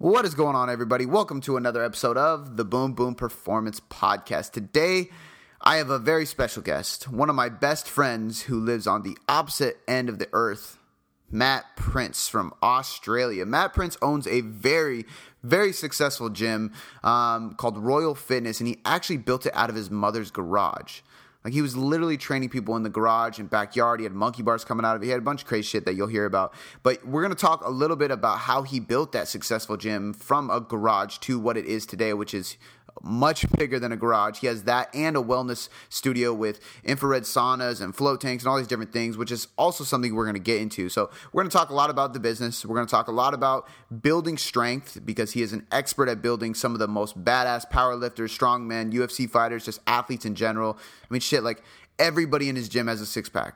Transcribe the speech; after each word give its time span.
What 0.00 0.24
is 0.24 0.36
going 0.36 0.54
on, 0.54 0.70
everybody? 0.70 1.06
Welcome 1.06 1.40
to 1.40 1.56
another 1.56 1.84
episode 1.84 2.16
of 2.16 2.56
the 2.56 2.64
Boom 2.64 2.92
Boom 2.92 3.16
Performance 3.16 3.80
Podcast. 3.80 4.52
Today, 4.52 5.10
I 5.60 5.78
have 5.78 5.90
a 5.90 5.98
very 5.98 6.24
special 6.24 6.62
guest, 6.62 7.08
one 7.08 7.28
of 7.28 7.34
my 7.34 7.48
best 7.48 7.88
friends 7.88 8.42
who 8.42 8.60
lives 8.60 8.86
on 8.86 9.02
the 9.02 9.18
opposite 9.28 9.78
end 9.88 10.08
of 10.08 10.20
the 10.20 10.28
earth, 10.32 10.78
Matt 11.32 11.64
Prince 11.74 12.28
from 12.28 12.54
Australia. 12.62 13.44
Matt 13.44 13.74
Prince 13.74 13.98
owns 14.00 14.28
a 14.28 14.42
very, 14.42 15.04
very 15.42 15.72
successful 15.72 16.30
gym 16.30 16.72
um, 17.02 17.54
called 17.54 17.76
Royal 17.76 18.14
Fitness, 18.14 18.60
and 18.60 18.68
he 18.68 18.78
actually 18.84 19.16
built 19.16 19.46
it 19.46 19.52
out 19.56 19.68
of 19.68 19.74
his 19.74 19.90
mother's 19.90 20.30
garage. 20.30 21.00
Like 21.48 21.54
he 21.54 21.62
was 21.62 21.74
literally 21.74 22.18
training 22.18 22.50
people 22.50 22.76
in 22.76 22.82
the 22.82 22.90
garage 22.90 23.38
and 23.38 23.48
backyard. 23.48 24.00
He 24.00 24.04
had 24.04 24.12
monkey 24.12 24.42
bars 24.42 24.66
coming 24.66 24.84
out 24.84 24.96
of 24.96 25.02
it. 25.02 25.06
He 25.06 25.10
had 25.10 25.20
a 25.20 25.22
bunch 25.22 25.40
of 25.40 25.48
crazy 25.48 25.62
shit 25.62 25.86
that 25.86 25.94
you'll 25.94 26.08
hear 26.08 26.26
about. 26.26 26.52
But 26.82 27.06
we're 27.06 27.22
going 27.22 27.34
to 27.34 27.40
talk 27.40 27.64
a 27.64 27.70
little 27.70 27.96
bit 27.96 28.10
about 28.10 28.40
how 28.40 28.64
he 28.64 28.80
built 28.80 29.12
that 29.12 29.28
successful 29.28 29.78
gym 29.78 30.12
from 30.12 30.50
a 30.50 30.60
garage 30.60 31.16
to 31.20 31.38
what 31.38 31.56
it 31.56 31.64
is 31.64 31.86
today, 31.86 32.12
which 32.12 32.34
is 32.34 32.58
much 33.02 33.50
bigger 33.52 33.78
than 33.78 33.92
a 33.92 33.96
garage. 33.96 34.38
He 34.38 34.46
has 34.46 34.64
that 34.64 34.94
and 34.94 35.16
a 35.16 35.22
wellness 35.22 35.68
studio 35.88 36.32
with 36.32 36.60
infrared 36.84 37.24
saunas 37.24 37.80
and 37.80 37.94
float 37.94 38.20
tanks 38.20 38.44
and 38.44 38.50
all 38.50 38.56
these 38.56 38.66
different 38.66 38.92
things, 38.92 39.16
which 39.16 39.32
is 39.32 39.48
also 39.56 39.84
something 39.84 40.14
we're 40.14 40.24
going 40.24 40.34
to 40.34 40.40
get 40.40 40.60
into. 40.60 40.88
So, 40.88 41.10
we're 41.32 41.42
going 41.42 41.50
to 41.50 41.56
talk 41.56 41.70
a 41.70 41.74
lot 41.74 41.90
about 41.90 42.12
the 42.12 42.20
business. 42.20 42.64
We're 42.64 42.76
going 42.76 42.86
to 42.86 42.90
talk 42.90 43.08
a 43.08 43.12
lot 43.12 43.34
about 43.34 43.68
building 44.02 44.36
strength 44.36 44.98
because 45.04 45.32
he 45.32 45.42
is 45.42 45.52
an 45.52 45.66
expert 45.72 46.08
at 46.08 46.22
building 46.22 46.54
some 46.54 46.72
of 46.72 46.78
the 46.78 46.88
most 46.88 47.22
badass 47.22 47.70
powerlifters, 47.70 48.36
strongmen, 48.36 48.92
UFC 48.92 49.28
fighters, 49.28 49.64
just 49.64 49.80
athletes 49.86 50.24
in 50.24 50.34
general. 50.34 50.78
I 51.02 51.06
mean, 51.12 51.20
shit, 51.20 51.42
like 51.42 51.62
everybody 51.98 52.48
in 52.48 52.56
his 52.56 52.68
gym 52.68 52.86
has 52.86 53.00
a 53.00 53.06
six 53.06 53.28
pack 53.28 53.54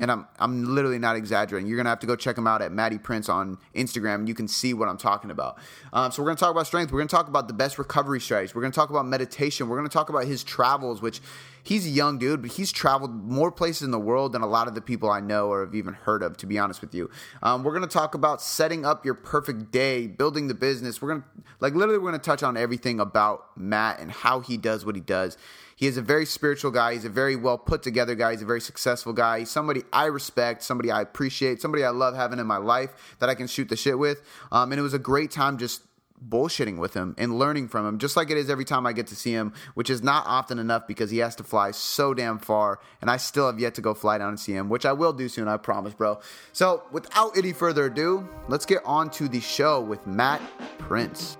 and 0.00 0.10
I'm 0.10 0.26
I'm 0.38 0.74
literally 0.74 0.98
not 0.98 1.16
exaggerating. 1.16 1.68
You're 1.68 1.76
gonna 1.76 1.88
have 1.88 2.00
to 2.00 2.06
go 2.06 2.16
check 2.16 2.36
him 2.36 2.46
out 2.46 2.62
at 2.62 2.72
Matty 2.72 2.98
Prince 2.98 3.28
on 3.28 3.58
Instagram, 3.74 4.16
and 4.16 4.28
you 4.28 4.34
can 4.34 4.48
see 4.48 4.74
what 4.74 4.88
I'm 4.88 4.98
talking 4.98 5.30
about. 5.30 5.58
Um, 5.92 6.10
so 6.12 6.22
we're 6.22 6.28
gonna 6.28 6.36
talk 6.36 6.50
about 6.50 6.66
strength. 6.66 6.92
We're 6.92 7.00
gonna 7.00 7.08
talk 7.08 7.28
about 7.28 7.48
the 7.48 7.54
best 7.54 7.78
recovery 7.78 8.20
strategies. 8.20 8.54
We're 8.54 8.62
gonna 8.62 8.72
talk 8.72 8.90
about 8.90 9.06
meditation. 9.06 9.68
We're 9.68 9.76
gonna 9.76 9.88
talk 9.88 10.08
about 10.08 10.24
his 10.24 10.44
travels, 10.44 11.02
which 11.02 11.20
he's 11.68 11.86
a 11.86 11.90
young 11.90 12.16
dude, 12.16 12.40
but 12.40 12.52
he's 12.52 12.72
traveled 12.72 13.14
more 13.24 13.52
places 13.52 13.82
in 13.82 13.90
the 13.90 13.98
world 13.98 14.32
than 14.32 14.40
a 14.40 14.46
lot 14.46 14.68
of 14.68 14.74
the 14.74 14.80
people 14.80 15.10
I 15.10 15.20
know 15.20 15.48
or 15.48 15.64
have 15.64 15.74
even 15.74 15.92
heard 15.92 16.22
of. 16.22 16.38
To 16.38 16.46
be 16.46 16.58
honest 16.58 16.80
with 16.80 16.94
you, 16.94 17.10
um, 17.42 17.62
we're 17.62 17.74
gonna 17.74 17.86
talk 17.86 18.14
about 18.14 18.40
setting 18.40 18.86
up 18.86 19.04
your 19.04 19.14
perfect 19.14 19.70
day, 19.70 20.06
building 20.06 20.48
the 20.48 20.54
business. 20.54 21.02
We're 21.02 21.10
gonna 21.10 21.24
like 21.60 21.74
literally 21.74 21.98
we're 21.98 22.10
gonna 22.10 22.22
touch 22.22 22.42
on 22.42 22.56
everything 22.56 23.00
about 23.00 23.56
Matt 23.56 24.00
and 24.00 24.10
how 24.10 24.40
he 24.40 24.56
does 24.56 24.86
what 24.86 24.94
he 24.94 25.02
does. 25.02 25.36
He 25.76 25.86
is 25.86 25.96
a 25.96 26.02
very 26.02 26.26
spiritual 26.26 26.72
guy. 26.72 26.94
He's 26.94 27.04
a 27.04 27.10
very 27.10 27.36
well 27.36 27.58
put 27.58 27.82
together 27.82 28.14
guy. 28.14 28.32
He's 28.32 28.42
a 28.42 28.46
very 28.46 28.60
successful 28.60 29.12
guy. 29.12 29.40
He's 29.40 29.50
somebody 29.50 29.82
I 29.92 30.06
respect, 30.06 30.62
somebody 30.64 30.90
I 30.90 31.02
appreciate, 31.02 31.60
somebody 31.60 31.84
I 31.84 31.90
love 31.90 32.16
having 32.16 32.40
in 32.40 32.46
my 32.46 32.56
life 32.56 33.16
that 33.20 33.28
I 33.28 33.34
can 33.34 33.46
shoot 33.46 33.68
the 33.68 33.76
shit 33.76 33.98
with. 33.98 34.22
Um, 34.50 34.72
and 34.72 34.78
it 34.78 34.82
was 34.82 34.94
a 34.94 34.98
great 34.98 35.30
time 35.30 35.58
just 35.58 35.82
bullshitting 36.26 36.78
with 36.78 36.94
him 36.94 37.14
and 37.18 37.38
learning 37.38 37.68
from 37.68 37.86
him, 37.86 37.98
just 37.98 38.16
like 38.16 38.30
it 38.30 38.36
is 38.36 38.50
every 38.50 38.64
time 38.64 38.86
I 38.86 38.92
get 38.92 39.06
to 39.08 39.16
see 39.16 39.32
him, 39.32 39.52
which 39.74 39.90
is 39.90 40.02
not 40.02 40.24
often 40.26 40.58
enough 40.58 40.86
because 40.86 41.10
he 41.10 41.18
has 41.18 41.36
to 41.36 41.44
fly 41.44 41.70
so 41.70 42.14
damn 42.14 42.38
far. 42.38 42.80
And 43.00 43.10
I 43.10 43.16
still 43.16 43.46
have 43.46 43.60
yet 43.60 43.74
to 43.74 43.80
go 43.80 43.94
fly 43.94 44.18
down 44.18 44.30
and 44.30 44.40
see 44.40 44.52
him, 44.52 44.68
which 44.68 44.86
I 44.86 44.92
will 44.92 45.12
do 45.12 45.28
soon, 45.28 45.48
I 45.48 45.56
promise, 45.56 45.94
bro. 45.94 46.20
So 46.52 46.84
without 46.90 47.36
any 47.36 47.52
further 47.52 47.86
ado, 47.86 48.28
let's 48.48 48.66
get 48.66 48.82
on 48.84 49.10
to 49.10 49.28
the 49.28 49.40
show 49.40 49.80
with 49.80 50.06
Matt 50.06 50.40
Prince. 50.78 51.36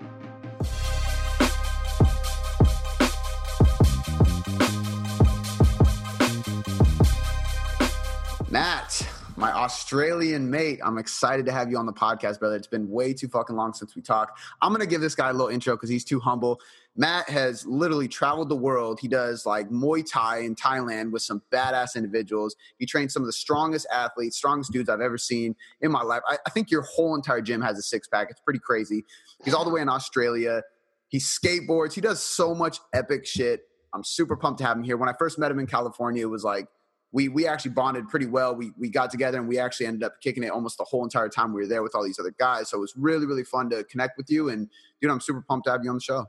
Matt, 8.51 9.07
my 9.39 9.53
Australian 9.53 10.49
mate, 10.49 10.81
I'm 10.83 10.97
excited 10.97 11.45
to 11.45 11.53
have 11.53 11.71
you 11.71 11.77
on 11.77 11.85
the 11.85 11.93
podcast, 11.93 12.39
brother. 12.39 12.57
It's 12.57 12.67
been 12.67 12.89
way 12.89 13.13
too 13.13 13.29
fucking 13.29 13.55
long 13.55 13.71
since 13.71 13.95
we 13.95 14.01
talked. 14.01 14.37
I'm 14.61 14.73
gonna 14.73 14.85
give 14.85 14.99
this 14.99 15.15
guy 15.15 15.29
a 15.29 15.31
little 15.31 15.47
intro 15.47 15.77
because 15.77 15.89
he's 15.89 16.03
too 16.03 16.19
humble. 16.19 16.59
Matt 16.97 17.29
has 17.29 17.65
literally 17.65 18.09
traveled 18.09 18.49
the 18.49 18.57
world. 18.57 18.99
He 18.99 19.07
does 19.07 19.45
like 19.45 19.69
Muay 19.69 20.05
Thai 20.05 20.39
in 20.39 20.55
Thailand 20.55 21.11
with 21.11 21.21
some 21.21 21.41
badass 21.53 21.95
individuals. 21.95 22.57
He 22.79 22.85
trains 22.85 23.13
some 23.13 23.23
of 23.23 23.27
the 23.27 23.33
strongest 23.33 23.87
athletes, 23.93 24.35
strongest 24.35 24.73
dudes 24.73 24.89
I've 24.89 24.99
ever 24.99 25.17
seen 25.17 25.55
in 25.79 25.89
my 25.89 26.01
life. 26.01 26.21
I, 26.27 26.37
I 26.45 26.49
think 26.49 26.69
your 26.69 26.81
whole 26.81 27.15
entire 27.15 27.41
gym 27.41 27.61
has 27.61 27.79
a 27.79 27.81
six 27.81 28.09
pack. 28.09 28.27
It's 28.29 28.41
pretty 28.41 28.59
crazy. 28.59 29.05
He's 29.45 29.53
all 29.53 29.63
the 29.63 29.71
way 29.71 29.79
in 29.79 29.87
Australia. 29.87 30.63
He 31.07 31.19
skateboards. 31.19 31.93
He 31.93 32.01
does 32.01 32.21
so 32.21 32.53
much 32.53 32.79
epic 32.93 33.25
shit. 33.25 33.61
I'm 33.93 34.03
super 34.03 34.35
pumped 34.35 34.59
to 34.59 34.65
have 34.65 34.75
him 34.75 34.83
here. 34.83 34.97
When 34.97 35.07
I 35.07 35.13
first 35.17 35.39
met 35.39 35.49
him 35.49 35.59
in 35.59 35.65
California, 35.65 36.23
it 36.23 36.29
was 36.29 36.43
like 36.43 36.67
we 37.11 37.27
we 37.27 37.47
actually 37.47 37.71
bonded 37.71 38.07
pretty 38.07 38.25
well. 38.27 38.55
We 38.55 38.71
we 38.77 38.89
got 38.89 39.09
together 39.11 39.37
and 39.39 39.47
we 39.47 39.57
actually 39.59 39.87
ended 39.87 40.03
up 40.03 40.21
kicking 40.21 40.43
it 40.43 40.49
almost 40.51 40.77
the 40.77 40.83
whole 40.83 41.03
entire 41.03 41.29
time 41.29 41.53
we 41.53 41.61
were 41.61 41.67
there 41.67 41.83
with 41.83 41.95
all 41.95 42.03
these 42.03 42.19
other 42.19 42.33
guys. 42.39 42.69
So 42.69 42.77
it 42.77 42.81
was 42.81 42.93
really 42.95 43.25
really 43.25 43.43
fun 43.43 43.69
to 43.71 43.83
connect 43.85 44.17
with 44.17 44.29
you. 44.29 44.49
And 44.49 44.69
dude, 45.01 45.11
I'm 45.11 45.21
super 45.21 45.41
pumped 45.41 45.65
to 45.65 45.71
have 45.71 45.83
you 45.83 45.89
on 45.89 45.95
the 45.95 46.01
show. 46.01 46.25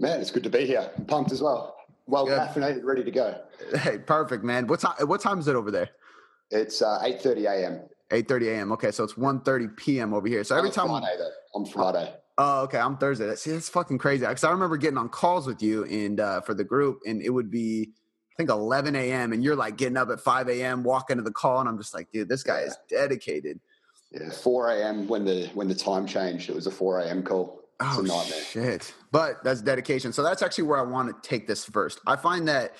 Man, 0.00 0.20
it's 0.20 0.30
good 0.30 0.42
to 0.44 0.50
be 0.50 0.66
here. 0.66 0.90
I'm 0.96 1.04
pumped 1.04 1.32
as 1.32 1.40
well. 1.42 1.76
Well 2.06 2.26
Good. 2.26 2.38
caffeinated, 2.38 2.84
ready 2.84 3.04
to 3.04 3.10
go. 3.10 3.40
Hey, 3.76 3.98
perfect, 3.98 4.44
man. 4.44 4.66
What 4.66 4.80
time? 4.80 4.94
What 5.06 5.20
time 5.20 5.38
is 5.38 5.48
it 5.48 5.56
over 5.56 5.70
there? 5.70 5.90
It's 6.50 6.82
uh, 6.82 7.00
8:30 7.02 7.44
a.m. 7.50 7.80
8:30 8.10 8.48
a.m. 8.48 8.72
Okay, 8.72 8.90
so 8.90 9.04
it's 9.04 9.14
1:30 9.14 9.76
p.m. 9.76 10.12
over 10.12 10.28
here. 10.28 10.44
So 10.44 10.56
every 10.56 10.68
On 10.70 10.74
time. 10.74 10.88
Friday, 10.88 11.16
though. 11.18 11.58
On 11.58 11.64
Friday. 11.66 12.14
Oh, 12.36 12.62
okay. 12.62 12.78
I'm 12.78 12.96
Thursday. 12.96 13.26
That's, 13.26 13.42
see, 13.42 13.52
that's 13.52 13.68
fucking 13.68 13.98
crazy. 13.98 14.26
Because 14.26 14.44
I 14.44 14.50
remember 14.50 14.76
getting 14.76 14.98
on 14.98 15.08
calls 15.08 15.46
with 15.46 15.62
you 15.62 15.84
and 15.84 16.18
uh, 16.18 16.40
for 16.40 16.52
the 16.52 16.64
group, 16.64 16.98
and 17.06 17.22
it 17.22 17.30
would 17.30 17.50
be, 17.50 17.90
I 18.34 18.36
think, 18.36 18.50
11 18.50 18.96
a.m. 18.96 19.32
And 19.32 19.44
you're 19.44 19.54
like 19.54 19.76
getting 19.76 19.96
up 19.96 20.10
at 20.10 20.20
5 20.20 20.48
a.m., 20.48 20.82
walking 20.82 21.18
to 21.18 21.22
the 21.22 21.30
call, 21.30 21.60
and 21.60 21.68
I'm 21.68 21.78
just 21.78 21.94
like, 21.94 22.10
dude, 22.10 22.28
this 22.28 22.42
guy 22.42 22.60
is 22.60 22.76
dedicated. 22.88 23.60
Yeah, 24.10 24.30
4 24.30 24.70
a.m. 24.70 25.06
when 25.06 25.24
the 25.24 25.46
when 25.54 25.68
the 25.68 25.74
time 25.74 26.06
changed. 26.06 26.50
It 26.50 26.54
was 26.54 26.66
a 26.66 26.70
4 26.70 27.00
a.m. 27.00 27.22
call. 27.22 27.60
It's 27.80 28.10
Oh 28.10 28.24
shit! 28.44 28.94
But 29.12 29.42
that's 29.44 29.60
dedication. 29.60 30.12
So 30.12 30.22
that's 30.22 30.42
actually 30.42 30.64
where 30.64 30.78
I 30.78 30.82
want 30.82 31.22
to 31.22 31.28
take 31.28 31.46
this 31.46 31.64
first. 31.64 32.00
I 32.06 32.16
find 32.16 32.46
that 32.48 32.76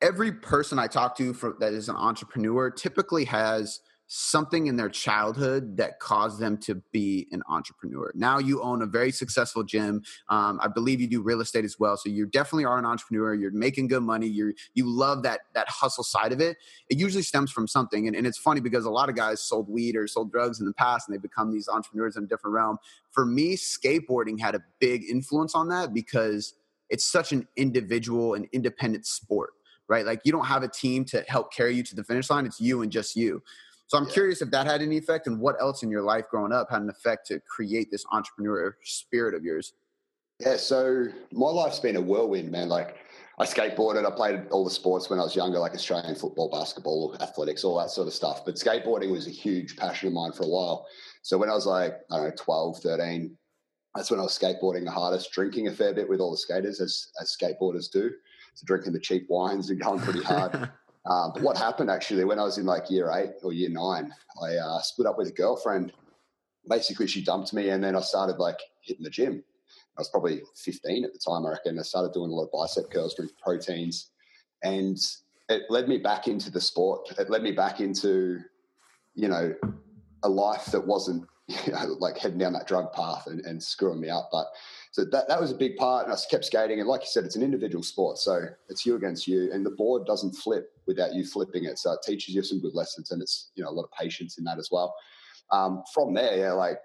every 0.00 0.32
person 0.32 0.78
I 0.78 0.86
talk 0.86 1.16
to 1.18 1.32
for, 1.32 1.56
that 1.60 1.72
is 1.72 1.88
an 1.88 1.96
entrepreneur 1.96 2.70
typically 2.70 3.24
has 3.26 3.80
something 4.06 4.66
in 4.66 4.76
their 4.76 4.88
childhood 4.88 5.76
that 5.78 5.98
caused 5.98 6.38
them 6.38 6.58
to 6.58 6.74
be 6.92 7.26
an 7.32 7.42
entrepreneur. 7.48 8.12
Now 8.14 8.38
you 8.38 8.62
own 8.62 8.82
a 8.82 8.86
very 8.86 9.10
successful 9.10 9.62
gym. 9.62 10.02
Um, 10.28 10.60
I 10.62 10.68
believe 10.68 11.00
you 11.00 11.06
do 11.06 11.22
real 11.22 11.40
estate 11.40 11.64
as 11.64 11.78
well. 11.78 11.96
So 11.96 12.10
you 12.10 12.26
definitely 12.26 12.66
are 12.66 12.78
an 12.78 12.84
entrepreneur. 12.84 13.34
You're 13.34 13.52
making 13.52 13.88
good 13.88 14.02
money. 14.02 14.26
You're 14.26 14.52
you 14.74 14.86
love 14.86 15.22
that 15.22 15.40
that 15.54 15.68
hustle 15.68 16.04
side 16.04 16.32
of 16.32 16.40
it. 16.40 16.58
It 16.90 16.98
usually 16.98 17.22
stems 17.22 17.50
from 17.50 17.66
something, 17.66 18.06
and, 18.06 18.14
and 18.14 18.26
it's 18.26 18.38
funny 18.38 18.60
because 18.60 18.84
a 18.84 18.90
lot 18.90 19.08
of 19.08 19.16
guys 19.16 19.42
sold 19.42 19.68
weed 19.68 19.96
or 19.96 20.06
sold 20.06 20.30
drugs 20.30 20.60
in 20.60 20.66
the 20.66 20.74
past, 20.74 21.08
and 21.08 21.16
they 21.16 21.20
become 21.20 21.50
these 21.50 21.68
entrepreneurs 21.68 22.16
in 22.16 22.24
a 22.24 22.26
different 22.26 22.54
realm. 22.54 22.78
For 23.10 23.24
me, 23.24 23.56
skateboarding 23.56 24.40
had 24.40 24.54
a 24.54 24.62
big 24.80 25.04
influence 25.08 25.54
on 25.54 25.68
that 25.68 25.94
because 25.94 26.54
it's 26.90 27.06
such 27.06 27.32
an 27.32 27.48
individual 27.56 28.34
and 28.34 28.46
independent 28.52 29.06
sport 29.06 29.50
right? 29.86 30.06
Like 30.06 30.22
you 30.24 30.32
don't 30.32 30.46
have 30.46 30.62
a 30.62 30.68
team 30.68 31.04
to 31.06 31.22
help 31.28 31.52
carry 31.52 31.74
you 31.74 31.82
to 31.82 31.94
the 31.94 32.02
finish 32.02 32.30
line. 32.30 32.46
It's 32.46 32.58
you 32.58 32.80
and 32.80 32.90
just 32.90 33.16
you. 33.16 33.42
So 33.86 33.98
I'm 33.98 34.04
Yeah. 34.04 34.12
curious 34.12 34.42
if 34.42 34.50
that 34.50 34.66
had 34.66 34.82
any 34.82 34.96
effect 34.96 35.26
and 35.26 35.40
what 35.40 35.60
else 35.60 35.82
in 35.82 35.90
your 35.90 36.02
life 36.02 36.24
growing 36.30 36.52
up 36.52 36.70
had 36.70 36.82
an 36.82 36.90
effect 36.90 37.26
to 37.28 37.40
create 37.40 37.90
this 37.90 38.04
entrepreneur 38.12 38.76
spirit 38.82 39.34
of 39.34 39.44
yours. 39.44 39.72
Yeah, 40.40 40.56
so 40.56 41.06
my 41.32 41.48
life's 41.48 41.78
been 41.78 41.96
a 41.96 42.00
whirlwind, 42.00 42.50
man. 42.50 42.68
Like 42.68 42.96
I 43.38 43.44
skateboarded, 43.44 44.04
I 44.04 44.10
played 44.14 44.48
all 44.50 44.64
the 44.64 44.70
sports 44.70 45.08
when 45.10 45.18
I 45.18 45.22
was 45.22 45.36
younger, 45.36 45.58
like 45.58 45.74
Australian 45.74 46.14
football, 46.16 46.48
basketball, 46.50 47.16
athletics, 47.20 47.62
all 47.62 47.78
that 47.78 47.90
sort 47.90 48.08
of 48.08 48.14
stuff. 48.14 48.44
But 48.44 48.56
skateboarding 48.56 49.10
was 49.10 49.26
a 49.26 49.30
huge 49.30 49.76
passion 49.76 50.08
of 50.08 50.14
mine 50.14 50.32
for 50.32 50.44
a 50.44 50.48
while. 50.48 50.86
So 51.22 51.38
when 51.38 51.48
I 51.50 51.54
was 51.54 51.66
like, 51.66 52.00
I 52.10 52.16
don't 52.16 52.24
know, 52.26 52.32
12, 52.36 52.78
13, 52.78 53.36
that's 53.94 54.10
when 54.10 54.18
I 54.18 54.24
was 54.24 54.36
skateboarding 54.36 54.84
the 54.84 54.90
hardest, 54.90 55.30
drinking 55.30 55.68
a 55.68 55.72
fair 55.72 55.94
bit 55.94 56.08
with 56.08 56.20
all 56.20 56.32
the 56.32 56.36
skaters, 56.36 56.80
as, 56.80 57.12
as 57.20 57.36
skateboarders 57.40 57.90
do. 57.90 58.10
So 58.54 58.64
drinking 58.66 58.92
the 58.92 59.00
cheap 59.00 59.26
wines 59.28 59.70
and 59.70 59.80
going 59.80 60.00
pretty 60.00 60.22
hard. 60.22 60.70
Um, 61.06 61.32
but 61.34 61.42
what 61.42 61.58
happened 61.58 61.90
actually 61.90 62.24
when 62.24 62.38
I 62.38 62.44
was 62.44 62.56
in 62.58 62.64
like 62.64 62.90
year 62.90 63.10
eight 63.12 63.32
or 63.42 63.52
year 63.52 63.68
nine, 63.68 64.12
I 64.42 64.56
uh, 64.56 64.80
split 64.80 65.06
up 65.06 65.18
with 65.18 65.28
a 65.28 65.32
girlfriend. 65.32 65.92
Basically, 66.68 67.06
she 67.06 67.22
dumped 67.22 67.52
me, 67.52 67.68
and 67.68 67.84
then 67.84 67.94
I 67.94 68.00
started 68.00 68.38
like 68.38 68.58
hitting 68.80 69.04
the 69.04 69.10
gym. 69.10 69.44
I 69.96 70.00
was 70.00 70.08
probably 70.08 70.40
15 70.56 71.04
at 71.04 71.12
the 71.12 71.18
time, 71.18 71.46
I 71.46 71.50
reckon. 71.50 71.78
I 71.78 71.82
started 71.82 72.12
doing 72.12 72.30
a 72.30 72.34
lot 72.34 72.44
of 72.44 72.52
bicep 72.52 72.90
curls, 72.90 73.14
drinking 73.14 73.36
proteins, 73.42 74.10
and 74.62 74.98
it 75.48 75.62
led 75.68 75.88
me 75.88 75.98
back 75.98 76.26
into 76.26 76.50
the 76.50 76.60
sport. 76.60 77.12
It 77.18 77.30
led 77.30 77.42
me 77.42 77.52
back 77.52 77.80
into, 77.80 78.40
you 79.14 79.28
know, 79.28 79.54
a 80.22 80.28
life 80.28 80.66
that 80.66 80.86
wasn't 80.86 81.26
you 81.66 81.72
know, 81.72 81.96
like 81.98 82.18
heading 82.18 82.38
down 82.38 82.54
that 82.54 82.66
drug 82.66 82.92
path 82.92 83.26
and, 83.26 83.44
and 83.44 83.62
screwing 83.62 84.00
me 84.00 84.08
up. 84.08 84.30
But 84.32 84.46
so 84.94 85.04
that, 85.06 85.26
that 85.26 85.40
was 85.40 85.50
a 85.50 85.56
big 85.56 85.76
part. 85.76 86.04
And 86.04 86.14
I 86.14 86.16
kept 86.30 86.44
skating. 86.44 86.78
And 86.78 86.88
like 86.88 87.00
you 87.00 87.08
said, 87.08 87.24
it's 87.24 87.34
an 87.34 87.42
individual 87.42 87.82
sport. 87.82 88.16
So 88.16 88.44
it's 88.68 88.86
you 88.86 88.94
against 88.94 89.26
you. 89.26 89.50
And 89.52 89.66
the 89.66 89.70
board 89.70 90.06
doesn't 90.06 90.36
flip 90.36 90.70
without 90.86 91.14
you 91.14 91.24
flipping 91.24 91.64
it. 91.64 91.80
So 91.80 91.94
it 91.94 92.02
teaches 92.04 92.32
you 92.32 92.44
some 92.44 92.60
good 92.60 92.76
lessons. 92.76 93.10
And 93.10 93.20
it's, 93.20 93.50
you 93.56 93.64
know, 93.64 93.70
a 93.70 93.72
lot 93.72 93.82
of 93.82 93.90
patience 93.90 94.38
in 94.38 94.44
that 94.44 94.56
as 94.56 94.68
well. 94.70 94.94
Um, 95.50 95.82
from 95.92 96.14
there, 96.14 96.38
yeah, 96.38 96.52
like 96.52 96.78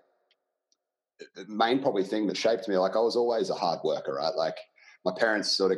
the 1.36 1.46
main 1.48 1.84
probably 1.84 2.04
thing 2.04 2.26
that 2.26 2.36
shaped 2.36 2.68
me, 2.68 2.78
like 2.78 2.96
I 2.96 3.00
was 3.00 3.16
always 3.16 3.52
a 3.52 3.54
hard 3.54 3.82
worker, 3.84 4.16
right? 4.16 4.34
Like 4.34 4.58
my 5.06 5.12
parents 5.16 5.56
sort 5.56 5.72
of 5.72 5.78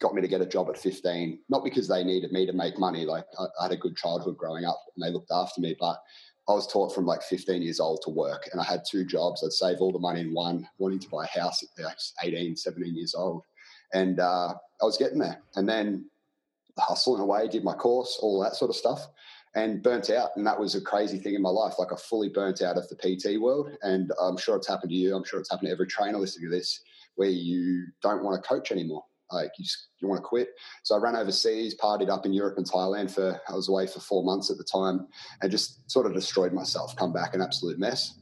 got 0.00 0.16
me 0.16 0.20
to 0.20 0.26
get 0.26 0.40
a 0.40 0.46
job 0.46 0.68
at 0.68 0.76
15, 0.76 1.38
not 1.48 1.62
because 1.62 1.86
they 1.86 2.02
needed 2.02 2.32
me 2.32 2.44
to 2.44 2.52
make 2.52 2.76
money. 2.76 3.06
Like 3.06 3.26
I, 3.38 3.44
I 3.60 3.64
had 3.66 3.72
a 3.72 3.76
good 3.76 3.96
childhood 3.96 4.36
growing 4.36 4.64
up 4.64 4.82
and 4.96 5.06
they 5.06 5.12
looked 5.12 5.30
after 5.30 5.60
me, 5.60 5.76
but 5.78 6.02
I 6.48 6.52
was 6.52 6.66
taught 6.66 6.94
from 6.94 7.06
like 7.06 7.22
15 7.22 7.62
years 7.62 7.78
old 7.78 8.00
to 8.02 8.10
work, 8.10 8.48
and 8.50 8.60
I 8.60 8.64
had 8.64 8.82
two 8.88 9.04
jobs. 9.04 9.44
I'd 9.44 9.52
save 9.52 9.80
all 9.80 9.92
the 9.92 9.98
money 9.98 10.20
in 10.20 10.34
one, 10.34 10.68
wanting 10.78 10.98
to 11.00 11.08
buy 11.08 11.24
a 11.24 11.40
house 11.40 11.62
at 11.62 11.94
18, 12.22 12.56
17 12.56 12.96
years 12.96 13.14
old, 13.14 13.42
and 13.94 14.18
uh, 14.18 14.48
I 14.80 14.84
was 14.84 14.98
getting 14.98 15.18
there. 15.18 15.40
And 15.54 15.68
then 15.68 16.06
hustling 16.78 17.20
away, 17.20 17.48
did 17.48 17.64
my 17.64 17.74
course, 17.74 18.18
all 18.20 18.40
that 18.42 18.56
sort 18.56 18.70
of 18.70 18.76
stuff, 18.76 19.06
and 19.54 19.82
burnt 19.82 20.10
out. 20.10 20.30
And 20.36 20.46
that 20.46 20.58
was 20.58 20.74
a 20.74 20.80
crazy 20.80 21.18
thing 21.18 21.34
in 21.34 21.42
my 21.42 21.50
life. 21.50 21.74
Like 21.78 21.92
I 21.92 21.96
fully 21.96 22.28
burnt 22.28 22.60
out 22.60 22.76
of 22.76 22.88
the 22.88 22.96
PT 22.96 23.40
world, 23.40 23.70
and 23.82 24.10
I'm 24.20 24.36
sure 24.36 24.56
it's 24.56 24.68
happened 24.68 24.90
to 24.90 24.96
you. 24.96 25.14
I'm 25.14 25.24
sure 25.24 25.38
it's 25.38 25.50
happened 25.50 25.68
to 25.68 25.72
every 25.72 25.86
trainer 25.86 26.18
listening 26.18 26.50
to 26.50 26.56
this, 26.56 26.80
where 27.14 27.28
you 27.28 27.86
don't 28.02 28.24
want 28.24 28.42
to 28.42 28.48
coach 28.48 28.72
anymore 28.72 29.04
like 29.32 29.50
you, 29.58 29.64
just, 29.64 29.88
you 29.98 30.08
want 30.08 30.20
to 30.20 30.26
quit. 30.26 30.48
So 30.82 30.94
I 30.94 30.98
ran 30.98 31.16
overseas, 31.16 31.74
partied 31.76 32.10
up 32.10 32.26
in 32.26 32.32
Europe 32.32 32.58
and 32.58 32.68
Thailand 32.68 33.10
for, 33.10 33.40
I 33.48 33.54
was 33.54 33.68
away 33.68 33.86
for 33.86 34.00
four 34.00 34.24
months 34.24 34.50
at 34.50 34.58
the 34.58 34.64
time 34.64 35.06
and 35.40 35.50
just 35.50 35.90
sort 35.90 36.06
of 36.06 36.14
destroyed 36.14 36.52
myself, 36.52 36.96
come 36.96 37.12
back 37.12 37.34
an 37.34 37.42
absolute 37.42 37.78
mess. 37.78 38.18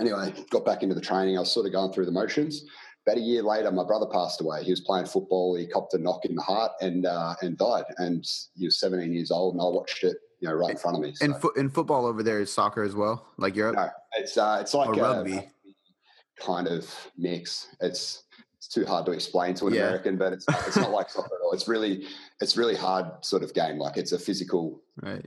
Anyway, 0.00 0.32
got 0.50 0.64
back 0.64 0.82
into 0.82 0.94
the 0.94 1.00
training. 1.00 1.36
I 1.36 1.40
was 1.40 1.52
sort 1.52 1.66
of 1.66 1.72
going 1.72 1.92
through 1.92 2.06
the 2.06 2.12
motions. 2.12 2.64
About 3.06 3.18
a 3.18 3.20
year 3.20 3.42
later, 3.42 3.70
my 3.70 3.84
brother 3.84 4.06
passed 4.12 4.40
away. 4.40 4.64
He 4.64 4.70
was 4.70 4.80
playing 4.80 5.06
football. 5.06 5.56
He 5.56 5.66
copped 5.66 5.94
a 5.94 5.98
knock 5.98 6.24
in 6.24 6.34
the 6.34 6.42
heart 6.42 6.72
and 6.80 7.06
uh, 7.06 7.34
and 7.40 7.56
died. 7.56 7.84
And 7.98 8.26
he 8.56 8.64
was 8.64 8.80
17 8.80 9.12
years 9.12 9.30
old, 9.30 9.54
and 9.54 9.62
I 9.62 9.66
watched 9.66 10.02
it, 10.02 10.16
you 10.40 10.48
know, 10.48 10.54
right 10.54 10.72
in 10.72 10.76
front 10.76 10.96
of 10.96 11.02
me. 11.04 11.14
So. 11.14 11.24
And 11.24 11.36
fo- 11.36 11.50
in 11.50 11.70
football 11.70 12.04
over 12.04 12.24
there 12.24 12.40
is 12.40 12.52
soccer 12.52 12.82
as 12.82 12.96
well, 12.96 13.28
like 13.38 13.54
Europe. 13.54 13.76
No, 13.76 13.88
it's 14.16 14.36
uh, 14.36 14.58
it's 14.60 14.74
like 14.74 14.88
or 14.88 14.94
rugby, 14.94 15.34
a 15.34 16.42
kind 16.42 16.66
of 16.66 16.92
mix. 17.16 17.68
It's 17.80 18.24
it's 18.66 18.74
too 18.74 18.84
hard 18.84 19.06
to 19.06 19.12
explain 19.12 19.54
to 19.54 19.68
an 19.68 19.74
yeah. 19.74 19.82
American, 19.82 20.16
but 20.16 20.32
it's 20.32 20.44
it's 20.66 20.76
not 20.76 20.90
like 20.90 21.08
soccer 21.08 21.34
at 21.34 21.40
all. 21.44 21.52
It's 21.52 21.68
really 21.68 22.06
it's 22.40 22.56
really 22.56 22.74
hard 22.74 23.06
sort 23.24 23.42
of 23.42 23.54
game. 23.54 23.78
Like 23.78 23.96
it's 23.96 24.12
a 24.12 24.18
physical, 24.18 24.82
right, 25.02 25.24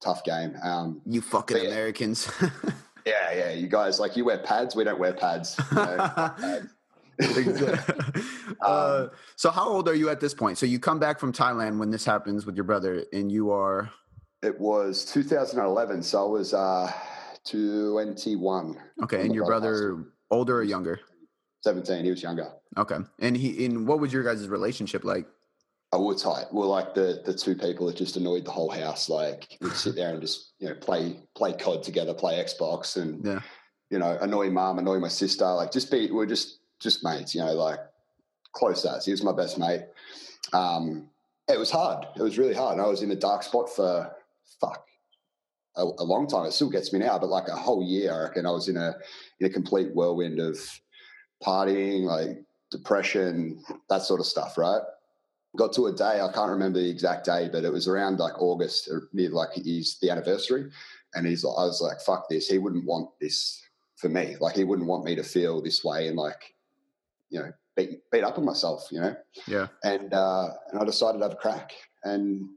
tough 0.00 0.22
game. 0.24 0.54
Um, 0.62 1.02
you 1.04 1.20
fucking 1.20 1.56
yeah. 1.56 1.70
Americans. 1.70 2.30
yeah, 3.06 3.32
yeah. 3.32 3.50
You 3.50 3.66
guys 3.66 3.98
like 3.98 4.16
you 4.16 4.24
wear 4.24 4.38
pads. 4.38 4.76
We 4.76 4.84
don't 4.84 5.00
wear 5.00 5.12
pads. 5.12 5.60
You 5.70 5.76
know, 5.76 5.96
pads. 6.38 6.68
uh, 8.60 9.02
um, 9.04 9.10
so 9.34 9.50
how 9.50 9.68
old 9.68 9.88
are 9.88 9.94
you 9.94 10.08
at 10.08 10.20
this 10.20 10.32
point? 10.32 10.56
So 10.56 10.66
you 10.66 10.78
come 10.78 11.00
back 11.00 11.18
from 11.18 11.32
Thailand 11.32 11.78
when 11.78 11.90
this 11.90 12.04
happens 12.04 12.46
with 12.46 12.54
your 12.54 12.64
brother, 12.64 13.04
and 13.12 13.32
you 13.32 13.50
are. 13.50 13.90
It 14.40 14.58
was 14.60 15.04
2011, 15.06 16.04
so 16.04 16.24
I 16.24 16.30
was 16.30 16.54
uh, 16.54 16.92
21. 17.44 18.76
Okay, 19.02 19.22
and 19.22 19.34
your 19.34 19.46
brother 19.46 20.04
older 20.30 20.58
or 20.58 20.62
younger? 20.62 21.00
17. 21.62 22.04
He 22.04 22.10
was 22.10 22.22
younger. 22.22 22.50
Okay. 22.76 22.98
And 23.18 23.36
he 23.36 23.64
in 23.64 23.86
what 23.86 24.00
was 24.00 24.12
your 24.12 24.22
guys' 24.22 24.48
relationship 24.48 25.04
like? 25.04 25.26
Oh, 25.90 26.04
we're 26.04 26.14
tight. 26.14 26.46
We're 26.52 26.66
like 26.66 26.94
the 26.94 27.22
the 27.24 27.32
two 27.32 27.54
people 27.54 27.86
that 27.86 27.96
just 27.96 28.16
annoyed 28.16 28.44
the 28.44 28.50
whole 28.50 28.70
house. 28.70 29.08
Like 29.08 29.56
we'd 29.60 29.72
sit 29.72 29.96
there 29.96 30.10
and 30.12 30.20
just 30.20 30.52
you 30.58 30.68
know 30.68 30.74
play 30.74 31.20
play 31.34 31.54
COD 31.54 31.82
together, 31.82 32.14
play 32.14 32.34
Xbox, 32.42 32.96
and 33.00 33.24
yeah. 33.24 33.40
you 33.90 33.98
know 33.98 34.18
annoy 34.20 34.50
mom, 34.50 34.78
annoy 34.78 34.98
my 34.98 35.08
sister. 35.08 35.46
Like 35.46 35.72
just 35.72 35.90
be 35.90 36.10
we're 36.10 36.26
just 36.26 36.60
just 36.78 37.02
mates. 37.02 37.34
You 37.34 37.40
know, 37.40 37.54
like 37.54 37.80
close 38.52 38.84
as. 38.84 39.04
He 39.04 39.10
was 39.10 39.22
my 39.22 39.32
best 39.32 39.58
mate. 39.58 39.82
Um, 40.52 41.08
it 41.48 41.58
was 41.58 41.70
hard. 41.70 42.06
It 42.16 42.22
was 42.22 42.38
really 42.38 42.54
hard. 42.54 42.74
And 42.74 42.82
I 42.82 42.86
was 42.86 43.02
in 43.02 43.10
a 43.10 43.16
dark 43.16 43.42
spot 43.42 43.74
for 43.74 44.10
fuck 44.60 44.84
a, 45.76 45.82
a, 45.82 46.04
long 46.04 46.26
time. 46.26 46.46
It 46.46 46.52
still 46.52 46.68
gets 46.68 46.92
me 46.92 46.98
now, 46.98 47.18
but 47.18 47.30
like 47.30 47.48
a 47.48 47.56
whole 47.56 47.82
year, 47.82 48.12
I 48.12 48.24
reckon 48.24 48.46
I 48.46 48.50
was 48.50 48.68
in 48.68 48.76
a 48.76 48.94
in 49.40 49.46
a 49.46 49.50
complete 49.50 49.94
whirlwind 49.94 50.40
of 50.40 50.58
partying, 51.44 52.02
like 52.02 52.42
depression, 52.70 53.62
that 53.88 54.02
sort 54.02 54.20
of 54.20 54.26
stuff, 54.26 54.58
right? 54.58 54.82
Got 55.56 55.72
to 55.74 55.86
a 55.86 55.92
day, 55.92 56.20
I 56.20 56.30
can't 56.32 56.50
remember 56.50 56.78
the 56.78 56.90
exact 56.90 57.24
day, 57.24 57.48
but 57.50 57.64
it 57.64 57.72
was 57.72 57.88
around 57.88 58.18
like 58.18 58.40
August, 58.40 58.90
near 59.12 59.30
like 59.30 59.54
his 59.54 59.98
the 60.00 60.10
anniversary. 60.10 60.70
And 61.14 61.26
he's 61.26 61.44
I 61.44 61.48
was 61.48 61.80
like, 61.80 62.00
fuck 62.00 62.28
this. 62.28 62.48
He 62.48 62.58
wouldn't 62.58 62.84
want 62.84 63.10
this 63.20 63.62
for 63.96 64.08
me. 64.08 64.36
Like 64.40 64.56
he 64.56 64.64
wouldn't 64.64 64.88
want 64.88 65.04
me 65.04 65.14
to 65.16 65.22
feel 65.22 65.62
this 65.62 65.82
way 65.82 66.08
and 66.08 66.16
like, 66.16 66.54
you 67.30 67.40
know, 67.40 67.50
beat 67.76 68.00
beat 68.12 68.24
up 68.24 68.38
on 68.38 68.44
myself, 68.44 68.88
you 68.90 69.00
know? 69.00 69.16
Yeah. 69.46 69.68
And 69.84 70.12
uh 70.12 70.50
and 70.70 70.80
I 70.80 70.84
decided 70.84 71.18
to 71.18 71.24
have 71.24 71.32
a 71.32 71.36
crack. 71.36 71.72
And 72.04 72.50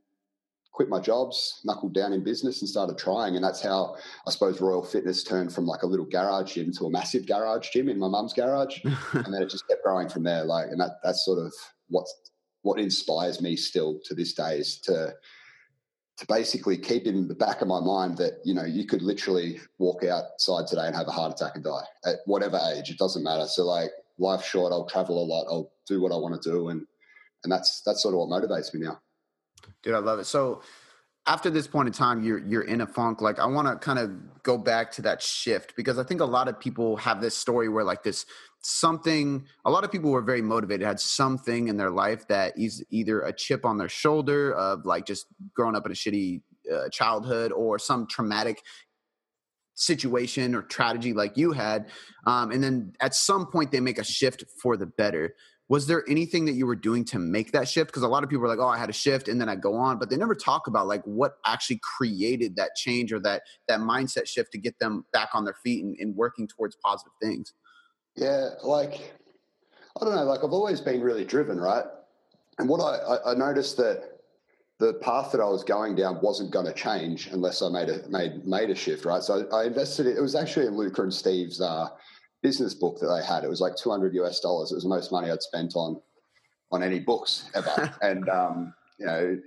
quit 0.72 0.90
my 0.90 1.00
jobs, 1.00 1.62
knuckled 1.66 1.94
down 1.94 2.14
in 2.14 2.24
business, 2.24 2.62
and 2.62 2.70
started 2.70 2.98
trying. 2.98 3.36
And 3.36 3.44
that's 3.44 3.62
how 3.62 3.96
I 4.28 4.32
suppose 4.32 4.62
Royal 4.62 4.84
Fitness 4.84 5.24
turned 5.24 5.54
from 5.54 5.66
like 5.66 5.84
a 5.84 5.88
little 5.88 6.06
garage 6.06 6.54
gym 6.54 6.72
to 6.74 6.86
a 6.86 6.92
massive 6.92 7.28
garage 7.28 7.70
gym 7.72 7.90
in 7.90 8.00
my 8.00 8.08
mum's 8.08 8.34
garage, 8.34 8.80
and 9.14 9.34
then 9.34 9.42
it 9.42 9.50
just 9.50 9.68
kept 9.68 9.84
growing 9.84 10.10
from 10.10 10.24
there. 10.24 10.44
Like, 10.44 10.68
and 10.68 10.80
that 10.80 11.00
that's 11.04 11.26
sort 11.26 11.40
of 11.40 11.54
what 11.90 12.08
what 12.64 12.80
inspires 12.80 13.42
me 13.42 13.56
still 13.56 14.00
to 14.06 14.16
this 14.16 14.34
day 14.34 14.58
is 14.58 14.80
to 14.82 15.14
to 16.18 16.26
basically 16.28 16.78
keep 16.78 17.08
in 17.08 17.28
the 17.28 17.36
back 17.36 17.62
of 17.62 17.68
my 17.68 17.80
mind 17.80 18.18
that 18.18 18.34
you 18.46 18.54
know 18.54 18.66
you 18.66 18.86
could 18.86 19.02
literally 19.02 19.60
walk 19.80 20.04
outside 20.04 20.68
today 20.68 20.86
and 20.86 20.96
have 20.96 21.08
a 21.08 21.12
heart 21.12 21.34
attack 21.34 21.56
and 21.56 21.64
die 21.64 21.84
at 22.06 22.18
whatever 22.26 22.60
age. 22.74 22.90
It 22.90 22.98
doesn't 22.98 23.24
matter. 23.24 23.46
So 23.48 23.64
like 23.64 23.92
life's 24.18 24.46
short. 24.46 24.72
I'll 24.72 24.86
travel 24.86 25.22
a 25.22 25.26
lot. 25.26 25.48
I'll 25.50 25.72
do 25.88 26.02
what 26.02 26.12
I 26.12 26.18
want 26.18 26.42
to 26.42 26.50
do, 26.50 26.70
and 26.70 26.86
and 27.44 27.52
that's 27.52 27.82
that's 27.86 28.02
sort 28.04 28.14
of 28.14 28.20
what 28.20 28.30
motivates 28.30 28.74
me 28.74 28.82
now. 28.82 29.02
Dude, 29.84 29.96
I 29.96 30.00
love 30.00 30.20
it. 30.20 30.26
So 30.26 30.62
after 31.28 31.50
this 31.50 31.68
point 31.68 31.88
in 31.88 31.94
time, 31.94 32.24
you're 32.24 32.40
you're 32.40 32.64
in 32.64 32.82
a 32.82 32.88
funk. 32.88 33.22
Like 33.22 33.40
I 33.40 33.46
want 33.46 33.68
to 33.68 33.76
kind 33.76 34.00
of 34.00 34.44
go 34.44 34.58
back 34.58 34.92
to 34.94 35.02
that 35.04 35.22
shift 35.22 35.76
because 35.76 36.00
I 36.00 36.04
think 36.04 36.22
a 36.22 36.26
lot 36.26 36.48
of 36.48 36.60
people 36.60 36.98
have 36.98 37.22
this 37.22 37.38
story 37.38 37.70
where 37.70 37.84
like 37.84 38.04
this 38.04 38.26
something. 38.62 39.46
A 39.66 39.72
lot 39.72 39.84
of 39.84 39.92
people 39.92 40.12
were 40.12 40.22
very 40.22 40.42
motivated, 40.42 40.86
had 40.86 41.00
something 41.00 41.68
in 41.68 41.78
their 41.78 41.92
life 41.92 42.28
that 42.28 42.58
is 42.58 42.84
either 42.90 43.22
a 43.22 43.34
chip 43.34 43.66
on 43.66 43.78
their 43.78 43.90
shoulder 43.90 44.54
of 44.54 44.86
like 44.86 45.06
just 45.06 45.28
growing 45.56 45.76
up 45.76 45.86
in 45.86 45.92
a 45.92 45.96
shitty 45.96 46.42
uh, 46.72 46.90
childhood 46.90 47.52
or 47.52 47.78
some 47.78 48.08
traumatic 48.08 48.62
situation 49.76 50.54
or 50.54 50.62
tragedy 50.62 51.12
like 51.12 51.38
you 51.38 51.54
had 51.54 51.90
um, 52.28 52.52
and 52.52 52.64
then 52.64 52.94
at 53.00 53.16
some 53.16 53.48
point 53.48 53.72
they 53.72 53.80
make 53.80 53.98
a 53.98 54.04
shift 54.04 54.44
for 54.62 54.78
the 54.78 54.86
better 54.86 55.34
was 55.72 55.88
there 55.88 56.04
anything 56.10 56.44
that 56.44 56.52
you 56.52 56.68
were 56.68 56.76
doing 56.76 57.06
to 57.06 57.18
make 57.18 57.54
that 57.54 57.66
shift 57.66 57.90
because 57.90 58.04
a 58.04 58.08
lot 58.08 58.26
of 58.26 58.30
people 58.30 58.44
are 58.44 58.50
like 58.50 58.60
oh 58.60 58.68
i 58.68 58.78
had 58.78 58.90
a 58.90 58.94
shift 58.94 59.30
and 59.30 59.40
then 59.40 59.48
i 59.48 59.56
go 59.56 59.74
on 59.74 59.98
but 59.98 60.10
they 60.10 60.18
never 60.18 60.36
talk 60.36 60.68
about 60.68 60.86
like 60.86 61.02
what 61.06 61.36
actually 61.46 61.80
created 61.82 62.54
that 62.58 62.72
change 62.76 63.14
or 63.14 63.22
that 63.22 63.42
that 63.70 63.80
mindset 63.80 64.28
shift 64.28 64.52
to 64.52 64.58
get 64.58 64.78
them 64.80 65.06
back 65.14 65.30
on 65.34 65.46
their 65.46 65.56
feet 65.64 65.86
and, 65.86 65.96
and 66.00 66.14
working 66.14 66.46
towards 66.46 66.76
positive 66.84 67.14
things 67.22 67.54
yeah 68.18 68.50
like 68.64 69.14
i 70.00 70.04
don't 70.04 70.14
know 70.14 70.26
like 70.26 70.44
i've 70.44 70.52
always 70.52 70.82
been 70.82 71.00
really 71.00 71.24
driven 71.24 71.58
right 71.58 71.86
and 72.60 72.68
what 72.68 72.82
i 72.82 73.32
i, 73.32 73.34
noticed 73.34 73.78
that 73.78 74.10
the 74.80 74.96
path 74.96 75.32
that 75.32 75.40
I 75.40 75.46
was 75.46 75.64
going 75.64 75.94
down 75.96 76.20
wasn't 76.24 76.50
going 76.50 76.66
to 76.66 76.74
change 76.74 77.28
unless 77.28 77.62
I 77.62 77.70
made 77.70 77.88
a 77.88 78.10
made 78.10 78.48
made 78.48 78.72
a 78.72 78.76
shift, 78.76 79.06
right? 79.06 79.22
So 79.22 79.48
I 79.54 79.66
invested. 79.66 80.08
It, 80.08 80.18
it 80.18 80.22
was 80.22 80.34
actually 80.34 80.66
in 80.66 80.76
Luca 80.76 81.04
and 81.04 81.14
Steve's 81.14 81.62
uh, 81.62 81.90
business 82.42 82.74
book 82.74 83.00
that 83.00 83.08
they 83.08 83.26
had. 83.26 83.44
It 83.44 83.50
was 83.50 83.62
like 83.62 83.76
200 83.76 84.14
US 84.16 84.40
dollars. 84.40 84.72
It 84.72 84.76
was 84.76 84.84
the 84.84 84.90
most 84.90 85.12
money 85.12 85.30
I'd 85.30 85.42
spent 85.42 85.76
on 85.76 86.02
on 86.72 86.84
any 86.84 87.00
books 87.00 87.50
ever. 87.54 87.94
and 88.02 88.28
um, 88.30 88.74
you 89.00 89.06
know, 89.06 89.40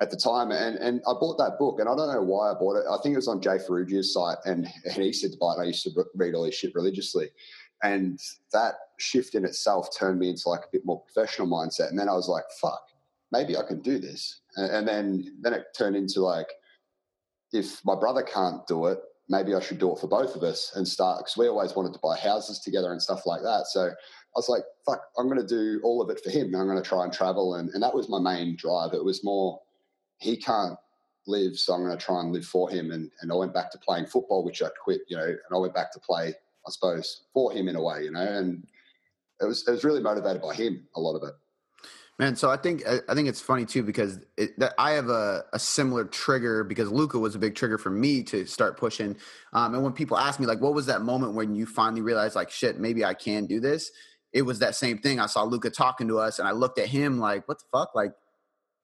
at 0.00 0.10
the 0.10 0.16
time, 0.16 0.50
and 0.50 0.76
and 0.76 1.00
I 1.06 1.12
bought 1.12 1.38
that 1.38 1.58
book, 1.58 1.80
and 1.80 1.88
I 1.88 1.94
don't 1.94 2.12
know 2.12 2.22
why 2.22 2.50
I 2.50 2.54
bought 2.54 2.76
it. 2.76 2.84
I 2.90 2.96
think 3.02 3.12
it 3.12 3.16
was 3.16 3.28
on 3.28 3.42
Jay 3.42 3.58
Ferruggia's 3.58 4.12
site, 4.12 4.38
and, 4.44 4.66
and 4.84 4.94
he 4.94 5.12
said 5.12 5.32
to 5.32 5.38
buy 5.38 5.54
it. 5.54 5.60
I 5.60 5.64
used 5.64 5.84
to 5.84 6.04
read 6.14 6.34
all 6.34 6.44
his 6.44 6.54
shit 6.54 6.74
religiously, 6.74 7.28
and 7.82 8.18
that 8.52 8.74
shift 8.98 9.34
in 9.34 9.44
itself 9.44 9.88
turned 9.96 10.18
me 10.18 10.30
into 10.30 10.48
like 10.48 10.60
a 10.60 10.70
bit 10.72 10.84
more 10.84 11.02
professional 11.02 11.48
mindset. 11.48 11.88
And 11.88 11.98
then 11.98 12.08
I 12.08 12.14
was 12.14 12.28
like, 12.28 12.44
fuck, 12.60 12.82
maybe 13.32 13.56
I 13.56 13.62
can 13.62 13.80
do 13.80 13.98
this. 13.98 14.40
And, 14.56 14.70
and 14.70 14.88
then 14.88 15.36
then 15.40 15.54
it 15.54 15.66
turned 15.76 15.96
into 15.96 16.20
like, 16.20 16.48
if 17.52 17.84
my 17.84 17.94
brother 17.94 18.22
can't 18.22 18.66
do 18.66 18.86
it, 18.86 19.00
maybe 19.30 19.54
I 19.54 19.60
should 19.60 19.78
do 19.78 19.92
it 19.92 20.00
for 20.00 20.08
both 20.08 20.34
of 20.34 20.42
us 20.42 20.72
and 20.74 20.86
start 20.86 21.20
because 21.20 21.36
we 21.36 21.48
always 21.48 21.76
wanted 21.76 21.94
to 21.94 22.00
buy 22.00 22.18
houses 22.18 22.58
together 22.58 22.90
and 22.90 23.00
stuff 23.00 23.26
like 23.26 23.42
that. 23.42 23.68
So 23.68 23.86
I 23.86 23.92
was 24.34 24.48
like, 24.48 24.64
fuck, 24.84 25.00
I'm 25.16 25.28
going 25.28 25.40
to 25.40 25.46
do 25.46 25.80
all 25.84 26.02
of 26.02 26.10
it 26.10 26.20
for 26.22 26.30
him. 26.30 26.48
And 26.48 26.56
I'm 26.56 26.66
going 26.66 26.82
to 26.82 26.88
try 26.88 27.04
and 27.04 27.12
travel. 27.12 27.54
And, 27.54 27.70
and 27.70 27.82
that 27.82 27.94
was 27.94 28.08
my 28.08 28.18
main 28.18 28.56
drive. 28.56 28.92
It 28.92 29.04
was 29.04 29.22
more, 29.22 29.60
he 30.18 30.36
can't 30.36 30.76
live, 31.28 31.56
so 31.56 31.72
I'm 31.72 31.84
going 31.84 31.96
to 31.96 32.04
try 32.04 32.20
and 32.20 32.32
live 32.32 32.44
for 32.44 32.68
him. 32.68 32.90
And, 32.90 33.08
and 33.20 33.30
I 33.30 33.36
went 33.36 33.54
back 33.54 33.70
to 33.70 33.78
playing 33.78 34.06
football, 34.06 34.44
which 34.44 34.62
I 34.62 34.68
quit, 34.82 35.02
you 35.06 35.16
know, 35.16 35.24
and 35.24 35.38
I 35.52 35.58
went 35.58 35.74
back 35.74 35.92
to 35.92 36.00
play, 36.00 36.34
I 36.66 36.70
suppose, 36.70 37.22
for 37.32 37.52
him 37.52 37.68
in 37.68 37.76
a 37.76 37.82
way, 37.82 38.02
you 38.04 38.10
know, 38.10 38.20
and 38.20 38.66
it 39.40 39.44
was, 39.44 39.66
it 39.66 39.70
was 39.70 39.84
really 39.84 40.02
motivated 40.02 40.42
by 40.42 40.54
him, 40.54 40.86
a 40.96 41.00
lot 41.00 41.14
of 41.14 41.22
it. 41.22 41.34
Man, 42.20 42.36
so 42.36 42.50
I 42.50 42.58
think 42.58 42.82
I 42.86 43.14
think 43.14 43.28
it's 43.28 43.40
funny 43.40 43.64
too 43.64 43.82
because 43.82 44.18
it, 44.36 44.50
I 44.76 44.90
have 44.90 45.08
a, 45.08 45.42
a 45.54 45.58
similar 45.58 46.04
trigger 46.04 46.64
because 46.64 46.90
Luca 46.90 47.18
was 47.18 47.34
a 47.34 47.38
big 47.38 47.54
trigger 47.54 47.78
for 47.78 47.88
me 47.88 48.22
to 48.24 48.44
start 48.44 48.76
pushing. 48.76 49.16
Um, 49.54 49.72
and 49.72 49.82
when 49.82 49.94
people 49.94 50.18
ask 50.18 50.38
me 50.38 50.44
like, 50.44 50.60
"What 50.60 50.74
was 50.74 50.84
that 50.84 51.00
moment 51.00 51.32
when 51.32 51.54
you 51.54 51.64
finally 51.64 52.02
realized 52.02 52.36
like, 52.36 52.50
shit, 52.50 52.78
maybe 52.78 53.06
I 53.06 53.14
can 53.14 53.46
do 53.46 53.58
this?" 53.58 53.90
It 54.34 54.42
was 54.42 54.58
that 54.58 54.74
same 54.74 54.98
thing. 54.98 55.18
I 55.18 55.24
saw 55.24 55.44
Luca 55.44 55.70
talking 55.70 56.08
to 56.08 56.18
us, 56.18 56.38
and 56.38 56.46
I 56.46 56.50
looked 56.50 56.78
at 56.78 56.88
him 56.88 57.20
like, 57.20 57.48
"What 57.48 57.58
the 57.58 57.64
fuck?" 57.72 57.94
Like, 57.94 58.12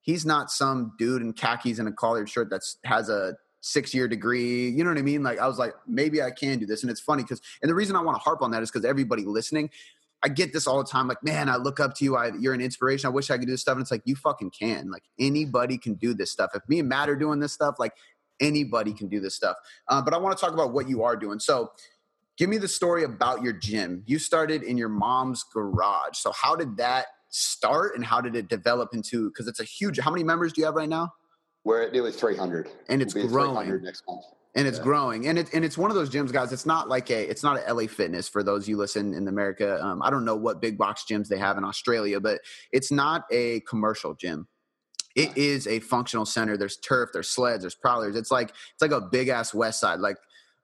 he's 0.00 0.25
not 0.25 0.50
some 0.50 0.95
dude 0.99 1.21
in 1.21 1.35
khakis 1.35 1.78
and 1.78 1.88
a 1.88 1.93
collared 1.93 2.31
shirt 2.31 2.49
that 2.49 2.62
has 2.85 3.11
a 3.11 3.37
six 3.66 3.93
year 3.93 4.09
degree. 4.09 4.71
You 4.71 4.85
know 4.85 4.90
what 4.90 4.99
I 4.99 5.02
mean? 5.02 5.23
Like, 5.23 5.40
I 5.40 5.47
was 5.47 5.59
like, 5.59 5.75
maybe 5.87 6.23
I 6.23 6.31
can 6.31 6.59
do 6.59 6.66
this. 6.66 6.83
And 6.83 6.90
it's 6.90 7.00
funny 7.00 7.25
because, 7.25 7.43
and 7.61 7.69
the 7.69 7.75
reason 7.75 7.97
I 7.97 8.00
want 8.00 8.16
to 8.16 8.21
harp 8.21 8.40
on 8.40 8.52
that 8.52 8.62
is 8.62 8.71
because 8.71 8.85
everybody 8.85 9.25
listening, 9.25 9.71
I 10.26 10.28
get 10.28 10.52
this 10.52 10.66
all 10.66 10.78
the 10.78 10.90
time. 10.90 11.06
Like, 11.06 11.23
man, 11.23 11.49
I 11.49 11.54
look 11.54 11.78
up 11.78 11.95
to 11.95 12.04
you. 12.04 12.16
I, 12.16 12.33
you're 12.37 12.52
an 12.52 12.61
inspiration. 12.61 13.06
I 13.06 13.11
wish 13.12 13.30
I 13.30 13.38
could 13.38 13.47
do 13.47 13.52
this 13.52 13.61
stuff. 13.61 13.75
And 13.75 13.83
it's 13.83 13.92
like, 13.92 14.02
you 14.06 14.16
fucking 14.16 14.50
can. 14.50 14.90
Like, 14.90 15.04
anybody 15.21 15.78
can 15.78 15.95
do 15.95 16.14
this 16.14 16.33
stuff. 16.33 16.50
If 16.52 16.62
me 16.68 16.80
and 16.80 16.88
Matt 16.88 17.09
are 17.09 17.14
doing 17.14 17.38
this 17.38 17.52
stuff, 17.52 17.76
like, 17.78 17.92
anybody 18.40 18.92
can 18.92 19.06
do 19.06 19.21
this 19.21 19.37
stuff. 19.37 19.56
Uh, 19.87 20.02
but 20.02 20.14
I 20.14 20.16
want 20.16 20.37
to 20.37 20.45
talk 20.45 20.52
about 20.52 20.73
what 20.73 20.88
you 20.88 21.04
are 21.04 21.14
doing. 21.14 21.38
So, 21.38 21.71
give 22.37 22.50
me 22.50 22.59
the 22.59 22.66
story 22.66 23.04
about 23.04 23.42
your 23.42 23.52
gym. 23.52 24.02
You 24.04 24.18
started 24.18 24.64
in 24.64 24.76
your 24.76 24.88
mom's 24.88 25.45
garage. 25.45 26.16
So, 26.16 26.33
how 26.33 26.56
did 26.56 26.76
that 26.78 27.06
start, 27.28 27.95
and 27.95 28.04
how 28.04 28.21
did 28.21 28.35
it 28.35 28.49
develop 28.49 28.95
into? 28.95 29.30
Because 29.30 29.47
it's 29.47 29.61
a 29.61 29.64
huge. 29.64 30.00
How 30.00 30.11
many 30.11 30.25
members 30.25 30.52
do 30.52 30.61
you 30.61 30.64
have 30.64 30.75
right 30.75 30.88
now? 30.88 31.12
We're 31.62 31.83
at 31.83 31.92
nearly 31.92 32.11
300, 32.11 32.68
and 32.88 33.00
it's 33.00 33.14
growing 33.14 33.80
next 33.80 34.02
month. 34.09 34.25
And 34.57 34.67
it's 34.67 34.79
yeah. 34.79 34.85
growing, 34.85 35.29
and 35.29 35.39
it 35.39 35.53
and 35.53 35.65
it's 35.67 35.77
one 35.77 35.91
of 35.91 35.97
those 35.97 36.09
gyms, 36.09 36.33
guys. 36.33 36.51
It's 36.51 36.65
not 36.65 36.89
like 36.89 37.11
a, 37.11 37.29
it's 37.31 37.43
not 37.43 37.61
a 37.61 37.75
LA 37.75 37.87
Fitness 37.87 38.27
for 38.27 38.43
those 38.43 38.67
you 38.67 38.79
listen 38.79 39.13
in 39.13 39.29
America. 39.29 39.79
Um, 39.85 40.01
I 40.03 40.09
don't 40.09 40.25
know 40.25 40.35
what 40.35 40.63
big 40.63 40.79
box 40.79 41.05
gyms 41.09 41.29
they 41.29 41.37
have 41.37 41.59
in 41.59 41.65
Australia, 41.65 42.21
but 42.21 42.41
it's 42.73 42.91
not 42.91 43.25
a 43.31 43.61
commercial 43.61 44.15
gym 44.15 44.49
it 45.17 45.37
is 45.37 45.67
a 45.67 45.81
functional 45.81 46.27
center. 46.27 46.57
There's 46.57 46.77
turf, 46.77 47.11
there's 47.13 47.31
sleds, 47.31 47.63
there's 47.63 47.75
prowlers. 47.75 48.15
It's 48.17 48.31
like 48.31 48.51
it's 48.51 48.83
like 48.83 48.93
a 48.93 49.01
big 49.01 49.29
ass 49.29 49.53
Westside. 49.53 49.99
Like 49.99 50.19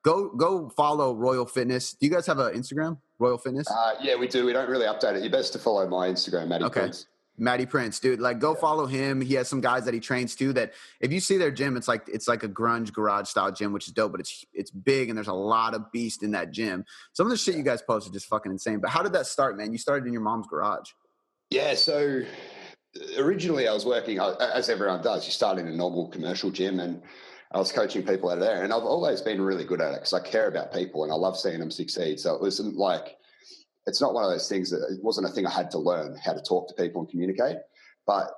go 0.05 0.29
go 0.37 0.69
follow 0.69 1.15
Royal 1.15 1.47
Fitness. 1.47 1.95
Do 1.95 2.07
you 2.07 2.13
guys 2.13 2.27
have 2.27 2.39
an 2.39 2.55
Instagram, 2.55 2.99
Royal 3.19 3.39
Fitness? 3.39 3.67
Uh, 3.69 3.95
yeah, 4.01 4.15
we 4.15 4.29
do. 4.29 4.45
We 4.45 4.53
don't 4.53 4.69
really 4.69 4.87
update 4.87 5.17
it. 5.17 5.23
You're 5.23 5.33
best 5.33 5.55
to 5.55 5.59
follow 5.59 5.89
my 5.89 6.09
Instagram, 6.09 6.49
Matty 6.49 6.65
okay. 6.65 6.81
Prince. 6.81 7.07
Matty 7.39 7.67
Prince, 7.67 7.99
dude. 7.99 8.21
Like, 8.21 8.39
go 8.39 8.55
yeah. 8.55 8.61
follow 8.61 8.87
him. 8.87 9.21
He 9.21 9.35
has 9.35 9.49
some 9.49 9.61
guys 9.61 9.85
that 9.85 9.95
he 9.95 10.01
trains 10.01 10.35
too. 10.35 10.53
That 10.53 10.73
if 11.01 11.13
you 11.13 11.21
see 11.21 11.39
their 11.39 11.51
gym, 11.51 11.77
it's 11.77 11.89
like 11.89 12.09
it's 12.09 12.29
like 12.29 12.43
a 12.43 12.49
grunge 12.49 12.93
garage 12.93 13.29
style 13.29 13.51
gym, 13.51 13.73
which 13.73 13.87
is 13.87 13.93
dope. 13.93 14.13
But 14.13 14.21
it's 14.21 14.45
it's 14.53 14.71
big 14.71 15.09
and 15.09 15.17
there's 15.17 15.29
a 15.29 15.33
lot 15.33 15.75
of 15.75 15.91
beast 15.93 16.23
in 16.23 16.31
that 16.33 16.51
gym. 16.51 16.85
Some 17.13 17.27
of 17.27 17.31
the 17.31 17.37
shit 17.37 17.57
you 17.57 17.63
guys 17.63 17.83
post 17.83 18.07
is 18.07 18.13
just 18.13 18.27
fucking 18.27 18.53
insane. 18.53 18.81
But 18.81 18.91
how 18.91 19.03
did 19.03 19.13
that 19.15 19.27
start, 19.27 19.57
man? 19.57 19.73
You 19.73 19.79
started 19.79 20.07
in 20.07 20.13
your 20.13 20.23
mom's 20.23 20.47
garage. 20.47 20.91
Yeah, 21.51 21.75
so 21.75 22.23
originally 23.19 23.69
I 23.69 23.73
was 23.73 23.85
working 23.85 24.19
as 24.19 24.69
everyone 24.69 25.03
does. 25.03 25.27
You 25.27 25.33
start 25.33 25.59
in 25.59 25.67
a 25.67 25.75
normal 25.75 26.09
commercial 26.09 26.51
gym, 26.51 26.81
and 26.81 27.03
I 27.53 27.59
was 27.59 27.73
coaching 27.73 28.03
people 28.03 28.31
out 28.31 28.39
of 28.39 28.45
there. 28.45 28.65
And 28.65 28.73
I've 28.73 28.83
always 28.83 29.21
been 29.21 29.41
really 29.41 29.65
good 29.65 29.81
at 29.81 29.93
it 29.93 30.01
because 30.01 30.15
I 30.15 30.21
care 30.21 30.49
about 30.49 30.73
people 30.73 31.05
and 31.05 31.13
I 31.13 31.17
love 31.17 31.39
seeing 31.39 31.61
them 31.61 31.71
succeed. 31.71 32.19
So 32.19 32.35
it 32.35 32.41
wasn't 32.41 32.77
like 32.77 33.19
it's 33.87 34.01
not 34.01 34.15
one 34.15 34.25
of 34.25 34.31
those 34.31 34.49
things 34.49 34.71
that 34.71 34.83
it 34.91 35.03
wasn't 35.03 35.29
a 35.29 35.31
thing 35.31 35.47
I 35.47 35.51
had 35.51 35.71
to 35.73 35.79
learn 35.79 36.17
how 36.25 36.33
to 36.33 36.41
talk 36.41 36.69
to 36.69 36.75
people 36.75 37.01
and 37.03 37.11
communicate. 37.11 37.57
But 38.07 38.31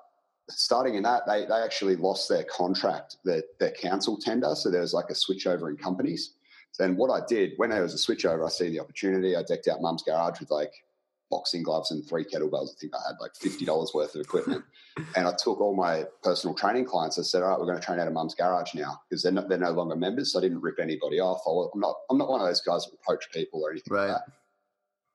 starting 0.50 0.94
in 0.94 1.02
that, 1.04 1.22
they 1.26 1.44
they 1.46 1.62
actually 1.62 1.96
lost 1.96 2.28
their 2.28 2.44
contract, 2.44 3.16
their 3.24 3.42
their 3.60 3.72
council 3.72 4.18
tender. 4.18 4.54
So 4.54 4.70
there 4.70 4.80
was 4.80 4.94
like 4.94 5.10
a 5.10 5.14
switchover 5.14 5.68
in 5.68 5.76
companies. 5.76 6.34
Then 6.78 6.96
what 6.96 7.10
I 7.10 7.24
did 7.26 7.52
when 7.56 7.70
there 7.70 7.82
was 7.82 7.94
a 7.94 8.12
switchover, 8.12 8.44
I 8.44 8.50
see 8.50 8.68
the 8.68 8.80
opportunity. 8.80 9.36
I 9.36 9.42
decked 9.42 9.68
out 9.68 9.80
Mum's 9.80 10.02
garage 10.02 10.40
with 10.40 10.50
like 10.50 10.72
boxing 11.30 11.62
gloves 11.62 11.90
and 11.90 12.06
three 12.06 12.24
kettlebells. 12.24 12.70
I 12.70 12.80
think 12.80 12.94
I 12.94 13.00
had 13.08 13.16
like 13.20 13.34
fifty 13.36 13.64
dollars 13.64 13.92
worth 13.94 14.14
of 14.14 14.20
equipment, 14.20 14.64
and 15.16 15.26
I 15.26 15.32
took 15.32 15.60
all 15.60 15.74
my 15.74 16.04
personal 16.22 16.54
training 16.54 16.86
clients. 16.86 17.18
I 17.18 17.22
said, 17.22 17.42
"All 17.42 17.50
right, 17.50 17.58
we're 17.58 17.66
going 17.66 17.78
to 17.78 17.84
train 17.84 18.00
out 18.00 18.08
of 18.08 18.12
Mum's 18.12 18.34
garage 18.34 18.74
now 18.74 19.00
because 19.08 19.22
they're 19.22 19.32
not, 19.32 19.48
they're 19.48 19.58
no 19.58 19.72
longer 19.72 19.96
members." 19.96 20.32
So 20.32 20.38
I 20.38 20.42
didn't 20.42 20.62
rip 20.62 20.80
anybody 20.80 21.20
off. 21.20 21.42
I'm 21.46 21.80
not 21.80 21.96
I'm 22.10 22.18
not 22.18 22.28
one 22.28 22.40
of 22.40 22.46
those 22.46 22.60
guys 22.60 22.86
that 22.86 22.94
approach 22.94 23.30
people 23.32 23.62
or 23.64 23.70
anything 23.70 23.94
right. 23.94 24.08
like 24.08 24.16
that. 24.16 24.32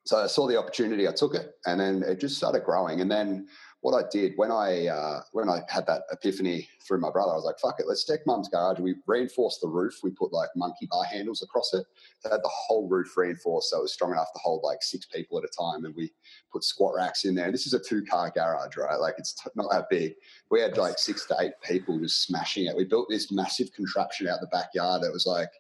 So 0.10 0.18
I 0.18 0.26
saw 0.26 0.48
the 0.48 0.58
opportunity, 0.58 1.08
I 1.08 1.12
took 1.12 1.36
it, 1.36 1.54
and 1.68 1.80
then 1.80 2.02
it 2.02 2.20
just 2.20 2.36
started 2.36 2.64
growing. 2.64 3.00
And 3.02 3.12
then 3.12 3.48
what 3.82 3.94
I 3.94 4.10
did 4.10 4.34
when 4.38 4.52
I 4.52 4.88
uh, 4.88 5.22
when 5.34 5.48
I 5.48 5.62
had 5.70 5.86
that 5.86 6.02
epiphany 6.12 6.68
through 6.88 7.00
my 7.00 7.12
brother, 7.12 7.32
I 7.32 7.36
was 7.36 7.46
like, 7.46 7.60
"Fuck 7.60 7.80
it, 7.80 7.86
let's 7.88 8.06
deck 8.06 8.22
Mum's 8.26 8.50
garage." 8.50 8.80
We 8.80 8.96
reinforced 9.06 9.62
the 9.62 9.68
roof. 9.68 10.00
We 10.02 10.10
put 10.10 10.34
like 10.34 10.50
monkey 10.56 10.88
bar 10.90 11.04
handles 11.04 11.44
across 11.44 11.76
it. 11.76 11.86
So 12.22 12.32
had 12.32 12.42
the 12.42 12.50
whole 12.52 12.88
roof 12.88 13.16
reinforced, 13.16 13.70
so 13.70 13.78
it 13.78 13.82
was 13.84 13.94
strong 13.94 14.12
enough 14.14 14.34
to 14.34 14.40
hold 14.40 14.64
like 14.64 14.82
six 14.82 15.06
people 15.06 15.38
at 15.38 15.44
a 15.44 15.48
time. 15.56 15.86
And 15.86 15.96
we 15.96 16.12
put 16.52 16.64
squat 16.64 16.96
racks 16.96 17.26
in 17.26 17.36
there. 17.36 17.52
This 17.52 17.68
is 17.68 17.76
a 17.76 17.80
two 17.80 18.04
car 18.04 18.32
garage, 18.34 18.78
right? 18.78 19.00
Like 19.00 19.14
it's 19.20 19.36
not 19.56 19.70
that 19.70 19.92
big. 19.92 20.16
We 20.50 20.60
had 20.60 20.76
like 20.76 20.98
six 20.98 21.28
to 21.28 21.36
eight 21.40 21.54
people 21.64 22.00
just 22.00 22.24
smashing 22.24 22.66
it. 22.66 22.76
We 22.76 22.86
built 22.86 23.10
this 23.12 23.32
massive 23.32 23.72
contraption 23.74 24.28
out 24.28 24.40
the 24.42 24.48
backyard. 24.48 25.04
It 25.04 25.14
was 25.14 25.28
like 25.28 25.52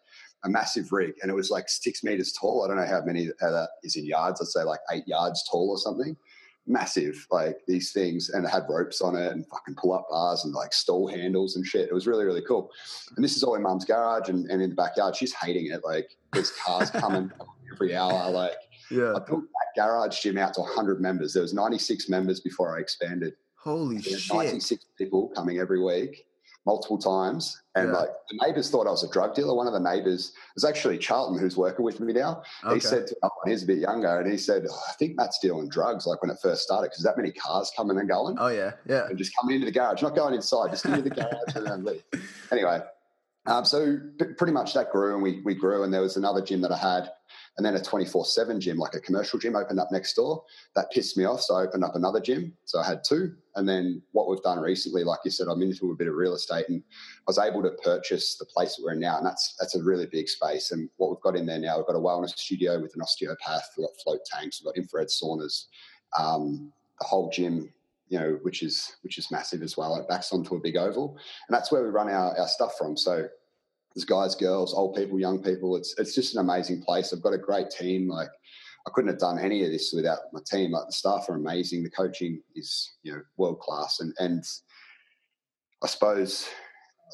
a 0.44 0.50
massive 0.50 0.92
rig, 0.92 1.14
and 1.22 1.30
it 1.30 1.36
was 1.36 1.50
like 1.50 1.68
six 1.70 2.04
meters 2.04 2.34
tall. 2.34 2.64
I 2.64 2.68
don't 2.68 2.78
know 2.78 2.88
how 2.88 3.04
many 3.04 3.30
how 3.40 3.52
that 3.52 3.70
is 3.84 3.96
in 3.96 4.06
yards. 4.06 4.42
I'd 4.42 4.48
say 4.48 4.64
like 4.64 4.80
eight 4.92 5.08
yards 5.08 5.48
tall 5.50 5.70
or 5.70 5.78
something 5.78 6.16
massive, 6.70 7.28
like 7.32 7.58
these 7.68 7.92
things, 7.92 8.30
and 8.30 8.46
it 8.46 8.50
had 8.50 8.64
ropes 8.70 9.02
on 9.02 9.16
it 9.16 9.32
and 9.32 9.46
fucking 9.48 9.76
pull 9.76 9.92
up 9.92 10.08
bars 10.10 10.46
and 10.46 10.54
like 10.54 10.72
stall 10.72 11.08
handles 11.08 11.56
and 11.56 11.66
shit. 11.66 11.90
It 11.90 11.94
was 11.94 12.08
really, 12.08 12.26
really 12.26 12.44
cool. 12.48 12.72
And 13.16 13.26
this 13.26 13.36
is 13.36 13.44
all 13.44 13.56
in 13.56 13.64
mum's 13.64 13.86
garage 13.86 14.30
and, 14.30 14.50
and 14.50 14.62
in 14.62 14.70
the 14.70 14.76
backyard. 14.76 15.16
She's 15.16 15.34
hating 15.34 15.68
it. 15.68 15.82
Like 15.84 16.16
there's 16.32 16.52
cars 16.52 16.92
coming 16.92 17.32
every 17.74 17.96
hour. 17.96 18.30
Like 18.30 18.54
yeah. 18.92 19.14
I 19.16 19.20
built 19.20 19.44
that 19.44 19.76
garage 19.76 20.22
gym 20.22 20.38
out 20.38 20.54
to 20.54 20.62
100 20.62 21.02
members. 21.02 21.34
There 21.34 21.42
was 21.42 21.54
96 21.54 22.08
members 22.08 22.40
before 22.40 22.78
I 22.78 22.82
expanded. 22.82 23.34
Holy 23.56 24.02
shit. 24.02 24.22
96 24.32 24.86
people 24.98 25.30
coming 25.36 25.58
every 25.58 25.84
week 25.84 26.26
multiple 26.66 26.98
times. 26.98 27.62
And 27.76 27.90
yeah. 27.90 28.00
like 28.00 28.10
the 28.30 28.46
neighbors 28.46 28.70
thought 28.70 28.88
I 28.88 28.92
was 28.92 29.04
a 29.04 29.10
drug 29.10 29.36
dealer. 29.36 29.56
One 29.56 29.68
of 29.68 29.74
the 29.74 29.80
neighbors 29.80 30.34
was 30.56 30.66
actually 30.66 30.98
Charlton, 30.98 31.40
who's 31.40 31.56
working 31.56 31.86
with 31.86 32.00
me 32.00 32.14
now. 32.14 32.44
Okay. 32.64 32.76
He 32.76 32.80
said, 32.80 33.08
to, 33.08 33.16
oh, 33.24 33.30
he's 33.46 33.64
a 33.64 33.66
bit 33.66 33.80
younger, 33.80 34.20
and 34.20 34.30
he 34.30 34.38
said, 34.38 34.66
oh, 34.70 34.82
I 34.90 34.94
think 34.94 35.16
Matt's 35.16 35.40
dealing 35.40 35.70
drugs. 35.70 36.06
Like 36.06 36.22
when 36.22 36.32
it 36.32 36.38
first 36.42 36.64
started, 36.64 36.90
because 36.90 37.04
that 37.04 37.18
many 37.18 37.32
cars 37.32 37.72
coming 37.76 37.98
and 37.98 38.10
going. 38.10 38.38
Oh 38.40 38.48
yeah, 38.48 38.72
yeah. 38.88 39.08
And 39.08 39.18
just 39.18 39.34
coming 39.40 39.56
into 39.56 39.66
the 39.66 39.72
garage, 39.72 40.02
not 40.02 40.16
going 40.16 40.34
inside, 40.34 40.72
just 40.72 40.86
into 40.86 41.02
the 41.02 41.10
garage 41.10 41.56
and 41.56 41.66
then 41.66 41.84
leave. 41.84 42.04
Anyway, 42.52 42.80
um, 43.46 43.64
so 43.64 44.00
pretty 44.38 44.52
much 44.52 44.74
that 44.74 44.92
grew, 44.92 45.14
and 45.14 45.22
we 45.22 45.42
we 45.46 45.54
grew. 45.54 45.84
And 45.84 45.94
there 45.94 46.02
was 46.02 46.18
another 46.18 46.42
gym 46.42 46.62
that 46.62 46.72
I 46.72 46.78
had 46.78 47.12
and 47.58 47.66
then 47.66 47.76
a 47.76 47.82
24 47.82 48.26
7 48.26 48.60
gym, 48.60 48.78
like 48.78 48.96
a 48.96 49.00
commercial 49.00 49.40
gym, 49.40 49.56
opened 49.56 49.80
up 49.80 49.90
next 49.92 50.14
door. 50.14 50.44
That 50.76 50.92
pissed 50.92 51.18
me 51.18 51.26
off. 51.26 51.42
So 51.42 51.56
I 51.56 51.64
opened 51.64 51.84
up 51.84 51.96
another 51.96 52.20
gym. 52.20 52.54
So 52.66 52.80
I 52.80 52.86
had 52.86 53.04
two. 53.04 53.36
And 53.56 53.68
then 53.68 54.02
what 54.12 54.30
we've 54.30 54.42
done 54.42 54.60
recently, 54.60 55.04
like 55.04 55.20
you 55.26 55.32
said, 55.32 55.48
I'm 55.48 55.62
into 55.62 55.92
a 55.92 55.96
bit 55.96 56.08
of 56.08 56.16
real 56.16 56.36
estate 56.36 56.66
and 56.70 56.82
I 56.82 57.24
was 57.28 57.40
able 57.40 57.62
to 57.64 57.72
purchase 57.84 58.38
the 58.38 58.46
place 58.46 58.76
that 58.76 58.84
we're 58.84 58.94
in 58.94 59.00
now. 59.00 59.18
And 59.18 59.26
that's 59.26 59.56
that's 59.60 59.76
a 59.76 59.84
really 59.84 60.06
big 60.06 60.30
space. 60.30 60.72
And 60.72 60.90
what 60.98 61.10
we've 61.10 61.22
got 61.22 61.36
in 61.36 61.46
there 61.46 61.60
now, 61.60 61.78
we've 61.78 61.88
got 61.88 61.96
a 61.96 62.00
wellness 62.00 62.38
studio 62.38 62.80
with 62.82 62.96
an 62.96 63.02
osteopath, 63.02 63.74
we've 63.78 63.88
got 63.88 64.02
float 64.04 64.22
tanks, 64.26 64.62
we've 64.62 64.74
got 64.74 64.78
infrared 64.78 65.08
saunas, 65.10 65.66
um, 66.18 66.72
the 67.00 67.08
whole 67.08 67.30
gym 67.30 67.74
you 68.10 68.20
know, 68.20 68.40
which 68.42 68.64
is 68.64 68.96
which 69.04 69.18
is 69.18 69.32
massive 69.32 69.62
as 69.62 69.78
well. 69.78 69.96
It 69.96 70.08
backs 70.08 70.34
onto 70.34 70.56
a 70.56 70.60
big 70.60 70.76
oval, 70.76 71.18
and 71.48 71.56
that's 71.56 71.72
where 71.72 71.84
we 71.84 71.90
run 71.90 72.10
our, 72.10 72.38
our 72.38 72.48
stuff 72.48 72.76
from. 72.78 72.98
So 72.98 73.28
there's 73.94 74.06
guys, 74.06 74.36
girls, 74.36 74.74
old 74.74 74.96
people, 74.96 75.20
young 75.20 75.42
people. 75.42 75.76
It's 75.76 75.96
it's 75.98 76.16
just 76.16 76.36
an 76.36 76.42
amazing 76.42 76.82
place. 76.82 77.12
I've 77.12 77.22
got 77.22 77.34
a 77.34 77.38
great 77.38 77.70
team. 77.70 78.08
Like 78.08 78.30
I 78.88 78.92
couldn't 78.94 79.10
have 79.10 79.20
done 79.20 79.40
any 79.40 79.66
of 79.66 79.72
this 79.72 79.94
without 79.94 80.20
my 80.32 80.40
team. 80.46 80.72
Like 80.72 80.88
the 80.88 80.94
staff 80.94 81.26
are 81.30 81.36
amazing. 81.36 81.84
The 81.84 81.90
coaching 81.90 82.42
is 82.56 82.94
you 83.04 83.14
know 83.14 83.22
world 83.38 83.60
class, 83.60 84.00
and 84.00 84.14
and 84.20 84.44
I 85.84 85.88
suppose 85.88 86.48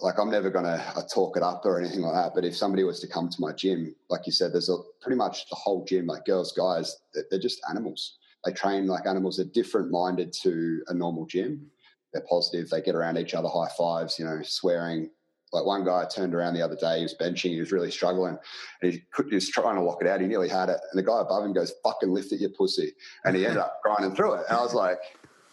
like 0.02 0.20
I'm 0.20 0.30
never 0.30 0.50
going 0.50 0.66
to 0.66 0.84
uh, 0.96 1.04
talk 1.14 1.38
it 1.38 1.44
up 1.44 1.66
or 1.66 1.80
anything 1.80 2.02
like 2.02 2.14
that. 2.14 2.34
But 2.36 2.46
if 2.46 2.56
somebody 2.56 2.84
was 2.84 3.00
to 3.00 3.08
come 3.08 3.30
to 3.30 3.42
my 3.42 3.54
gym, 3.54 3.96
like 4.10 4.26
you 4.26 4.32
said, 4.32 4.52
there's 4.52 4.70
a 4.70 4.78
pretty 5.02 5.16
much 5.16 5.50
the 5.50 5.56
whole 5.56 5.86
gym, 5.86 6.08
like 6.08 6.26
girls, 6.26 6.52
guys, 6.52 6.98
they're 7.30 7.40
just 7.40 7.62
animals. 7.70 8.18
They 8.44 8.52
train 8.52 8.88
like 8.88 9.08
animals. 9.08 9.38
They're 9.38 9.46
different 9.46 9.92
minded 9.92 10.34
to 10.44 10.84
a 10.88 10.94
normal 10.94 11.26
gym. 11.26 11.68
They're 12.14 12.26
positive. 12.30 12.70
They 12.70 12.82
get 12.82 12.96
around 12.96 13.18
each 13.18 13.34
other, 13.34 13.48
high 13.48 13.72
fives, 13.78 14.20
you 14.20 14.26
know, 14.26 14.42
swearing, 14.44 15.10
like 15.54 15.66
one 15.66 15.86
guy 15.86 16.06
turned 16.06 16.34
around 16.34 16.54
the 16.54 16.62
other 16.62 16.76
day, 16.76 16.98
he 16.98 17.04
was 17.04 17.16
benching, 17.16 17.52
he 17.52 17.60
was 17.60 17.72
really 17.72 17.92
struggling. 17.92 18.38
And 18.82 18.94
he, 18.94 19.04
could, 19.12 19.28
he 19.30 19.36
was 19.36 19.50
trying 19.50 19.76
to 19.76 19.82
lock 19.82 20.02
it 20.02 20.08
out. 20.08 20.22
He 20.22 20.28
nearly 20.28 20.50
had 20.50 20.70
it. 20.70 20.80
And 20.92 21.00
the 21.00 21.04
guy 21.04 21.22
above 21.22 21.46
him 21.46 21.54
goes, 21.54 21.74
fucking 21.84 22.10
lift 22.10 22.32
it, 22.34 22.42
you 22.42 22.50
pussy. 22.50 22.94
And 23.24 23.36
he 23.36 23.46
ended 23.46 23.60
up 23.60 23.80
grinding 23.84 24.16
through 24.16 24.34
it. 24.34 24.46
And 24.50 24.58
I 24.58 24.62
was 24.62 24.74
like, 24.74 25.00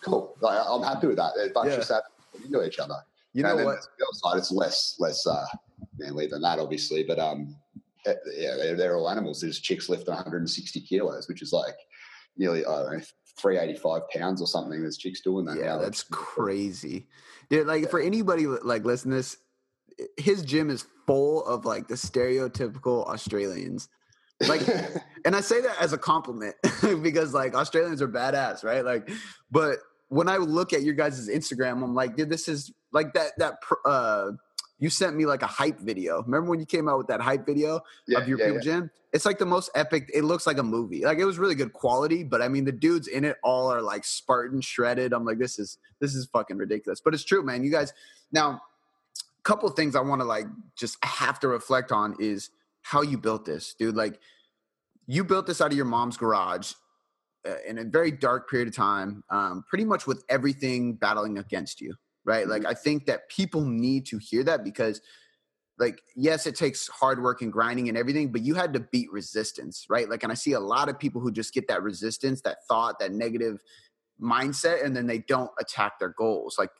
cool. 0.02 0.36
Like, 0.40 0.58
I'm 0.66 0.82
happy 0.82 1.06
with 1.06 1.16
that. 1.16 1.32
They're 1.36 1.48
a 1.48 1.52
bunch 1.52 1.70
yeah. 1.70 1.76
of 1.76 1.84
savage 1.84 2.04
into 2.44 2.64
each 2.64 2.78
other. 2.78 2.96
You 3.32 3.42
know 3.42 3.54
what? 3.54 3.64
The 3.64 3.64
other 3.64 4.12
side, 4.12 4.38
it's 4.38 4.50
less, 4.50 4.96
less 4.98 5.26
uh, 5.26 5.46
manly 5.98 6.26
than 6.26 6.42
that, 6.42 6.58
obviously. 6.58 7.04
But 7.04 7.18
um, 7.18 7.56
eh, 8.06 8.14
yeah, 8.36 8.56
they're, 8.56 8.76
they're 8.76 8.96
all 8.96 9.08
animals. 9.08 9.40
There's 9.40 9.60
chicks 9.60 9.88
lifting 9.88 10.14
160 10.14 10.80
kilos, 10.80 11.28
which 11.28 11.42
is 11.42 11.52
like 11.52 11.76
nearly, 12.36 12.64
I 12.64 12.82
don't 12.82 12.98
know, 12.98 13.04
385 13.38 14.02
pounds 14.10 14.40
or 14.42 14.46
something. 14.46 14.80
There's 14.80 14.98
chicks 14.98 15.20
doing 15.20 15.46
that. 15.46 15.56
Yeah, 15.56 15.76
now. 15.76 15.78
that's 15.78 16.02
crazy. 16.04 17.06
Dude, 17.48 17.66
like 17.66 17.82
yeah. 17.82 17.88
for 17.88 18.00
anybody 18.00 18.46
like 18.46 18.84
listening 18.84 19.16
this, 19.16 19.36
his 20.16 20.42
gym 20.42 20.70
is 20.70 20.86
full 21.06 21.44
of 21.46 21.64
like 21.64 21.88
the 21.88 21.94
stereotypical 21.94 23.06
Australians. 23.06 23.88
Like, 24.48 24.62
and 25.24 25.36
I 25.36 25.40
say 25.40 25.60
that 25.60 25.76
as 25.80 25.92
a 25.92 25.98
compliment 25.98 26.56
because 27.02 27.34
like 27.34 27.54
Australians 27.54 28.02
are 28.02 28.08
badass, 28.08 28.64
right? 28.64 28.84
Like, 28.84 29.10
but 29.50 29.78
when 30.08 30.28
I 30.28 30.36
look 30.36 30.72
at 30.72 30.82
your 30.82 30.94
guys' 30.94 31.28
Instagram, 31.28 31.82
I'm 31.82 31.94
like, 31.94 32.16
dude, 32.16 32.30
this 32.30 32.48
is 32.48 32.72
like 32.92 33.14
that, 33.14 33.32
that, 33.38 33.54
uh, 33.84 34.32
you 34.78 34.90
sent 34.90 35.14
me 35.14 35.26
like 35.26 35.42
a 35.42 35.46
hype 35.46 35.78
video. 35.78 36.22
Remember 36.22 36.50
when 36.50 36.58
you 36.58 36.66
came 36.66 36.88
out 36.88 36.98
with 36.98 37.06
that 37.06 37.20
hype 37.20 37.46
video 37.46 37.80
yeah, 38.08 38.18
of 38.18 38.26
your 38.26 38.36
yeah, 38.40 38.54
yeah. 38.54 38.60
gym? 38.60 38.90
It's 39.12 39.24
like 39.24 39.38
the 39.38 39.46
most 39.46 39.70
epic. 39.76 40.10
It 40.12 40.24
looks 40.24 40.44
like 40.44 40.58
a 40.58 40.62
movie. 40.64 41.04
Like 41.04 41.18
it 41.18 41.24
was 41.24 41.38
really 41.38 41.54
good 41.54 41.72
quality, 41.72 42.24
but 42.24 42.42
I 42.42 42.48
mean 42.48 42.64
the 42.64 42.72
dudes 42.72 43.06
in 43.06 43.24
it 43.24 43.36
all 43.44 43.70
are 43.70 43.80
like 43.80 44.04
Spartan 44.04 44.60
shredded. 44.60 45.12
I'm 45.12 45.24
like, 45.24 45.38
this 45.38 45.60
is 45.60 45.78
this 46.00 46.16
is 46.16 46.28
fucking 46.32 46.56
ridiculous. 46.56 47.00
But 47.00 47.14
it's 47.14 47.22
true, 47.22 47.44
man. 47.44 47.62
You 47.62 47.70
guys 47.70 47.92
now 48.32 48.60
couple 49.44 49.68
things 49.70 49.96
I 49.96 50.00
want 50.00 50.20
to 50.20 50.24
like 50.24 50.46
just 50.76 51.02
have 51.04 51.40
to 51.40 51.48
reflect 51.48 51.92
on 51.92 52.16
is 52.18 52.50
how 52.82 53.02
you 53.02 53.18
built 53.18 53.44
this, 53.44 53.74
dude. 53.78 53.96
Like 53.96 54.20
you 55.06 55.24
built 55.24 55.46
this 55.46 55.60
out 55.60 55.70
of 55.70 55.76
your 55.76 55.86
mom's 55.86 56.16
garage 56.16 56.72
uh, 57.48 57.54
in 57.66 57.78
a 57.78 57.84
very 57.84 58.10
dark 58.10 58.48
period 58.48 58.68
of 58.68 58.76
time, 58.76 59.24
um, 59.30 59.64
pretty 59.68 59.84
much 59.84 60.06
with 60.06 60.24
everything 60.28 60.94
battling 60.94 61.38
against 61.38 61.80
you, 61.80 61.94
right? 62.24 62.42
Mm-hmm. 62.42 62.50
Like 62.50 62.66
I 62.66 62.74
think 62.74 63.06
that 63.06 63.28
people 63.28 63.64
need 63.64 64.06
to 64.06 64.18
hear 64.18 64.44
that 64.44 64.64
because 64.64 65.00
like 65.78 66.00
yes 66.14 66.46
it 66.46 66.54
takes 66.54 66.86
hard 66.88 67.22
work 67.22 67.42
and 67.42 67.52
grinding 67.52 67.88
and 67.88 67.96
everything 67.96 68.30
but 68.30 68.42
you 68.42 68.54
had 68.54 68.74
to 68.74 68.80
beat 68.80 69.10
resistance 69.10 69.86
right 69.88 70.08
like 70.08 70.22
and 70.22 70.30
i 70.30 70.34
see 70.34 70.52
a 70.52 70.60
lot 70.60 70.88
of 70.88 70.98
people 70.98 71.20
who 71.20 71.32
just 71.32 71.54
get 71.54 71.66
that 71.66 71.82
resistance 71.82 72.42
that 72.42 72.58
thought 72.68 72.98
that 72.98 73.10
negative 73.10 73.62
mindset 74.20 74.84
and 74.84 74.94
then 74.94 75.06
they 75.06 75.18
don't 75.18 75.50
attack 75.58 75.98
their 75.98 76.14
goals 76.16 76.56
like 76.58 76.70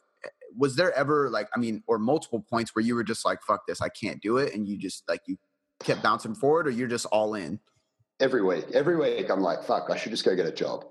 was 0.56 0.76
there 0.76 0.92
ever 0.94 1.30
like 1.30 1.49
i 1.54 1.59
mean 1.59 1.82
or 1.87 1.99
multiple 1.99 2.44
points 2.49 2.75
where 2.75 2.85
you 2.85 2.94
were 2.94 3.04
just 3.04 3.25
like 3.25 3.42
fuck 3.42 3.66
this 3.66 3.80
i 3.80 3.88
can't 3.88 4.21
do 4.21 4.38
it 4.38 4.54
and 4.54 4.68
you 4.68 4.78
just 4.78 5.04
like 5.09 5.21
you 5.26 5.37
kept 5.82 6.02
bouncing 6.02 6.35
forward 6.35 6.66
or 6.66 6.71
you're 6.71 6.88
just 6.88 7.06
all 7.06 7.35
in? 7.35 7.59
Every 8.21 8.42
week 8.42 8.66
every 8.73 8.97
week 8.97 9.30
i'm 9.30 9.40
like 9.40 9.64
fuck 9.64 9.90
i 9.90 9.97
should 9.97 10.11
just 10.11 10.25
go 10.25 10.35
get 10.37 10.47
a 10.47 10.52
job. 10.52 10.85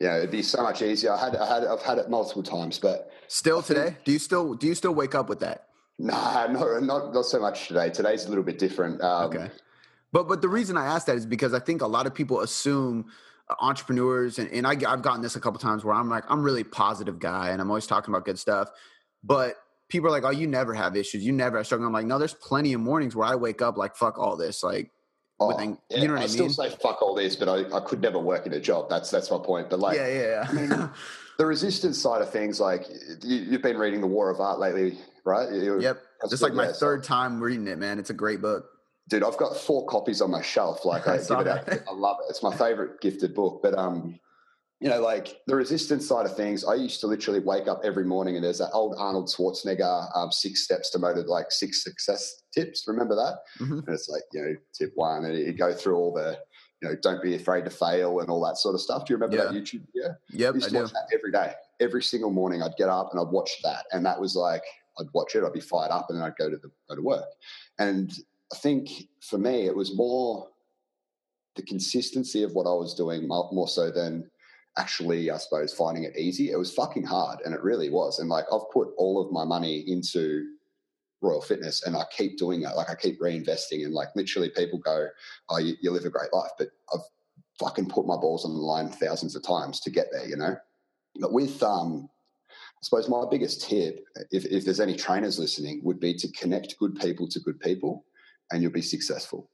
You 0.00 0.08
know 0.08 0.18
it'd 0.18 0.30
be 0.30 0.42
so 0.42 0.62
much 0.62 0.82
easier. 0.82 1.12
I 1.12 1.24
had 1.24 1.36
i 1.36 1.46
had 1.46 1.64
i've 1.64 1.82
had 1.82 1.98
it 1.98 2.10
multiple 2.10 2.42
times 2.42 2.78
but 2.78 3.10
still 3.28 3.62
today? 3.62 3.96
Do 4.04 4.12
you 4.12 4.18
still 4.18 4.54
do 4.54 4.66
you 4.66 4.74
still 4.74 4.94
wake 4.94 5.14
up 5.14 5.28
with 5.28 5.40
that? 5.40 5.68
Nah, 5.98 6.46
no, 6.50 6.78
not 6.80 7.14
not 7.14 7.24
so 7.24 7.40
much 7.40 7.68
today. 7.68 7.90
Today's 7.90 8.26
a 8.26 8.28
little 8.28 8.44
bit 8.44 8.58
different. 8.58 9.00
Um, 9.02 9.26
okay, 9.26 9.50
but 10.12 10.28
but 10.28 10.42
the 10.42 10.48
reason 10.48 10.76
I 10.76 10.86
ask 10.86 11.06
that 11.06 11.16
is 11.16 11.26
because 11.26 11.54
I 11.54 11.58
think 11.58 11.82
a 11.82 11.86
lot 11.86 12.06
of 12.06 12.14
people 12.14 12.40
assume 12.40 13.06
uh, 13.48 13.54
entrepreneurs 13.60 14.38
and, 14.38 14.50
and 14.50 14.66
I, 14.66 14.72
I've 14.72 15.02
gotten 15.02 15.22
this 15.22 15.36
a 15.36 15.40
couple 15.40 15.58
times 15.58 15.84
where 15.84 15.94
I'm 15.94 16.08
like 16.08 16.24
I'm 16.28 16.42
really 16.42 16.64
positive 16.64 17.18
guy 17.18 17.50
and 17.50 17.60
I'm 17.60 17.70
always 17.70 17.86
talking 17.86 18.12
about 18.12 18.24
good 18.24 18.38
stuff, 18.38 18.70
but 19.26 19.56
people 19.88 20.08
are 20.08 20.12
like, 20.12 20.24
oh, 20.24 20.30
you 20.30 20.46
never 20.46 20.74
have 20.74 20.96
issues, 20.96 21.24
you 21.24 21.32
never 21.32 21.58
have 21.58 21.66
struggle. 21.66 21.86
I'm 21.86 21.92
like, 21.92 22.06
no, 22.06 22.18
there's 22.18 22.34
plenty 22.34 22.72
of 22.72 22.80
mornings 22.80 23.16
where 23.16 23.26
I 23.26 23.34
wake 23.34 23.62
up 23.62 23.76
like 23.76 23.96
fuck 23.96 24.18
all 24.18 24.36
this, 24.36 24.62
like. 24.62 24.90
Oh, 25.38 25.48
within, 25.48 25.76
yeah, 25.90 25.98
you 25.98 26.08
know 26.08 26.14
what 26.14 26.20
I, 26.20 26.24
I 26.24 26.26
mean? 26.28 26.30
still 26.30 26.48
say 26.48 26.70
fuck 26.70 27.02
all 27.02 27.14
this, 27.14 27.36
but 27.36 27.46
I, 27.46 27.76
I 27.76 27.80
could 27.80 28.00
never 28.00 28.18
work 28.18 28.46
in 28.46 28.54
a 28.54 28.60
job. 28.60 28.88
That's 28.88 29.10
that's 29.10 29.30
my 29.30 29.36
point. 29.36 29.68
But 29.68 29.80
like, 29.80 29.98
yeah, 29.98 30.08
yeah, 30.08 30.22
yeah. 30.22 30.46
I 30.48 30.52
mean, 30.52 30.90
the 31.38 31.44
resistance 31.44 31.98
side 31.98 32.22
of 32.22 32.30
things, 32.30 32.58
like 32.58 32.86
you, 33.22 33.52
have 33.52 33.62
been 33.62 33.76
reading 33.76 34.00
the 34.00 34.06
War 34.06 34.30
of 34.30 34.40
Art 34.40 34.58
lately, 34.58 34.98
right? 35.26 35.46
Yep. 35.52 36.02
Just 36.30 36.42
like 36.42 36.54
my 36.54 36.72
third 36.72 37.04
time 37.04 37.38
reading 37.38 37.66
it, 37.68 37.78
man. 37.78 37.98
It's 37.98 38.08
a 38.08 38.14
great 38.14 38.40
book. 38.40 38.64
Dude, 39.08 39.22
I've 39.22 39.36
got 39.36 39.56
four 39.56 39.86
copies 39.86 40.22
on 40.22 40.30
my 40.30 40.40
shelf. 40.40 40.86
Like 40.86 41.06
I, 41.06 41.14
I 41.16 41.18
give 41.18 41.40
it 41.40 41.46
out. 41.48 41.68
I 41.68 41.92
love 41.92 42.16
it. 42.20 42.30
It's 42.30 42.42
my 42.42 42.56
favorite 42.56 43.00
gifted 43.02 43.34
book. 43.34 43.60
But 43.62 43.76
um, 43.78 44.18
you 44.80 44.90
know, 44.90 45.00
like 45.00 45.40
the 45.46 45.56
resistance 45.56 46.06
side 46.06 46.26
of 46.26 46.36
things, 46.36 46.64
I 46.64 46.74
used 46.74 47.00
to 47.00 47.06
literally 47.06 47.40
wake 47.40 47.66
up 47.66 47.80
every 47.82 48.04
morning 48.04 48.36
and 48.36 48.44
there's 48.44 48.58
that 48.58 48.72
old 48.72 48.94
Arnold 48.98 49.28
Schwarzenegger 49.28 50.10
um, 50.14 50.30
six 50.30 50.64
steps 50.64 50.90
to 50.90 50.98
motor, 50.98 51.22
like 51.22 51.50
six 51.50 51.82
success 51.82 52.42
tips. 52.54 52.84
Remember 52.86 53.14
that? 53.14 53.38
Mm-hmm. 53.58 53.78
And 53.78 53.88
it's 53.88 54.08
like, 54.08 54.22
you 54.32 54.42
know, 54.42 54.54
tip 54.78 54.92
one, 54.94 55.24
and 55.24 55.36
you 55.36 55.52
go 55.52 55.72
through 55.72 55.96
all 55.96 56.12
the, 56.12 56.38
you 56.82 56.88
know, 56.88 56.96
don't 57.00 57.22
be 57.22 57.34
afraid 57.34 57.64
to 57.64 57.70
fail 57.70 58.20
and 58.20 58.28
all 58.28 58.44
that 58.44 58.58
sort 58.58 58.74
of 58.74 58.82
stuff. 58.82 59.06
Do 59.06 59.14
you 59.14 59.16
remember 59.16 59.36
yeah. 59.36 59.44
that 59.44 59.54
YouTube 59.54 59.86
video? 59.94 60.14
Yep, 60.32 60.52
I 60.52 60.56
used 60.56 60.70
to 60.70 60.78
I 60.78 60.82
watch 60.82 60.92
that 60.92 61.08
every 61.14 61.32
day. 61.32 61.54
Every 61.80 62.02
single 62.02 62.30
morning 62.30 62.62
I'd 62.62 62.76
get 62.76 62.90
up 62.90 63.08
and 63.12 63.20
I'd 63.20 63.32
watch 63.32 63.50
that. 63.64 63.86
And 63.92 64.04
that 64.04 64.20
was 64.20 64.36
like, 64.36 64.62
I'd 64.98 65.06
watch 65.14 65.34
it, 65.34 65.42
I'd 65.42 65.54
be 65.54 65.60
fired 65.60 65.90
up, 65.90 66.06
and 66.10 66.18
then 66.18 66.26
I'd 66.26 66.36
go 66.36 66.50
to 66.50 66.56
the 66.56 66.70
go 66.88 66.96
to 66.96 67.02
work. 67.02 67.28
And 67.78 68.12
I 68.52 68.56
think 68.56 68.90
for 69.22 69.38
me, 69.38 69.66
it 69.66 69.74
was 69.74 69.96
more 69.96 70.48
the 71.54 71.62
consistency 71.62 72.42
of 72.42 72.52
what 72.52 72.66
I 72.66 72.74
was 72.74 72.94
doing, 72.94 73.26
more 73.26 73.68
so 73.68 73.90
than 73.90 74.30
actually, 74.78 75.30
I 75.30 75.38
suppose, 75.38 75.72
finding 75.72 76.04
it 76.04 76.16
easy. 76.16 76.50
It 76.50 76.58
was 76.58 76.72
fucking 76.72 77.04
hard, 77.04 77.40
and 77.44 77.54
it 77.54 77.62
really 77.62 77.90
was. 77.90 78.18
And 78.18 78.28
like 78.28 78.44
I've 78.52 78.70
put 78.72 78.88
all 78.96 79.20
of 79.20 79.32
my 79.32 79.44
money 79.44 79.84
into 79.86 80.44
Royal 81.22 81.40
Fitness, 81.40 81.84
and 81.84 81.96
I 81.96 82.04
keep 82.16 82.38
doing 82.38 82.62
it. 82.62 82.76
Like 82.76 82.90
I 82.90 82.94
keep 82.94 83.20
reinvesting, 83.20 83.84
and 83.84 83.94
like 83.94 84.08
literally, 84.14 84.50
people 84.50 84.78
go, 84.78 85.08
"Oh, 85.48 85.58
you, 85.58 85.74
you 85.80 85.90
live 85.90 86.04
a 86.04 86.10
great 86.10 86.32
life," 86.32 86.50
but 86.58 86.68
I've 86.92 87.00
fucking 87.58 87.88
put 87.88 88.06
my 88.06 88.16
balls 88.16 88.44
on 88.44 88.52
the 88.52 88.60
line 88.60 88.90
thousands 88.90 89.34
of 89.34 89.42
times 89.42 89.80
to 89.80 89.90
get 89.90 90.08
there, 90.12 90.26
you 90.26 90.36
know. 90.36 90.56
But 91.18 91.32
with 91.32 91.62
um, 91.62 92.08
I 92.76 92.82
suppose 92.82 93.08
my 93.08 93.24
biggest 93.30 93.62
tip, 93.62 94.04
if, 94.30 94.44
if 94.44 94.64
there's 94.64 94.80
any 94.80 94.94
trainers 94.94 95.38
listening, 95.38 95.80
would 95.82 95.98
be 95.98 96.14
to 96.14 96.30
connect 96.32 96.78
good 96.78 96.94
people 96.96 97.26
to 97.28 97.40
good 97.40 97.58
people 97.60 98.04
and 98.50 98.62
you'll 98.62 98.72
be 98.72 98.82
successful, 98.82 99.50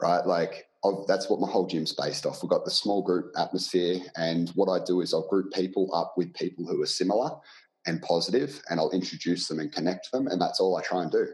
right? 0.00 0.24
Like 0.26 0.66
I've, 0.84 1.06
that's 1.06 1.28
what 1.28 1.40
my 1.40 1.48
whole 1.48 1.66
gym's 1.66 1.92
based 1.92 2.26
off. 2.26 2.42
We've 2.42 2.50
got 2.50 2.64
the 2.64 2.70
small 2.70 3.02
group 3.02 3.32
atmosphere. 3.36 4.00
And 4.16 4.48
what 4.50 4.70
I 4.70 4.82
do 4.84 5.00
is 5.00 5.12
I'll 5.12 5.28
group 5.28 5.52
people 5.52 5.94
up 5.94 6.14
with 6.16 6.34
people 6.34 6.66
who 6.66 6.82
are 6.82 6.86
similar 6.86 7.30
and 7.86 8.00
positive 8.02 8.62
and 8.70 8.80
I'll 8.80 8.90
introduce 8.90 9.48
them 9.48 9.60
and 9.60 9.72
connect 9.72 10.10
them. 10.12 10.26
And 10.26 10.40
that's 10.40 10.60
all 10.60 10.76
I 10.76 10.82
try 10.82 11.02
and 11.02 11.10
do. 11.10 11.26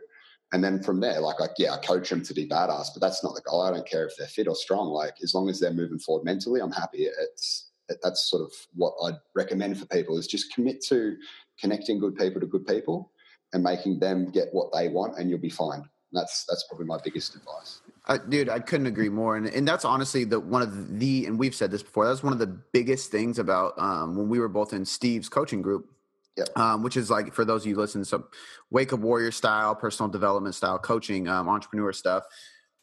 And 0.52 0.62
then 0.62 0.82
from 0.82 1.00
there, 1.00 1.20
like, 1.20 1.40
like, 1.40 1.52
yeah, 1.58 1.72
I 1.72 1.78
coach 1.78 2.08
them 2.08 2.22
to 2.22 2.34
be 2.34 2.46
badass, 2.48 2.88
but 2.94 3.00
that's 3.00 3.24
not 3.24 3.34
the 3.34 3.42
goal. 3.42 3.62
I 3.62 3.70
don't 3.72 3.88
care 3.88 4.06
if 4.06 4.16
they're 4.16 4.28
fit 4.28 4.46
or 4.46 4.54
strong. 4.54 4.88
Like, 4.88 5.14
as 5.22 5.34
long 5.34 5.48
as 5.48 5.58
they're 5.58 5.72
moving 5.72 5.98
forward 5.98 6.24
mentally, 6.24 6.60
I'm 6.60 6.70
happy. 6.70 7.08
It's 7.20 7.70
that's 8.02 8.28
sort 8.30 8.42
of 8.42 8.52
what 8.74 8.94
I'd 9.04 9.18
recommend 9.34 9.78
for 9.78 9.86
people 9.86 10.18
is 10.18 10.26
just 10.26 10.52
commit 10.52 10.84
to 10.86 11.16
connecting 11.60 11.98
good 11.98 12.16
people 12.16 12.40
to 12.40 12.46
good 12.46 12.66
people 12.66 13.12
and 13.52 13.62
making 13.62 14.00
them 14.00 14.30
get 14.30 14.48
what 14.52 14.72
they 14.72 14.88
want 14.88 15.18
and 15.18 15.30
you'll 15.30 15.38
be 15.38 15.50
fine. 15.50 15.84
That's 16.12 16.44
that's 16.48 16.64
probably 16.68 16.86
my 16.86 16.98
biggest 17.02 17.34
advice. 17.36 17.82
Uh, 18.06 18.18
dude, 18.18 18.48
I 18.48 18.60
couldn't 18.60 18.86
agree 18.86 19.08
more, 19.08 19.36
and 19.36 19.48
and 19.48 19.66
that's 19.66 19.84
honestly 19.84 20.24
the 20.24 20.38
one 20.38 20.62
of 20.62 20.98
the 21.00 21.26
and 21.26 21.38
we've 21.38 21.54
said 21.54 21.70
this 21.70 21.82
before. 21.82 22.06
That's 22.06 22.22
one 22.22 22.32
of 22.32 22.38
the 22.38 22.46
biggest 22.46 23.10
things 23.10 23.38
about 23.38 23.74
um, 23.78 24.16
when 24.16 24.28
we 24.28 24.38
were 24.38 24.48
both 24.48 24.72
in 24.72 24.84
Steve's 24.84 25.28
coaching 25.28 25.60
group, 25.60 25.90
yep. 26.36 26.48
um, 26.56 26.84
which 26.84 26.96
is 26.96 27.10
like 27.10 27.34
for 27.34 27.44
those 27.44 27.62
of 27.62 27.66
you 27.66 27.76
listening, 27.76 28.04
so 28.04 28.28
Wake 28.70 28.92
Up 28.92 29.00
Warrior 29.00 29.32
style, 29.32 29.74
personal 29.74 30.08
development 30.08 30.54
style 30.54 30.78
coaching, 30.78 31.26
um, 31.26 31.48
entrepreneur 31.48 31.92
stuff 31.92 32.24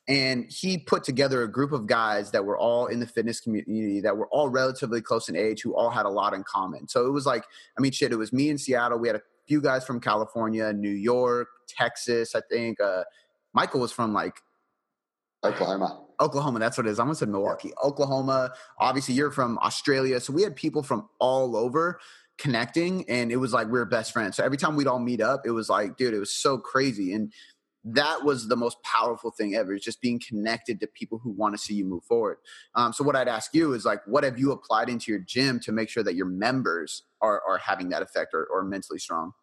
and 0.08 0.52
he 0.52 0.78
put 0.78 1.04
together 1.04 1.44
a 1.44 1.48
group 1.48 1.72
of 1.72 1.88
guys 1.88 2.32
that 2.32 2.44
were 2.44 2.58
all 2.58 2.88
in 2.88 3.00
the 3.00 3.08
fitness 3.08 3.40
community 3.40 4.02
that 4.02 4.16
were 4.16 4.28
all 4.28 4.50
relatively 4.50 5.02
close 5.02 5.30
in 5.30 5.36
age 5.36 5.62
who 5.62 5.74
all 5.76 5.90
had 5.90 6.06
a 6.06 6.10
lot 6.10 6.34
in 6.34 6.44
common 6.44 6.88
so 6.88 7.06
it 7.06 7.12
was 7.12 7.26
like 7.26 7.46
i 7.78 7.82
mean 7.82 7.92
shit 7.92 8.12
it 8.12 8.18
was 8.18 8.34
me 8.34 8.50
in 8.50 8.58
seattle 8.58 9.00
we 9.00 9.08
had 9.08 9.16
a 9.16 9.22
few 9.48 9.62
guys 9.62 9.86
from 9.86 10.00
california 10.00 10.74
new 10.74 10.90
york 10.90 11.48
texas 11.68 12.36
i 12.36 12.42
think 12.52 12.80
uh, 12.82 13.04
michael 13.54 13.80
was 13.80 13.92
from 13.92 14.14
like 14.14 14.42
oklahoma. 15.44 16.00
Oklahoma 16.20 16.60
that's 16.60 16.78
what 16.78 16.88
it 16.88 16.92
is. 16.92 17.00
I 17.00 17.04
almost 17.04 17.20
said 17.20 17.30
milwaukee. 17.30 17.72
Oklahoma 17.84 18.54
obviously 18.80 19.16
you're 19.16 19.32
from 19.32 19.58
australia 19.60 20.20
so 20.20 20.34
we 20.34 20.44
had 20.44 20.56
people 20.56 20.84
from 20.84 21.10
all 21.20 21.56
over 21.56 22.00
connecting 22.38 23.08
and 23.10 23.32
it 23.32 23.38
was 23.38 23.54
like 23.54 23.68
we 23.68 23.74
were 23.74 23.86
best 23.86 24.12
friends. 24.12 24.38
So 24.38 24.44
every 24.44 24.58
time 24.58 24.76
we'd 24.76 24.88
all 24.88 25.00
meet 25.00 25.22
up 25.22 25.42
it 25.46 25.52
was 25.52 25.70
like 25.70 25.98
dude 25.98 26.14
it 26.14 26.20
was 26.20 26.34
so 26.34 26.58
crazy 26.58 27.14
and 27.14 27.32
that 27.86 28.24
was 28.24 28.48
the 28.48 28.56
most 28.56 28.82
powerful 28.84 29.30
thing 29.30 29.56
ever 29.56 29.74
is 29.74 29.84
just 29.84 30.00
being 30.00 30.18
connected 30.26 30.80
to 30.80 30.88
people 30.88 31.20
who 31.22 31.32
want 31.32 31.54
to 31.54 31.58
see 31.58 31.74
you 31.74 31.84
move 31.84 32.04
forward. 32.06 32.38
Um, 32.76 32.94
so 32.94 33.04
what 33.04 33.16
i'd 33.16 33.28
ask 33.28 33.54
you 33.54 33.74
is 33.74 33.86
like 33.86 34.02
what 34.08 34.24
have 34.24 34.40
you 34.40 34.52
applied 34.52 34.90
into 34.90 35.12
your 35.12 35.20
gym 35.20 35.60
to 35.62 35.72
make 35.72 35.90
sure 35.90 36.04
that 36.04 36.16
your 36.16 36.26
members 36.26 37.04
are, 37.22 37.42
are 37.48 37.58
having 37.58 37.90
that 37.90 38.02
effect 38.02 38.34
or, 38.34 38.46
or 38.46 38.64
mentally 38.64 39.00
strong 39.00 39.34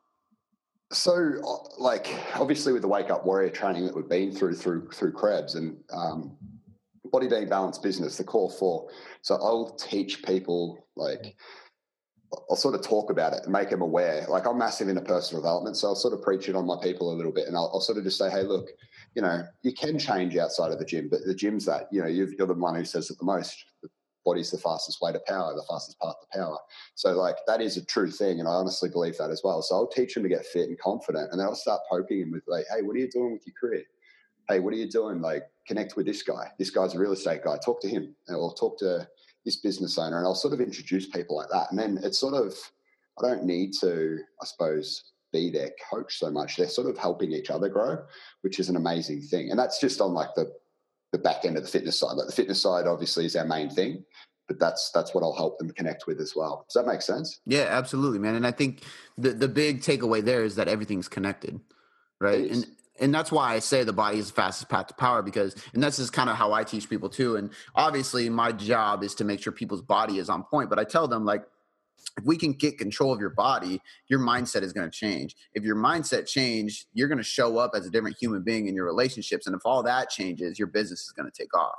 so 0.93 1.69
like 1.79 2.15
obviously 2.35 2.73
with 2.73 2.83
the 2.83 2.89
wake 2.89 3.11
up 3.11 3.25
warrior 3.25 3.51
training 3.51 3.85
that 3.87 3.95
we've 3.95 4.09
been 4.09 4.33
through 4.33 4.55
through 4.55 4.89
through 4.91 5.13
krebs 5.13 5.55
and 5.55 5.77
um, 5.93 6.37
body 7.13 7.29
being 7.29 7.49
balanced 7.49 7.83
business 7.83 8.17
the 8.17 8.25
core 8.25 8.51
four 8.51 8.89
so 9.23 9.37
i'll 9.37 9.71
teach 9.77 10.23
people 10.25 10.87
like 10.97 11.37
I'll 12.49 12.57
sort 12.57 12.75
of 12.75 12.83
talk 12.83 13.11
about 13.11 13.33
it 13.33 13.41
and 13.45 13.53
make 13.53 13.71
them 13.71 13.83
aware. 13.83 14.25
Like 14.29 14.47
I'm 14.47 14.59
massive 14.59 14.89
into 14.89 15.01
personal 15.01 15.43
development, 15.43 15.77
so 15.77 15.89
I'll 15.89 15.97
sort 15.97 16.15
of 16.15 16.23
preach 16.23 16.49
it 16.49 16.55
on 16.55 16.67
my 16.67 16.77
people 16.81 17.13
a 17.13 17.17
little 17.17 17.33
bit, 17.33 17.49
and 17.49 17.57
I'll, 17.57 17.71
I'll, 17.75 17.81
sort 17.81 17.99
of 17.99 18.05
just 18.05 18.19
say, 18.19 18.31
"Hey, 18.31 18.43
look, 18.43 18.69
you 19.15 19.23
know, 19.23 19.43
you 19.63 19.73
can 19.73 19.99
change 19.99 20.37
outside 20.37 20.71
of 20.71 20.79
the 20.79 20.85
gym, 20.85 21.09
but 21.11 21.21
the 21.27 21.35
gym's 21.35 21.65
that 21.67 21.89
you 21.91 22.01
know 22.01 22.07
you're 22.07 22.29
the 22.29 22.55
one 22.55 22.77
who 22.77 22.85
says 22.85 23.11
it 23.11 23.19
the 23.19 23.25
most. 23.25 23.65
The 24.31 24.35
body's 24.35 24.51
the 24.53 24.59
fastest 24.59 25.03
way 25.03 25.13
to 25.13 25.21
power, 25.27 25.55
the 25.55 25.65
fastest 25.69 25.99
path 25.99 26.15
to 26.21 26.39
power. 26.39 26.57
So 26.95 27.13
like 27.13 27.37
that 27.49 27.61
is 27.61 27.77
a 27.77 27.85
true 27.85 28.11
thing, 28.11 28.39
and 28.39 28.49
I 28.49 28.53
honestly 28.53 28.89
believe 28.89 29.19
that 29.19 29.31
as 29.31 29.43
well. 29.43 29.61
So 29.61 29.75
I'll 29.75 29.89
teach 29.89 30.15
them 30.15 30.23
to 30.23 30.29
get 30.29 30.47
fit 30.47 30.69
and 30.69 30.79
confident, 30.79 31.31
and 31.33 31.41
then 31.41 31.47
I'll 31.47 31.57
start 31.57 31.81
poking 31.91 32.21
them 32.21 32.31
with 32.31 32.45
like, 32.47 32.67
"Hey, 32.73 32.83
what 32.83 32.95
are 32.95 33.01
you 33.01 33.11
doing 33.11 33.33
with 33.33 33.45
your 33.45 33.55
career? 33.61 33.85
Hey, 34.49 34.61
what 34.61 34.73
are 34.73 34.77
you 34.77 34.89
doing? 34.89 35.21
Like, 35.21 35.45
connect 35.67 35.97
with 35.97 36.07
this 36.07 36.23
guy. 36.23 36.53
This 36.59 36.71
guy's 36.71 36.95
a 36.95 36.99
real 36.99 37.13
estate 37.13 37.43
guy. 37.43 37.59
Talk 37.59 37.81
to 37.83 37.89
him, 37.89 38.15
or 38.29 38.55
talk 38.55 38.79
to." 38.79 39.09
this 39.45 39.57
business 39.57 39.99
owner, 39.99 40.19
and 40.19 40.27
I'll 40.27 40.35
sort 40.35 40.53
of 40.53 40.61
introduce 40.61 41.09
people 41.09 41.37
like 41.37 41.49
that. 41.51 41.71
And 41.71 41.79
then 41.79 41.99
it's 42.03 42.19
sort 42.19 42.35
of, 42.35 42.55
I 43.19 43.27
don't 43.27 43.45
need 43.45 43.73
to, 43.81 44.19
I 44.41 44.45
suppose, 44.45 45.13
be 45.33 45.51
their 45.51 45.71
coach 45.91 46.19
so 46.19 46.31
much. 46.31 46.57
They're 46.57 46.69
sort 46.69 46.91
of 46.91 46.99
helping 46.99 47.33
each 47.33 47.51
other 47.51 47.69
grow, 47.69 48.05
which 48.43 48.59
is 48.59 48.69
an 48.69 48.77
amazing 48.77 49.23
thing. 49.23 49.51
And 49.51 49.59
that's 49.59 49.81
just 49.81 50.01
on 50.01 50.13
like 50.13 50.35
the 50.35 50.53
the 51.13 51.19
back 51.19 51.45
end 51.45 51.57
of 51.57 51.63
the 51.63 51.69
fitness 51.69 51.99
side. 51.99 52.15
Like 52.15 52.27
the 52.27 52.33
fitness 52.33 52.63
side, 52.63 52.87
obviously, 52.87 53.27
is 53.27 53.37
our 53.37 53.45
main 53.45 53.71
thing, 53.71 54.05
but 54.49 54.59
that's 54.59 54.91
that's 54.93 55.15
what 55.15 55.23
I'll 55.23 55.35
help 55.35 55.59
them 55.59 55.71
connect 55.71 56.07
with 56.07 56.21
as 56.21 56.35
well. 56.37 56.65
Does 56.69 56.83
that 56.83 56.91
make 56.91 57.03
sense? 57.03 57.41
Yeah, 57.47 57.67
absolutely, 57.71 58.19
man. 58.19 58.35
And 58.35 58.47
I 58.47 58.53
think 58.53 58.83
the 59.19 59.31
the 59.31 59.49
big 59.49 59.81
takeaway 59.83 60.25
there 60.25 60.45
is 60.45 60.57
that 60.57 60.69
everything's 60.69 61.09
connected, 61.09 61.61
right? 62.21 62.51
And 62.51 62.67
and 63.01 63.15
that's 63.15 63.33
why 63.33 63.55
I 63.55 63.59
say 63.61 63.83
the 63.83 63.95
body 63.95 64.19
is 64.19 64.29
the 64.29 64.35
fastest 64.35 64.69
path 64.69 64.89
to 64.89 64.95
power 64.95 65.23
because, 65.23 65.57
and 65.73 65.83
this 65.83 65.99
is 65.99 66.11
kind 66.11 66.29
of 66.29 66.37
how 66.37 66.53
I 66.53 66.65
teach 66.65 66.89
people 66.89 67.09
too. 67.09 67.37
And 67.37 67.51
obviously, 67.75 68.29
my 68.29 68.53
job 68.53 69.03
is 69.03 69.15
to 69.17 69.25
make 69.25 69.43
sure 69.43 69.53
people's 69.53 69.81
body 69.81 70.19
is 70.19 70.29
on 70.29 70.45
point. 70.45 70.69
But 70.69 70.79
I 70.79 70.85
tell 70.85 71.09
them 71.09 71.25
like, 71.25 71.43
if 72.19 72.25
we 72.25 72.37
can 72.37 72.53
get 72.53 72.79
control 72.79 73.13
of 73.13 73.21
your 73.21 73.31
body, 73.31 73.81
your 74.09 74.21
mindset 74.21 74.63
is 74.63 74.73
going 74.73 74.91
to 74.91 74.97
change. 74.97 75.37
If 75.55 75.65
your 75.65 75.77
mindset 75.77 76.27
change, 76.27 76.87
you're 76.95 77.09
going 77.09 77.19
to 77.19 77.25
show 77.25 77.59
up 77.59 77.73
as 77.75 77.87
a 77.87 77.91
different 77.91 78.17
human 78.21 78.43
being 78.43 78.69
in 78.69 78.75
your 78.75 78.87
relationships. 78.87 79.47
And 79.47 79.57
if 79.57 79.63
all 79.65 79.83
that 79.85 80.11
changes, 80.11 80.59
your 80.59 80.69
business 80.69 81.01
is 81.03 81.13
going 81.13 81.31
to 81.31 81.37
take 81.37 81.55
off. 81.57 81.77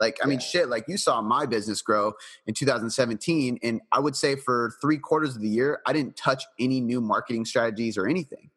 Like, 0.00 0.18
I 0.22 0.26
mean, 0.26 0.40
shit, 0.40 0.68
like 0.68 0.86
you 0.88 0.96
saw 0.96 1.22
my 1.22 1.46
business 1.46 1.82
grow 1.82 2.14
in 2.46 2.54
2017. 2.54 3.58
And 3.62 3.80
I 3.92 4.00
would 4.00 4.16
say 4.16 4.36
for 4.36 4.72
three 4.80 4.98
quarters 4.98 5.36
of 5.36 5.42
the 5.42 5.48
year, 5.48 5.80
I 5.86 5.92
didn't 5.92 6.16
touch 6.16 6.44
any 6.58 6.80
new 6.80 7.00
marketing 7.00 7.44
strategies 7.44 7.96
or 7.96 8.06
anything 8.08 8.50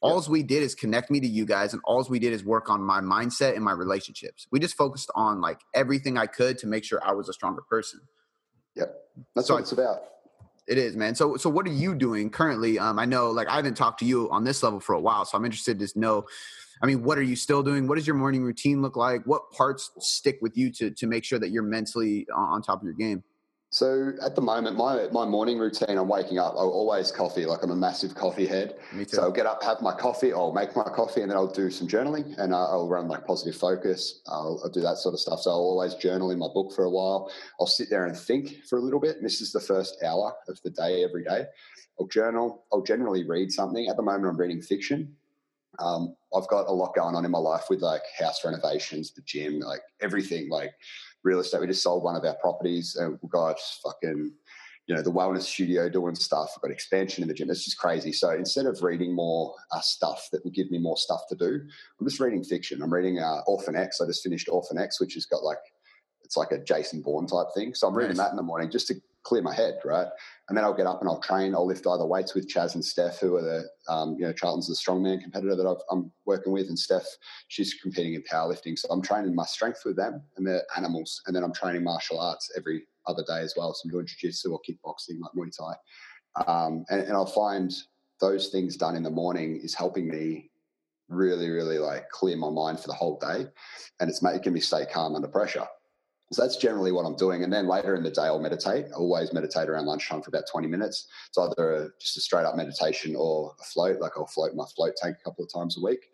All 0.00 0.22
we 0.28 0.42
did 0.42 0.62
is 0.62 0.74
connect 0.74 1.10
me 1.10 1.18
to 1.20 1.26
you 1.26 1.46
guys, 1.46 1.72
and 1.72 1.80
all 1.86 2.06
we 2.10 2.18
did 2.18 2.34
is 2.34 2.44
work 2.44 2.70
on 2.70 2.82
my 2.82 3.00
mindset 3.00 3.56
and 3.56 3.64
my 3.64 3.72
relationships. 3.72 4.46
We 4.50 4.60
just 4.60 4.76
focused 4.76 5.10
on 5.14 5.40
like 5.40 5.60
everything 5.74 6.18
I 6.18 6.26
could 6.26 6.58
to 6.58 6.66
make 6.66 6.84
sure 6.84 7.00
I 7.02 7.12
was 7.12 7.30
a 7.30 7.32
stronger 7.32 7.62
person. 7.62 8.00
Yep, 8.76 8.94
that's 9.34 9.48
so 9.48 9.54
what 9.54 9.62
it's 9.62 9.72
about. 9.72 10.02
It 10.66 10.78
is, 10.78 10.96
man. 10.96 11.14
So, 11.14 11.36
so 11.36 11.50
what 11.50 11.66
are 11.66 11.72
you 11.72 11.94
doing 11.94 12.30
currently? 12.30 12.78
Um, 12.78 12.98
I 12.98 13.04
know, 13.04 13.30
like, 13.30 13.48
I 13.48 13.56
haven't 13.56 13.76
talked 13.76 14.00
to 14.00 14.06
you 14.06 14.30
on 14.30 14.44
this 14.44 14.62
level 14.62 14.80
for 14.80 14.94
a 14.94 15.00
while, 15.00 15.24
so 15.24 15.36
I'm 15.36 15.44
interested 15.44 15.78
to 15.78 15.98
know. 15.98 16.24
I 16.82 16.86
mean, 16.86 17.02
what 17.02 17.18
are 17.18 17.22
you 17.22 17.36
still 17.36 17.62
doing? 17.62 17.86
What 17.86 17.96
does 17.96 18.06
your 18.06 18.16
morning 18.16 18.42
routine 18.42 18.80
look 18.82 18.96
like? 18.96 19.22
What 19.24 19.50
parts 19.50 19.90
stick 20.00 20.38
with 20.40 20.56
you 20.56 20.72
to 20.72 20.90
to 20.90 21.06
make 21.06 21.24
sure 21.24 21.38
that 21.38 21.50
you're 21.50 21.62
mentally 21.62 22.26
on 22.34 22.62
top 22.62 22.80
of 22.80 22.84
your 22.84 22.94
game? 22.94 23.22
So 23.74 24.12
at 24.22 24.36
the 24.36 24.40
moment, 24.40 24.76
my 24.76 25.08
my 25.10 25.24
morning 25.24 25.58
routine, 25.58 25.98
I'm 25.98 26.06
waking 26.06 26.38
up. 26.38 26.54
I'll 26.56 26.70
always 26.70 27.10
coffee. 27.10 27.44
Like 27.44 27.64
I'm 27.64 27.72
a 27.72 27.74
massive 27.74 28.14
coffee 28.14 28.46
head. 28.46 28.76
Me 28.92 29.04
too. 29.04 29.16
So 29.16 29.22
I'll 29.22 29.32
get 29.32 29.46
up, 29.46 29.64
have 29.64 29.82
my 29.82 29.92
coffee. 29.92 30.32
I'll 30.32 30.52
make 30.52 30.76
my 30.76 30.84
coffee, 30.84 31.22
and 31.22 31.30
then 31.32 31.36
I'll 31.36 31.52
do 31.52 31.72
some 31.72 31.88
journaling, 31.88 32.38
and 32.38 32.54
I'll 32.54 32.88
run 32.88 33.08
like 33.08 33.26
positive 33.26 33.56
focus. 33.56 34.20
I'll, 34.28 34.60
I'll, 34.62 34.70
do 34.70 34.80
that 34.82 34.98
sort 34.98 35.14
of 35.14 35.18
stuff. 35.18 35.40
So 35.40 35.50
I'll 35.50 35.56
always 35.56 35.96
journal 35.96 36.30
in 36.30 36.38
my 36.38 36.46
book 36.54 36.72
for 36.72 36.84
a 36.84 36.88
while. 36.88 37.32
I'll 37.58 37.66
sit 37.66 37.90
there 37.90 38.06
and 38.06 38.16
think 38.16 38.64
for 38.70 38.78
a 38.78 38.80
little 38.80 39.00
bit. 39.00 39.16
And 39.16 39.24
this 39.24 39.40
is 39.40 39.50
the 39.50 39.58
first 39.58 40.00
hour 40.04 40.32
of 40.46 40.56
the 40.62 40.70
day 40.70 41.02
every 41.02 41.24
day. 41.24 41.46
I'll 41.98 42.06
journal. 42.06 42.66
I'll 42.72 42.84
generally 42.84 43.24
read 43.24 43.50
something. 43.50 43.88
At 43.88 43.96
the 43.96 44.02
moment, 44.02 44.26
I'm 44.26 44.36
reading 44.36 44.62
fiction. 44.62 45.16
Um, 45.80 46.14
I've 46.32 46.46
got 46.46 46.68
a 46.68 46.72
lot 46.72 46.94
going 46.94 47.16
on 47.16 47.24
in 47.24 47.32
my 47.32 47.38
life 47.38 47.64
with 47.68 47.82
like 47.82 48.02
house 48.16 48.44
renovations, 48.44 49.12
the 49.14 49.22
gym, 49.22 49.58
like 49.58 49.80
everything. 50.00 50.48
Like 50.48 50.70
real 51.24 51.40
estate. 51.40 51.60
We 51.60 51.66
just 51.66 51.82
sold 51.82 52.04
one 52.04 52.16
of 52.16 52.24
our 52.24 52.36
properties 52.36 52.96
and 52.96 53.18
we've 53.20 53.30
got 53.30 53.58
fucking, 53.82 54.32
you 54.86 54.94
know, 54.94 55.02
the 55.02 55.10
wellness 55.10 55.42
studio 55.42 55.88
doing 55.88 56.14
stuff. 56.14 56.50
We've 56.54 56.68
got 56.68 56.74
expansion 56.74 57.22
in 57.22 57.28
the 57.28 57.34
gym. 57.34 57.50
It's 57.50 57.64
just 57.64 57.78
crazy. 57.78 58.12
So 58.12 58.30
instead 58.30 58.66
of 58.66 58.82
reading 58.82 59.14
more 59.14 59.54
uh, 59.72 59.80
stuff 59.80 60.28
that 60.30 60.44
will 60.44 60.52
give 60.52 60.70
me 60.70 60.78
more 60.78 60.96
stuff 60.96 61.22
to 61.30 61.34
do, 61.34 61.60
I'm 61.98 62.06
just 62.06 62.20
reading 62.20 62.44
fiction. 62.44 62.82
I'm 62.82 62.92
reading 62.92 63.18
uh, 63.18 63.40
Orphan 63.46 63.74
X. 63.74 64.00
I 64.00 64.06
just 64.06 64.22
finished 64.22 64.48
Orphan 64.50 64.78
X, 64.78 65.00
which 65.00 65.14
has 65.14 65.24
got 65.26 65.42
like, 65.42 65.58
it's 66.22 66.36
like 66.36 66.52
a 66.52 66.58
Jason 66.58 67.00
Bourne 67.00 67.26
type 67.26 67.46
thing. 67.54 67.74
So 67.74 67.88
I'm 67.88 67.94
reading 67.94 68.16
nice. 68.16 68.26
that 68.26 68.30
in 68.30 68.36
the 68.36 68.42
morning 68.42 68.70
just 68.70 68.86
to 68.88 68.94
clear 69.24 69.42
my 69.42 69.54
head, 69.54 69.78
right? 69.84 70.06
And 70.48 70.56
then 70.56 70.64
I'll 70.64 70.74
get 70.74 70.86
up 70.86 71.00
and 71.00 71.08
I'll 71.08 71.20
train. 71.20 71.54
I'll 71.54 71.66
lift 71.66 71.86
either 71.86 72.06
weights 72.06 72.34
with 72.34 72.48
Chaz 72.48 72.74
and 72.74 72.84
Steph, 72.84 73.18
who 73.18 73.36
are 73.36 73.42
the, 73.42 73.64
um, 73.92 74.16
you 74.18 74.26
know, 74.26 74.32
Charlton's 74.32 74.68
the 74.68 74.74
strongman 74.74 75.20
competitor 75.20 75.56
that 75.56 75.66
i 75.66 75.94
am 75.94 76.12
working 76.26 76.52
with, 76.52 76.68
and 76.68 76.78
Steph, 76.78 77.06
she's 77.48 77.74
competing 77.74 78.14
in 78.14 78.22
powerlifting. 78.22 78.78
So 78.78 78.88
I'm 78.90 79.02
training 79.02 79.34
my 79.34 79.46
strength 79.46 79.82
with 79.84 79.96
them, 79.96 80.22
and 80.36 80.46
they're 80.46 80.62
animals. 80.76 81.22
And 81.26 81.34
then 81.34 81.42
I'm 81.42 81.54
training 81.54 81.82
martial 81.82 82.20
arts 82.20 82.52
every 82.56 82.86
other 83.06 83.24
day 83.26 83.40
as 83.40 83.54
well. 83.56 83.72
So 83.74 83.82
I'm 83.84 83.90
doing 83.90 84.06
jiu-jitsu 84.06 84.52
or 84.52 84.60
kickboxing, 84.60 85.20
like 85.20 85.32
Muay 85.36 85.50
Thai. 85.56 85.74
Um, 86.46 86.84
and, 86.90 87.02
and 87.02 87.12
I'll 87.12 87.26
find 87.26 87.72
those 88.20 88.48
things 88.48 88.76
done 88.76 88.96
in 88.96 89.02
the 89.02 89.10
morning 89.10 89.60
is 89.62 89.74
helping 89.74 90.08
me 90.08 90.50
really, 91.08 91.50
really 91.50 91.78
like 91.78 92.08
clear 92.10 92.36
my 92.36 92.50
mind 92.50 92.80
for 92.80 92.88
the 92.88 92.94
whole 92.94 93.18
day, 93.18 93.46
and 94.00 94.10
it's 94.10 94.22
making 94.22 94.52
me 94.52 94.60
stay 94.60 94.86
calm 94.86 95.14
under 95.14 95.28
pressure. 95.28 95.66
So 96.32 96.42
that's 96.42 96.56
generally 96.56 96.90
what 96.90 97.04
I'm 97.04 97.16
doing. 97.16 97.44
And 97.44 97.52
then 97.52 97.68
later 97.68 97.94
in 97.94 98.02
the 98.02 98.10
day, 98.10 98.22
I'll 98.22 98.40
meditate. 98.40 98.86
I 98.86 98.96
always 98.96 99.32
meditate 99.32 99.68
around 99.68 99.86
lunchtime 99.86 100.22
for 100.22 100.30
about 100.30 100.44
20 100.50 100.66
minutes. 100.66 101.06
It's 101.28 101.38
either 101.38 101.72
a, 101.72 101.88
just 102.00 102.16
a 102.16 102.20
straight 102.20 102.44
up 102.44 102.56
meditation 102.56 103.14
or 103.16 103.54
a 103.60 103.64
float. 103.64 104.00
Like 104.00 104.12
I'll 104.16 104.26
float 104.26 104.54
my 104.54 104.64
float 104.74 104.94
tank 104.96 105.16
a 105.20 105.24
couple 105.24 105.44
of 105.44 105.52
times 105.52 105.76
a 105.78 105.84
week. 105.84 106.08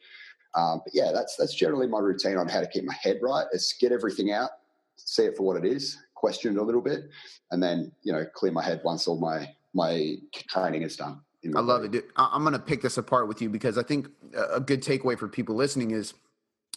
Um, 0.55 0.81
but 0.85 0.93
yeah, 0.95 1.13
that's 1.13 1.37
that's 1.37 1.55
generally 1.55 1.87
my 1.87 2.01
routine 2.01 2.37
on 2.37 2.49
how 2.49 2.61
to 2.61 2.67
keep 2.67 2.85
my 2.85 2.97
head 3.01 3.19
right. 3.23 3.47
Is 3.53 3.75
get 3.81 3.93
everything 3.93 4.33
out, 4.33 4.51
see 4.97 5.25
it 5.25 5.37
for 5.37 5.45
what 5.45 5.57
it 5.57 5.65
is, 5.65 5.97
question 6.15 6.57
it 6.57 6.61
a 6.61 6.63
little 6.63 6.81
bit, 6.81 7.05
and 7.53 7.63
then 7.63 7.93
you 8.03 8.13
know 8.13 8.25
clear 8.35 8.51
my 8.51 8.65
head 8.65 8.81
once 8.85 9.07
all 9.07 9.19
my 9.19 9.49
my 9.75 10.17
training 10.49 10.83
is 10.83 10.97
done. 10.97 11.21
I 11.55 11.61
love 11.61 11.85
it. 11.85 11.93
Dude. 11.93 12.05
I'm 12.17 12.43
going 12.43 12.53
to 12.53 12.59
pick 12.59 12.83
this 12.83 12.99
apart 12.99 13.27
with 13.27 13.41
you 13.41 13.49
because 13.49 13.79
I 13.79 13.83
think 13.83 14.09
a 14.37 14.61
good 14.61 14.83
takeaway 14.83 15.19
for 15.19 15.27
people 15.27 15.55
listening 15.55 15.93
is 15.93 16.13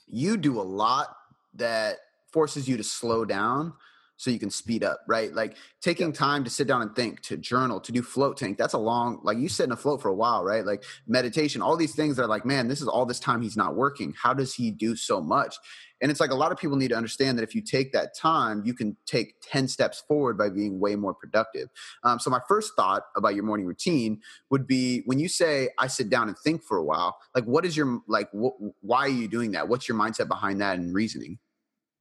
you 0.07 0.37
do 0.37 0.61
a 0.61 0.63
lot 0.63 1.17
that 1.55 1.97
forces 2.33 2.67
you 2.67 2.75
to 2.75 2.83
slow 2.83 3.23
down 3.23 3.73
so 4.17 4.31
you 4.31 4.39
can 4.39 4.49
speed 4.49 4.83
up, 4.83 5.01
right? 5.07 5.33
Like 5.33 5.57
taking 5.81 6.07
yeah. 6.07 6.13
time 6.13 6.43
to 6.43 6.49
sit 6.49 6.67
down 6.67 6.81
and 6.81 6.95
think, 6.95 7.21
to 7.23 7.37
journal, 7.37 7.79
to 7.81 7.91
do 7.91 8.01
float 8.01 8.37
tank. 8.37 8.57
That's 8.57 8.73
a 8.73 8.77
long, 8.77 9.19
like 9.23 9.37
you 9.37 9.49
sit 9.49 9.65
in 9.65 9.71
a 9.71 9.75
float 9.75 10.01
for 10.01 10.09
a 10.09 10.13
while, 10.13 10.43
right? 10.43 10.65
Like 10.65 10.83
meditation, 11.07 11.61
all 11.61 11.75
these 11.75 11.95
things 11.95 12.15
that 12.15 12.23
are 12.23 12.27
like, 12.27 12.45
man, 12.45 12.67
this 12.67 12.81
is 12.81 12.87
all 12.87 13.05
this 13.05 13.19
time 13.19 13.41
he's 13.41 13.57
not 13.57 13.75
working. 13.75 14.13
How 14.21 14.33
does 14.33 14.53
he 14.53 14.71
do 14.71 14.95
so 14.95 15.19
much? 15.19 15.57
And 16.01 16.11
it's 16.11 16.19
like 16.19 16.31
a 16.31 16.35
lot 16.35 16.51
of 16.51 16.57
people 16.57 16.75
need 16.75 16.89
to 16.89 16.97
understand 16.97 17.37
that 17.37 17.43
if 17.43 17.55
you 17.55 17.61
take 17.61 17.93
that 17.93 18.15
time, 18.15 18.61
you 18.65 18.73
can 18.73 18.97
take 19.05 19.35
10 19.41 19.69
steps 19.69 20.03
forward 20.05 20.37
by 20.37 20.49
being 20.49 20.79
way 20.79 20.95
more 20.97 21.13
productive. 21.13 21.69
Um, 22.03 22.19
so, 22.19 22.29
my 22.29 22.41
first 22.45 22.73
thought 22.75 23.03
about 23.15 23.35
your 23.35 23.45
morning 23.45 23.65
routine 23.65 24.19
would 24.49 24.67
be 24.67 25.03
when 25.05 25.17
you 25.17 25.29
say, 25.29 25.69
I 25.79 25.87
sit 25.87 26.09
down 26.09 26.27
and 26.27 26.37
think 26.39 26.61
for 26.61 26.75
a 26.75 26.83
while, 26.83 27.17
like, 27.33 27.45
what 27.45 27.65
is 27.65 27.77
your, 27.77 28.01
like, 28.07 28.29
wh- 28.31 28.59
why 28.81 28.99
are 28.99 29.07
you 29.07 29.29
doing 29.29 29.51
that? 29.51 29.69
What's 29.69 29.87
your 29.87 29.97
mindset 29.97 30.27
behind 30.27 30.59
that 30.59 30.77
and 30.77 30.93
reasoning? 30.93 31.39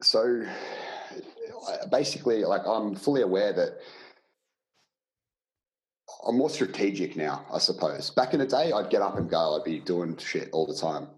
So 0.02 0.44
basically, 1.90 2.44
like 2.44 2.66
I'm 2.66 2.94
fully 2.94 3.22
aware 3.22 3.52
that 3.52 3.78
I'm 6.26 6.36
more 6.36 6.50
strategic 6.50 7.16
now, 7.16 7.44
I 7.52 7.58
suppose. 7.58 8.10
Back 8.10 8.34
in 8.34 8.40
the 8.40 8.46
day, 8.46 8.72
I'd 8.72 8.90
get 8.90 9.02
up 9.02 9.16
and 9.16 9.28
go, 9.28 9.56
I'd 9.56 9.64
be 9.64 9.80
doing 9.80 10.16
shit 10.16 10.50
all 10.52 10.66
the 10.66 10.76
time. 10.76 11.08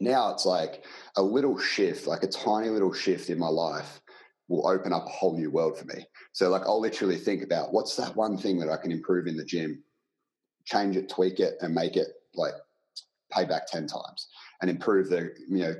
Now 0.00 0.32
it's 0.32 0.46
like 0.46 0.84
a 1.16 1.22
little 1.22 1.58
shift, 1.58 2.06
like 2.06 2.22
a 2.22 2.28
tiny 2.28 2.68
little 2.68 2.92
shift 2.92 3.30
in 3.30 3.38
my 3.38 3.48
life 3.48 4.00
will 4.48 4.66
open 4.66 4.92
up 4.92 5.06
a 5.06 5.10
whole 5.10 5.36
new 5.36 5.50
world 5.50 5.78
for 5.78 5.84
me. 5.84 6.06
So, 6.32 6.48
like, 6.48 6.62
I'll 6.62 6.80
literally 6.80 7.16
think 7.16 7.42
about 7.42 7.72
what's 7.72 7.96
that 7.96 8.16
one 8.16 8.38
thing 8.38 8.58
that 8.60 8.70
I 8.70 8.76
can 8.78 8.90
improve 8.90 9.26
in 9.26 9.36
the 9.36 9.44
gym, 9.44 9.82
change 10.64 10.96
it, 10.96 11.08
tweak 11.08 11.40
it, 11.40 11.56
and 11.60 11.74
make 11.74 11.96
it 11.96 12.08
like 12.34 12.54
pay 13.30 13.44
back 13.44 13.66
10 13.66 13.86
times 13.86 14.28
and 14.62 14.70
improve 14.70 15.10
the, 15.10 15.34
you 15.48 15.58
know, 15.58 15.74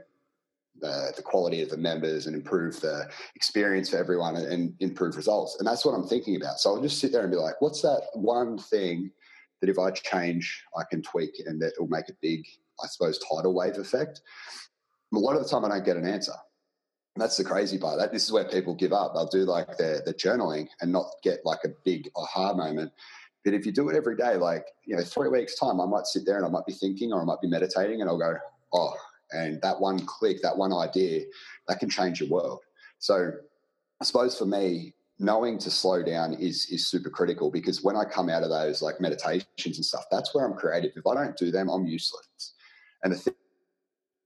the, 0.80 1.12
the 1.16 1.22
quality 1.22 1.62
of 1.62 1.70
the 1.70 1.76
members 1.76 2.26
and 2.26 2.34
improve 2.34 2.80
the 2.80 3.08
experience 3.34 3.90
for 3.90 3.96
everyone 3.96 4.36
and, 4.36 4.46
and, 4.46 4.74
improve 4.80 5.16
results. 5.16 5.56
And 5.58 5.66
that's 5.66 5.84
what 5.84 5.92
I'm 5.92 6.06
thinking 6.06 6.36
about. 6.36 6.58
So 6.58 6.74
I'll 6.74 6.82
just 6.82 7.00
sit 7.00 7.12
there 7.12 7.22
and 7.22 7.30
be 7.30 7.36
like, 7.36 7.60
what's 7.60 7.82
that 7.82 8.02
one 8.14 8.58
thing 8.58 9.10
that 9.60 9.70
if 9.70 9.78
I 9.78 9.90
change, 9.90 10.64
I 10.76 10.82
can 10.90 11.02
tweak 11.02 11.42
and 11.46 11.60
that 11.62 11.72
will 11.78 11.88
make 11.88 12.08
a 12.08 12.14
big, 12.22 12.44
I 12.82 12.86
suppose, 12.86 13.18
tidal 13.18 13.54
wave 13.54 13.78
effect? 13.78 14.20
A 15.14 15.18
lot 15.18 15.36
of 15.36 15.42
the 15.42 15.48
time, 15.48 15.64
I 15.64 15.68
don't 15.68 15.84
get 15.84 15.96
an 15.96 16.06
answer. 16.06 16.32
And 17.14 17.22
that's 17.22 17.36
the 17.36 17.44
crazy 17.44 17.78
part. 17.78 17.98
That 17.98 18.12
this 18.12 18.24
is 18.24 18.32
where 18.32 18.44
people 18.44 18.74
give 18.74 18.92
up. 18.92 19.14
They'll 19.14 19.26
do 19.26 19.44
like 19.44 19.76
their, 19.76 20.02
their 20.04 20.14
journaling 20.14 20.68
and 20.80 20.92
not 20.92 21.06
get 21.24 21.40
like 21.44 21.60
a 21.64 21.70
big 21.84 22.08
aha 22.14 22.54
moment. 22.54 22.92
But 23.44 23.54
if 23.54 23.66
you 23.66 23.72
do 23.72 23.88
it 23.88 23.96
every 23.96 24.16
day, 24.16 24.36
like, 24.36 24.66
you 24.84 24.94
know, 24.94 25.02
three 25.02 25.28
weeks 25.28 25.58
time, 25.58 25.80
I 25.80 25.86
might 25.86 26.06
sit 26.06 26.24
there 26.26 26.36
and 26.36 26.46
I 26.46 26.48
might 26.48 26.66
be 26.66 26.74
thinking 26.74 27.12
or 27.12 27.22
I 27.22 27.24
might 27.24 27.40
be 27.40 27.48
meditating 27.48 28.00
and 28.00 28.10
I'll 28.10 28.18
go, 28.18 28.34
oh, 28.72 28.94
and 29.32 29.60
that 29.62 29.80
one 29.80 30.04
click, 30.06 30.42
that 30.42 30.56
one 30.56 30.72
idea, 30.72 31.24
that 31.68 31.80
can 31.80 31.90
change 31.90 32.20
your 32.20 32.28
world. 32.28 32.60
So 32.98 33.32
I 34.00 34.04
suppose 34.04 34.36
for 34.36 34.46
me, 34.46 34.94
knowing 35.18 35.58
to 35.58 35.70
slow 35.70 36.02
down 36.02 36.34
is 36.34 36.68
is 36.70 36.86
super 36.86 37.10
critical 37.10 37.50
because 37.50 37.82
when 37.82 37.96
I 37.96 38.04
come 38.04 38.28
out 38.28 38.42
of 38.42 38.50
those 38.50 38.82
like 38.82 39.00
meditations 39.00 39.76
and 39.76 39.84
stuff, 39.84 40.04
that's 40.10 40.34
where 40.34 40.46
I'm 40.46 40.54
creative. 40.54 40.92
If 40.96 41.06
I 41.06 41.14
don't 41.14 41.36
do 41.36 41.50
them, 41.50 41.68
I'm 41.68 41.86
useless. 41.86 42.54
And 43.02 43.12
the 43.12 43.34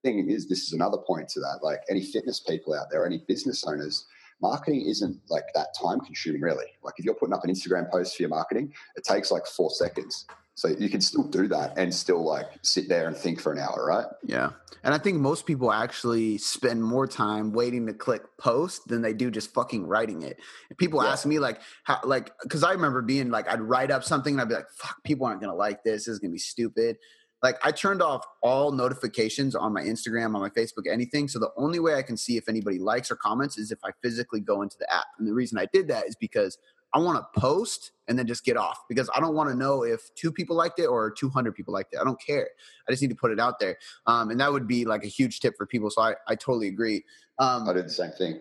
thing 0.03 0.29
is, 0.31 0.49
this 0.49 0.65
is 0.65 0.73
another 0.73 0.99
point 0.99 1.29
to 1.31 1.41
that. 1.41 1.61
Like 1.63 1.81
any 1.89 2.05
fitness 2.05 2.41
people 2.41 2.75
out 2.75 2.91
there, 2.91 3.07
any 3.07 3.25
business 3.29 3.65
owners, 3.65 4.07
marketing 4.41 4.87
isn't 4.87 5.19
like 5.29 5.45
that 5.55 5.69
time 5.81 6.01
consuming 6.01 6.43
really. 6.43 6.67
Like 6.83 6.95
if 6.99 7.05
you're 7.05 7.15
putting 7.15 7.35
up 7.35 7.45
an 7.45 7.51
Instagram 7.51 7.91
post 7.91 8.17
for 8.17 8.23
your 8.23 8.31
marketing, 8.31 8.73
it 8.97 9.05
takes 9.05 9.31
like 9.31 9.47
four 9.47 9.71
seconds. 9.71 10.27
So 10.55 10.69
you 10.69 10.91
can 10.91 11.01
still 11.01 11.25
do 11.25 11.49
that 11.49 11.79
and 11.79 11.95
still 11.95 12.25
like 12.25 12.47
sit 12.63 12.89
there 12.89 13.09
and 13.09 13.17
think 13.17 13.41
for 13.41 13.53
an 13.53 13.59
hour, 13.59 13.87
right? 13.87 14.07
Yeah. 14.23 14.51
And 14.85 14.93
I 14.93 14.99
think 14.99 15.19
most 15.19 15.47
people 15.47 15.73
actually 15.73 16.39
spend 16.39 16.83
more 16.83 17.07
time 17.07 17.53
waiting 17.53 17.87
to 17.87 17.95
click 17.95 18.23
post 18.39 18.89
than 18.89 19.01
they 19.01 19.15
do 19.15 19.31
just 19.31 19.55
fucking 19.55 19.87
writing 19.87 20.23
it. 20.23 20.39
And 20.69 20.77
people 20.77 21.03
yeah. 21.03 21.11
ask 21.11 21.25
me 21.25 21.39
like 21.39 21.61
how 21.85 22.01
like 22.05 22.33
cuz 22.51 22.63
I 22.63 22.73
remember 22.73 23.01
being 23.01 23.31
like 23.31 23.49
I'd 23.49 23.63
write 23.63 23.91
up 23.91 24.05
something 24.05 24.35
and 24.35 24.41
I'd 24.43 24.49
be 24.49 24.55
like 24.55 24.71
fuck 24.71 25.03
people 25.05 25.27
aren't 25.27 25.41
going 25.41 25.53
to 25.53 25.57
like 25.57 25.85
this. 25.85 26.05
This 26.05 26.15
is 26.15 26.19
going 26.19 26.31
to 26.31 26.35
be 26.35 26.39
stupid. 26.39 26.99
Like 27.43 27.57
I 27.65 27.73
turned 27.73 28.03
off 28.03 28.25
all 28.43 28.73
notifications 28.73 29.55
on 29.55 29.73
my 29.73 29.83
Instagram, 29.83 30.35
on 30.35 30.41
my 30.41 30.51
Facebook, 30.51 30.91
anything. 30.91 31.29
So 31.29 31.39
the 31.39 31.51
only 31.57 31.81
way 31.81 31.95
I 31.95 32.03
can 32.03 32.17
see 32.17 32.37
if 32.37 32.49
anybody 32.49 32.79
likes 32.79 33.11
or 33.11 33.17
comments 33.17 33.59
is 33.59 33.73
if 33.73 33.79
I 33.85 33.91
physically 34.03 34.41
go 34.41 34.63
into 34.63 34.77
the 34.79 34.93
app. 34.93 35.07
And 35.19 35.27
the 35.27 35.35
reason 35.35 35.59
I 35.59 35.67
did 35.73 35.89
that 35.89 36.07
is 36.07 36.15
because 36.15 36.59
I 36.95 36.99
want 36.99 37.19
to 37.19 37.41
post 37.41 37.93
and 38.09 38.19
then 38.19 38.27
just 38.27 38.45
get 38.45 38.57
off 38.57 38.81
because 38.89 39.09
I 39.15 39.21
don't 39.21 39.35
want 39.35 39.49
to 39.51 39.57
know 39.57 39.85
if 39.85 40.15
two 40.15 40.31
people 40.31 40.57
liked 40.57 40.79
it 40.79 40.87
or 40.87 41.11
200 41.11 41.55
people 41.55 41.73
liked 41.73 41.95
it. 41.95 42.01
I 42.01 42.05
don't 42.05 42.21
care. 42.21 42.49
I 42.87 42.93
just 42.93 43.01
need 43.01 43.09
to 43.09 43.17
put 43.17 43.31
it 43.31 43.41
out 43.41 43.59
there. 43.59 43.79
Um, 44.07 44.31
and 44.31 44.41
that 44.41 44.53
would 44.53 44.67
be 44.67 44.85
like 44.85 45.05
a 45.05 45.09
huge 45.09 45.41
tip 45.41 45.55
for 45.57 45.67
people. 45.67 45.91
So 45.91 46.03
I, 46.03 46.15
I 46.29 46.35
totally 46.35 46.69
agree. 46.69 47.05
Um, 47.39 47.69
I 47.69 47.73
do 47.73 47.83
the 47.83 47.89
same 47.89 48.11
thing. 48.13 48.41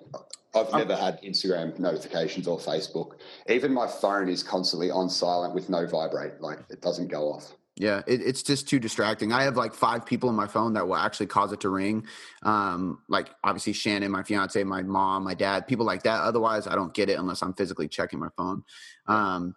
I've 0.54 0.72
never 0.74 0.96
had 0.96 1.22
Instagram 1.22 1.80
notifications 1.80 2.46
or 2.48 2.58
Facebook. 2.58 3.14
Even 3.48 3.74
my 3.74 3.88
phone 3.88 4.28
is 4.28 4.44
constantly 4.44 4.92
on 4.92 5.10
silent 5.10 5.56
with 5.56 5.70
no 5.70 5.88
vibrate. 5.88 6.42
Like 6.42 6.60
it 6.70 6.82
doesn't 6.82 7.08
go 7.08 7.32
off. 7.32 7.54
Yeah, 7.78 8.02
it, 8.06 8.22
it's 8.22 8.44
just 8.44 8.68
too 8.68 8.80
distracting. 8.80 9.32
I 9.32 9.44
have 9.44 9.56
like 9.56 9.74
five 9.74 10.06
people 10.06 10.30
on 10.30 10.36
my 10.36 10.48
phone 10.48 10.74
that 10.74 10.88
will 10.88 10.98
actually 10.98 11.28
cause 11.28 11.54
it 11.54 11.62
to 11.62 11.70
ring. 11.70 12.06
Um, 12.44 13.00
like 13.08 13.30
obviously 13.44 13.74
Shannon, 13.74 14.12
my 14.12 14.24
fiance, 14.24 14.62
my 14.64 14.84
mom, 14.84 15.24
my 15.24 15.34
dad, 15.34 15.68
people 15.68 15.86
like 15.86 16.04
that. 16.04 16.22
Otherwise, 16.22 16.68
I 16.68 16.76
don't 16.76 16.94
get 16.94 17.10
it 17.10 17.18
unless 17.18 17.42
I'm 17.42 17.54
physically 17.54 17.88
checking 17.88 18.20
my 18.20 18.28
phone. 18.38 18.64
Um, 19.08 19.56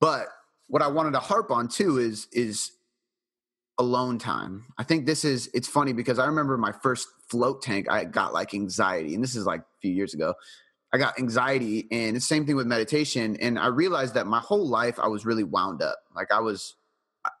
but 0.00 0.28
what 0.68 0.82
I 0.82 0.88
wanted 0.88 1.12
to 1.12 1.20
harp 1.20 1.50
on 1.50 1.68
too 1.68 1.98
is 1.98 2.26
is 2.32 2.72
alone 3.78 4.18
time. 4.18 4.64
I 4.78 4.82
think 4.82 5.04
this 5.04 5.24
is 5.24 5.50
it's 5.52 5.68
funny 5.68 5.92
because 5.92 6.18
I 6.18 6.26
remember 6.26 6.56
my 6.56 6.72
first 6.72 7.08
float 7.28 7.62
tank 7.62 7.90
I 7.90 8.04
got 8.04 8.32
like 8.32 8.54
anxiety 8.54 9.14
and 9.14 9.22
this 9.22 9.36
is 9.36 9.44
like 9.44 9.60
a 9.60 9.80
few 9.82 9.92
years 9.92 10.14
ago. 10.14 10.34
I 10.92 10.98
got 10.98 11.18
anxiety 11.18 11.86
and 11.90 12.16
the 12.16 12.20
same 12.20 12.46
thing 12.46 12.56
with 12.56 12.66
meditation 12.66 13.36
and 13.36 13.58
I 13.58 13.66
realized 13.66 14.14
that 14.14 14.26
my 14.26 14.40
whole 14.40 14.66
life 14.66 14.98
I 14.98 15.08
was 15.08 15.26
really 15.26 15.44
wound 15.44 15.82
up. 15.82 15.98
Like 16.14 16.32
I 16.32 16.40
was 16.40 16.74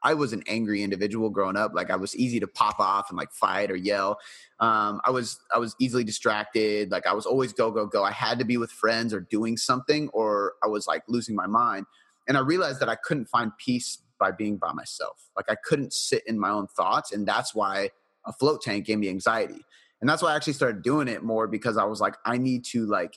I 0.02 0.14
was 0.14 0.32
an 0.32 0.42
angry 0.46 0.82
individual 0.82 1.30
growing 1.30 1.56
up. 1.56 1.72
Like 1.74 1.90
I 1.90 1.96
was 1.96 2.16
easy 2.16 2.40
to 2.40 2.46
pop 2.46 2.78
off 2.80 3.10
and 3.10 3.16
like 3.16 3.32
fight 3.32 3.70
or 3.70 3.76
yell. 3.76 4.18
Um, 4.60 5.00
I 5.04 5.10
was 5.10 5.38
I 5.54 5.58
was 5.58 5.74
easily 5.78 6.04
distracted. 6.04 6.90
Like 6.90 7.06
I 7.06 7.12
was 7.12 7.26
always 7.26 7.52
go 7.52 7.70
go 7.70 7.86
go. 7.86 8.02
I 8.04 8.10
had 8.10 8.38
to 8.38 8.44
be 8.44 8.56
with 8.56 8.70
friends 8.70 9.12
or 9.12 9.20
doing 9.20 9.56
something, 9.56 10.08
or 10.10 10.54
I 10.64 10.68
was 10.68 10.86
like 10.86 11.02
losing 11.08 11.34
my 11.34 11.46
mind. 11.46 11.86
And 12.28 12.36
I 12.36 12.40
realized 12.40 12.80
that 12.80 12.88
I 12.88 12.96
couldn't 12.96 13.26
find 13.26 13.52
peace 13.58 13.98
by 14.18 14.30
being 14.32 14.56
by 14.56 14.72
myself. 14.72 15.30
Like 15.36 15.46
I 15.50 15.56
couldn't 15.64 15.92
sit 15.92 16.22
in 16.26 16.38
my 16.38 16.50
own 16.50 16.66
thoughts, 16.68 17.12
and 17.12 17.26
that's 17.26 17.54
why 17.54 17.90
a 18.24 18.32
float 18.32 18.62
tank 18.62 18.86
gave 18.86 18.98
me 18.98 19.08
anxiety. 19.08 19.64
And 20.00 20.10
that's 20.10 20.22
why 20.22 20.32
I 20.32 20.36
actually 20.36 20.52
started 20.52 20.82
doing 20.82 21.08
it 21.08 21.22
more 21.22 21.46
because 21.46 21.76
I 21.76 21.84
was 21.84 22.00
like, 22.00 22.16
I 22.24 22.36
need 22.36 22.64
to 22.66 22.86
like 22.86 23.16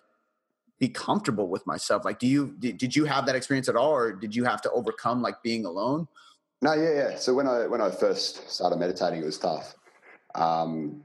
be 0.79 0.87
comfortable 0.87 1.49
with 1.49 1.65
myself. 1.67 2.05
Like, 2.05 2.19
do 2.19 2.27
you 2.27 2.55
did, 2.59 2.77
did 2.77 2.95
you 2.95 3.05
have 3.05 3.25
that 3.25 3.35
experience 3.35 3.67
at 3.67 3.75
all, 3.75 3.91
or 3.91 4.13
did 4.13 4.35
you 4.35 4.45
have 4.45 4.61
to 4.63 4.71
overcome 4.71 5.21
like 5.21 5.43
being 5.43 5.65
alone? 5.65 6.07
No, 6.61 6.73
yeah, 6.73 6.93
yeah. 6.93 7.15
So 7.15 7.33
when 7.33 7.47
I 7.47 7.67
when 7.67 7.81
I 7.81 7.89
first 7.89 8.49
started 8.51 8.77
meditating, 8.77 9.21
it 9.21 9.25
was 9.25 9.37
tough. 9.37 9.75
Um, 10.35 11.03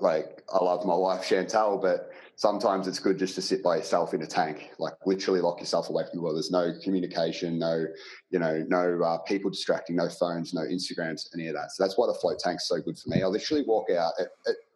like 0.00 0.42
I 0.52 0.62
love 0.62 0.84
my 0.84 0.96
wife 0.96 1.26
Chantal, 1.26 1.78
but 1.78 2.10
sometimes 2.36 2.88
it's 2.88 2.98
good 2.98 3.18
just 3.18 3.36
to 3.36 3.42
sit 3.42 3.62
by 3.62 3.76
yourself 3.76 4.12
in 4.12 4.22
a 4.22 4.26
tank, 4.26 4.70
like 4.78 4.94
literally 5.06 5.40
lock 5.40 5.60
yourself 5.60 5.88
away 5.88 6.02
from 6.02 6.18
the 6.18 6.22
world. 6.22 6.36
There's 6.36 6.50
no 6.50 6.72
communication, 6.82 7.58
no, 7.58 7.86
you 8.30 8.38
know, 8.40 8.64
no 8.68 9.00
uh, 9.02 9.18
people 9.18 9.50
distracting, 9.50 9.96
no 9.96 10.08
phones, 10.08 10.52
no 10.52 10.62
Instagrams, 10.62 11.28
any 11.34 11.46
of 11.46 11.54
that. 11.54 11.70
So 11.72 11.84
that's 11.84 11.96
why 11.96 12.08
the 12.08 12.14
float 12.14 12.40
tank's 12.40 12.66
so 12.66 12.80
good 12.80 12.98
for 12.98 13.10
me. 13.10 13.22
I 13.22 13.26
literally 13.26 13.64
walk 13.64 13.90
out 13.90 14.12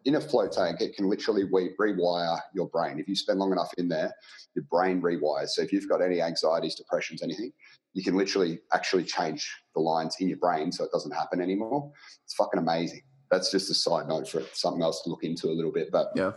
in 0.05 0.15
a 0.15 0.21
float 0.21 0.53
tank. 0.53 0.81
It 0.81 0.95
can 0.95 1.09
literally 1.09 1.45
re- 1.51 1.75
rewire 1.81 2.39
your 2.55 2.69
brain. 2.69 3.01
If 3.01 3.09
you 3.09 3.17
spend 3.17 3.41
long 3.41 3.53
enough 3.53 3.73
in 3.77 3.89
there, 3.89 4.13
your 4.55 4.65
brain 4.71 5.03
rewires. 5.03 5.49
So 5.49 5.63
if 5.63 5.73
you've 5.73 5.89
got 5.89 6.01
any 6.01 6.23
anxieties, 6.23 6.77
depressions, 6.77 7.23
anything, 7.23 7.53
you 7.95 8.05
can 8.05 8.17
literally 8.17 8.61
actually 8.73 9.05
change 9.05 9.51
the 9.75 9.81
lines 9.81 10.17
in 10.21 10.29
your 10.29 10.39
brain 10.39 10.71
so 10.71 10.85
it 10.85 10.93
doesn't 10.93 11.13
happen 11.15 11.41
anymore. 11.41 11.91
It's 12.25 12.35
fucking 12.35 12.61
amazing. 12.61 13.03
That's 13.31 13.51
just 13.51 13.71
a 13.71 13.75
side 13.75 14.09
note 14.09 14.29
for 14.29 14.43
something 14.53 14.83
else 14.83 15.03
to 15.03 15.11
look 15.11 15.25
into 15.25 15.49
a 15.49 15.57
little 15.57 15.73
bit. 15.73 15.91
But 15.91 16.09
yeah, 16.15 16.33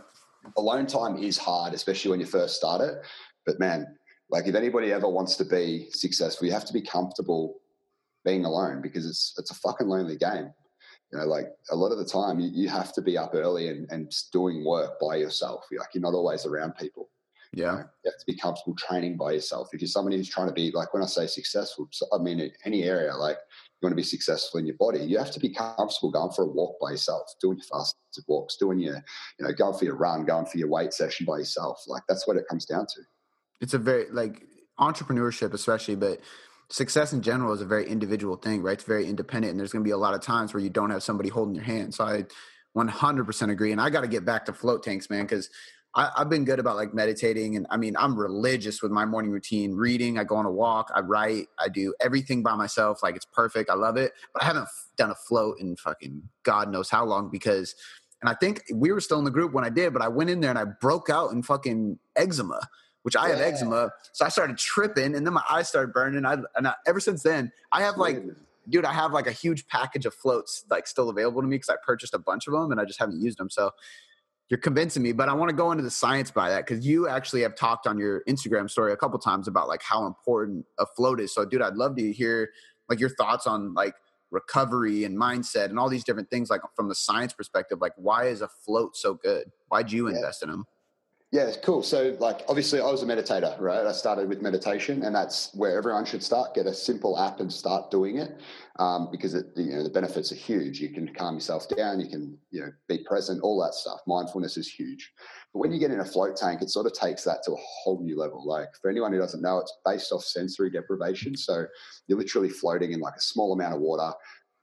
alone 0.56 0.86
time 0.86 1.16
is 1.16 1.38
hard, 1.38 1.74
especially 1.74 2.10
when 2.10 2.20
you 2.20 2.26
first 2.26 2.56
start 2.56 2.80
it. 2.80 2.94
But 3.46 3.58
man, 3.58 3.86
like 4.30 4.46
if 4.46 4.54
anybody 4.54 4.92
ever 4.92 5.08
wants 5.08 5.36
to 5.36 5.44
be 5.44 5.88
successful, 5.90 6.46
you 6.46 6.52
have 6.52 6.64
to 6.66 6.72
be 6.72 6.82
comfortable 6.82 7.60
being 8.24 8.44
alone 8.44 8.80
because 8.82 9.06
it's 9.06 9.34
it's 9.38 9.50
a 9.50 9.54
fucking 9.54 9.88
lonely 9.88 10.16
game. 10.16 10.52
You 11.12 11.18
know, 11.18 11.26
like 11.26 11.46
a 11.70 11.76
lot 11.76 11.92
of 11.92 11.98
the 11.98 12.06
time 12.06 12.40
you, 12.40 12.50
you 12.52 12.68
have 12.70 12.92
to 12.94 13.02
be 13.02 13.18
up 13.18 13.32
early 13.34 13.68
and, 13.68 13.86
and 13.90 14.12
doing 14.32 14.64
work 14.64 14.98
by 14.98 15.16
yourself. 15.16 15.66
Like 15.70 15.88
you're 15.94 16.02
not 16.02 16.14
always 16.14 16.46
around 16.46 16.76
people. 16.76 17.10
Yeah. 17.54 17.82
You 18.04 18.10
have 18.10 18.18
to 18.18 18.26
be 18.26 18.36
comfortable 18.36 18.74
training 18.76 19.16
by 19.16 19.32
yourself. 19.32 19.68
If 19.72 19.82
you're 19.82 19.88
somebody 19.88 20.16
who's 20.16 20.28
trying 20.28 20.48
to 20.48 20.54
be 20.54 20.70
like 20.70 20.94
when 20.94 21.02
I 21.02 21.06
say 21.06 21.26
successful, 21.26 21.88
I 22.12 22.18
mean 22.18 22.40
in 22.40 22.50
any 22.64 22.84
area, 22.84 23.14
like 23.14 23.36
you 23.36 23.86
want 23.86 23.92
to 23.92 23.96
be 23.96 24.02
successful 24.02 24.58
in 24.58 24.66
your 24.66 24.76
body, 24.76 25.00
you 25.00 25.18
have 25.18 25.30
to 25.32 25.40
be 25.40 25.50
comfortable 25.50 26.10
going 26.10 26.32
for 26.32 26.44
a 26.44 26.48
walk 26.48 26.76
by 26.80 26.92
yourself, 26.92 27.22
doing 27.40 27.58
your 27.58 27.64
fasted 27.64 28.24
walks, 28.26 28.56
doing 28.56 28.78
your, 28.78 28.94
you 29.38 29.46
know, 29.46 29.52
going 29.52 29.76
for 29.76 29.84
your 29.84 29.96
run, 29.96 30.24
going 30.24 30.46
for 30.46 30.56
your 30.56 30.68
weight 30.68 30.94
session 30.94 31.26
by 31.26 31.38
yourself. 31.38 31.82
Like 31.86 32.02
that's 32.08 32.26
what 32.26 32.36
it 32.38 32.44
comes 32.48 32.64
down 32.64 32.86
to. 32.86 33.00
It's 33.60 33.74
a 33.74 33.78
very 33.78 34.10
like 34.10 34.46
entrepreneurship 34.80 35.52
especially, 35.52 35.96
but 35.96 36.20
success 36.70 37.12
in 37.12 37.20
general 37.20 37.52
is 37.52 37.60
a 37.60 37.66
very 37.66 37.86
individual 37.86 38.36
thing, 38.36 38.62
right? 38.62 38.72
It's 38.72 38.84
very 38.84 39.06
independent 39.06 39.50
and 39.50 39.60
there's 39.60 39.72
gonna 39.72 39.84
be 39.84 39.90
a 39.90 39.98
lot 39.98 40.14
of 40.14 40.22
times 40.22 40.54
where 40.54 40.62
you 40.62 40.70
don't 40.70 40.90
have 40.90 41.02
somebody 41.02 41.28
holding 41.28 41.54
your 41.54 41.64
hand. 41.64 41.94
So 41.94 42.04
I 42.04 42.24
100% 42.76 43.50
agree. 43.50 43.72
And 43.72 43.80
I 43.80 43.90
got 43.90 44.00
to 44.00 44.08
get 44.08 44.24
back 44.24 44.46
to 44.46 44.52
float 44.52 44.82
tanks, 44.82 45.10
man, 45.10 45.24
because 45.24 45.50
I, 45.94 46.10
have 46.16 46.30
been 46.30 46.44
good 46.44 46.58
about 46.58 46.76
like 46.76 46.94
meditating, 46.94 47.56
and 47.56 47.66
I 47.68 47.76
mean, 47.76 47.96
I'm 47.98 48.18
religious 48.18 48.82
with 48.82 48.90
my 48.90 49.04
morning 49.04 49.30
routine. 49.30 49.74
Reading, 49.74 50.18
I 50.18 50.24
go 50.24 50.36
on 50.36 50.46
a 50.46 50.50
walk, 50.50 50.90
I 50.94 51.00
write, 51.00 51.48
I 51.58 51.68
do 51.68 51.94
everything 52.00 52.42
by 52.42 52.54
myself. 52.54 53.02
Like 53.02 53.14
it's 53.14 53.26
perfect. 53.26 53.68
I 53.68 53.74
love 53.74 53.96
it. 53.98 54.12
But 54.32 54.42
I 54.42 54.46
haven't 54.46 54.68
done 54.96 55.10
a 55.10 55.14
float 55.14 55.60
in 55.60 55.76
fucking 55.76 56.22
God 56.44 56.70
knows 56.70 56.88
how 56.88 57.04
long 57.04 57.28
because, 57.30 57.74
and 58.22 58.30
I 58.30 58.34
think 58.34 58.62
we 58.72 58.90
were 58.90 59.00
still 59.00 59.18
in 59.18 59.24
the 59.24 59.30
group 59.30 59.52
when 59.52 59.64
I 59.64 59.68
did, 59.68 59.92
but 59.92 60.00
I 60.00 60.08
went 60.08 60.30
in 60.30 60.40
there 60.40 60.50
and 60.50 60.58
I 60.58 60.64
broke 60.64 61.10
out 61.10 61.32
in 61.32 61.42
fucking 61.42 61.98
eczema, 62.16 62.60
which 63.02 63.14
I 63.14 63.28
yeah. 63.28 63.36
have 63.36 63.54
eczema. 63.54 63.90
So 64.12 64.24
I 64.24 64.30
started 64.30 64.56
tripping, 64.56 65.14
and 65.14 65.26
then 65.26 65.34
my 65.34 65.44
eyes 65.50 65.68
started 65.68 65.92
burning. 65.92 66.24
I 66.24 66.38
and 66.56 66.68
I, 66.68 66.74
ever 66.86 67.00
since 67.00 67.22
then, 67.22 67.52
I 67.70 67.82
have 67.82 67.98
like. 67.98 68.22
Dude, 68.68 68.84
I 68.84 68.92
have 68.92 69.10
like 69.10 69.26
a 69.26 69.32
huge 69.32 69.66
package 69.66 70.06
of 70.06 70.14
floats 70.14 70.64
like 70.70 70.86
still 70.86 71.10
available 71.10 71.42
to 71.42 71.48
me 71.48 71.56
because 71.56 71.68
I 71.68 71.74
purchased 71.84 72.14
a 72.14 72.18
bunch 72.20 72.46
of 72.46 72.52
them 72.52 72.70
and 72.70 72.80
I 72.80 72.84
just 72.84 73.00
haven't 73.00 73.20
used 73.20 73.36
them. 73.36 73.50
So 73.50 73.72
you're 74.52 74.60
convincing 74.60 75.02
me 75.02 75.12
but 75.12 75.30
i 75.30 75.32
want 75.32 75.48
to 75.48 75.56
go 75.56 75.72
into 75.72 75.82
the 75.82 75.90
science 75.90 76.30
by 76.30 76.50
that 76.50 76.66
because 76.66 76.86
you 76.86 77.08
actually 77.08 77.40
have 77.40 77.56
talked 77.56 77.86
on 77.86 77.96
your 77.96 78.22
instagram 78.28 78.68
story 78.68 78.92
a 78.92 78.96
couple 78.96 79.18
times 79.18 79.48
about 79.48 79.66
like 79.66 79.82
how 79.82 80.04
important 80.06 80.66
a 80.78 80.84
float 80.94 81.20
is. 81.20 81.34
So 81.34 81.46
dude 81.46 81.62
i'd 81.62 81.74
love 81.74 81.96
to 81.96 82.12
hear 82.12 82.50
like 82.90 83.00
your 83.00 83.08
thoughts 83.08 83.46
on 83.46 83.72
like 83.72 83.94
recovery 84.30 85.04
and 85.04 85.18
mindset 85.18 85.66
and 85.66 85.78
all 85.78 85.88
these 85.88 86.04
different 86.04 86.28
things 86.28 86.50
like 86.50 86.60
from 86.76 86.90
the 86.90 86.94
science 86.94 87.32
perspective 87.32 87.78
like 87.80 87.92
why 87.96 88.24
is 88.26 88.42
a 88.42 88.48
float 88.48 88.94
so 88.94 89.14
good? 89.14 89.50
Why'd 89.68 89.90
you 89.90 90.08
yeah. 90.08 90.16
invest 90.16 90.42
in 90.42 90.50
them 90.50 90.66
yeah, 91.32 91.50
cool. 91.64 91.82
So, 91.82 92.14
like, 92.20 92.42
obviously, 92.46 92.78
I 92.78 92.90
was 92.90 93.02
a 93.02 93.06
meditator, 93.06 93.58
right? 93.58 93.86
I 93.86 93.92
started 93.92 94.28
with 94.28 94.42
meditation, 94.42 95.02
and 95.02 95.14
that's 95.16 95.54
where 95.54 95.78
everyone 95.78 96.04
should 96.04 96.22
start. 96.22 96.54
Get 96.54 96.66
a 96.66 96.74
simple 96.74 97.18
app 97.18 97.40
and 97.40 97.50
start 97.50 97.90
doing 97.90 98.18
it, 98.18 98.38
um, 98.78 99.08
because 99.10 99.32
it, 99.32 99.46
you 99.56 99.72
know 99.72 99.82
the 99.82 99.88
benefits 99.88 100.30
are 100.30 100.34
huge. 100.34 100.78
You 100.78 100.90
can 100.90 101.08
calm 101.14 101.36
yourself 101.36 101.66
down. 101.74 102.00
You 102.00 102.08
can, 102.10 102.38
you 102.50 102.60
know, 102.60 102.70
be 102.86 102.98
present. 102.98 103.40
All 103.42 103.58
that 103.62 103.72
stuff. 103.72 104.00
Mindfulness 104.06 104.58
is 104.58 104.68
huge. 104.68 105.10
But 105.54 105.60
when 105.60 105.72
you 105.72 105.78
get 105.78 105.90
in 105.90 106.00
a 106.00 106.04
float 106.04 106.36
tank, 106.36 106.60
it 106.60 106.68
sort 106.68 106.84
of 106.84 106.92
takes 106.92 107.24
that 107.24 107.42
to 107.44 107.52
a 107.52 107.56
whole 107.56 108.02
new 108.02 108.18
level. 108.18 108.46
Like 108.46 108.68
for 108.82 108.90
anyone 108.90 109.10
who 109.10 109.18
doesn't 109.18 109.40
know, 109.40 109.56
it's 109.56 109.72
based 109.86 110.12
off 110.12 110.24
sensory 110.24 110.68
deprivation. 110.68 111.34
So 111.34 111.64
you're 112.08 112.18
literally 112.18 112.50
floating 112.50 112.92
in 112.92 113.00
like 113.00 113.16
a 113.16 113.22
small 113.22 113.54
amount 113.54 113.74
of 113.74 113.80
water, 113.80 114.12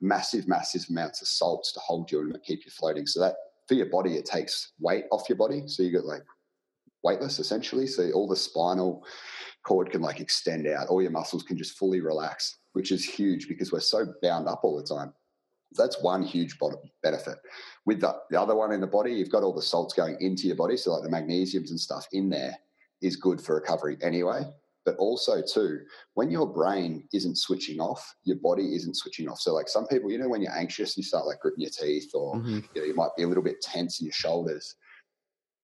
massive, 0.02 0.48
massive 0.48 0.86
amounts 0.92 1.24
of 1.24 1.30
salts 1.30 1.72
to 1.74 1.80
hold 1.80 2.12
you 2.12 2.22
and 2.22 2.38
keep 2.44 2.64
you 2.64 2.70
floating. 2.70 3.08
So 3.08 3.20
that 3.22 3.38
for 3.68 3.74
your 3.74 3.88
body, 3.88 4.18
it 4.18 4.26
takes 4.26 4.74
weight 4.80 5.06
off 5.12 5.28
your 5.30 5.38
body. 5.38 5.64
So 5.66 5.82
you 5.82 5.92
get 5.92 6.06
like 6.06 6.24
weightless 7.04 7.40
essentially. 7.40 7.88
So 7.88 8.12
all 8.12 8.28
the 8.28 8.36
spinal 8.36 9.06
cord 9.64 9.92
can 9.92 10.02
like 10.02 10.20
extend 10.20 10.68
out, 10.68 10.88
all 10.88 11.02
your 11.02 11.12
muscles 11.12 11.44
can 11.44 11.58
just 11.58 11.78
fully 11.78 12.02
relax, 12.02 12.58
which 12.74 12.92
is 12.92 13.04
huge 13.04 13.48
because 13.48 13.72
we're 13.72 13.80
so 13.80 14.08
bound 14.22 14.48
up 14.48 14.62
all 14.64 14.78
the 14.78 14.84
time. 14.84 15.14
That's 15.74 16.02
one 16.02 16.24
huge 16.24 16.58
benefit. 17.04 17.38
With 17.86 18.02
the, 18.02 18.16
the 18.32 18.42
other 18.42 18.56
one 18.56 18.72
in 18.72 18.82
the 18.82 18.88
body, 18.88 19.14
you've 19.14 19.32
got 19.32 19.44
all 19.44 19.54
the 19.54 19.62
salts 19.62 19.94
going 19.94 20.18
into 20.20 20.48
your 20.48 20.56
body. 20.56 20.76
So, 20.76 20.94
like 20.94 21.04
the 21.04 21.16
magnesiums 21.16 21.70
and 21.70 21.80
stuff 21.80 22.08
in 22.12 22.28
there 22.28 22.58
is 23.02 23.16
good 23.16 23.40
for 23.40 23.56
recovery 23.56 23.96
anyway. 24.02 24.42
But 24.84 24.96
also, 24.96 25.44
too, 25.44 25.82
when 26.16 26.32
your 26.32 26.52
brain 26.52 27.08
isn't 27.14 27.38
switching 27.38 27.80
off, 27.80 28.16
your 28.24 28.38
body 28.38 28.74
isn't 28.76 28.96
switching 28.98 29.30
off. 29.30 29.40
So, 29.40 29.54
like 29.54 29.70
some 29.70 29.86
people, 29.86 30.10
you 30.10 30.18
know, 30.18 30.28
when 30.28 30.42
you're 30.42 30.58
anxious, 30.58 30.98
you 30.98 31.04
start 31.04 31.28
like 31.28 31.40
gritting 31.40 31.62
your 31.62 31.70
teeth, 31.70 32.10
or 32.16 32.38
mm-hmm. 32.38 32.62
you, 32.74 32.82
know, 32.82 32.88
you 32.88 32.96
might 32.96 33.16
be 33.16 33.22
a 33.22 33.28
little 33.28 33.44
bit 33.44 33.62
tense 33.62 34.00
in 34.00 34.08
your 34.08 34.14
shoulders 34.14 34.76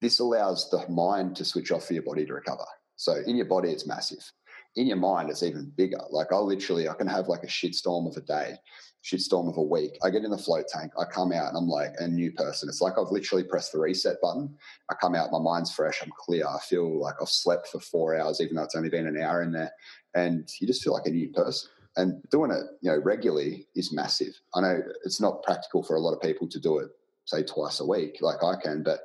this 0.02 0.20
allows 0.20 0.70
the 0.70 0.88
mind 0.90 1.36
to 1.38 1.46
switch 1.46 1.72
off 1.72 1.86
for 1.86 1.94
your 1.94 2.04
body 2.04 2.26
to 2.26 2.34
recover. 2.34 2.66
So 2.96 3.16
in 3.26 3.36
your 3.36 3.46
body, 3.46 3.70
it's 3.70 3.88
massive. 3.88 4.32
In 4.76 4.88
your 4.88 4.98
mind, 4.98 5.30
it's 5.30 5.44
even 5.44 5.72
bigger. 5.78 6.02
Like 6.10 6.34
I 6.34 6.38
literally, 6.38 6.90
I 6.90 6.94
can 6.94 7.08
have 7.08 7.28
like 7.28 7.44
a 7.44 7.48
shitstorm 7.48 8.10
of 8.10 8.18
a 8.18 8.22
day, 8.22 8.56
shitstorm 9.04 9.50
of 9.50 9.58
a 9.58 9.64
week. 9.64 9.98
I 10.04 10.10
get 10.10 10.24
in 10.24 10.32
the 10.32 10.38
float 10.38 10.68
tank, 10.68 10.92
I 11.00 11.06
come 11.06 11.32
out 11.32 11.50
and 11.50 11.58
I'm 11.58 11.68
like 11.68 11.94
a 12.00 12.08
new 12.08 12.32
person. 12.34 12.68
It's 12.68 12.82
like 12.82 12.94
I've 12.98 13.12
literally 13.12 13.44
pressed 13.44 13.72
the 13.72 13.80
reset 13.80 14.18
button. 14.22 14.54
I 14.90 14.96
come 14.96 15.16
out, 15.16 15.32
my 15.32 15.40
mind's 15.40 15.74
fresh, 15.74 16.02
I'm 16.02 16.12
clear. 16.18 16.46
I 16.46 16.60
feel 16.60 17.00
like 17.00 17.16
I've 17.22 17.30
slept 17.30 17.70
for 17.70 17.80
four 17.80 18.20
hours, 18.20 18.42
even 18.42 18.56
though 18.56 18.64
it's 18.64 18.76
only 18.76 18.90
been 18.90 19.08
an 19.08 19.22
hour 19.22 19.42
in 19.44 19.52
there. 19.52 19.72
And 20.14 20.50
you 20.60 20.68
just 20.68 20.84
feel 20.84 20.94
like 20.94 21.06
a 21.06 21.12
new 21.12 21.30
person. 21.30 21.70
And 21.98 22.22
doing 22.30 22.52
it, 22.52 22.64
you 22.82 22.92
know, 22.92 22.98
regularly 22.98 23.68
is 23.76 23.94
massive. 23.94 24.34
I 24.54 24.62
know 24.62 24.82
it's 25.06 25.22
not 25.22 25.44
practical 25.44 25.84
for 25.84 25.96
a 25.96 26.02
lot 26.02 26.14
of 26.14 26.22
people 26.22 26.50
to 26.50 26.60
do 26.60 26.80
it, 26.80 26.90
say 27.24 27.44
twice 27.44 27.80
a 27.80 27.86
week, 27.86 28.18
like 28.20 28.44
I 28.44 28.56
can, 28.62 28.84
but 28.84 29.00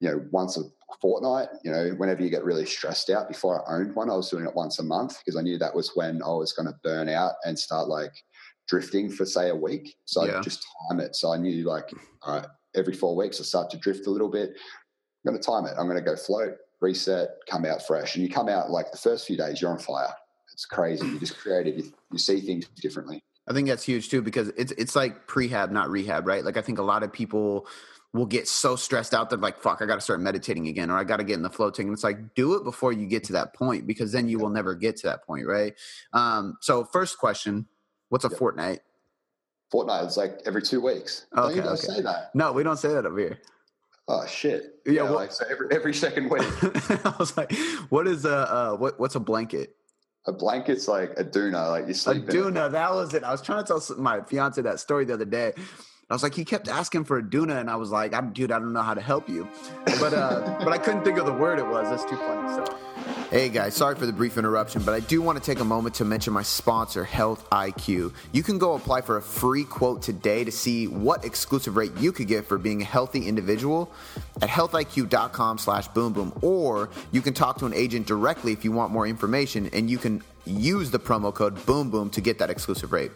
you 0.00 0.08
know, 0.08 0.24
once 0.30 0.56
a 0.56 0.62
fortnight, 1.00 1.48
you 1.62 1.70
know, 1.70 1.90
whenever 1.96 2.22
you 2.22 2.30
get 2.30 2.44
really 2.44 2.66
stressed 2.66 3.10
out. 3.10 3.28
Before 3.28 3.62
I 3.68 3.76
owned 3.76 3.94
one, 3.94 4.10
I 4.10 4.16
was 4.16 4.30
doing 4.30 4.44
it 4.44 4.54
once 4.54 4.78
a 4.78 4.82
month 4.82 5.18
because 5.18 5.36
I 5.36 5.42
knew 5.42 5.58
that 5.58 5.74
was 5.74 5.92
when 5.94 6.22
I 6.22 6.28
was 6.28 6.52
going 6.52 6.66
to 6.66 6.78
burn 6.82 7.08
out 7.08 7.34
and 7.44 7.58
start 7.58 7.88
like 7.88 8.12
drifting 8.66 9.10
for 9.10 9.24
say 9.24 9.50
a 9.50 9.54
week. 9.54 9.96
So 10.06 10.24
yeah. 10.24 10.38
I 10.38 10.42
just 10.42 10.64
time 10.88 11.00
it. 11.00 11.16
So 11.16 11.32
I 11.32 11.36
knew 11.36 11.64
like, 11.64 11.90
all 12.22 12.36
right, 12.36 12.46
every 12.74 12.94
four 12.94 13.14
weeks 13.14 13.40
I 13.40 13.44
start 13.44 13.70
to 13.70 13.78
drift 13.78 14.06
a 14.06 14.10
little 14.10 14.30
bit. 14.30 14.50
I'm 14.50 15.32
going 15.32 15.40
to 15.40 15.46
time 15.46 15.66
it. 15.66 15.74
I'm 15.78 15.86
going 15.86 15.98
to 15.98 16.04
go 16.04 16.16
float, 16.16 16.54
reset, 16.80 17.30
come 17.48 17.64
out 17.64 17.86
fresh. 17.86 18.14
And 18.14 18.24
you 18.24 18.30
come 18.30 18.48
out 18.48 18.70
like 18.70 18.90
the 18.90 18.98
first 18.98 19.26
few 19.26 19.36
days, 19.36 19.60
you're 19.60 19.70
on 19.70 19.78
fire. 19.78 20.12
It's 20.52 20.64
crazy. 20.64 21.06
You're 21.06 21.20
just 21.20 21.38
creative. 21.38 21.78
You, 21.78 21.92
you 22.12 22.18
see 22.18 22.40
things 22.40 22.66
differently. 22.80 23.22
I 23.48 23.52
think 23.52 23.68
that's 23.68 23.84
huge 23.84 24.08
too 24.10 24.22
because 24.22 24.48
it's 24.56 24.72
it's 24.72 24.94
like 24.94 25.26
prehab, 25.26 25.70
not 25.70 25.90
rehab, 25.90 26.26
right? 26.26 26.44
Like 26.44 26.56
I 26.56 26.62
think 26.62 26.78
a 26.78 26.82
lot 26.82 27.02
of 27.02 27.12
people 27.12 27.66
will 28.12 28.26
get 28.26 28.48
so 28.48 28.74
stressed 28.74 29.14
out 29.14 29.30
that 29.30 29.40
like 29.40 29.58
fuck 29.60 29.80
i 29.80 29.86
gotta 29.86 30.00
start 30.00 30.20
meditating 30.20 30.66
again 30.68 30.90
or 30.90 30.96
i 30.98 31.04
gotta 31.04 31.22
get 31.24 31.34
in 31.34 31.42
the 31.42 31.50
floating 31.50 31.86
and 31.86 31.94
it's 31.94 32.02
like 32.04 32.34
do 32.34 32.54
it 32.54 32.64
before 32.64 32.92
you 32.92 33.06
get 33.06 33.22
to 33.22 33.32
that 33.32 33.54
point 33.54 33.86
because 33.86 34.10
then 34.12 34.28
you 34.28 34.38
will 34.38 34.50
never 34.50 34.74
get 34.74 34.96
to 34.96 35.06
that 35.06 35.24
point 35.24 35.46
right 35.46 35.74
um 36.12 36.56
so 36.60 36.84
first 36.84 37.18
question 37.18 37.66
what's 38.08 38.24
a 38.24 38.28
yep. 38.28 38.38
fortnight 38.38 38.80
Fortnite 39.72 40.06
is 40.08 40.16
like 40.16 40.40
every 40.46 40.62
two 40.62 40.80
weeks. 40.80 41.26
Don't 41.32 41.44
Okay, 41.52 41.54
you 41.56 41.62
okay. 41.62 41.76
say 41.76 42.00
that? 42.00 42.34
No, 42.34 42.50
we 42.50 42.64
don't 42.64 42.76
say 42.76 42.88
that 42.92 43.06
over 43.06 43.16
here. 43.16 43.38
Oh 44.08 44.26
shit! 44.26 44.80
Yeah, 44.84 44.92
Yeah, 44.92 45.02
well- 45.04 45.14
like 45.14 45.30
so 45.30 45.44
every 45.48 45.68
every 45.70 45.94
second 45.94 46.28
week. 46.28 46.42
I 47.06 47.14
was 47.20 47.36
like, 47.36 47.52
what 47.88 48.08
is 48.08 48.24
a 48.24 48.52
uh, 48.52 48.74
what 48.74 48.98
what's 48.98 49.14
a 49.14 49.20
blanket? 49.20 49.76
a 50.26 50.32
blanket's 50.32 50.88
like 50.88 51.12
a 51.18 51.24
doona, 51.24 51.70
like 51.70 51.84
you 51.84 51.92
A 51.92 51.94
sleep 51.94 52.24
in. 52.24 52.28
it. 52.28 52.32
Doona, 52.32 52.70
that 52.72 52.92
was 52.92 53.14
it. 53.14 53.22
I 53.22 53.30
was 53.30 53.40
trying 53.42 53.64
to 53.64 53.68
tell 53.80 53.96
my 53.96 54.20
fiance 54.22 54.60
that 54.60 54.80
story 54.80 55.04
the 55.04 55.14
other 55.14 55.24
day. 55.24 55.52
I 56.10 56.14
was 56.14 56.24
like, 56.24 56.34
he 56.34 56.44
kept 56.44 56.66
asking 56.66 57.04
for 57.04 57.18
a 57.18 57.22
Doona, 57.22 57.60
and 57.60 57.70
I 57.70 57.76
was 57.76 57.92
like, 57.92 58.12
I'm, 58.12 58.32
dude, 58.32 58.50
I 58.50 58.58
don't 58.58 58.72
know 58.72 58.82
how 58.82 58.94
to 58.94 59.00
help 59.00 59.28
you, 59.28 59.46
but 60.00 60.12
uh, 60.12 60.58
but 60.64 60.72
I 60.72 60.78
couldn't 60.78 61.04
think 61.04 61.18
of 61.18 61.26
the 61.26 61.32
word 61.32 61.60
it 61.60 61.66
was. 61.66 61.88
That's 61.88 62.04
too 62.10 62.16
funny. 62.16 62.66
So. 62.66 62.76
Hey 63.30 63.48
guys, 63.48 63.76
sorry 63.76 63.94
for 63.94 64.06
the 64.06 64.12
brief 64.12 64.36
interruption, 64.36 64.82
but 64.82 64.92
I 64.92 64.98
do 64.98 65.22
want 65.22 65.38
to 65.38 65.44
take 65.44 65.60
a 65.60 65.64
moment 65.64 65.94
to 65.96 66.04
mention 66.04 66.32
my 66.32 66.42
sponsor, 66.42 67.04
Health 67.04 67.48
IQ. 67.50 68.12
You 68.32 68.42
can 68.42 68.58
go 68.58 68.74
apply 68.74 69.02
for 69.02 69.18
a 69.18 69.22
free 69.22 69.62
quote 69.62 70.02
today 70.02 70.42
to 70.42 70.50
see 70.50 70.88
what 70.88 71.24
exclusive 71.24 71.76
rate 71.76 71.92
you 71.98 72.10
could 72.10 72.26
get 72.26 72.44
for 72.44 72.58
being 72.58 72.82
a 72.82 72.84
healthy 72.84 73.28
individual 73.28 73.92
at 74.42 74.48
healthiq.com 74.48 75.58
slash 75.58 75.86
boom 75.88 76.12
boom, 76.12 76.32
or 76.42 76.90
you 77.12 77.22
can 77.22 77.34
talk 77.34 77.58
to 77.58 77.66
an 77.66 77.72
agent 77.72 78.08
directly 78.08 78.52
if 78.52 78.64
you 78.64 78.72
want 78.72 78.90
more 78.90 79.06
information, 79.06 79.70
and 79.72 79.88
you 79.88 79.96
can 79.96 80.24
use 80.44 80.90
the 80.90 80.98
promo 80.98 81.32
code 81.32 81.64
boom 81.66 81.88
boom 81.88 82.10
to 82.10 82.20
get 82.20 82.38
that 82.38 82.50
exclusive 82.50 82.90
rate. 82.90 83.12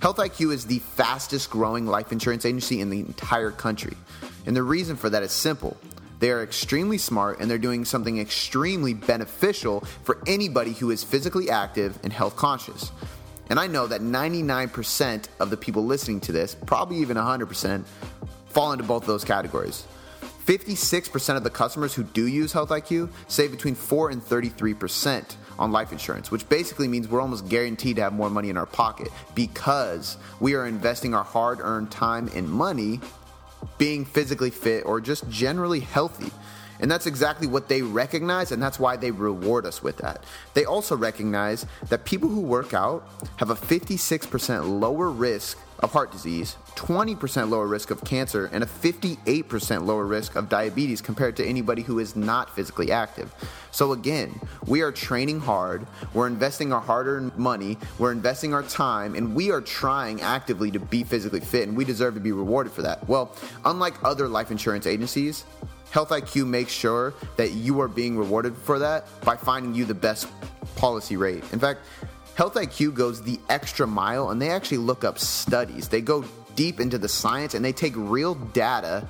Health 0.00 0.18
IQ 0.18 0.52
is 0.52 0.66
the 0.66 0.78
fastest 0.80 1.50
growing 1.50 1.86
life 1.86 2.12
insurance 2.12 2.44
agency 2.44 2.80
in 2.80 2.90
the 2.90 3.00
entire 3.00 3.50
country. 3.50 3.96
And 4.44 4.54
the 4.54 4.62
reason 4.62 4.96
for 4.96 5.08
that 5.10 5.22
is 5.22 5.32
simple. 5.32 5.76
They 6.18 6.30
are 6.30 6.42
extremely 6.42 6.98
smart 6.98 7.40
and 7.40 7.50
they're 7.50 7.58
doing 7.58 7.84
something 7.84 8.18
extremely 8.18 8.94
beneficial 8.94 9.80
for 10.04 10.22
anybody 10.26 10.72
who 10.72 10.90
is 10.90 11.02
physically 11.02 11.50
active 11.50 11.98
and 12.02 12.12
health 12.12 12.36
conscious. 12.36 12.92
And 13.48 13.58
I 13.58 13.66
know 13.66 13.86
that 13.86 14.00
99% 14.00 15.28
of 15.40 15.50
the 15.50 15.56
people 15.56 15.84
listening 15.84 16.20
to 16.20 16.32
this, 16.32 16.54
probably 16.54 16.98
even 16.98 17.16
100%, 17.16 17.84
fall 18.48 18.72
into 18.72 18.84
both 18.84 19.02
of 19.02 19.06
those 19.06 19.24
categories. 19.24 19.86
56% 20.46 21.36
of 21.36 21.42
the 21.42 21.50
customers 21.50 21.94
who 21.94 22.04
do 22.04 22.26
use 22.26 22.52
Health 22.52 22.70
IQ 22.70 23.10
save 23.28 23.50
between 23.50 23.74
4 23.74 24.10
and 24.10 24.22
33% 24.22 25.36
on 25.58 25.72
life 25.72 25.92
insurance, 25.92 26.30
which 26.30 26.48
basically 26.48 26.88
means 26.88 27.08
we're 27.08 27.20
almost 27.20 27.48
guaranteed 27.48 27.96
to 27.96 28.02
have 28.02 28.12
more 28.12 28.30
money 28.30 28.50
in 28.50 28.56
our 28.56 28.66
pocket 28.66 29.08
because 29.34 30.16
we 30.40 30.54
are 30.54 30.66
investing 30.66 31.14
our 31.14 31.24
hard 31.24 31.60
earned 31.60 31.90
time 31.90 32.30
and 32.34 32.48
money 32.48 33.00
being 33.78 34.04
physically 34.04 34.50
fit 34.50 34.84
or 34.84 35.00
just 35.00 35.28
generally 35.30 35.80
healthy. 35.80 36.30
And 36.78 36.90
that's 36.90 37.06
exactly 37.06 37.46
what 37.46 37.68
they 37.68 37.80
recognize, 37.80 38.52
and 38.52 38.62
that's 38.62 38.78
why 38.78 38.96
they 38.96 39.10
reward 39.10 39.64
us 39.64 39.82
with 39.82 39.96
that. 39.98 40.24
They 40.52 40.66
also 40.66 40.94
recognize 40.96 41.64
that 41.88 42.04
people 42.04 42.28
who 42.28 42.42
work 42.42 42.74
out 42.74 43.08
have 43.36 43.48
a 43.48 43.54
56% 43.54 44.80
lower 44.80 45.10
risk 45.10 45.58
of 45.80 45.92
heart 45.92 46.12
disease, 46.12 46.56
20% 46.74 47.50
lower 47.50 47.66
risk 47.66 47.90
of 47.90 48.02
cancer, 48.04 48.48
and 48.52 48.62
a 48.62 48.66
58% 48.66 49.86
lower 49.86 50.04
risk 50.04 50.36
of 50.36 50.48
diabetes 50.48 51.00
compared 51.00 51.36
to 51.36 51.44
anybody 51.44 51.82
who 51.82 51.98
is 51.98 52.16
not 52.16 52.54
physically 52.54 52.90
active. 52.90 53.34
So, 53.70 53.92
again, 53.92 54.40
we 54.66 54.80
are 54.82 54.92
training 54.92 55.40
hard, 55.40 55.86
we're 56.14 56.26
investing 56.26 56.72
our 56.72 56.80
hard 56.80 57.06
earned 57.06 57.36
money, 57.36 57.76
we're 57.98 58.12
investing 58.12 58.54
our 58.54 58.62
time, 58.62 59.14
and 59.14 59.34
we 59.34 59.50
are 59.50 59.60
trying 59.60 60.20
actively 60.22 60.70
to 60.70 60.80
be 60.80 61.04
physically 61.04 61.40
fit, 61.40 61.68
and 61.68 61.76
we 61.76 61.84
deserve 61.84 62.14
to 62.14 62.20
be 62.20 62.32
rewarded 62.32 62.72
for 62.72 62.82
that. 62.82 63.06
Well, 63.08 63.34
unlike 63.64 64.02
other 64.02 64.28
life 64.28 64.50
insurance 64.50 64.86
agencies, 64.86 65.44
Health 65.90 66.10
IQ 66.10 66.46
makes 66.46 66.72
sure 66.72 67.14
that 67.36 67.52
you 67.52 67.80
are 67.80 67.88
being 67.88 68.18
rewarded 68.18 68.56
for 68.56 68.78
that 68.78 69.06
by 69.22 69.36
finding 69.36 69.74
you 69.74 69.84
the 69.84 69.94
best 69.94 70.28
policy 70.74 71.16
rate. 71.16 71.42
In 71.52 71.58
fact, 71.58 71.80
Health 72.36 72.52
IQ 72.52 72.92
goes 72.92 73.22
the 73.22 73.40
extra 73.48 73.86
mile 73.86 74.28
and 74.28 74.40
they 74.40 74.50
actually 74.50 74.76
look 74.76 75.04
up 75.04 75.18
studies. 75.18 75.88
They 75.88 76.02
go 76.02 76.22
deep 76.54 76.80
into 76.80 76.98
the 76.98 77.08
science 77.08 77.54
and 77.54 77.64
they 77.64 77.72
take 77.72 77.94
real 77.96 78.34
data 78.34 79.08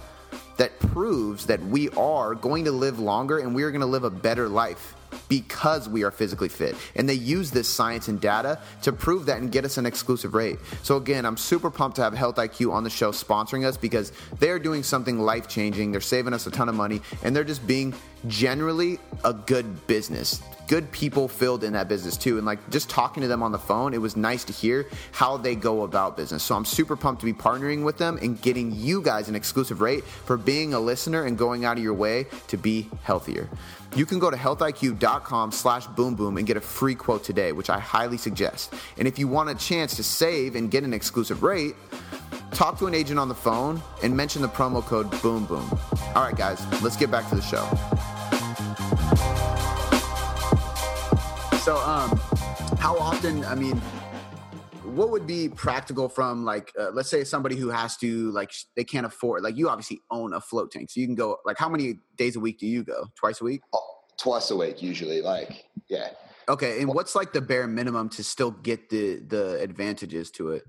that 0.58 0.78
proves 0.78 1.46
that 1.46 1.60
we 1.64 1.88
are 1.90 2.36
going 2.36 2.64
to 2.66 2.70
live 2.70 3.00
longer 3.00 3.38
and 3.40 3.52
we 3.52 3.64
are 3.64 3.72
going 3.72 3.80
to 3.80 3.86
live 3.86 4.04
a 4.04 4.10
better 4.10 4.48
life 4.48 4.94
because 5.28 5.88
we 5.88 6.04
are 6.04 6.12
physically 6.12 6.48
fit. 6.48 6.76
And 6.94 7.08
they 7.08 7.14
use 7.14 7.50
this 7.50 7.68
science 7.68 8.06
and 8.06 8.20
data 8.20 8.60
to 8.82 8.92
prove 8.92 9.26
that 9.26 9.38
and 9.38 9.50
get 9.50 9.64
us 9.64 9.76
an 9.76 9.86
exclusive 9.86 10.34
rate. 10.34 10.58
So 10.84 10.96
again, 10.96 11.26
I'm 11.26 11.36
super 11.36 11.70
pumped 11.70 11.96
to 11.96 12.02
have 12.02 12.14
Health 12.14 12.36
IQ 12.36 12.72
on 12.72 12.84
the 12.84 12.90
show 12.90 13.10
sponsoring 13.10 13.64
us 13.64 13.76
because 13.76 14.12
they're 14.38 14.60
doing 14.60 14.84
something 14.84 15.18
life 15.18 15.48
changing. 15.48 15.90
They're 15.90 16.00
saving 16.00 16.32
us 16.32 16.46
a 16.46 16.50
ton 16.52 16.68
of 16.68 16.76
money 16.76 17.00
and 17.24 17.34
they're 17.34 17.42
just 17.42 17.66
being 17.66 17.92
generally 18.28 18.98
a 19.24 19.32
good 19.32 19.86
business. 19.86 20.42
Good 20.66 20.90
people 20.90 21.28
filled 21.28 21.62
in 21.62 21.74
that 21.74 21.88
business 21.88 22.16
too. 22.16 22.38
And 22.38 22.46
like 22.46 22.70
just 22.70 22.90
talking 22.90 23.20
to 23.22 23.28
them 23.28 23.42
on 23.42 23.52
the 23.52 23.58
phone, 23.58 23.94
it 23.94 24.00
was 24.00 24.16
nice 24.16 24.42
to 24.44 24.52
hear 24.52 24.86
how 25.12 25.36
they 25.36 25.54
go 25.54 25.84
about 25.84 26.16
business. 26.16 26.42
So 26.42 26.56
I'm 26.56 26.64
super 26.64 26.96
pumped 26.96 27.20
to 27.20 27.26
be 27.26 27.32
partnering 27.32 27.84
with 27.84 27.98
them 27.98 28.18
and 28.20 28.40
getting 28.40 28.72
you 28.72 29.00
guys 29.00 29.28
an 29.28 29.36
exclusive 29.36 29.80
rate 29.80 30.04
for 30.04 30.36
being 30.36 30.74
a 30.74 30.80
listener 30.80 31.24
and 31.24 31.38
going 31.38 31.64
out 31.64 31.76
of 31.76 31.84
your 31.84 31.94
way 31.94 32.26
to 32.48 32.56
be 32.56 32.88
healthier. 33.04 33.48
You 33.94 34.06
can 34.06 34.18
go 34.18 34.30
to 34.30 34.36
healthiq.com 34.36 35.52
slash 35.52 35.86
boom 35.86 36.16
boom 36.16 36.36
and 36.36 36.46
get 36.46 36.56
a 36.56 36.60
free 36.60 36.96
quote 36.96 37.22
today, 37.22 37.52
which 37.52 37.70
I 37.70 37.78
highly 37.78 38.18
suggest. 38.18 38.74
And 38.98 39.06
if 39.06 39.18
you 39.18 39.28
want 39.28 39.50
a 39.50 39.54
chance 39.54 39.94
to 39.96 40.02
save 40.02 40.56
and 40.56 40.70
get 40.70 40.82
an 40.82 40.92
exclusive 40.92 41.44
rate, 41.44 41.76
talk 42.50 42.78
to 42.78 42.86
an 42.86 42.94
agent 42.94 43.18
on 43.18 43.28
the 43.28 43.34
phone 43.34 43.80
and 44.02 44.16
mention 44.16 44.42
the 44.42 44.48
promo 44.48 44.82
code 44.82 45.10
boom 45.22 45.44
boom. 45.46 45.66
All 46.14 46.24
right, 46.24 46.36
guys, 46.36 46.60
let's 46.82 46.96
get 46.96 47.10
back 47.10 47.28
to 47.28 47.36
the 47.36 47.42
show. 47.42 47.66
So, 51.66 51.78
um, 51.78 52.16
how 52.78 52.96
often? 52.96 53.44
I 53.44 53.56
mean, 53.56 53.76
what 54.84 55.10
would 55.10 55.26
be 55.26 55.48
practical 55.48 56.08
from 56.08 56.44
like, 56.44 56.72
uh, 56.78 56.90
let's 56.92 57.10
say 57.10 57.24
somebody 57.24 57.56
who 57.56 57.70
has 57.70 57.96
to 57.96 58.30
like, 58.30 58.52
they 58.76 58.84
can't 58.84 59.04
afford. 59.04 59.42
Like, 59.42 59.56
you 59.56 59.68
obviously 59.68 59.98
own 60.08 60.32
a 60.32 60.40
float 60.40 60.70
tank, 60.70 60.90
so 60.90 61.00
you 61.00 61.06
can 61.08 61.16
go. 61.16 61.38
Like, 61.44 61.58
how 61.58 61.68
many 61.68 61.98
days 62.16 62.36
a 62.36 62.38
week 62.38 62.60
do 62.60 62.68
you 62.68 62.84
go? 62.84 63.06
Twice 63.16 63.40
a 63.40 63.44
week? 63.44 63.62
Oh, 63.72 63.82
twice 64.16 64.52
a 64.52 64.56
week 64.56 64.80
usually. 64.80 65.20
Like 65.22 65.64
yeah, 65.88 66.10
Okay, 66.48 66.80
and 66.80 66.94
what's 66.94 67.16
like 67.16 67.32
the 67.32 67.40
bare 67.40 67.66
minimum 67.66 68.10
to 68.10 68.22
still 68.22 68.52
get 68.52 68.88
the 68.88 69.16
the 69.16 69.60
advantages 69.60 70.30
to 70.32 70.50
it? 70.50 70.62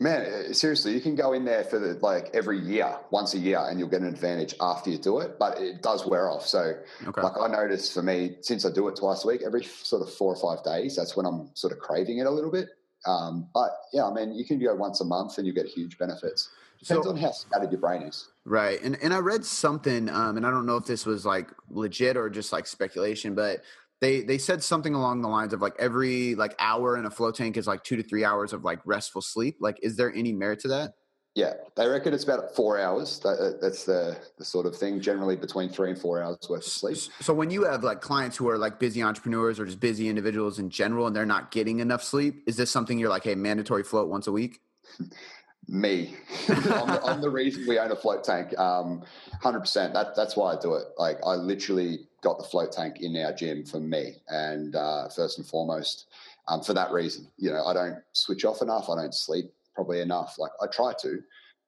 Man. 0.00 0.22
uh, 0.50 0.52
Seriously, 0.52 0.92
you 0.92 1.00
can 1.00 1.14
go 1.14 1.32
in 1.34 1.44
there 1.44 1.62
for 1.62 1.78
the, 1.78 1.94
like 2.02 2.30
every 2.34 2.58
year, 2.58 2.96
once 3.10 3.34
a 3.34 3.38
year, 3.38 3.60
and 3.68 3.78
you'll 3.78 3.88
get 3.88 4.00
an 4.00 4.08
advantage 4.08 4.54
after 4.60 4.90
you 4.90 4.98
do 4.98 5.20
it. 5.20 5.38
But 5.38 5.60
it 5.60 5.82
does 5.82 6.04
wear 6.06 6.28
off. 6.30 6.46
So 6.46 6.74
Okay, 7.06 7.20
like 7.22 7.34
I 7.40 7.46
noticed 7.46 7.94
for 7.94 8.02
me, 8.02 8.36
since 8.40 8.64
I 8.64 8.72
do 8.72 8.88
it 8.88 8.96
twice 8.96 9.24
a 9.24 9.28
week, 9.28 9.42
every 9.46 9.62
sort 9.64 10.02
of 10.02 10.12
four 10.12 10.34
or 10.34 10.56
five 10.56 10.64
days, 10.64 10.96
that's 10.96 11.16
when 11.16 11.26
I'm 11.26 11.50
sort 11.54 11.72
of 11.72 11.78
craving 11.78 12.18
it 12.18 12.26
a 12.26 12.30
little 12.30 12.50
bit. 12.50 12.68
Um, 13.06 13.48
but 13.54 13.70
yeah, 13.92 14.04
I 14.06 14.12
mean, 14.12 14.34
you 14.34 14.44
can 14.44 14.58
go 14.58 14.74
once 14.74 15.00
a 15.00 15.04
month 15.04 15.38
and 15.38 15.46
you 15.46 15.52
get 15.54 15.66
huge 15.66 15.96
benefits. 15.98 16.50
Depends 16.80 17.04
So- 17.04 17.10
on 17.10 17.16
how 17.18 17.30
scattered 17.32 17.70
your 17.70 17.80
brain 17.80 18.02
is. 18.02 18.28
right. 18.46 18.80
And 18.82 18.96
and 19.02 19.12
I 19.14 19.18
read 19.18 19.44
something, 19.44 20.08
um, 20.08 20.36
and 20.38 20.46
I 20.46 20.50
don't 20.50 20.64
know 20.66 20.76
if 20.76 20.86
this 20.86 21.04
was 21.06 21.24
like 21.26 21.50
legit 21.70 22.16
or 22.16 22.28
just 22.30 22.52
like 22.52 22.66
speculation, 22.66 23.34
but 23.34 23.62
they 24.00 24.22
they 24.22 24.38
said 24.38 24.62
something 24.62 24.94
along 24.94 25.22
the 25.22 25.28
lines 25.28 25.52
of 25.52 25.60
like 25.60 25.74
every 25.78 26.34
like 26.34 26.54
hour 26.58 26.96
in 26.96 27.04
a 27.04 27.10
float 27.10 27.36
tank 27.36 27.56
is 27.56 27.66
like 27.66 27.84
two 27.84 27.96
to 27.96 28.02
three 28.02 28.24
hours 28.24 28.52
of 28.52 28.64
like 28.64 28.80
restful 28.84 29.22
sleep. 29.22 29.56
Like, 29.60 29.78
is 29.82 29.96
there 29.96 30.12
any 30.14 30.32
merit 30.32 30.60
to 30.60 30.68
that? 30.68 30.94
Yeah, 31.36 31.54
they 31.76 31.86
reckon 31.86 32.12
it's 32.12 32.24
about 32.24 32.56
four 32.56 32.80
hours. 32.80 33.20
That, 33.20 33.58
that's 33.62 33.84
the, 33.84 34.18
the 34.36 34.44
sort 34.44 34.66
of 34.66 34.76
thing, 34.76 35.00
generally 35.00 35.36
between 35.36 35.68
three 35.68 35.90
and 35.90 35.98
four 35.98 36.20
hours 36.20 36.38
worth 36.48 36.66
of 36.66 36.72
sleep. 36.72 36.96
So 37.20 37.32
when 37.32 37.50
you 37.50 37.64
have 37.64 37.84
like 37.84 38.00
clients 38.00 38.36
who 38.36 38.48
are 38.48 38.58
like 38.58 38.80
busy 38.80 39.00
entrepreneurs 39.00 39.60
or 39.60 39.64
just 39.64 39.78
busy 39.78 40.08
individuals 40.08 40.58
in 40.58 40.70
general, 40.70 41.06
and 41.06 41.14
they're 41.14 41.24
not 41.24 41.52
getting 41.52 41.78
enough 41.78 42.02
sleep, 42.02 42.42
is 42.48 42.56
this 42.56 42.70
something 42.70 42.98
you're 42.98 43.10
like, 43.10 43.22
hey, 43.22 43.36
mandatory 43.36 43.84
float 43.84 44.08
once 44.08 44.26
a 44.26 44.32
week? 44.32 44.60
Me, 45.68 46.16
I'm, 46.48 46.62
the, 46.64 47.00
I'm 47.04 47.20
the 47.20 47.30
reason 47.30 47.64
we 47.68 47.78
own 47.78 47.92
a 47.92 47.96
float 47.96 48.24
tank. 48.24 48.58
Um, 48.58 49.04
Hundred 49.40 49.60
percent. 49.60 49.94
That 49.94 50.16
that's 50.16 50.34
why 50.34 50.54
I 50.54 50.60
do 50.60 50.74
it. 50.74 50.86
Like 50.98 51.18
I 51.24 51.34
literally 51.34 52.08
got 52.22 52.38
the 52.38 52.44
float 52.44 52.72
tank 52.72 53.00
in 53.00 53.16
our 53.16 53.32
gym 53.32 53.64
for 53.64 53.80
me, 53.80 54.16
and 54.28 54.76
uh, 54.76 55.08
first 55.08 55.38
and 55.38 55.46
foremost, 55.46 56.06
um, 56.48 56.62
for 56.62 56.74
that 56.74 56.92
reason. 56.92 57.26
You 57.36 57.52
know, 57.52 57.64
I 57.64 57.74
don't 57.74 57.98
switch 58.12 58.44
off 58.44 58.62
enough. 58.62 58.88
I 58.88 58.96
don't 58.96 59.14
sleep 59.14 59.52
probably 59.74 60.00
enough. 60.00 60.36
Like 60.38 60.52
I 60.62 60.66
try 60.66 60.92
to, 61.02 61.22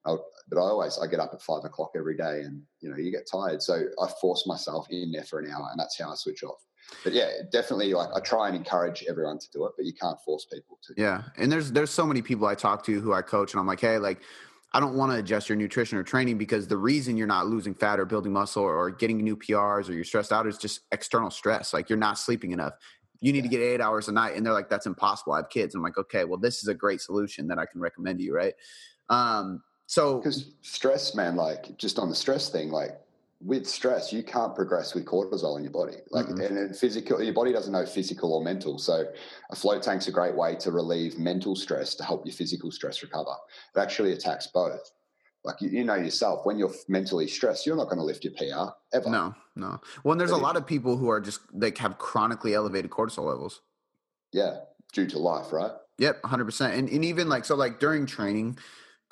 I, 0.07 0.17
but 0.49 0.59
I 0.59 0.63
always 0.63 0.99
I 0.99 1.07
get 1.07 1.21
up 1.21 1.33
at 1.33 1.43
five 1.43 1.65
o'clock 1.65 1.93
every 1.97 2.17
day, 2.17 2.43
and 2.43 2.63
you 2.81 2.91
know 2.91 2.97
you 2.97 3.11
get 3.11 3.29
tired. 3.31 3.63
So 3.63 3.85
I 4.01 4.09
force 4.21 4.47
myself 4.47 4.87
in 4.91 5.13
there 5.13 5.25
for 5.25 5.41
an 5.41 5.51
hour, 5.51 5.69
and 5.71 5.79
that's 5.79 5.99
how 5.99 6.11
I 6.11 6.15
switch 6.15 6.43
off. 6.43 6.65
But 7.05 7.13
yeah, 7.13 7.31
definitely. 7.51 7.95
Like 7.95 8.11
I 8.15 8.21
try 8.21 8.49
and 8.49 8.57
encourage 8.57 9.05
everyone 9.09 9.39
to 9.39 9.47
do 9.53 9.65
it, 9.67 9.73
but 9.77 9.87
you 9.87 9.93
can't 9.95 10.21
force 10.21 10.47
people 10.53 10.79
to. 10.85 10.95
Yeah, 10.97 11.23
and 11.37 11.51
there's 11.51 11.73
there's 11.73 11.91
so 11.91 12.07
many 12.07 12.23
people 12.23 12.47
I 12.47 12.55
talk 12.55 12.85
to 12.87 13.01
who 13.01 13.13
I 13.13 13.23
coach, 13.23 13.53
and 13.53 13.61
I'm 13.61 13.67
like, 13.67 13.81
hey, 13.81 13.99
like, 13.99 14.21
I 14.75 14.81
don't 14.81 14.95
want 14.95 15.13
to 15.13 15.19
adjust 15.19 15.49
your 15.49 15.57
nutrition 15.57 15.99
or 15.99 16.03
training 16.03 16.39
because 16.39 16.67
the 16.67 16.77
reason 16.77 17.17
you're 17.17 17.27
not 17.27 17.47
losing 17.47 17.75
fat 17.75 18.01
or 18.01 18.07
building 18.07 18.33
muscle 18.33 18.63
or 18.63 18.91
getting 18.91 19.19
new 19.19 19.37
PRs 19.37 19.89
or 19.89 19.93
you're 19.93 20.05
stressed 20.05 20.33
out 20.33 20.47
is 20.47 20.57
just 20.57 20.81
external 20.93 21.31
stress. 21.31 21.75
Like 21.75 21.91
you're 21.91 21.99
not 21.99 22.19
sleeping 22.19 22.53
enough. 22.53 22.75
You 23.21 23.33
need 23.33 23.43
to 23.43 23.49
get 23.49 23.61
eight 23.61 23.81
hours 23.81 24.09
a 24.09 24.13
night, 24.13 24.35
and 24.35 24.45
they're 24.45 24.53
like, 24.53 24.69
that's 24.69 24.87
impossible. 24.87 25.35
I 25.35 25.37
have 25.37 25.49
kids. 25.49 25.77
I'm 25.77 25.83
like, 25.83 25.97
okay, 25.97 26.25
well, 26.25 26.39
this 26.39 26.61
is 26.61 26.69
a 26.69 26.75
great 26.75 27.01
solution 27.01 27.47
that 27.49 27.59
I 27.59 27.67
can 27.67 27.81
recommend 27.81 28.19
to 28.19 28.25
you, 28.25 28.35
right? 28.35 28.55
Um, 29.11 29.63
so 29.87 30.19
Because 30.19 30.55
stress, 30.63 31.15
man, 31.15 31.37
like 31.37 31.77
just 31.77 31.99
on 31.99 32.09
the 32.09 32.15
stress 32.15 32.49
thing, 32.49 32.71
like 32.71 32.99
with 33.45 33.67
stress, 33.67 34.13
you 34.13 34.23
can't 34.23 34.55
progress 34.55 34.95
with 34.95 35.05
cortisol 35.05 35.57
in 35.57 35.65
your 35.65 35.73
body. 35.73 35.97
Like, 36.11 36.27
mm-hmm. 36.27 36.57
and 36.57 36.77
physical, 36.77 37.23
your 37.23 37.35
body 37.35 37.53
doesn't 37.53 37.73
know 37.73 37.85
physical 37.85 38.35
or 38.35 38.43
mental. 38.43 38.79
So, 38.79 39.05
a 39.51 39.57
float 39.57 39.83
tank's 39.83 40.09
a 40.09 40.13
great 40.13 40.35
way 40.35 40.55
to 40.57 40.71
relieve 40.71 41.19
mental 41.19 41.57
stress 41.57 41.95
to 41.97 42.05
help 42.05 42.25
your 42.25 42.35
physical 42.35 42.71
stress 42.71 43.03
recover. 43.03 43.35
It 43.75 43.81
actually 43.81 44.13
attacks 44.13 44.47
both. 44.47 44.93
Like 45.45 45.61
you, 45.61 45.71
you 45.71 45.85
know 45.85 45.97
yourself, 45.97 46.47
when 46.47 46.57
you're 46.57 46.73
mentally 46.89 47.27
stressed, 47.27 47.67
you're 47.67 47.77
not 47.77 47.87
going 47.87 47.99
to 47.99 48.05
lift 48.05 48.25
your 48.25 48.33
PR 48.35 48.73
ever. 48.97 49.11
No, 49.11 49.35
no. 49.57 49.81
Well, 50.05 50.13
and 50.13 50.21
there's 50.21 50.31
a 50.31 50.37
lot 50.37 50.57
of 50.57 50.67
people 50.67 50.97
who 50.97 51.09
are 51.11 51.21
just 51.21 51.41
like 51.53 51.79
have 51.79 51.99
chronically 51.99 52.55
elevated 52.55 52.93
cortisol 52.93 53.27
levels. 53.27 53.61
Yeah, 54.33 54.59
due 54.93 55.07
to 55.09 55.19
life, 55.19 55.53
right? 55.53 55.73
Yep, 55.99 56.23
100%. 56.23 56.79
And, 56.79 56.89
and 56.89 57.05
even 57.05 57.29
like, 57.29 57.45
so 57.45 57.55
like 57.55 57.79
during 57.81 58.07
training, 58.07 58.59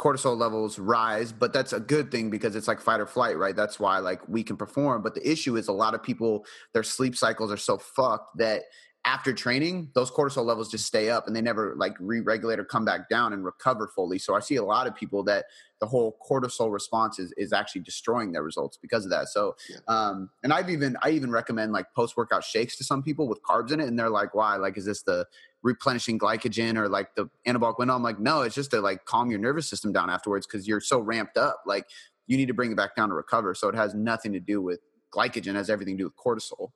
cortisol 0.01 0.35
levels 0.35 0.79
rise, 0.79 1.31
but 1.31 1.53
that's 1.53 1.75
a 1.75 1.79
good 1.79 2.11
thing 2.11 2.31
because 2.31 2.57
it's 2.57 2.67
like 2.67 2.81
fight 2.81 3.01
or 3.01 3.07
flight, 3.07 3.37
right? 3.37 3.55
That's 3.55 3.79
why 3.79 3.99
like 3.99 4.27
we 4.27 4.43
can 4.43 4.57
perform. 4.57 5.03
But 5.03 5.15
the 5.15 5.31
issue 5.31 5.57
is 5.57 5.69
a 5.69 5.73
lot 5.73 5.95
of 5.95 6.03
people, 6.03 6.47
their 6.73 6.83
sleep 6.83 7.15
cycles 7.15 7.53
are 7.53 7.59
so 7.59 7.77
fucked 7.77 8.39
that 8.39 8.63
after 9.07 9.33
training, 9.33 9.91
those 9.95 10.11
cortisol 10.11 10.45
levels 10.45 10.71
just 10.71 10.85
stay 10.85 11.09
up 11.09 11.27
and 11.27 11.35
they 11.35 11.41
never 11.41 11.75
like 11.77 11.95
re-regulate 12.01 12.59
or 12.59 12.65
come 12.65 12.85
back 12.85 13.09
down 13.09 13.33
and 13.33 13.45
recover 13.45 13.91
fully. 13.95 14.19
So 14.19 14.35
I 14.35 14.41
see 14.41 14.57
a 14.57 14.63
lot 14.63 14.87
of 14.87 14.95
people 14.95 15.23
that 15.25 15.47
the 15.81 15.87
whole 15.87 16.19
cortisol 16.29 16.71
response 16.71 17.19
is, 17.19 17.33
is 17.39 17.55
actually 17.55 17.81
destroying 17.81 18.33
their 18.33 18.43
results 18.43 18.77
because 18.77 19.07
of 19.07 19.11
that. 19.11 19.29
So, 19.29 19.57
yeah. 19.71 19.79
um, 19.89 20.29
and 20.43 20.53
I've 20.53 20.69
even, 20.69 20.99
I 21.03 21.11
even 21.11 21.31
recommend 21.31 21.73
like 21.73 21.87
post-workout 21.97 22.45
shakes 22.45 22.77
to 22.77 22.85
some 22.85 23.03
people 23.03 23.27
with 23.27 23.43
carbs 23.43 23.73
in 23.73 23.81
it. 23.81 23.89
And 23.89 23.99
they're 23.99 24.11
like, 24.11 24.35
why? 24.35 24.57
Like, 24.57 24.77
is 24.77 24.85
this 24.85 25.03
the 25.03 25.27
replenishing 25.63 26.19
glycogen 26.19 26.77
or 26.77 26.87
like 26.87 27.15
the 27.15 27.31
anabolic 27.47 27.79
window? 27.79 27.95
I'm 27.95 28.03
like, 28.03 28.21
no, 28.21 28.43
it's 28.43 28.55
just 28.55 28.71
to 28.73 28.83
like 28.83 29.07
calm 29.07 29.31
your 29.31 29.41
nervous 29.41 29.67
system 29.67 29.93
down 29.93 30.11
afterwards. 30.11 30.47
Cause 30.47 30.69
you're 30.69 30.81
so 30.81 31.01
ramped 31.01 31.39
up. 31.39 31.63
Like 31.65 31.87
you 32.27 32.37
need 32.37 32.49
to 32.49 32.55
bring 32.55 32.71
it 32.71 32.77
back 32.77 32.97
down 32.97 33.09
to 33.09 33.15
recover. 33.15 33.55
So 33.55 33.69
it 33.69 33.75
has 33.75 33.95
nothing 33.95 34.35
to 34.35 34.41
do 34.41 34.61
with 34.61 34.81
glycogen, 35.11 35.55
has 35.55 35.71
everything 35.71 35.97
to 35.97 36.03
do 36.03 36.05
with 36.05 36.17
cortisol. 36.17 36.73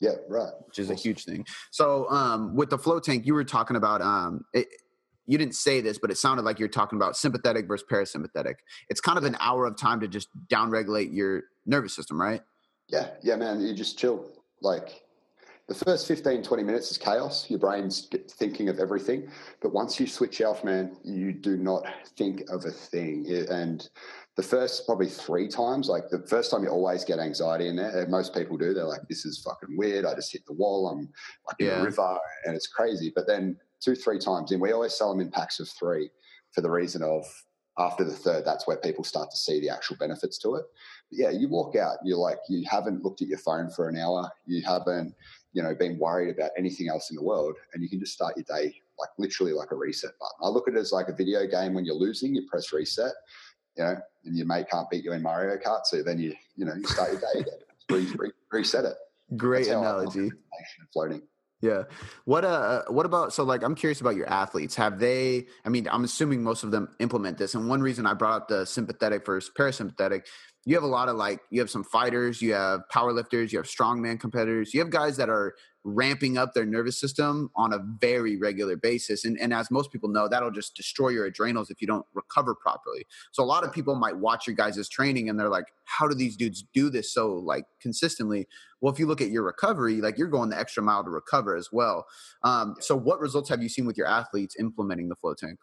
Yeah, 0.00 0.12
right. 0.28 0.52
Which 0.66 0.78
is 0.78 0.90
a 0.90 0.94
huge 0.94 1.24
thing. 1.24 1.46
So, 1.70 2.08
um, 2.10 2.54
with 2.54 2.70
the 2.70 2.78
float 2.78 3.04
tank, 3.04 3.26
you 3.26 3.34
were 3.34 3.44
talking 3.44 3.76
about. 3.76 4.02
Um, 4.02 4.44
it, 4.52 4.68
you 5.28 5.38
didn't 5.38 5.56
say 5.56 5.80
this, 5.80 5.98
but 5.98 6.10
it 6.10 6.18
sounded 6.18 6.44
like 6.44 6.60
you're 6.60 6.68
talking 6.68 6.96
about 6.96 7.16
sympathetic 7.16 7.66
versus 7.66 7.84
parasympathetic. 7.90 8.54
It's 8.88 9.00
kind 9.00 9.18
of 9.18 9.24
an 9.24 9.36
hour 9.40 9.66
of 9.66 9.76
time 9.76 9.98
to 10.00 10.08
just 10.08 10.28
downregulate 10.46 11.12
your 11.12 11.42
nervous 11.66 11.94
system, 11.94 12.20
right? 12.20 12.42
Yeah, 12.88 13.08
yeah, 13.22 13.34
man. 13.34 13.60
You 13.60 13.74
just 13.74 13.98
chill. 13.98 14.30
Like 14.60 15.02
the 15.68 15.74
first 15.74 16.06
15, 16.06 16.42
20 16.42 16.62
minutes 16.62 16.90
is 16.92 16.98
chaos. 16.98 17.50
Your 17.50 17.58
brain's 17.58 18.08
thinking 18.30 18.68
of 18.68 18.78
everything. 18.78 19.28
But 19.60 19.72
once 19.72 19.98
you 19.98 20.06
switch 20.06 20.40
off, 20.40 20.62
man, 20.62 20.96
you 21.02 21.32
do 21.32 21.56
not 21.56 21.84
think 22.16 22.42
of 22.48 22.64
a 22.64 22.70
thing. 22.70 23.26
And 23.50 23.88
the 24.36 24.42
first 24.42 24.84
probably 24.84 25.08
three 25.08 25.48
times, 25.48 25.88
like 25.88 26.10
the 26.10 26.24
first 26.28 26.50
time 26.50 26.62
you 26.62 26.68
always 26.68 27.04
get 27.04 27.18
anxiety 27.18 27.68
in 27.68 27.76
there. 27.76 28.06
Most 28.08 28.34
people 28.34 28.58
do. 28.58 28.74
They're 28.74 28.84
like, 28.84 29.08
this 29.08 29.24
is 29.24 29.38
fucking 29.42 29.76
weird. 29.76 30.04
I 30.04 30.14
just 30.14 30.30
hit 30.30 30.44
the 30.46 30.52
wall. 30.52 30.88
I'm 30.88 31.08
like 31.46 31.56
yeah. 31.58 31.76
in 31.76 31.80
a 31.80 31.84
river 31.84 32.18
and 32.44 32.54
it's 32.54 32.66
crazy. 32.66 33.10
But 33.14 33.26
then 33.26 33.56
two, 33.80 33.94
three 33.94 34.18
times 34.18 34.52
in, 34.52 34.60
we 34.60 34.72
always 34.72 34.94
sell 34.94 35.10
them 35.10 35.20
in 35.20 35.30
packs 35.30 35.58
of 35.58 35.68
three 35.70 36.10
for 36.52 36.60
the 36.60 36.70
reason 36.70 37.02
of 37.02 37.24
after 37.78 38.04
the 38.04 38.12
third, 38.12 38.44
that's 38.44 38.66
where 38.66 38.76
people 38.76 39.04
start 39.04 39.30
to 39.30 39.36
see 39.36 39.60
the 39.60 39.70
actual 39.70 39.96
benefits 39.96 40.38
to 40.38 40.54
it. 40.56 40.64
But 41.10 41.18
yeah, 41.18 41.30
you 41.30 41.48
walk 41.48 41.76
out, 41.76 41.98
you're 42.04 42.18
like, 42.18 42.38
you 42.48 42.64
haven't 42.68 43.02
looked 43.04 43.22
at 43.22 43.28
your 43.28 43.38
phone 43.38 43.70
for 43.70 43.88
an 43.88 43.98
hour. 43.98 44.30
You 44.46 44.62
haven't, 44.64 45.14
you 45.52 45.62
know, 45.62 45.74
been 45.74 45.98
worried 45.98 46.34
about 46.34 46.52
anything 46.58 46.88
else 46.88 47.10
in 47.10 47.16
the 47.16 47.22
world. 47.22 47.54
And 47.74 47.82
you 47.82 47.88
can 47.88 48.00
just 48.00 48.12
start 48.12 48.34
your 48.36 48.44
day 48.44 48.74
like 48.98 49.10
literally 49.18 49.52
like 49.52 49.72
a 49.72 49.76
reset 49.76 50.12
button. 50.18 50.38
I 50.42 50.48
look 50.48 50.68
at 50.68 50.74
it 50.74 50.80
as 50.80 50.92
like 50.92 51.08
a 51.08 51.14
video 51.14 51.46
game 51.46 51.74
when 51.74 51.84
you're 51.84 51.94
losing, 51.94 52.34
you 52.34 52.46
press 52.48 52.72
reset 52.72 53.12
you 53.76 53.84
know, 53.84 53.96
and 54.24 54.36
your 54.36 54.46
mate 54.46 54.66
can't 54.70 54.88
beat 54.90 55.04
you 55.04 55.12
in 55.12 55.22
Mario 55.22 55.56
Kart, 55.56 55.84
so 55.84 56.02
then 56.02 56.18
you, 56.18 56.34
you 56.56 56.64
know, 56.64 56.74
you 56.74 56.84
start 56.84 57.12
your 57.12 57.20
day 57.20 57.40
again, 57.40 57.54
re, 57.90 58.06
re, 58.16 58.30
reset 58.50 58.84
it. 58.84 58.94
Great 59.36 59.68
analogy. 59.68 60.30
Floating. 60.92 61.22
Yeah. 61.60 61.84
What 62.26 62.44
uh 62.44 62.82
what 62.88 63.06
about 63.06 63.32
so 63.32 63.42
like 63.42 63.62
I'm 63.62 63.74
curious 63.74 64.00
about 64.00 64.14
your 64.14 64.28
athletes. 64.28 64.74
Have 64.76 64.98
they 64.98 65.46
I 65.64 65.68
mean, 65.68 65.88
I'm 65.90 66.04
assuming 66.04 66.42
most 66.42 66.64
of 66.64 66.70
them 66.70 66.94
implement 67.00 67.38
this. 67.38 67.54
And 67.54 67.68
one 67.68 67.80
reason 67.80 68.06
I 68.06 68.14
brought 68.14 68.42
up 68.42 68.48
the 68.48 68.66
sympathetic 68.66 69.24
versus 69.24 69.50
parasympathetic, 69.58 70.26
you 70.66 70.74
have 70.74 70.82
a 70.82 70.88
lot 70.88 71.08
of 71.08 71.16
like 71.16 71.40
you 71.50 71.60
have 71.60 71.70
some 71.70 71.84
fighters, 71.84 72.42
you 72.42 72.52
have 72.52 72.80
powerlifters, 72.92 73.52
you 73.52 73.58
have 73.58 73.66
strongman 73.66 74.18
competitors, 74.18 74.74
you 74.74 74.80
have 74.80 74.90
guys 74.90 75.16
that 75.16 75.30
are 75.30 75.54
ramping 75.84 76.36
up 76.36 76.52
their 76.52 76.66
nervous 76.66 76.98
system 76.98 77.48
on 77.54 77.72
a 77.72 77.78
very 78.00 78.36
regular 78.36 78.76
basis. 78.76 79.24
And, 79.24 79.38
and 79.40 79.54
as 79.54 79.70
most 79.70 79.92
people 79.92 80.08
know, 80.08 80.26
that'll 80.26 80.50
just 80.50 80.74
destroy 80.74 81.10
your 81.10 81.26
adrenals 81.26 81.70
if 81.70 81.80
you 81.80 81.86
don't 81.86 82.04
recover 82.12 82.56
properly. 82.56 83.06
So 83.30 83.44
a 83.44 83.46
lot 83.46 83.62
of 83.62 83.72
people 83.72 83.94
might 83.94 84.16
watch 84.16 84.48
your 84.48 84.56
guys' 84.56 84.88
training 84.88 85.28
and 85.28 85.38
they're 85.38 85.48
like, 85.48 85.66
how 85.84 86.08
do 86.08 86.16
these 86.16 86.36
dudes 86.36 86.64
do 86.74 86.90
this 86.90 87.14
so 87.14 87.32
like 87.32 87.64
consistently? 87.80 88.48
Well, 88.80 88.92
if 88.92 88.98
you 88.98 89.06
look 89.06 89.20
at 89.20 89.30
your 89.30 89.44
recovery, 89.44 90.00
like 90.00 90.18
you're 90.18 90.26
going 90.26 90.50
the 90.50 90.58
extra 90.58 90.82
mile 90.82 91.04
to 91.04 91.10
recover 91.10 91.56
as 91.56 91.68
well. 91.70 92.06
Um, 92.42 92.74
so 92.80 92.96
what 92.96 93.20
results 93.20 93.48
have 93.50 93.62
you 93.62 93.68
seen 93.68 93.86
with 93.86 93.96
your 93.96 94.08
athletes 94.08 94.56
implementing 94.58 95.08
the 95.08 95.14
float 95.14 95.38
tank? 95.38 95.60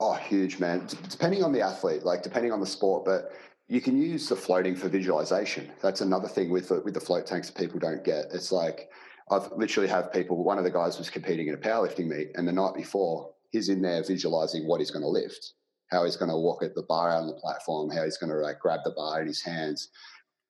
Oh, 0.00 0.14
huge, 0.14 0.58
man. 0.58 0.86
D- 0.86 0.96
depending 1.10 1.44
on 1.44 1.52
the 1.52 1.60
athlete, 1.60 2.04
like 2.04 2.22
depending 2.22 2.52
on 2.52 2.60
the 2.60 2.66
sport, 2.66 3.04
but 3.04 3.32
you 3.68 3.82
can 3.82 4.00
use 4.00 4.28
the 4.28 4.36
floating 4.36 4.74
for 4.74 4.88
visualization. 4.88 5.70
That's 5.82 6.00
another 6.00 6.26
thing 6.26 6.50
with 6.50 6.68
the, 6.68 6.80
with 6.80 6.94
the 6.94 7.00
float 7.00 7.26
tanks 7.26 7.48
that 7.50 7.60
people 7.60 7.78
don't 7.78 8.02
get. 8.02 8.26
It's 8.32 8.50
like 8.50 8.90
I've 9.30 9.52
literally 9.52 9.88
have 9.88 10.12
people. 10.12 10.42
One 10.42 10.56
of 10.56 10.64
the 10.64 10.70
guys 10.70 10.96
was 10.96 11.10
competing 11.10 11.48
in 11.48 11.54
a 11.54 11.58
powerlifting 11.58 12.06
meet, 12.06 12.30
and 12.34 12.48
the 12.48 12.52
night 12.52 12.74
before, 12.74 13.30
he's 13.50 13.68
in 13.68 13.82
there 13.82 14.02
visualizing 14.02 14.66
what 14.66 14.80
he's 14.80 14.90
going 14.90 15.02
to 15.02 15.08
lift, 15.08 15.52
how 15.90 16.04
he's 16.04 16.16
going 16.16 16.30
to 16.30 16.36
walk 16.36 16.62
at 16.62 16.74
the 16.74 16.82
bar 16.82 17.10
on 17.10 17.26
the 17.26 17.34
platform, 17.34 17.90
how 17.90 18.04
he's 18.04 18.16
going 18.16 18.30
to 18.30 18.38
like 18.38 18.58
grab 18.58 18.80
the 18.84 18.92
bar 18.92 19.20
in 19.20 19.26
his 19.26 19.42
hands. 19.42 19.90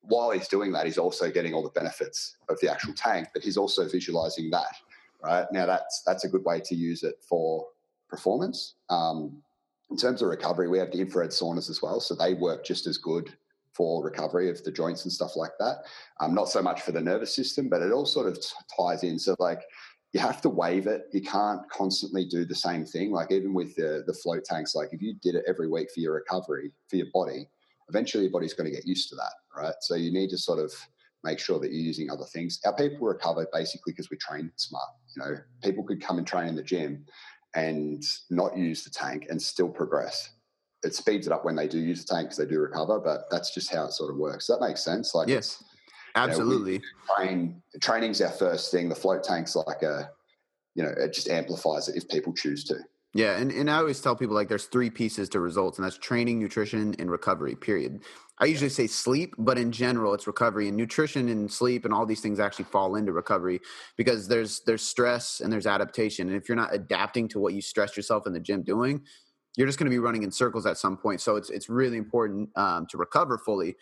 While 0.03 0.31
he's 0.31 0.49
doing 0.49 0.71
that, 0.73 0.87
he's 0.87 0.99
also 0.99 1.29
getting 1.29 1.55
all 1.55 1.62
the 1.62 1.71
benefits 1.71 2.37
of 2.49 2.59
the 2.61 2.71
actual 2.71 2.95
tank, 2.95 3.29
but 3.35 3.43
he's 3.43 3.57
also 3.57 3.89
visualizing 3.89 4.49
that. 4.51 4.75
Right 5.21 5.47
now, 5.51 5.66
that's 5.66 6.03
that's 6.07 6.25
a 6.25 6.29
good 6.29 6.45
way 6.45 6.61
to 6.64 6.75
use 6.77 7.03
it 7.03 7.16
for 7.29 7.66
performance. 8.09 8.75
Um, 8.89 9.43
in 9.91 9.97
terms 9.97 10.22
of 10.22 10.28
recovery, 10.28 10.68
we 10.68 10.78
have 10.78 10.91
the 10.91 11.01
infrared 11.01 11.30
saunas 11.30 11.70
as 11.70 11.80
well, 11.82 12.01
so 12.01 12.14
they 12.14 12.34
work 12.34 12.64
just 12.64 12.86
as 12.86 12.99
good 12.99 13.32
for 13.72 14.03
recovery 14.03 14.51
of 14.51 14.62
the 14.64 14.72
joints 14.72 15.05
and 15.05 15.12
stuff 15.12 15.36
like 15.36 15.53
that. 15.61 15.84
Um, 16.20 16.34
not 16.34 16.49
so 16.49 16.61
much 16.61 16.82
for 16.82 16.93
the 16.93 17.01
nervous 17.01 17.34
system, 17.34 17.68
but 17.68 17.80
it 17.80 17.93
all 17.93 18.07
sort 18.07 18.26
of 18.26 18.41
t- 18.41 18.49
ties 18.76 19.05
in. 19.05 19.18
So 19.18 19.36
like 19.39 19.62
you 20.12 20.20
have 20.20 20.41
to 20.43 20.49
wave 20.49 20.86
it. 20.86 21.05
You 21.12 21.22
can't 21.22 21.61
constantly 21.70 22.24
do 22.24 22.45
the 22.45 22.55
same 22.55 22.84
thing. 22.84 23.12
Like 23.12 23.30
even 23.30 23.55
with 23.55 23.76
the 23.76 24.03
the 24.07 24.14
float 24.14 24.45
tanks, 24.45 24.74
like 24.74 24.89
if 24.93 25.01
you 25.01 25.14
did 25.22 25.36
it 25.36 25.45
every 25.47 25.68
week 25.68 25.89
for 25.95 26.01
your 26.01 26.14
recovery 26.14 26.72
for 26.89 26.97
your 26.97 27.07
body, 27.14 27.49
eventually 27.89 28.24
your 28.24 28.32
body's 28.32 28.55
going 28.55 28.68
to 28.68 28.76
get 28.76 28.86
used 28.86 29.09
to 29.11 29.16
that, 29.16 29.32
right? 29.57 29.74
So 29.80 29.95
you 29.95 30.12
need 30.12 30.30
to 30.30 30.39
sort 30.39 30.59
of 30.59 30.72
make 31.24 31.39
sure 31.39 31.59
that 31.59 31.72
you're 31.72 31.84
using 31.84 32.11
other 32.11 32.24
things. 32.24 32.61
Our 32.64 32.74
people 32.74 33.07
recover 33.07 33.47
basically 33.53 33.93
because 33.93 34.11
we 34.11 34.16
train 34.16 34.51
smart. 34.57 34.89
You 35.14 35.22
know, 35.22 35.39
people 35.62 35.84
could 35.84 36.01
come 36.01 36.18
and 36.18 36.26
train 36.26 36.49
in 36.49 36.57
the 36.57 36.62
gym 36.62 37.05
and 37.59 38.02
not 38.30 38.56
use 38.56 38.84
the 38.84 38.90
tank 38.90 39.26
and 39.28 39.40
still 39.40 39.68
progress 39.68 40.30
it 40.82 40.94
speeds 40.94 41.26
it 41.26 41.32
up 41.32 41.44
when 41.44 41.56
they 41.56 41.66
do 41.66 41.78
use 41.78 42.04
the 42.04 42.14
tank 42.14 42.28
because 42.28 42.38
they 42.38 42.46
do 42.46 42.61
recover, 42.61 43.00
but 43.00 43.24
that's 43.30 43.52
just 43.52 43.72
how 43.72 43.86
it 43.86 43.92
sort 43.92 44.11
of 44.11 44.16
works. 44.16 44.46
Does 44.46 44.59
that 44.59 44.66
makes 44.66 44.84
sense? 44.84 45.14
Like 45.14 45.28
yes, 45.28 45.62
absolutely. 46.14 46.74
You 46.74 46.78
know, 46.78 47.14
train 47.16 47.62
training's 47.80 48.20
our 48.20 48.30
first 48.30 48.70
thing. 48.70 48.88
The 48.88 48.94
float 48.94 49.24
tank's 49.24 49.56
like 49.56 49.82
a, 49.82 50.11
you 50.74 50.82
know, 50.84 50.92
it 50.96 51.12
just 51.12 51.28
amplifies 51.28 51.88
it 51.88 51.96
if 51.96 52.09
people 52.09 52.32
choose 52.32 52.64
to. 52.64 52.76
Yeah, 53.14 53.38
and, 53.38 53.50
and 53.50 53.70
I 53.70 53.78
always 53.78 54.00
tell 54.00 54.14
people 54.14 54.34
like 54.34 54.48
there's 54.48 54.66
three 54.66 54.90
pieces 54.90 55.28
to 55.30 55.40
results, 55.40 55.78
and 55.78 55.84
that's 55.84 55.96
training, 55.96 56.38
nutrition, 56.38 56.94
and 56.98 57.11
recovery. 57.11 57.56
Period. 57.56 58.00
I 58.38 58.44
usually 58.44 58.68
say 58.68 58.86
sleep, 58.86 59.34
but 59.38 59.59
in 59.59 59.72
general, 59.72 60.14
it's 60.14 60.26
recovery 60.26 60.68
and 60.68 60.76
nutrition 60.76 61.28
and 61.28 61.50
sleep 61.50 61.84
and 61.84 61.92
all 61.92 62.06
these 62.06 62.20
things 62.20 62.38
actually 62.38 62.66
fall 62.66 62.94
into 62.96 63.12
recovery 63.12 63.61
because 63.96 64.28
there's 64.28 64.61
there's 64.66 64.82
stress 64.82 65.40
and 65.40 65.52
there's 65.52 65.66
adaptation, 65.66 66.28
and 66.28 66.36
if 66.36 66.48
you're 66.48 66.56
not 66.56 66.74
adapting 66.74 67.28
to 67.28 67.40
what 67.40 67.54
you 67.54 67.62
stress 67.62 67.96
yourself 67.96 68.26
in 68.26 68.34
the 68.34 68.40
gym 68.40 68.62
doing, 68.62 69.02
you're 69.56 69.66
just 69.66 69.78
going 69.78 69.90
to 69.90 69.94
be 69.94 69.98
running 69.98 70.22
in 70.22 70.30
circles 70.30 70.66
at 70.66 70.76
some 70.76 70.96
point. 70.96 71.20
So 71.22 71.36
it's 71.36 71.50
it's 71.50 71.68
really 71.70 71.96
important 71.96 72.50
um, 72.56 72.86
to 72.90 72.98
recover 72.98 73.38
fully. 73.38 73.74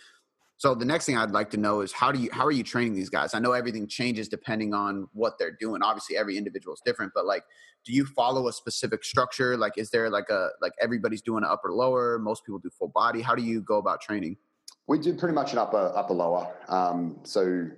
So 0.58 0.74
the 0.74 0.86
next 0.86 1.04
thing 1.04 1.18
I'd 1.18 1.32
like 1.32 1.50
to 1.50 1.58
know 1.58 1.82
is 1.82 1.92
how 1.92 2.10
do 2.10 2.18
you 2.18 2.30
how 2.32 2.46
are 2.46 2.52
you 2.52 2.62
training 2.62 2.94
these 2.94 3.10
guys? 3.10 3.34
I 3.34 3.38
know 3.38 3.52
everything 3.52 3.86
changes 3.86 4.28
depending 4.28 4.72
on 4.72 5.06
what 5.12 5.38
they're 5.38 5.56
doing. 5.60 5.82
Obviously, 5.82 6.16
every 6.16 6.38
individual 6.38 6.74
is 6.74 6.80
different, 6.84 7.12
but 7.14 7.26
like, 7.26 7.44
do 7.84 7.92
you 7.92 8.06
follow 8.06 8.48
a 8.48 8.52
specific 8.52 9.04
structure? 9.04 9.56
Like, 9.56 9.74
is 9.76 9.90
there 9.90 10.08
like 10.08 10.30
a 10.30 10.48
like 10.62 10.72
everybody's 10.80 11.20
doing 11.20 11.44
an 11.44 11.50
upper 11.50 11.72
lower? 11.72 12.18
Most 12.18 12.44
people 12.44 12.58
do 12.58 12.70
full 12.70 12.88
body. 12.88 13.20
How 13.20 13.34
do 13.34 13.42
you 13.42 13.60
go 13.60 13.76
about 13.76 14.00
training? 14.00 14.38
We 14.86 14.98
do 14.98 15.14
pretty 15.14 15.34
much 15.34 15.52
an 15.52 15.58
upper 15.58 15.92
upper 15.94 16.14
lower. 16.14 16.54
Um, 16.68 17.18
so 17.24 17.68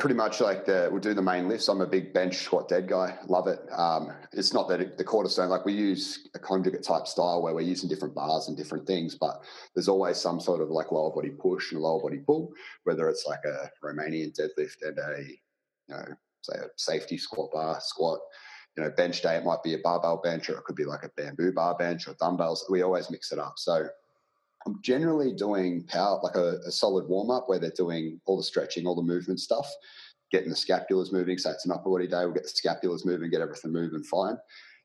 pretty 0.00 0.14
much 0.14 0.40
like 0.40 0.64
the 0.64 0.88
we'll 0.90 1.00
do 1.00 1.12
the 1.12 1.22
main 1.22 1.46
lifts. 1.46 1.68
I'm 1.68 1.82
a 1.82 1.86
big 1.86 2.14
bench 2.14 2.38
squat 2.38 2.68
dead 2.68 2.88
guy. 2.88 3.18
Love 3.28 3.46
it. 3.46 3.60
Um, 3.70 4.12
it's 4.32 4.54
not 4.54 4.66
that 4.70 4.80
it, 4.80 4.98
the 4.98 5.04
cornerstone 5.04 5.50
like 5.50 5.66
we 5.66 5.74
use 5.74 6.28
a 6.34 6.38
conjugate 6.38 6.82
type 6.82 7.06
style 7.06 7.42
where 7.42 7.54
we're 7.54 7.60
using 7.60 7.88
different 7.88 8.14
bars 8.14 8.48
and 8.48 8.56
different 8.56 8.86
things, 8.86 9.14
but 9.14 9.42
there's 9.74 9.88
always 9.88 10.16
some 10.16 10.40
sort 10.40 10.62
of 10.62 10.70
like 10.70 10.90
lower 10.90 11.14
body 11.14 11.28
push 11.28 11.70
and 11.72 11.82
lower 11.82 12.00
body 12.00 12.18
pull, 12.18 12.50
whether 12.84 13.08
it's 13.10 13.26
like 13.28 13.44
a 13.44 13.70
Romanian 13.84 14.34
deadlift 14.34 14.82
and 14.82 14.98
a 14.98 15.22
you 15.28 15.94
know 15.94 16.04
say 16.42 16.58
a 16.58 16.68
safety 16.76 17.18
squat 17.18 17.50
bar 17.52 17.78
squat. 17.80 18.18
You 18.76 18.84
know, 18.84 18.90
bench 18.90 19.20
day 19.20 19.36
it 19.36 19.44
might 19.44 19.62
be 19.62 19.74
a 19.74 19.78
barbell 19.78 20.22
bench 20.22 20.48
or 20.48 20.56
it 20.56 20.64
could 20.64 20.76
be 20.76 20.84
like 20.86 21.02
a 21.02 21.10
bamboo 21.16 21.52
bar 21.52 21.76
bench 21.76 22.08
or 22.08 22.14
dumbbells. 22.14 22.64
We 22.70 22.82
always 22.82 23.10
mix 23.10 23.32
it 23.32 23.38
up. 23.38 23.54
So 23.56 23.86
I'm 24.66 24.78
generally 24.82 25.32
doing 25.32 25.84
power 25.84 26.20
like 26.22 26.36
a, 26.36 26.58
a 26.66 26.70
solid 26.70 27.08
warm 27.08 27.30
up 27.30 27.48
where 27.48 27.58
they're 27.58 27.70
doing 27.70 28.20
all 28.26 28.36
the 28.36 28.42
stretching, 28.42 28.86
all 28.86 28.94
the 28.94 29.02
movement 29.02 29.40
stuff, 29.40 29.68
getting 30.30 30.50
the 30.50 30.56
scapulars 30.56 31.12
moving. 31.12 31.38
So 31.38 31.50
it's 31.50 31.64
an 31.64 31.72
upper 31.72 31.90
body 31.90 32.06
day. 32.06 32.24
We'll 32.24 32.34
get 32.34 32.44
the 32.44 32.48
scapulars 32.50 33.06
moving, 33.06 33.30
get 33.30 33.40
everything 33.40 33.72
moving 33.72 34.02
fine. 34.02 34.36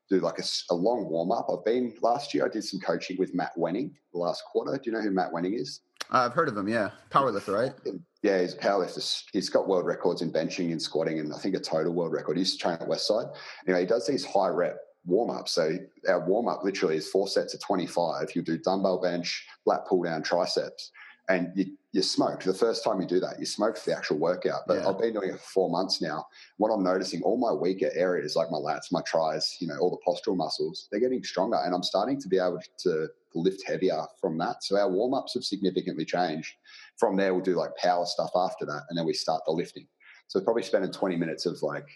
Do 0.10 0.20
like 0.20 0.40
a, 0.40 0.44
a 0.70 0.76
long 0.76 1.10
warm 1.10 1.32
up. 1.32 1.48
I've 1.52 1.66
been 1.66 1.94
last 2.02 2.34
year. 2.34 2.46
I 2.46 2.50
did 2.50 2.64
some 2.64 2.80
coaching 2.80 3.18
with 3.18 3.34
Matt 3.34 3.56
Wenning 3.58 3.92
the 4.14 4.20
last 4.20 4.44
quarter. 4.46 4.78
Do 4.78 4.90
you 4.90 4.96
know 4.96 5.02
who 5.02 5.12
Matt 5.12 5.32
Wenning 5.32 5.60
is? 5.60 5.82
Uh, 6.12 6.20
I've 6.20 6.34
heard 6.34 6.48
of 6.48 6.56
him. 6.56 6.68
Yeah, 6.68 6.92
powerlifter, 7.10 7.56
right? 7.56 7.74
Yeah, 8.22 8.42
he's 8.42 8.54
a 8.54 8.58
powerlifter. 8.58 9.24
He's 9.34 9.50
got 9.50 9.68
world 9.68 9.88
records 9.88 10.22
in 10.22 10.32
benching 10.32 10.72
and 10.72 10.82
squatting, 10.82 11.20
and 11.20 11.34
I 11.34 11.40
think 11.40 11.56
a 11.56 11.60
total 11.60 11.94
world 11.94 12.14
record. 12.14 12.38
He 12.38 12.42
used 12.42 12.60
to 12.60 12.60
train 12.60 12.76
at 12.76 12.88
Westside. 12.88 13.36
Anyway, 13.68 13.82
he 13.82 13.88
does 13.88 14.06
these 14.06 14.24
high 14.24 14.50
rep 14.50 14.78
warm 15.06 15.30
up. 15.30 15.48
So 15.48 15.78
our 16.08 16.26
warm 16.26 16.48
up 16.48 16.64
literally 16.64 16.98
is 16.98 17.08
four 17.08 17.28
sets 17.28 17.54
of 17.54 17.62
25. 17.62 18.36
You 18.36 18.42
do 18.42 18.58
dumbbell 18.58 19.02
bench, 19.02 19.46
lat 19.66 19.86
pull 19.88 20.04
down, 20.04 20.24
triceps, 20.24 20.92
and 21.30 21.52
you, 21.56 21.66
you 21.92 22.02
smoke. 22.02 22.44
The 22.44 22.54
first 22.54 22.84
time 22.84 23.02
you 23.02 23.08
do 23.08 23.20
that, 23.20 23.40
you 23.40 23.46
smoke 23.46 23.78
for 23.78 23.90
the 23.90 23.98
actual 23.98 24.18
workout. 24.18 24.62
But 24.68 24.80
yeah. 24.80 24.90
I've 24.90 25.00
been 25.00 25.14
doing 25.14 25.30
it 25.30 25.40
for 25.40 25.48
four 25.54 25.70
months 25.70 26.02
now. 26.02 26.26
What 26.58 26.70
I'm 26.70 26.84
noticing, 26.84 27.22
all 27.24 27.38
my 27.38 27.52
weaker 27.52 27.90
areas, 27.94 28.36
like 28.36 28.52
my 28.52 28.58
lats, 28.58 28.92
my 28.92 29.02
tris, 29.02 29.58
you 29.60 29.68
know, 29.68 29.78
all 29.78 29.90
the 29.90 30.12
postural 30.12 30.36
muscles, 30.36 30.88
they're 30.92 31.00
getting 31.00 31.24
stronger. 31.24 31.58
And 31.64 31.74
I'm 31.74 31.84
starting 31.84 32.20
to 32.22 32.28
be 32.28 32.38
able 32.38 32.60
to 32.80 33.08
lift 33.34 33.68
heavier 33.68 34.04
from 34.20 34.38
that. 34.40 34.64
So 34.64 34.78
our 34.78 34.90
warm 34.90 35.14
ups 35.14 35.34
have 35.34 35.44
significantly 35.44 36.06
changed. 36.06 36.52
From 36.98 37.16
there, 37.16 37.34
we'll 37.34 37.44
do 37.44 37.56
like 37.56 37.76
power 37.78 38.06
stuff 38.06 38.32
after 38.36 38.66
that. 38.66 38.84
And 38.90 38.98
then 38.98 39.06
we 39.06 39.14
start 39.14 39.42
the 39.46 39.52
lifting. 39.52 39.88
So 40.28 40.42
probably 40.42 40.64
spending 40.64 40.92
20 40.92 41.16
minutes 41.18 41.46
of 41.46 41.62
like 41.62 41.88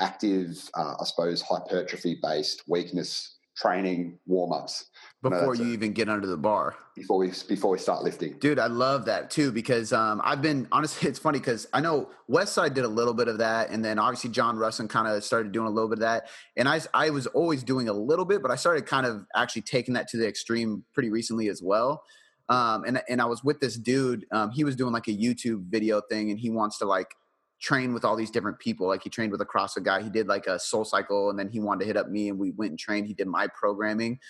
active, 0.00 0.68
uh, 0.74 0.94
I 1.00 1.04
suppose, 1.04 1.42
hypertrophy 1.42 2.18
based 2.22 2.62
weakness 2.68 3.38
training 3.58 4.16
warm 4.26 4.52
ups 4.52 4.84
before 5.20 5.54
you 5.56 5.64
a, 5.64 5.68
even 5.68 5.92
get 5.92 6.08
under 6.08 6.26
the 6.26 6.36
bar. 6.36 6.76
Before 6.94 7.18
we 7.18 7.32
before 7.48 7.72
we 7.72 7.78
start 7.78 8.04
lifting, 8.04 8.38
dude, 8.38 8.58
I 8.58 8.68
love 8.68 9.04
that 9.06 9.30
too 9.30 9.50
because 9.50 9.92
um, 9.92 10.20
I've 10.24 10.40
been 10.40 10.68
honestly, 10.72 11.08
it's 11.08 11.18
funny 11.18 11.38
because 11.38 11.66
I 11.72 11.80
know 11.80 12.10
Westside 12.30 12.74
did 12.74 12.84
a 12.84 12.88
little 12.88 13.14
bit 13.14 13.28
of 13.28 13.38
that, 13.38 13.70
and 13.70 13.84
then 13.84 13.98
obviously 13.98 14.30
John 14.30 14.56
Rusin 14.56 14.88
kind 14.88 15.08
of 15.08 15.24
started 15.24 15.52
doing 15.52 15.66
a 15.66 15.70
little 15.70 15.88
bit 15.88 15.98
of 15.98 16.02
that, 16.02 16.28
and 16.56 16.68
I 16.68 16.80
I 16.94 17.10
was 17.10 17.26
always 17.28 17.62
doing 17.62 17.88
a 17.88 17.92
little 17.92 18.24
bit, 18.24 18.42
but 18.42 18.50
I 18.50 18.56
started 18.56 18.86
kind 18.86 19.06
of 19.06 19.26
actually 19.34 19.62
taking 19.62 19.94
that 19.94 20.08
to 20.08 20.16
the 20.16 20.26
extreme 20.26 20.84
pretty 20.94 21.10
recently 21.10 21.48
as 21.48 21.62
well. 21.62 22.04
Um, 22.48 22.84
and 22.84 23.02
and 23.08 23.20
I 23.20 23.26
was 23.26 23.42
with 23.42 23.60
this 23.60 23.76
dude. 23.76 24.24
Um, 24.32 24.50
he 24.50 24.64
was 24.64 24.76
doing 24.76 24.92
like 24.92 25.08
a 25.08 25.12
YouTube 25.12 25.64
video 25.68 26.00
thing, 26.00 26.30
and 26.30 26.38
he 26.38 26.48
wants 26.50 26.78
to 26.78 26.86
like 26.86 27.14
train 27.60 27.92
with 27.92 28.04
all 28.04 28.16
these 28.16 28.30
different 28.30 28.58
people. 28.58 28.86
Like 28.86 29.02
he 29.02 29.10
trained 29.10 29.32
with 29.32 29.40
a 29.40 29.46
CrossFit 29.46 29.84
guy. 29.84 30.02
He 30.02 30.10
did 30.10 30.28
like 30.28 30.46
a 30.46 30.58
soul 30.58 30.84
cycle 30.84 31.30
and 31.30 31.38
then 31.38 31.48
he 31.48 31.60
wanted 31.60 31.80
to 31.80 31.86
hit 31.86 31.96
up 31.96 32.08
me 32.08 32.28
and 32.28 32.38
we 32.38 32.52
went 32.52 32.70
and 32.70 32.78
trained. 32.78 33.06
He 33.06 33.14
did 33.14 33.26
my 33.26 33.48
programming. 33.48 34.20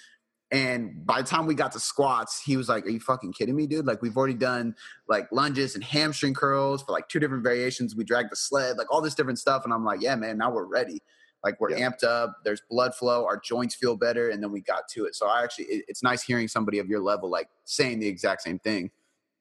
And 0.51 1.05
by 1.05 1.21
the 1.21 1.29
time 1.29 1.47
we 1.47 1.55
got 1.55 1.73
to 1.73 1.81
squats, 1.81 2.41
he 2.43 2.57
was 2.57 2.71
like, 2.71 2.87
Are 2.87 2.91
you 2.91 3.01
fucking 3.01 3.33
kidding 3.35 3.55
me, 3.55 3.67
dude? 3.67 3.87
Like, 3.87 4.01
we've 4.01 4.17
already 4.17 4.35
done 4.35 4.75
like 5.07 5.31
lunges 5.31 5.75
and 5.75 5.85
hamstring 5.85 6.33
curls 6.33 6.83
for 6.83 6.93
like 6.93 7.09
two 7.09 7.21
different 7.21 7.43
variations. 7.43 7.95
We 7.95 8.05
dragged 8.05 8.33
the 8.33 8.37
sled, 8.37 8.79
like 8.79 8.91
all 8.91 9.03
this 9.03 9.15
different 9.15 9.39
stuff. 9.39 9.65
And 9.65 9.75
I'm 9.75 9.85
like, 9.85 10.01
Yeah, 10.01 10.17
man, 10.17 10.39
now 10.39 10.51
we're 10.51 10.65
ready. 10.65 11.03
Like, 11.45 11.61
we're 11.61 11.71
yeah. 11.73 11.89
amped 11.89 12.03
up. 12.03 12.39
There's 12.45 12.63
blood 12.69 12.95
flow. 12.95 13.25
Our 13.27 13.39
joints 13.39 13.75
feel 13.75 13.97
better. 13.97 14.31
And 14.31 14.43
then 14.43 14.51
we 14.51 14.61
got 14.63 14.89
to 14.95 15.05
it. 15.05 15.15
So, 15.15 15.29
I 15.29 15.43
actually, 15.43 15.67
it, 15.67 15.85
it's 15.87 16.03
nice 16.03 16.23
hearing 16.23 16.49
somebody 16.49 16.79
of 16.79 16.89
your 16.89 17.01
level 17.01 17.29
like 17.29 17.49
saying 17.65 18.01
the 18.01 18.09
exact 18.09 18.41
same 18.41 18.59
thing. 18.59 18.91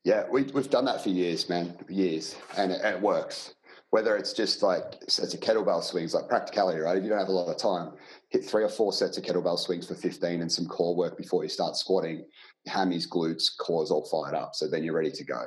Yeah, 0.03 0.25
we, 0.29 0.43
we've 0.43 0.69
done 0.69 0.85
that 0.85 1.01
for 1.01 1.09
years, 1.09 1.49
man, 1.49 1.77
years. 1.89 2.35
And 2.57 2.71
it, 2.71 2.81
and 2.83 2.97
it 2.97 3.01
works 3.01 3.55
whether 3.97 4.15
it's 4.15 4.31
just 4.31 4.61
like 4.61 4.93
it's 5.01 5.33
a 5.33 5.37
kettlebell 5.39 5.81
swings, 5.81 6.13
like 6.13 6.27
practicality, 6.27 6.79
right? 6.79 6.95
If 6.95 7.03
you 7.03 7.09
don't 7.09 7.17
have 7.17 7.29
a 7.29 7.31
lot 7.31 7.47
of 7.47 7.57
time, 7.57 7.93
hit 8.29 8.45
three 8.45 8.63
or 8.63 8.69
four 8.69 8.93
sets 8.93 9.17
of 9.17 9.23
kettlebell 9.23 9.57
swings 9.57 9.87
for 9.87 9.95
15 9.95 10.39
and 10.39 10.51
some 10.51 10.67
core 10.67 10.95
work 10.95 11.17
before 11.17 11.41
you 11.41 11.49
start 11.49 11.75
squatting. 11.75 12.23
Hammies, 12.69 13.09
glutes, 13.09 13.45
cores 13.59 13.89
all 13.89 14.05
fired 14.05 14.35
up. 14.35 14.53
So 14.53 14.67
then 14.67 14.83
you're 14.83 14.93
ready 14.93 15.09
to 15.09 15.23
go. 15.23 15.45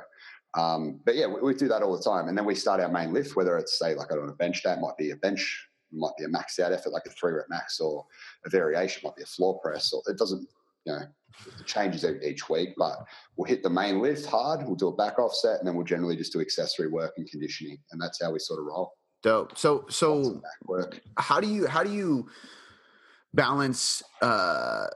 Um, 0.53 0.99
but 1.05 1.15
yeah, 1.15 1.27
we, 1.27 1.39
we, 1.39 1.53
do 1.53 1.69
that 1.69 1.81
all 1.81 1.95
the 1.95 2.03
time. 2.03 2.27
And 2.27 2.37
then 2.37 2.43
we 2.43 2.53
start 2.53 2.81
our 2.81 2.89
main 2.89 3.13
lift, 3.13 3.37
whether 3.37 3.57
it's 3.57 3.79
say 3.79 3.95
like 3.95 4.11
on 4.11 4.27
a 4.27 4.33
bench 4.33 4.63
day, 4.63 4.75
might 4.81 4.97
be 4.97 5.11
a 5.11 5.15
bench, 5.15 5.69
might 5.93 6.17
be 6.17 6.25
a 6.25 6.27
max 6.27 6.59
out 6.59 6.73
effort, 6.73 6.91
like 6.91 7.05
a 7.05 7.11
three 7.11 7.31
rep 7.31 7.45
max, 7.47 7.79
or 7.79 8.05
a 8.45 8.49
variation 8.49 8.99
might 9.05 9.15
be 9.15 9.23
a 9.23 9.27
floor 9.27 9.61
press, 9.61 9.93
or 9.93 10.03
it 10.07 10.17
doesn't 10.17 10.45
you 10.85 10.93
know, 10.93 11.01
changes 11.65 12.05
each 12.23 12.49
week, 12.49 12.69
but 12.77 12.97
we'll 13.35 13.47
hit 13.47 13.63
the 13.63 13.69
main 13.69 14.01
lift 14.01 14.25
hard, 14.25 14.65
we'll 14.65 14.75
do 14.75 14.87
a 14.87 14.95
back 14.95 15.19
offset, 15.19 15.59
and 15.59 15.67
then 15.67 15.75
we'll 15.75 15.85
generally 15.85 16.15
just 16.15 16.33
do 16.33 16.41
accessory 16.41 16.87
work 16.87 17.13
and 17.17 17.29
conditioning. 17.29 17.77
And 17.91 18.01
that's 18.01 18.21
how 18.21 18.31
we 18.31 18.39
sort 18.39 18.59
of 18.59 18.65
roll. 18.65 18.93
Dope. 19.23 19.57
So 19.57 19.85
so 19.89 20.41
how 21.17 21.39
do 21.39 21.47
you 21.47 21.67
how 21.67 21.83
do 21.83 21.91
you 21.91 22.27
balance 23.33 24.03
uh 24.21 24.87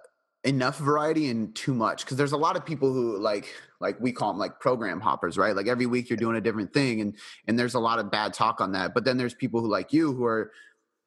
enough 0.43 0.77
variety 0.77 1.29
and 1.29 1.55
too 1.55 1.73
much 1.73 2.03
because 2.05 2.17
there's 2.17 2.31
a 2.31 2.37
lot 2.37 2.55
of 2.55 2.63
people 2.63 2.93
who 2.93 3.17
like 3.17 3.53
like 3.79 3.99
we 3.99 4.11
call 4.11 4.31
them 4.31 4.37
like 4.37 4.59
program 4.59 4.99
hoppers 4.99 5.39
right 5.39 5.55
like 5.55 5.67
every 5.67 5.87
week 5.87 6.07
you're 6.07 6.17
doing 6.17 6.35
a 6.35 6.41
different 6.41 6.71
thing 6.71 7.01
and 7.01 7.15
and 7.47 7.57
there's 7.57 7.73
a 7.73 7.79
lot 7.79 7.97
of 7.97 8.11
bad 8.11 8.31
talk 8.31 8.61
on 8.61 8.71
that 8.71 8.93
but 8.93 9.03
then 9.03 9.17
there's 9.17 9.33
people 9.33 9.59
who 9.59 9.67
like 9.67 9.91
you 9.91 10.13
who 10.13 10.23
are 10.23 10.51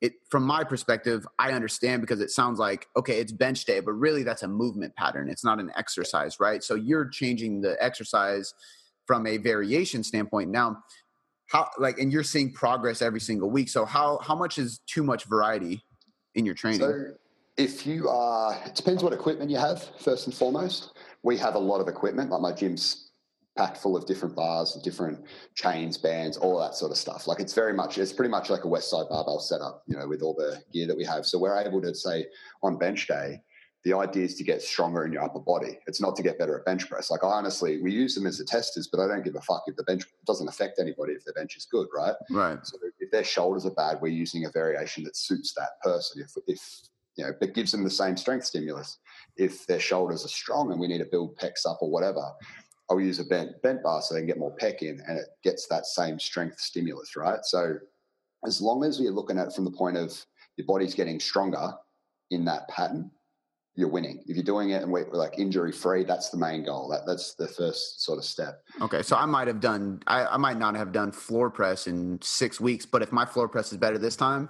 it 0.01 0.12
from 0.30 0.44
my 0.44 0.62
perspective 0.62 1.26
i 1.38 1.53
understand 1.53 2.01
because 2.01 2.20
it 2.20 2.30
sounds 2.30 2.59
like 2.59 2.86
okay 2.96 3.18
it's 3.18 3.32
bench 3.32 3.64
day 3.64 3.80
but 3.80 3.92
really 3.92 4.22
that's 4.22 4.42
a 4.42 4.49
movement 4.49 4.94
pattern. 4.96 5.28
It's 5.28 5.44
not 5.44 5.59
an 5.59 5.70
exercise 5.76 6.38
right? 6.40 6.62
So 6.62 6.74
you're 6.74 7.09
changing 7.09 7.61
the 7.61 7.82
exercise 7.82 8.55
from 9.07 9.26
a 9.26 9.38
variation 9.38 10.05
standpoint. 10.05 10.51
Now 10.51 10.84
how 11.46 11.70
like 11.78 11.99
and 11.99 12.12
you're 12.12 12.22
seeing 12.22 12.53
progress 12.53 13.01
every 13.03 13.20
single 13.20 13.51
week. 13.51 13.68
So 13.68 13.84
how 13.84 14.18
how 14.22 14.34
much 14.34 14.59
is 14.59 14.80
too 14.86 15.03
much 15.03 15.24
variety 15.24 15.82
in 16.34 16.44
your 16.44 16.55
training? 16.55 16.80
So 16.80 17.12
if 17.57 17.86
you 17.86 18.09
are 18.09 18.61
it 18.64 18.74
depends 18.74 19.03
what 19.03 19.12
equipment 19.12 19.51
you 19.51 19.57
have 19.57 19.82
first 19.99 20.26
and 20.26 20.34
foremost. 20.34 20.92
We 21.22 21.36
have 21.38 21.55
a 21.55 21.59
lot 21.59 21.80
of 21.80 21.88
equipment 21.88 22.30
like 22.30 22.40
my 22.40 22.53
gym's 22.53 23.07
packed 23.59 23.76
full 23.76 23.96
of 23.96 24.06
different 24.06 24.36
bars, 24.36 24.78
different 24.84 25.18
chains, 25.56 25.98
bands, 25.98 26.36
all 26.36 26.61
that 26.61 26.76
sort 26.76 26.92
of 26.92 26.96
stuff. 26.96 27.26
Like 27.26 27.40
it's 27.40 27.54
very 27.54 27.72
much, 27.72 27.98
it's 27.98 28.12
pretty 28.12 28.30
much 28.30 28.50
like 28.50 28.64
a 28.64 28.68
Westside 28.68 29.09
barbell 29.09 29.40
setup, 29.40 29.82
you 29.88 29.96
know, 29.96 30.06
with 30.06 30.22
all 30.22 30.34
the 30.34 30.62
gear 30.72 30.86
that 30.86 30.96
we 30.96 31.04
have. 31.04 31.26
So 31.26 31.40
we're 31.40 31.59
able 31.59 31.82
to 31.82 31.92
say 31.92 32.26
on 32.62 32.78
bench 32.78 33.09
day, 33.09 33.42
the 33.84 33.94
idea 33.94 34.24
is 34.24 34.36
to 34.36 34.44
get 34.44 34.62
stronger 34.62 35.04
in 35.04 35.12
your 35.12 35.24
upper 35.24 35.40
body. 35.40 35.78
It's 35.88 36.00
not 36.00 36.14
to 36.16 36.22
get 36.22 36.38
better 36.38 36.56
at 36.56 36.64
bench 36.66 36.88
press. 36.88 37.11
Like 37.11 37.24
I 37.24 37.28
honestly, 37.28 37.82
we 37.82 37.90
use 37.90 38.14
them 38.14 38.26
as 38.26 38.38
the 38.38 38.44
testers, 38.44 38.88
but 38.92 39.00
I 39.00 39.09
don't 39.09 39.24
give 39.24 39.34
a 39.34 39.40
fuck 39.40 39.64
if 39.66 39.74
the 39.74 39.82
bench 39.84 40.04
doesn't 40.24 40.48
affect 40.48 40.78
anybody 40.78 41.14
if 41.14 41.24
the 41.24 41.32
bench 41.32 41.56
is 41.56 41.66
good, 41.66 41.88
right? 41.94 42.14
Right. 42.30 42.59
So 42.62 42.78
if 43.00 43.11
their 43.11 43.24
shoulders 43.24 43.66
are 43.66 43.70
bad, 43.70 43.98
we're 44.00 44.09
using 44.09 44.44
a 44.44 44.50
variation 44.50 45.02
that 45.04 45.16
suits 45.16 45.52
that 45.54 45.80
person. 45.82 46.22
If 46.22 46.32
if 46.46 46.61
you 47.16 47.24
know, 47.24 47.32
but 47.40 47.54
gives 47.54 47.72
them 47.72 47.82
the 47.82 47.90
same 47.90 48.16
strength 48.16 48.46
stimulus. 48.46 48.98
If 49.36 49.66
their 49.66 49.80
shoulders 49.80 50.24
are 50.24 50.28
strong 50.28 50.70
and 50.70 50.80
we 50.80 50.86
need 50.86 50.98
to 50.98 51.04
build 51.11 51.36
pecs 51.36 51.66
up 51.66 51.78
or 51.80 51.90
whatever, 51.90 52.22
I'll 52.91 53.01
use 53.01 53.18
a 53.18 53.24
bent 53.24 53.61
bent 53.62 53.82
bar 53.82 54.01
so 54.03 54.14
they 54.14 54.20
can 54.20 54.26
get 54.26 54.39
more 54.39 54.57
pec 54.57 54.82
in, 54.82 55.01
and 55.07 55.18
it 55.18 55.26
gets 55.45 55.66
that 55.68 55.86
same 55.86 56.18
strength 56.18 56.59
stimulus, 56.59 57.16
right? 57.16 57.41
So 57.45 57.74
as 58.47 58.61
long 58.61 58.84
as 58.84 58.99
we're 58.99 59.11
looking 59.11 59.39
at 59.39 59.49
it 59.49 59.53
from 59.53 59.64
the 59.64 59.70
point 59.70 59.97
of 59.97 60.24
your 60.57 60.66
body's 60.66 60.95
getting 60.95 61.20
stronger 61.20 61.72
in 62.30 62.45
that 62.45 62.68
pattern, 62.68 63.11
you're 63.74 63.89
winning. 63.89 64.24
If 64.26 64.36
you're 64.36 64.45
doing 64.45 64.70
it 64.70 64.82
and 64.82 64.91
we're 64.91 65.09
like 65.12 65.39
injury 65.39 65.70
free, 65.70 66.05
that's 66.05 66.30
the 66.30 66.36
main 66.36 66.64
goal. 66.64 66.89
That 66.89 67.03
that's 67.07 67.34
the 67.34 67.47
first 67.47 68.05
sort 68.05 68.18
of 68.18 68.24
step. 68.24 68.62
Okay, 68.80 69.03
so 69.03 69.16
I 69.16 69.26
might 69.26 69.47
have 69.47 69.61
done, 69.61 70.03
I, 70.07 70.26
I 70.26 70.36
might 70.36 70.59
not 70.59 70.74
have 70.74 70.91
done 70.91 71.12
floor 71.12 71.51
press 71.51 71.86
in 71.86 72.18
six 72.22 72.61
weeks, 72.61 72.86
but 72.86 73.03
if 73.03 73.12
my 73.12 73.24
floor 73.24 73.49
press 73.49 73.70
is 73.70 73.78
better 73.78 73.99
this 73.99 74.16
time, 74.16 74.49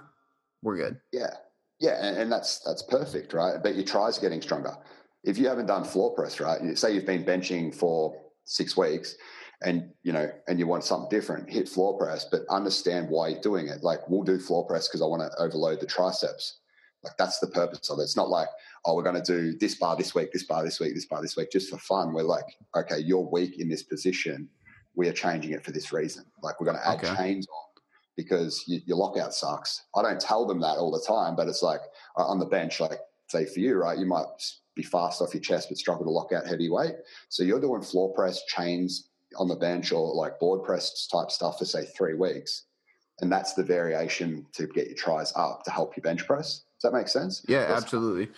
we're 0.63 0.77
good. 0.77 0.99
Yeah, 1.11 1.33
yeah, 1.79 2.03
and, 2.03 2.17
and 2.17 2.31
that's 2.31 2.59
that's 2.59 2.81
perfect, 2.83 3.33
right? 3.33 3.61
But 3.61 3.75
your 3.75 3.85
tries 3.85 4.17
getting 4.17 4.41
stronger. 4.41 4.75
If 5.23 5.37
you 5.37 5.47
haven't 5.47 5.67
done 5.67 5.83
floor 5.83 6.15
press, 6.15 6.39
right? 6.39 6.77
Say 6.77 6.93
you've 6.93 7.05
been 7.05 7.23
benching 7.25 7.75
for 7.75 8.15
six 8.49 8.75
weeks 8.75 9.15
and 9.61 9.91
you 10.01 10.11
know 10.11 10.29
and 10.47 10.57
you 10.57 10.65
want 10.65 10.83
something 10.83 11.09
different 11.09 11.49
hit 11.49 11.69
floor 11.69 11.97
press 11.97 12.25
but 12.31 12.41
understand 12.49 13.07
why 13.07 13.27
you're 13.29 13.41
doing 13.41 13.67
it. 13.67 13.83
Like 13.83 13.99
we'll 14.09 14.23
do 14.23 14.39
floor 14.39 14.65
press 14.65 14.87
because 14.87 15.01
i 15.01 15.05
want 15.05 15.21
to 15.21 15.41
overload 15.41 15.79
the 15.79 15.85
triceps. 15.85 16.59
Like 17.03 17.15
that's 17.17 17.39
the 17.39 17.47
purpose 17.47 17.89
of 17.89 17.99
it. 17.99 18.03
It's 18.03 18.17
not 18.17 18.29
like 18.29 18.47
oh 18.85 18.95
we're 18.95 19.03
going 19.03 19.21
to 19.21 19.33
do 19.33 19.57
this 19.59 19.75
bar 19.75 19.95
this 19.95 20.15
week 20.15 20.31
this 20.31 20.45
bar 20.45 20.63
this 20.63 20.79
week 20.79 20.95
this 20.95 21.05
bar 21.05 21.21
this 21.21 21.37
week 21.37 21.51
just 21.51 21.69
for 21.69 21.77
fun. 21.77 22.13
We're 22.13 22.23
like 22.23 22.45
okay 22.75 22.99
you're 22.99 23.29
weak 23.31 23.59
in 23.59 23.69
this 23.69 23.83
position. 23.83 24.49
We 24.95 25.07
are 25.07 25.13
changing 25.13 25.51
it 25.51 25.63
for 25.63 25.71
this 25.71 25.93
reason. 25.93 26.25
Like 26.41 26.59
we're 26.59 26.65
going 26.65 26.79
to 26.79 26.87
add 26.87 27.03
okay. 27.03 27.15
chains 27.15 27.47
on 27.47 27.81
because 28.17 28.63
you, 28.67 28.81
your 28.85 28.97
lockout 28.97 29.33
sucks. 29.33 29.83
I 29.95 30.01
don't 30.01 30.19
tell 30.19 30.45
them 30.45 30.59
that 30.61 30.77
all 30.77 30.91
the 30.91 31.05
time 31.05 31.35
but 31.35 31.47
it's 31.47 31.61
like 31.61 31.81
uh, 32.17 32.25
on 32.25 32.39
the 32.39 32.45
bench 32.45 32.79
like 32.79 32.99
say 33.27 33.45
for 33.45 33.59
you 33.59 33.75
right 33.75 33.99
you 33.99 34.07
might 34.07 34.25
be 34.79 34.83
fast 34.83 35.21
off 35.21 35.33
your 35.33 35.41
chest 35.41 35.69
but 35.69 35.77
struggle 35.77 36.05
to 36.05 36.11
lock 36.11 36.31
out 36.31 36.47
heavy 36.47 36.69
weight. 36.69 36.95
So 37.29 37.43
you're 37.43 37.59
doing 37.59 37.81
floor 37.81 38.13
press, 38.13 38.43
chains 38.45 39.09
on 39.37 39.47
the 39.47 39.55
bench, 39.55 39.91
or 39.91 40.13
like 40.15 40.39
board 40.39 40.63
press 40.63 41.07
type 41.07 41.31
stuff 41.31 41.59
for 41.59 41.65
say 41.65 41.85
three 41.85 42.15
weeks. 42.15 42.65
And 43.21 43.31
that's 43.31 43.53
the 43.53 43.63
variation 43.63 44.45
to 44.53 44.67
get 44.67 44.87
your 44.87 44.95
tries 44.95 45.33
up 45.35 45.63
to 45.65 45.71
help 45.71 45.97
you 45.97 46.01
bench 46.01 46.25
press. 46.25 46.63
Does 46.81 46.91
that 46.91 46.97
make 46.97 47.09
sense? 47.09 47.43
Yeah, 47.47 47.65
absolutely. 47.75 48.29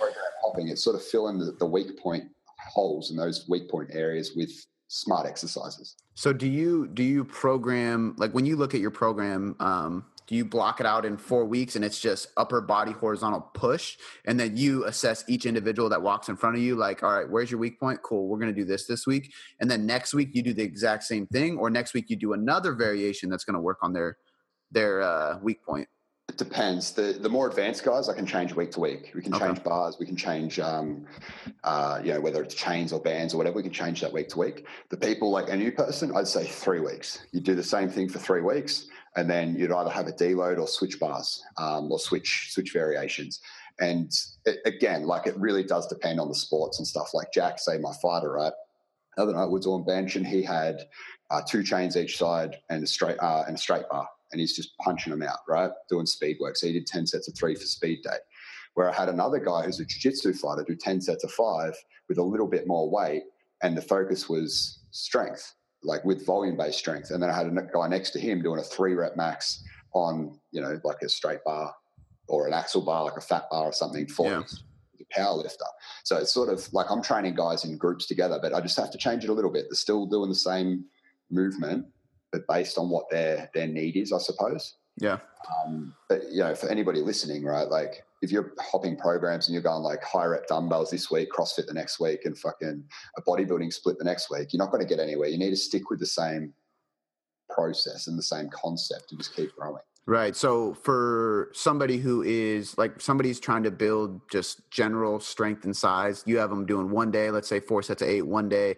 Hopping, 0.43 0.69
it's 0.69 0.83
sort 0.83 0.95
of 0.95 1.03
filling 1.03 1.37
the, 1.37 1.51
the 1.59 1.65
weak 1.65 1.99
point 1.99 2.23
holes 2.57 3.11
in 3.11 3.17
those 3.17 3.47
weak 3.47 3.69
point 3.69 3.89
areas 3.93 4.31
with 4.35 4.51
smart 4.87 5.27
exercises. 5.27 5.95
So 6.15 6.33
do 6.33 6.47
you 6.47 6.87
do 6.87 7.03
you 7.03 7.23
program 7.23 8.15
like 8.17 8.31
when 8.33 8.45
you 8.45 8.55
look 8.55 8.73
at 8.73 8.81
your 8.81 8.91
program? 8.91 9.55
Um, 9.59 10.05
do 10.31 10.37
you 10.37 10.45
block 10.45 10.79
it 10.79 10.85
out 10.85 11.03
in 11.03 11.17
four 11.17 11.43
weeks 11.43 11.75
and 11.75 11.83
it's 11.83 11.99
just 11.99 12.29
upper 12.37 12.61
body 12.61 12.93
horizontal 12.93 13.41
push 13.53 13.97
and 14.23 14.39
then 14.39 14.55
you 14.55 14.85
assess 14.85 15.25
each 15.27 15.45
individual 15.45 15.89
that 15.89 16.01
walks 16.01 16.29
in 16.29 16.37
front 16.37 16.55
of 16.55 16.61
you 16.61 16.73
like 16.73 17.03
all 17.03 17.11
right 17.11 17.29
where's 17.29 17.51
your 17.51 17.59
weak 17.59 17.77
point 17.77 18.01
cool 18.01 18.29
we're 18.29 18.39
going 18.39 18.53
to 18.53 18.57
do 18.57 18.63
this 18.63 18.85
this 18.85 19.05
week 19.05 19.33
and 19.59 19.69
then 19.69 19.85
next 19.85 20.13
week 20.13 20.29
you 20.31 20.41
do 20.41 20.53
the 20.53 20.63
exact 20.63 21.03
same 21.03 21.27
thing 21.27 21.57
or 21.57 21.69
next 21.69 21.93
week 21.93 22.09
you 22.09 22.15
do 22.15 22.31
another 22.31 22.71
variation 22.71 23.29
that's 23.29 23.43
going 23.43 23.55
to 23.55 23.59
work 23.59 23.79
on 23.81 23.91
their 23.91 24.17
their 24.71 25.01
uh, 25.01 25.37
weak 25.39 25.61
point 25.65 25.89
it 26.29 26.37
depends. 26.37 26.93
The 26.93 27.17
the 27.19 27.27
more 27.27 27.49
advanced 27.49 27.83
guys, 27.83 28.07
I 28.07 28.13
can 28.13 28.25
change 28.25 28.55
week 28.55 28.71
to 28.71 28.79
week. 28.79 29.11
We 29.13 29.21
can 29.21 29.33
okay. 29.35 29.47
change 29.47 29.63
bars. 29.65 29.97
We 29.99 30.05
can 30.05 30.15
change, 30.15 30.61
um, 30.61 31.05
uh, 31.65 31.99
you 32.01 32.13
know, 32.13 32.21
whether 32.21 32.41
it's 32.41 32.55
chains 32.55 32.93
or 32.93 33.01
bands 33.01 33.33
or 33.33 33.37
whatever. 33.37 33.57
We 33.57 33.63
can 33.63 33.73
change 33.73 33.99
that 33.99 34.13
week 34.13 34.29
to 34.29 34.39
week. 34.39 34.65
The 34.87 34.95
people 34.95 35.29
like 35.29 35.49
a 35.49 35.57
new 35.57 35.73
person, 35.73 36.15
I'd 36.15 36.29
say 36.29 36.45
three 36.45 36.79
weeks. 36.79 37.25
You 37.33 37.41
do 37.41 37.53
the 37.53 37.63
same 37.63 37.89
thing 37.89 38.07
for 38.07 38.19
three 38.19 38.39
weeks, 38.39 38.87
and 39.15 39.29
then 39.29 39.55
you'd 39.55 39.71
either 39.71 39.89
have 39.89 40.07
a 40.07 40.13
deload 40.13 40.59
or 40.59 40.67
switch 40.67 40.99
bars 40.99 41.43
um, 41.57 41.91
or 41.91 41.99
switch 41.99 42.49
switch 42.51 42.71
variations. 42.71 43.41
And 43.79 44.11
it, 44.45 44.59
again, 44.65 45.03
like 45.03 45.27
it 45.27 45.37
really 45.37 45.63
does 45.63 45.87
depend 45.87 46.19
on 46.19 46.27
the 46.27 46.35
sports 46.35 46.79
and 46.79 46.87
stuff. 46.87 47.13
Like 47.13 47.33
Jack, 47.33 47.59
say 47.59 47.77
my 47.77 47.93
fighter, 48.01 48.31
right? 48.31 48.53
The 49.17 49.23
other 49.23 49.33
night 49.33 49.49
was 49.49 49.67
on 49.67 49.85
bench 49.85 50.15
and 50.15 50.25
he 50.25 50.41
had 50.41 50.77
uh, 51.29 51.41
two 51.47 51.63
chains 51.63 51.97
each 51.97 52.17
side 52.17 52.57
and 52.69 52.83
a 52.83 52.87
straight 52.87 53.17
uh, 53.19 53.43
and 53.47 53.55
a 53.55 53.59
straight 53.59 53.83
bar 53.89 54.07
and 54.31 54.39
he's 54.39 54.55
just 54.55 54.77
punching 54.77 55.11
them 55.11 55.23
out, 55.23 55.39
right? 55.47 55.71
Doing 55.89 56.05
speed 56.05 56.37
work. 56.39 56.57
So 56.57 56.67
he 56.67 56.73
did 56.73 56.87
10 56.87 57.07
sets 57.07 57.27
of 57.27 57.35
three 57.35 57.55
for 57.55 57.65
speed 57.65 58.01
day. 58.03 58.17
Where 58.73 58.89
I 58.89 58.93
had 58.93 59.09
another 59.09 59.39
guy 59.39 59.63
who's 59.63 59.79
a 59.79 59.85
jiu-jitsu 59.85 60.33
fighter 60.33 60.63
do 60.65 60.75
10 60.75 61.01
sets 61.01 61.23
of 61.23 61.31
five 61.31 61.75
with 62.07 62.17
a 62.17 62.23
little 62.23 62.47
bit 62.47 62.67
more 62.67 62.89
weight, 62.89 63.23
and 63.61 63.75
the 63.75 63.81
focus 63.81 64.29
was 64.29 64.79
strength, 64.91 65.53
like 65.83 66.03
with 66.05 66.25
volume-based 66.25 66.77
strength. 66.77 67.11
And 67.11 67.21
then 67.21 67.29
I 67.29 67.35
had 67.35 67.47
a 67.47 67.67
guy 67.73 67.87
next 67.87 68.11
to 68.11 68.19
him 68.19 68.41
doing 68.41 68.59
a 68.59 68.63
three 68.63 68.93
rep 68.93 69.15
max 69.15 69.63
on, 69.93 70.39
you 70.51 70.61
know, 70.61 70.79
like 70.83 71.01
a 71.01 71.09
straight 71.09 71.43
bar 71.43 71.73
or 72.27 72.47
an 72.47 72.53
axle 72.53 72.81
bar, 72.81 73.03
like 73.03 73.17
a 73.17 73.21
fat 73.21 73.43
bar 73.51 73.65
or 73.65 73.73
something 73.73 74.07
for 74.07 74.27
yeah. 74.27 74.43
a 74.99 75.03
power 75.11 75.35
lifter. 75.35 75.65
So 76.03 76.17
it's 76.17 76.33
sort 76.33 76.49
of 76.49 76.71
like 76.73 76.89
I'm 76.89 77.01
training 77.01 77.35
guys 77.35 77.65
in 77.65 77.77
groups 77.77 78.05
together, 78.05 78.39
but 78.41 78.53
I 78.53 78.61
just 78.61 78.77
have 78.77 78.91
to 78.91 78.97
change 78.97 79.23
it 79.23 79.29
a 79.29 79.33
little 79.33 79.51
bit. 79.51 79.65
They're 79.69 79.75
still 79.75 80.05
doing 80.05 80.29
the 80.29 80.35
same 80.35 80.85
movement, 81.29 81.85
but 82.31 82.47
based 82.47 82.77
on 82.77 82.89
what 82.89 83.09
their 83.09 83.49
their 83.53 83.67
need 83.67 83.97
is, 83.97 84.13
I 84.13 84.19
suppose. 84.19 84.75
Yeah. 84.97 85.19
Um, 85.65 85.95
but 86.09 86.23
you 86.31 86.39
know, 86.39 86.53
for 86.55 86.69
anybody 86.69 87.01
listening, 87.01 87.43
right? 87.43 87.67
Like, 87.67 88.03
if 88.21 88.31
you're 88.31 88.53
hopping 88.59 88.95
programs 88.95 89.47
and 89.47 89.53
you're 89.53 89.63
going 89.63 89.81
like 89.81 90.03
high 90.03 90.25
rep 90.25 90.47
dumbbells 90.47 90.91
this 90.91 91.09
week, 91.09 91.29
CrossFit 91.31 91.65
the 91.65 91.73
next 91.73 91.99
week, 91.99 92.25
and 92.25 92.37
fucking 92.37 92.83
a 93.17 93.21
bodybuilding 93.23 93.73
split 93.73 93.97
the 93.97 94.03
next 94.03 94.29
week, 94.29 94.53
you're 94.53 94.63
not 94.63 94.71
going 94.71 94.81
to 94.81 94.87
get 94.87 95.01
anywhere. 95.01 95.27
You 95.27 95.39
need 95.39 95.49
to 95.49 95.55
stick 95.55 95.89
with 95.89 95.99
the 95.99 96.05
same 96.05 96.53
process 97.49 98.07
and 98.07 98.17
the 98.17 98.23
same 98.23 98.49
concept 98.49 99.11
and 99.11 99.19
just 99.19 99.35
keep 99.35 99.55
growing. 99.55 99.81
Right. 100.05 100.35
So 100.35 100.73
for 100.73 101.51
somebody 101.53 101.97
who 101.97 102.23
is 102.23 102.77
like 102.77 102.99
somebody's 103.01 103.39
trying 103.39 103.63
to 103.63 103.71
build 103.71 104.21
just 104.31 104.69
general 104.71 105.19
strength 105.19 105.65
and 105.65 105.75
size, 105.75 106.23
you 106.25 106.37
have 106.37 106.49
them 106.49 106.65
doing 106.65 106.89
one 106.89 107.11
day, 107.11 107.31
let's 107.31 107.47
say 107.47 107.59
four 107.59 107.83
sets 107.83 108.01
of 108.01 108.07
eight, 108.07 108.23
one 108.23 108.49
day, 108.49 108.75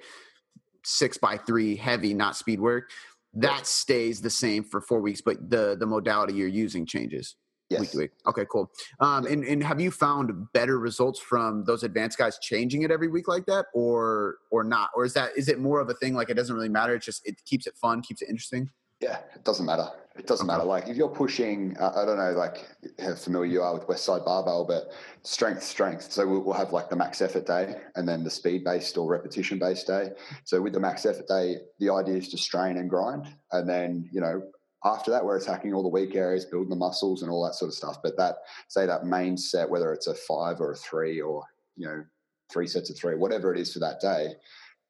six 0.83 1.17
by 1.17 1.37
three, 1.37 1.75
heavy, 1.75 2.13
not 2.13 2.35
speed 2.35 2.59
work 2.59 2.91
that 3.33 3.65
stays 3.65 4.21
the 4.21 4.29
same 4.29 4.63
for 4.63 4.81
four 4.81 5.01
weeks, 5.01 5.21
but 5.21 5.49
the 5.49 5.75
the 5.79 5.85
modality 5.85 6.33
you're 6.33 6.47
using 6.47 6.85
changes. 6.85 7.35
Yes. 7.69 7.79
Week 7.79 7.91
to 7.91 7.97
week. 7.97 8.11
Okay, 8.27 8.45
cool. 8.51 8.71
Um, 8.99 9.25
and 9.25 9.43
and 9.43 9.63
have 9.63 9.81
you 9.81 9.89
found 9.89 10.51
better 10.53 10.77
results 10.77 11.19
from 11.19 11.63
those 11.65 11.83
advanced 11.83 12.17
guys 12.17 12.37
changing 12.39 12.83
it 12.83 12.91
every 12.91 13.07
week 13.07 13.27
like 13.27 13.45
that, 13.47 13.65
or 13.73 14.35
or 14.51 14.63
not, 14.63 14.89
or 14.95 15.05
is 15.05 15.13
that 15.13 15.31
is 15.35 15.49
it 15.49 15.59
more 15.59 15.79
of 15.79 15.89
a 15.89 15.93
thing 15.95 16.13
like 16.13 16.29
it 16.29 16.35
doesn't 16.35 16.55
really 16.55 16.69
matter? 16.69 16.95
It 16.95 17.01
just 17.01 17.27
it 17.27 17.43
keeps 17.45 17.65
it 17.65 17.75
fun, 17.75 18.01
keeps 18.01 18.21
it 18.21 18.29
interesting. 18.29 18.69
Yeah, 19.03 19.19
it 19.35 19.43
doesn't 19.43 19.65
matter. 19.65 19.89
It 20.15 20.27
doesn't 20.27 20.49
okay. 20.49 20.55
matter. 20.55 20.65
Like 20.65 20.87
if 20.87 20.95
you're 20.95 21.09
pushing, 21.09 21.75
uh, 21.77 21.91
I 21.95 22.05
don't 22.05 22.17
know, 22.17 22.31
like 22.31 22.69
how 22.99 23.15
familiar 23.15 23.51
you 23.51 23.61
are 23.61 23.73
with 23.73 23.85
Westside 23.87 24.23
Barbell, 24.23 24.63
but 24.65 24.91
strength, 25.23 25.63
strength. 25.63 26.11
So 26.11 26.25
we'll, 26.25 26.41
we'll 26.41 26.53
have 26.53 26.71
like 26.71 26.89
the 26.89 26.95
max 26.95 27.21
effort 27.21 27.45
day 27.45 27.75
and 27.95 28.07
then 28.07 28.23
the 28.23 28.29
speed 28.29 28.63
based 28.63 28.97
or 28.97 29.09
repetition 29.09 29.59
based 29.59 29.87
day. 29.87 30.11
So 30.45 30.61
with 30.61 30.71
the 30.71 30.79
max 30.79 31.05
effort 31.05 31.27
day, 31.27 31.57
the 31.79 31.89
idea 31.89 32.15
is 32.15 32.29
to 32.29 32.37
strain 32.37 32.77
and 32.77 32.89
grind. 32.89 33.27
And 33.51 33.67
then, 33.67 34.07
you 34.13 34.21
know, 34.21 34.43
after 34.85 35.11
that, 35.11 35.25
we're 35.25 35.37
attacking 35.37 35.73
all 35.73 35.83
the 35.83 35.89
weak 35.89 36.15
areas, 36.15 36.45
building 36.45 36.69
the 36.69 36.75
muscles 36.75 37.23
and 37.23 37.31
all 37.31 37.43
that 37.45 37.55
sort 37.55 37.69
of 37.69 37.75
stuff. 37.75 37.97
But 38.01 38.15
that, 38.17 38.35
say 38.69 38.85
that 38.85 39.05
main 39.05 39.35
set, 39.35 39.69
whether 39.69 39.91
it's 39.91 40.07
a 40.07 40.15
five 40.15 40.61
or 40.61 40.71
a 40.71 40.77
three 40.77 41.19
or, 41.19 41.43
you 41.75 41.87
know, 41.87 42.03
three 42.51 42.67
sets 42.67 42.89
of 42.89 42.97
three, 42.97 43.15
whatever 43.15 43.53
it 43.53 43.59
is 43.59 43.73
for 43.73 43.79
that 43.79 43.99
day, 43.99 44.35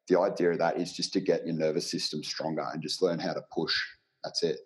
the 0.09 0.19
idea 0.19 0.51
of 0.51 0.57
that 0.57 0.77
is 0.77 0.91
just 0.91 1.13
to 1.13 1.21
get 1.21 1.45
your 1.45 1.55
nervous 1.55 1.89
system 1.89 2.23
stronger 2.23 2.67
and 2.73 2.83
just 2.83 3.01
learn 3.01 3.19
how 3.19 3.33
to 3.33 3.41
push. 3.53 3.73
That's 4.23 4.43
it 4.43 4.59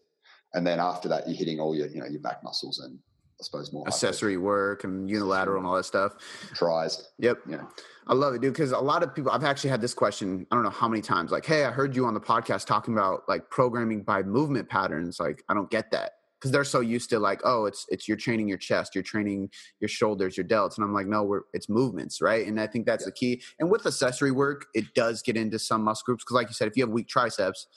and 0.54 0.66
then 0.66 0.80
after 0.80 1.08
that, 1.10 1.28
you're 1.28 1.38
hitting 1.38 1.60
all 1.60 1.76
your 1.76 1.88
you 1.88 2.00
know 2.00 2.08
your 2.08 2.22
back 2.22 2.44
muscles 2.44 2.80
and 2.80 2.98
I 3.40 3.44
suppose 3.44 3.72
more 3.72 3.88
accessory 3.88 4.38
work 4.38 4.84
and 4.84 5.10
unilateral 5.10 5.58
and 5.58 5.68
all 5.68 5.76
that 5.76 5.86
stuff. 5.86 6.14
Tries. 6.56 7.10
Yep. 7.20 7.38
Yeah. 7.48 7.66
I 8.08 8.14
love 8.14 8.34
it, 8.34 8.42
dude. 8.42 8.54
Because 8.54 8.72
a 8.72 8.80
lot 8.80 9.04
of 9.04 9.14
people, 9.14 9.32
I've 9.32 9.44
actually 9.44 9.70
had 9.70 9.82
this 9.82 9.94
question. 9.94 10.48
I 10.50 10.56
don't 10.56 10.64
know 10.64 10.72
how 10.72 10.88
many 10.88 11.02
times. 11.02 11.32
Like, 11.32 11.46
hey, 11.46 11.66
I 11.66 11.72
heard 11.72 11.96
you 11.96 12.06
on 12.06 12.16
the 12.16 12.20
podcast 12.20 12.66
talking 12.66 12.96
about 12.96 13.24
like 13.28 13.48
programming 13.52 14.02
by 14.02 14.24
movement 14.24 14.68
patterns. 14.70 15.20
Like, 15.20 15.44
I 15.50 15.54
don't 15.54 15.70
get 15.70 15.92
that 15.92 16.14
because 16.40 16.52
they're 16.52 16.64
so 16.64 16.80
used 16.80 17.10
to 17.12 17.20
like, 17.20 17.42
oh, 17.44 17.66
it's 17.66 17.86
it's 17.90 18.08
you're 18.08 18.18
training 18.18 18.48
your 18.48 18.58
chest, 18.58 18.96
you're 18.96 19.04
training 19.04 19.52
your 19.80 19.90
shoulders, 19.90 20.38
your 20.38 20.46
delts, 20.46 20.78
and 20.78 20.86
I'm 20.86 20.94
like, 20.94 21.08
no, 21.08 21.24
we're 21.24 21.42
it's 21.54 21.70
movements, 21.70 22.22
right? 22.22 22.48
And 22.48 22.60
I 22.60 22.66
think 22.66 22.88
that's 22.88 23.04
yeah. 23.04 23.10
the 23.10 23.12
key. 23.12 23.42
And 23.60 23.70
with 23.70 23.86
accessory 23.86 24.32
work, 24.32 24.66
it 24.74 24.86
does 24.96 25.22
get 25.22 25.38
into 25.38 25.60
some 25.60 25.84
muscle 25.84 26.04
groups 26.06 26.24
because, 26.24 26.36
like 26.36 26.48
you 26.48 26.54
said, 26.54 26.68
if 26.68 26.76
you 26.76 26.84
have 26.84 26.92
weak 26.92 27.08
triceps, 27.08 27.68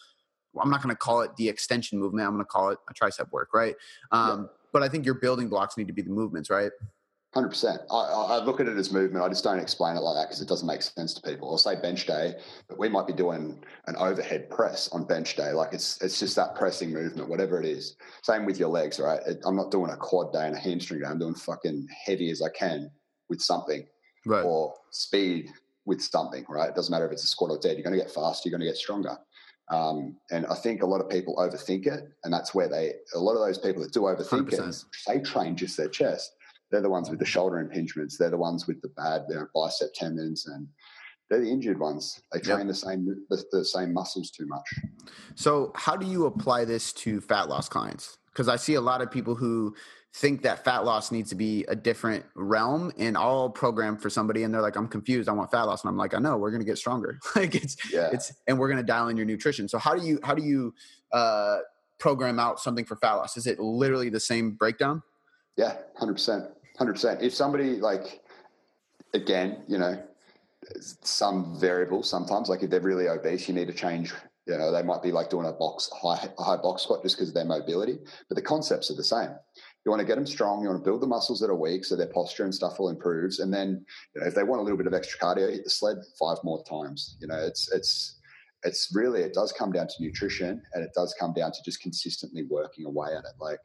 I'm 0.61 0.71
not 0.71 0.83
going 0.83 0.95
to 0.95 0.99
call 0.99 1.21
it 1.21 1.35
the 1.37 1.49
extension 1.49 1.99
movement. 1.99 2.27
I'm 2.27 2.35
going 2.35 2.45
to 2.45 2.49
call 2.49 2.71
it 2.71 2.79
a 2.89 2.95
tricep 2.95 3.31
work, 3.31 3.51
right? 3.55 3.75
Um, 4.11 4.43
yeah. 4.43 4.47
But 4.73 4.83
I 4.83 4.89
think 4.89 5.05
your 5.05 5.15
building 5.15 5.49
blocks 5.49 5.77
need 5.77 5.89
to 5.89 5.93
be 5.93 6.03
the 6.03 6.11
movements, 6.11 6.51
right? 6.51 6.71
Hundred 7.33 7.51
percent. 7.51 7.81
I, 7.93 7.95
I, 7.95 8.45
look 8.45 8.59
at 8.59 8.67
it 8.67 8.77
as 8.77 8.93
movement. 8.93 9.25
I 9.25 9.29
just 9.29 9.45
don't 9.45 9.61
explain 9.61 9.97
it 9.97 10.01
like 10.01 10.17
that 10.17 10.29
because 10.29 10.43
it 10.43 10.49
doesn't 10.49 10.67
make 10.67 10.83
sense 10.83 11.15
to 11.15 11.23
people. 11.23 11.49
I'll 11.49 11.59
say 11.59 11.81
bench 11.81 12.05
day, 12.05 12.35
but 12.69 12.77
we 12.77 12.89
might 12.89 13.07
be 13.07 13.13
doing 13.13 13.63
an 13.87 13.95
overhead 13.95 14.51
press 14.51 14.89
on 14.89 15.05
bench 15.05 15.37
day. 15.37 15.53
Like 15.53 15.73
it's 15.73 16.03
it's 16.03 16.19
just 16.19 16.35
that 16.35 16.57
pressing 16.57 16.93
movement, 16.93 17.29
whatever 17.29 17.61
it 17.61 17.67
is. 17.67 17.95
Same 18.23 18.47
with 18.47 18.59
your 18.59 18.69
legs, 18.69 18.99
right? 18.99 19.21
It, 19.29 19.39
I'm 19.45 19.55
not 19.55 19.71
doing 19.71 19.93
a 19.93 19.97
quad 19.97 20.33
day 20.33 20.45
and 20.45 20.57
a 20.57 20.59
hamstring 20.59 21.03
day. 21.03 21.07
I'm 21.07 21.21
doing 21.21 21.37
fucking 21.37 21.87
heavy 22.05 22.33
as 22.33 22.43
I 22.43 22.49
can 22.49 22.91
with 23.29 23.41
something, 23.41 23.87
right? 24.27 24.45
Or 24.45 24.75
speed 24.91 25.51
with 25.85 26.03
something, 26.03 26.45
right? 26.49 26.71
It 26.71 26.75
doesn't 26.75 26.91
matter 26.91 27.07
if 27.07 27.13
it's 27.13 27.23
a 27.23 27.29
squat 27.29 27.53
or 27.53 27.59
dead. 27.59 27.77
You're 27.77 27.85
going 27.85 27.97
to 27.97 28.05
get 28.05 28.13
faster. 28.13 28.49
You're 28.49 28.59
going 28.59 28.67
to 28.67 28.73
get 28.73 28.77
stronger. 28.77 29.17
Um, 29.71 30.17
and 30.33 30.47
I 30.47 30.55
think 30.55 30.83
a 30.83 30.87
lot 30.87 31.01
of 31.01 31.09
people 31.09 31.37
overthink 31.37 31.87
it, 31.87 32.09
and 32.25 32.33
that's 32.33 32.55
where 32.55 32.69
they 32.69 32.93
a 33.15 33.19
lot 33.19 33.35
of 33.35 33.47
those 33.47 33.59
people 33.59 33.83
that 33.83 33.93
do 33.93 34.01
overthink 34.01 34.51
100%. 34.51 34.69
it, 34.69 34.85
they 35.07 35.21
train 35.21 35.57
just 35.57 35.77
their 35.77 35.89
chest. 35.89 36.33
They're 36.71 36.83
the 36.83 36.91
ones 36.91 37.09
with 37.09 37.19
the 37.19 37.25
shoulder 37.25 37.65
impingements. 37.65 38.17
They're 38.19 38.31
the 38.31 38.37
ones 38.37 38.67
with 38.67 38.81
the 38.83 38.89
bad 38.89 39.23
you 39.29 39.37
know, 39.37 39.47
bicep 39.55 39.91
tendons, 39.95 40.47
and 40.47 40.67
they're 41.29 41.41
the 41.41 41.51
injured 41.51 41.79
ones. 41.79 42.21
They 42.33 42.41
train 42.41 42.61
yep. 42.61 42.69
the 42.69 42.75
same 42.75 43.07
the, 43.29 43.45
the 43.53 43.65
same 43.65 43.93
muscles 43.93 44.31
too 44.31 44.47
much. 44.47 44.75
So, 45.37 45.73
how 45.77 45.97
do 45.97 46.07
you 46.07 46.27
apply 46.27 46.65
this 46.65 46.93
to 46.95 47.21
fat 47.21 47.49
loss 47.49 47.69
clients? 47.69 48.19
Because 48.33 48.49
I 48.49 48.57
see 48.57 48.75
a 48.75 48.81
lot 48.81 49.01
of 49.01 49.11
people 49.11 49.35
who 49.35 49.75
think 50.15 50.43
that 50.43 50.65
fat 50.65 50.85
loss 50.85 51.13
needs 51.13 51.31
to 51.31 51.37
be 51.37 51.65
a 51.69 51.77
different 51.77 52.25
realm 52.35 52.93
and 52.99 53.17
all 53.17 53.49
program 53.49 53.97
for 53.97 54.11
somebody 54.11 54.43
and 54.43 54.53
they're 54.53 54.61
like 54.61 54.77
i'm 54.77 54.89
confused. 54.89 55.29
I 55.29 55.33
want 55.33 55.51
fat 55.51 55.63
loss. 55.63 55.85
And 55.85 55.89
i'm 55.89 55.97
like 55.97 56.15
i 56.15 56.19
know. 56.19 56.37
We're 56.37 56.51
going 56.51 56.61
to 56.61 56.67
get 56.67 56.79
stronger. 56.79 57.19
Like 57.37 57.55
it's 57.55 57.77
yeah. 57.93 58.11
it's 58.13 58.33
and 58.49 58.59
we're 58.59 58.69
going 58.69 58.79
to 58.79 58.85
dial 58.85 59.09
in 59.09 59.17
your 59.17 59.27
nutrition. 59.27 59.69
So 59.69 59.79
how 59.79 59.95
do 59.95 60.05
you 60.05 60.19
how 60.25 60.35
do 60.35 60.43
you 60.43 60.75
uh 61.13 61.59
program 61.99 62.39
out 62.39 62.61
something 62.61 62.85
for 62.85 62.97
fat 62.97 63.15
loss? 63.15 63.37
Is 63.37 63.47
it 63.47 63.61
literally 63.61 64.09
the 64.09 64.21
same 64.21 64.53
breakdown? 64.53 65.03
Yeah 65.57 65.77
100% 66.01 66.51
100% 66.79 67.23
if 67.23 67.35
somebody 67.35 67.77
like 67.77 68.21
again 69.15 69.63
you 69.69 69.79
know 69.79 70.03
some 70.81 71.59
variable 71.59 72.03
sometimes 72.03 72.49
like 72.49 72.63
if 72.63 72.71
they're 72.71 72.81
really 72.81 73.09
obese 73.09 73.49
you 73.49 73.55
need 73.55 73.67
to 73.69 73.75
change 73.75 74.13
you 74.51 74.59
know 74.59 74.71
they 74.71 74.83
might 74.83 75.03
be 75.03 75.13
like 75.13 75.31
doing 75.31 75.47
a 75.47 75.53
box 75.53 75.89
high 76.03 76.29
high 76.39 76.57
box 76.57 76.83
squat 76.83 77.03
just 77.03 77.17
because 77.17 77.29
of 77.29 77.35
their 77.35 77.45
mobility 77.45 77.99
but 78.29 78.35
the 78.35 78.43
concepts 78.43 78.91
are 78.91 78.97
the 78.97 79.05
same 79.05 79.31
you 79.85 79.91
want 79.91 80.01
to 80.01 80.07
get 80.07 80.17
them 80.17 80.27
strong. 80.27 80.63
You 80.63 80.69
want 80.69 80.85
to 80.85 80.85
build 80.85 81.01
the 81.01 81.07
muscles 81.07 81.41
that 81.41 81.49
are 81.49 81.57
weak 81.57 81.85
so 81.85 81.97
their 81.97 82.07
posture 82.07 82.45
and 82.45 82.55
stuff 82.55 82.79
will 82.79 82.91
improve. 82.91 83.33
And 83.39 83.53
then, 83.53 83.85
you 84.15 84.21
know, 84.21 84.27
if 84.27 84.35
they 84.35 84.43
want 84.43 84.61
a 84.61 84.63
little 84.63 84.77
bit 84.77 84.87
of 84.87 84.93
extra 84.93 85.19
cardio, 85.19 85.51
hit 85.51 85.65
the 85.65 85.71
sled 85.71 85.97
five 86.19 86.37
more 86.45 86.63
times. 86.65 87.17
You 87.21 87.29
know, 87.29 87.39
it's 87.39 87.73
it's 87.73 88.19
it's 88.63 88.93
really 88.95 89.23
it 89.23 89.33
does 89.33 89.53
come 89.53 89.73
down 89.73 89.89
to 89.89 89.95
nutrition 90.03 90.63
and 90.75 90.85
it 90.85 90.91
does 90.95 91.15
come 91.19 91.33
down 91.33 91.53
to 91.53 91.59
just 91.65 91.81
consistently 91.81 92.45
working 92.51 92.85
away 92.85 93.09
at 93.09 93.25
it. 93.25 93.33
Like 93.41 93.59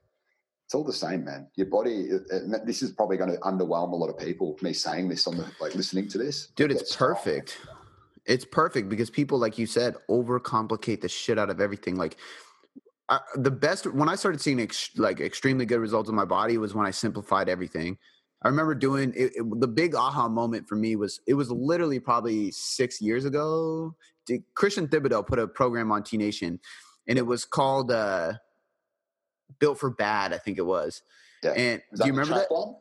it's 0.65 0.73
all 0.73 0.85
the 0.85 0.93
same, 0.93 1.25
man. 1.25 1.47
Your 1.55 1.67
body. 1.67 2.07
this 2.65 2.81
is 2.81 2.91
probably 2.91 3.17
going 3.17 3.31
to 3.31 3.37
underwhelm 3.39 3.91
a 3.91 3.95
lot 3.95 4.09
of 4.09 4.17
people. 4.17 4.57
Me 4.61 4.71
saying 4.71 5.09
this 5.09 5.27
on 5.27 5.35
the 5.35 5.45
like 5.59 5.75
listening 5.75 6.07
to 6.09 6.17
this, 6.17 6.47
dude. 6.55 6.71
It's 6.71 6.95
perfect. 6.95 7.57
It's 8.25 8.45
perfect 8.45 8.89
because 8.89 9.09
people, 9.09 9.37
like 9.37 9.57
you 9.57 9.67
said, 9.67 9.95
overcomplicate 10.09 11.01
the 11.01 11.09
shit 11.09 11.37
out 11.37 11.49
of 11.49 11.61
everything. 11.61 11.95
Like 11.95 12.17
I, 13.09 13.19
the 13.35 13.51
best 13.51 13.85
when 13.93 14.09
I 14.09 14.15
started 14.15 14.41
seeing 14.41 14.59
ex, 14.59 14.89
like 14.97 15.19
extremely 15.19 15.65
good 15.65 15.79
results 15.79 16.09
in 16.09 16.15
my 16.15 16.25
body 16.25 16.57
was 16.57 16.73
when 16.73 16.85
I 16.85 16.91
simplified 16.91 17.49
everything. 17.49 17.97
I 18.43 18.47
remember 18.47 18.75
doing 18.75 19.13
it, 19.15 19.33
it, 19.35 19.59
the 19.59 19.67
big 19.67 19.95
aha 19.95 20.27
moment 20.27 20.67
for 20.67 20.75
me 20.75 20.95
was 20.95 21.19
it 21.27 21.35
was 21.35 21.51
literally 21.51 21.99
probably 21.99 22.51
six 22.51 23.01
years 23.01 23.25
ago. 23.25 23.95
Christian 24.55 24.87
Thibaudeau 24.87 25.25
put 25.25 25.37
a 25.37 25.47
program 25.47 25.91
on 25.91 26.03
T 26.03 26.17
Nation, 26.17 26.59
and 27.07 27.17
it 27.17 27.25
was 27.25 27.45
called 27.45 27.91
uh, 27.91 28.33
Built 29.59 29.79
for 29.79 29.91
Bad, 29.91 30.33
I 30.33 30.37
think 30.37 30.57
it 30.57 30.65
was. 30.65 31.03
Yeah. 31.43 31.51
And 31.51 31.81
Is 31.91 31.99
do 31.99 32.07
you 32.07 32.13
remember 32.13 32.35
that? 32.35 32.49
One? 32.49 32.75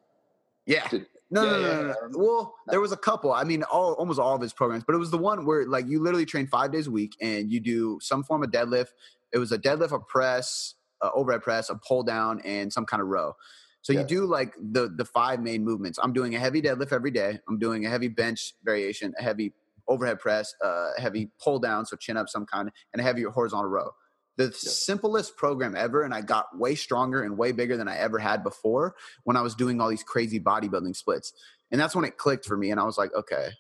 Yeah. 0.67 0.89
No, 1.31 1.43
Yeah, 1.45 1.51
no, 1.51 1.59
no, 1.59 1.83
yeah, 1.83 1.95
no, 2.03 2.09
no. 2.09 2.19
Well, 2.19 2.55
there 2.69 2.81
was 2.81 2.93
a 2.93 2.97
couple. 2.97 3.33
I 3.33 3.45
mean, 3.45 3.63
all 3.65 3.95
almost 3.95 4.21
all 4.21 4.35
of 4.37 4.43
his 4.43 4.53
programs, 4.53 4.85
but 4.85 4.95
it 4.95 4.99
was 4.99 5.11
the 5.11 5.19
one 5.19 5.47
where 5.47 5.67
like 5.67 5.87
you 5.87 6.01
literally 6.03 6.27
train 6.27 6.47
five 6.47 6.71
days 6.73 6.87
a 6.87 6.91
week 6.91 7.17
and 7.21 7.51
you 7.51 7.61
do 7.61 7.99
some 8.01 8.23
form 8.23 8.43
of 8.45 8.51
deadlift. 8.51 8.89
It 9.33 9.39
was 9.39 9.51
a 9.51 9.59
deadlift, 9.59 9.93
a 9.93 9.99
press, 9.99 10.75
a 11.03 11.11
overhead 11.13 11.43
press, 11.43 11.71
a 11.71 11.77
pull 11.77 12.03
down, 12.05 12.41
and 12.43 12.73
some 12.73 12.85
kind 12.87 13.01
of 13.03 13.09
row. 13.09 13.35
So 13.83 13.93
Yeah. 13.93 14.01
you 14.01 14.07
do 14.07 14.27
like 14.27 14.55
the 14.61 14.89
the 14.89 15.05
five 15.05 15.41
main 15.41 15.65
movements. 15.65 15.99
I'm 16.03 16.13
doing 16.13 16.35
a 16.35 16.39
heavy 16.39 16.63
deadlift 16.63 16.93
every 16.93 17.11
day. 17.11 17.41
I'm 17.49 17.59
doing 17.59 17.85
a 17.87 17.91
heavy 17.91 18.09
bench 18.09 18.55
variation, 18.63 19.15
a 19.19 19.23
heavy 19.23 19.53
overhead 19.89 20.21
press, 20.21 20.55
uh, 20.65 20.93
a 20.97 21.01
heavy 21.01 21.31
pull 21.43 21.59
down, 21.59 21.85
so 21.87 21.97
chin 21.97 22.17
up 22.17 22.29
some 22.29 22.47
kind, 22.47 22.71
and 22.93 23.01
a 23.01 23.03
heavy 23.03 23.23
horizontal 23.25 23.71
row. 23.71 23.91
The 24.37 24.53
simplest 24.53 25.37
program 25.37 25.77
ever, 25.77 26.03
and 26.03 26.13
I 26.13 26.21
got 26.21 26.59
way 26.59 26.75
stronger 26.75 27.23
and 27.23 27.39
way 27.39 27.53
bigger 27.53 27.77
than 27.77 27.89
I 27.89 27.97
ever 27.99 28.19
had 28.19 28.43
before 28.43 28.97
when 29.23 29.37
I 29.37 29.43
was 29.43 29.55
doing 29.55 29.81
all 29.81 29.89
these 29.89 30.03
crazy 30.03 30.41
bodybuilding 30.41 30.97
splits. 30.97 31.33
And 31.71 31.81
that's 31.81 31.95
when 31.95 32.05
it 32.05 32.17
clicked 32.17 32.45
for 32.45 32.57
me, 32.57 32.71
and 32.71 32.81
I 32.81 32.85
was 32.85 32.99
like, 32.99 33.15
okay, 33.15 33.51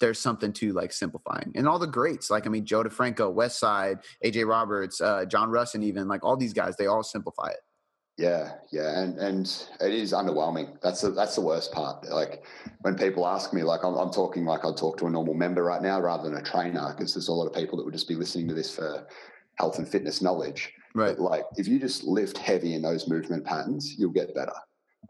there's 0.00 0.18
something 0.18 0.52
to 0.54 0.72
like 0.72 0.92
simplifying. 0.92 1.52
And 1.54 1.68
all 1.68 1.78
the 1.78 1.86
greats, 1.86 2.30
like 2.30 2.46
I 2.46 2.50
mean, 2.50 2.64
Joe 2.64 2.84
DeFranco, 2.84 3.34
Westside, 3.34 4.02
AJ 4.24 4.48
Roberts, 4.48 5.00
uh, 5.00 5.24
John 5.24 5.50
Rusin, 5.50 5.82
even 5.82 6.08
like 6.08 6.24
all 6.24 6.36
these 6.36 6.52
guys, 6.52 6.76
they 6.76 6.86
all 6.86 7.02
simplify 7.02 7.48
it. 7.48 7.60
Yeah, 8.18 8.54
yeah, 8.72 9.00
and 9.00 9.16
and 9.18 9.46
it 9.80 9.94
is 9.94 10.12
underwhelming. 10.12 10.80
That's 10.82 11.02
the 11.02 11.10
that's 11.10 11.36
the 11.36 11.40
worst 11.40 11.70
part. 11.70 12.04
Like 12.08 12.42
when 12.80 12.96
people 12.96 13.24
ask 13.24 13.52
me, 13.52 13.62
like 13.62 13.84
I'm, 13.84 13.94
I'm 13.94 14.10
talking 14.10 14.44
like 14.44 14.64
I'd 14.64 14.76
talk 14.76 14.98
to 14.98 15.06
a 15.06 15.10
normal 15.10 15.34
member 15.34 15.62
right 15.62 15.80
now 15.80 16.00
rather 16.00 16.28
than 16.28 16.36
a 16.36 16.42
trainer, 16.42 16.92
because 16.96 17.14
there's 17.14 17.28
a 17.28 17.32
lot 17.32 17.46
of 17.46 17.52
people 17.52 17.78
that 17.78 17.84
would 17.84 17.94
just 17.94 18.08
be 18.08 18.16
listening 18.16 18.48
to 18.48 18.54
this 18.54 18.74
for 18.74 19.06
health 19.58 19.78
and 19.78 19.88
fitness 19.88 20.22
knowledge. 20.22 20.72
Right. 20.94 21.16
But 21.16 21.22
like 21.22 21.44
if 21.56 21.68
you 21.68 21.78
just 21.78 22.04
lift 22.04 22.38
heavy 22.38 22.74
in 22.74 22.82
those 22.82 23.08
movement 23.08 23.44
patterns, 23.44 23.94
you'll 23.98 24.10
get 24.12 24.34
better 24.34 24.54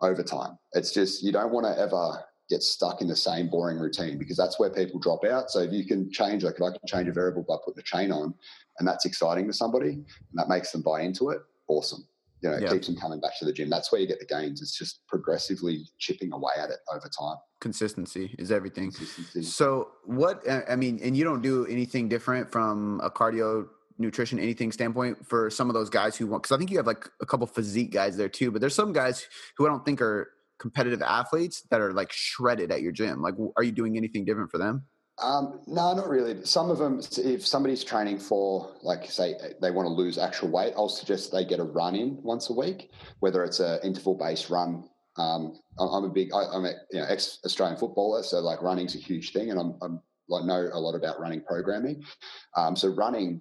over 0.03 0.23
time. 0.23 0.59
It's 0.73 0.93
just 0.93 1.23
you 1.23 1.33
don't 1.33 1.53
want 1.53 1.67
to 1.67 1.81
ever 1.81 2.25
get 2.51 2.63
stuck 2.63 3.03
in 3.03 3.09
the 3.09 3.17
same 3.17 3.49
boring 3.49 3.79
routine 3.79 4.19
because 4.19 4.37
that's 4.37 4.59
where 4.59 4.71
people 4.71 4.99
drop 4.99 5.25
out. 5.25 5.51
So 5.51 5.61
if 5.61 5.73
you 5.73 5.85
can 5.85 6.11
change, 6.11 6.45
like 6.45 6.55
if 6.57 6.63
I 6.63 6.71
can 6.71 6.81
change 6.87 7.09
a 7.09 7.13
variable 7.13 7.45
by 7.47 7.57
putting 7.65 7.79
a 7.81 7.83
chain 7.83 8.11
on, 8.11 8.33
and 8.79 8.89
that's 8.89 9.05
exciting 9.05 9.47
to 9.49 9.53
somebody, 9.53 9.91
and 9.91 10.07
that 10.35 10.49
makes 10.49 10.73
them 10.73 10.81
buy 10.83 11.03
into 11.03 11.29
it, 11.31 11.41
awesome. 11.69 12.07
You 12.41 12.51
know, 12.51 12.57
it 12.57 12.63
Yeah. 12.63 12.73
keeps 12.73 12.87
them 12.87 12.97
coming 12.97 13.21
back 13.21 13.37
to 13.41 13.45
the 13.45 13.53
gym. 13.53 13.69
That's 13.69 13.91
where 13.93 14.01
you 14.01 14.07
get 14.07 14.21
the 14.21 14.25
gains. 14.25 14.63
It's 14.63 14.79
just 14.79 15.07
progressively 15.09 15.85
chipping 15.99 16.33
away 16.33 16.53
at 16.57 16.71
it 16.71 16.79
over 16.91 17.09
time. 17.19 17.37
Consistency 17.61 18.35
is 18.39 18.51
everything. 18.51 18.93
Consistency. 18.93 19.43
So 19.43 19.91
what 20.05 20.49
I 20.49 20.63
I 20.71 20.77
mean, 20.77 21.01
and 21.03 21.17
you 21.17 21.25
don't 21.25 21.43
do 21.43 21.67
anything 21.67 22.09
different 22.09 22.51
from 22.51 23.01
a 23.03 23.11
cardio 23.11 23.69
nutrition 23.99 24.39
anything 24.39 24.73
standpoint 24.73 25.27
for 25.27 25.51
some 25.51 25.69
of 25.69 25.75
those 25.75 25.91
guys 25.91 26.17
who 26.17 26.27
want 26.27 26.43
because 26.43 26.55
I 26.55 26.59
think 26.59 26.71
you 26.71 26.77
have 26.77 26.87
like 26.87 27.09
a 27.21 27.27
couple 27.27 27.47
physique 27.47 27.93
guys 27.93 28.17
there 28.17 28.29
too, 28.29 28.51
but 28.51 28.61
there's 28.61 28.75
some 28.75 28.93
guys 28.93 29.27
who 29.57 29.67
I 29.67 29.69
don't 29.69 29.85
think 29.85 30.01
are 30.01 30.31
competitive 30.59 31.03
athletes 31.03 31.63
that 31.71 31.81
are 31.81 31.93
like 31.93 32.13
shredded 32.13 32.71
at 32.71 32.83
your 32.83 32.93
gym. 32.93 33.23
Like, 33.23 33.35
are 33.57 33.63
you 33.63 33.73
doing 33.73 33.97
anything 33.97 34.25
different 34.25 34.51
for 34.51 34.59
them? 34.59 34.85
Um, 35.21 35.61
no, 35.67 35.95
not 35.95 36.09
really. 36.09 36.45
Some 36.45 36.71
of 36.71 36.79
them, 36.79 37.01
if 37.17 37.45
somebody's 37.45 37.83
training 37.83 38.21
for, 38.21 38.77
like, 38.83 39.11
say, 39.11 39.35
they 39.61 39.73
want 39.73 39.87
to 39.87 39.93
lose 39.93 40.17
actual 40.17 40.49
weight, 40.49 40.75
I'll 40.77 40.89
suggest 40.89 41.33
they 41.33 41.45
get 41.45 41.59
a 41.59 41.65
run 41.65 41.97
in 41.97 42.23
once 42.23 42.51
a 42.51 42.53
week, 42.53 42.93
whether 43.19 43.43
it's 43.43 43.59
an 43.59 43.81
interval 43.83 44.15
based 44.15 44.49
run. 44.49 44.89
Um, 45.17 45.59
I'm 45.81 46.05
a 46.05 46.09
big, 46.09 46.33
I, 46.33 46.45
I'm 46.53 46.65
a 46.65 46.75
you 46.93 47.01
know, 47.01 47.07
ex 47.09 47.41
Australian 47.45 47.77
footballer, 47.77 48.23
so 48.23 48.39
like 48.39 48.63
running's 48.63 48.95
a 48.95 48.99
huge 48.99 49.33
thing, 49.33 49.51
and 49.51 49.59
I'm, 49.59 49.77
I'm 49.83 50.01
like 50.29 50.45
know 50.45 50.69
a 50.73 50.79
lot 50.79 50.95
about 50.95 51.19
running 51.19 51.41
programming. 51.41 52.05
Um, 52.57 52.77
so 52.77 52.89
running 52.89 53.41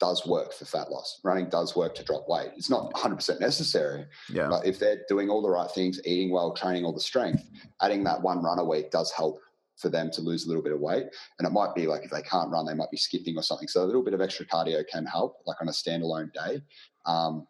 does 0.00 0.26
work 0.26 0.52
for 0.52 0.64
fat 0.64 0.90
loss. 0.90 1.20
Running 1.22 1.48
does 1.48 1.76
work 1.76 1.94
to 1.96 2.02
drop 2.02 2.26
weight. 2.28 2.50
It's 2.56 2.70
not 2.70 2.92
100% 2.94 3.38
necessary, 3.38 4.06
Yeah. 4.30 4.48
but 4.48 4.66
if 4.66 4.78
they're 4.78 5.02
doing 5.08 5.28
all 5.30 5.42
the 5.42 5.50
right 5.50 5.70
things, 5.70 6.00
eating 6.04 6.32
well, 6.32 6.52
training 6.54 6.84
all 6.84 6.92
the 6.92 7.00
strength, 7.00 7.48
adding 7.82 8.02
that 8.04 8.20
one 8.22 8.42
run 8.42 8.58
a 8.58 8.64
week 8.64 8.90
does 8.90 9.12
help 9.12 9.38
for 9.76 9.88
them 9.90 10.10
to 10.12 10.20
lose 10.20 10.44
a 10.44 10.48
little 10.48 10.62
bit 10.62 10.72
of 10.72 10.80
weight. 10.80 11.04
And 11.38 11.46
it 11.46 11.52
might 11.52 11.74
be 11.74 11.86
like 11.86 12.02
if 12.04 12.10
they 12.10 12.22
can't 12.22 12.50
run, 12.50 12.66
they 12.66 12.74
might 12.74 12.90
be 12.90 12.96
skipping 12.96 13.36
or 13.38 13.42
something. 13.42 13.68
So 13.68 13.82
a 13.82 13.86
little 13.86 14.02
bit 14.02 14.14
of 14.14 14.20
extra 14.20 14.44
cardio 14.46 14.86
can 14.86 15.06
help, 15.06 15.36
like 15.46 15.60
on 15.60 15.68
a 15.68 15.72
standalone 15.72 16.32
day. 16.32 16.62
Um, 17.06 17.46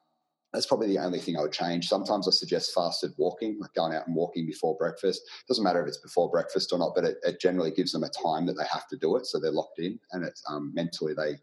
that's 0.53 0.67
probably 0.67 0.89
the 0.89 0.99
only 0.99 1.21
thing 1.21 1.37
I 1.37 1.43
would 1.43 1.53
change. 1.53 1.89
Sometimes 1.89 2.27
I 2.27 2.33
suggest 2.33 2.75
fasted 2.75 3.13
walking, 3.17 3.57
like 3.61 3.73
going 3.75 3.95
out 3.95 4.09
and 4.09 4.17
walking 4.17 4.47
before 4.47 4.77
breakfast. 4.77 5.23
Doesn't 5.47 5.63
matter 5.63 5.81
if 5.81 5.87
it's 5.87 5.99
before 5.99 6.29
breakfast 6.29 6.73
or 6.73 6.79
not, 6.81 6.93
but 6.97 7.05
it, 7.05 7.19
it 7.23 7.41
generally 7.41 7.71
gives 7.71 7.93
them 7.93 8.03
a 8.03 8.09
time 8.09 8.47
that 8.47 8.55
they 8.55 8.65
have 8.73 8.89
to 8.89 8.97
do 8.97 9.15
it, 9.15 9.27
so 9.27 9.39
they're 9.39 9.53
locked 9.53 9.79
in, 9.79 10.01
and 10.11 10.25
it's 10.25 10.43
um, 10.49 10.73
mentally 10.75 11.15
they 11.15 11.39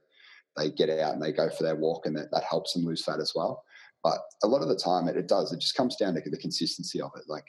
they 0.57 0.71
get 0.71 0.89
out 0.89 1.13
and 1.13 1.21
they 1.21 1.31
go 1.31 1.49
for 1.49 1.63
their 1.63 1.75
walk, 1.75 2.05
and 2.05 2.15
that, 2.17 2.31
that 2.31 2.43
helps 2.43 2.73
them 2.73 2.83
lose 2.85 3.03
fat 3.03 3.19
as 3.19 3.33
well. 3.35 3.63
But 4.03 4.17
a 4.43 4.47
lot 4.47 4.61
of 4.61 4.67
the 4.69 4.75
time, 4.75 5.07
it, 5.07 5.17
it 5.17 5.27
does. 5.27 5.51
It 5.51 5.59
just 5.59 5.75
comes 5.75 5.95
down 5.95 6.13
to 6.15 6.29
the 6.29 6.37
consistency 6.37 7.01
of 7.01 7.11
it. 7.15 7.23
Like, 7.27 7.45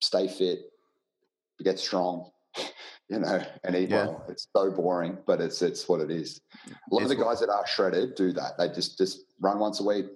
stay 0.00 0.28
fit, 0.28 0.60
get 1.62 1.78
strong, 1.78 2.30
you 3.08 3.18
know, 3.18 3.42
and 3.64 3.74
eat 3.76 3.90
Yeah. 3.90 4.06
well. 4.06 4.24
It's 4.28 4.48
so 4.56 4.70
boring, 4.70 5.18
but 5.26 5.40
it's 5.40 5.62
it's 5.62 5.88
what 5.88 6.00
it 6.00 6.10
is. 6.10 6.40
A 6.90 6.94
lot 6.94 7.02
of 7.02 7.08
the 7.08 7.16
guys 7.16 7.40
that 7.40 7.50
are 7.50 7.66
shredded 7.66 8.14
do 8.14 8.32
that. 8.32 8.52
They 8.58 8.68
just 8.68 8.98
just 8.98 9.20
run 9.40 9.58
once 9.58 9.80
a 9.80 9.84
week, 9.84 10.06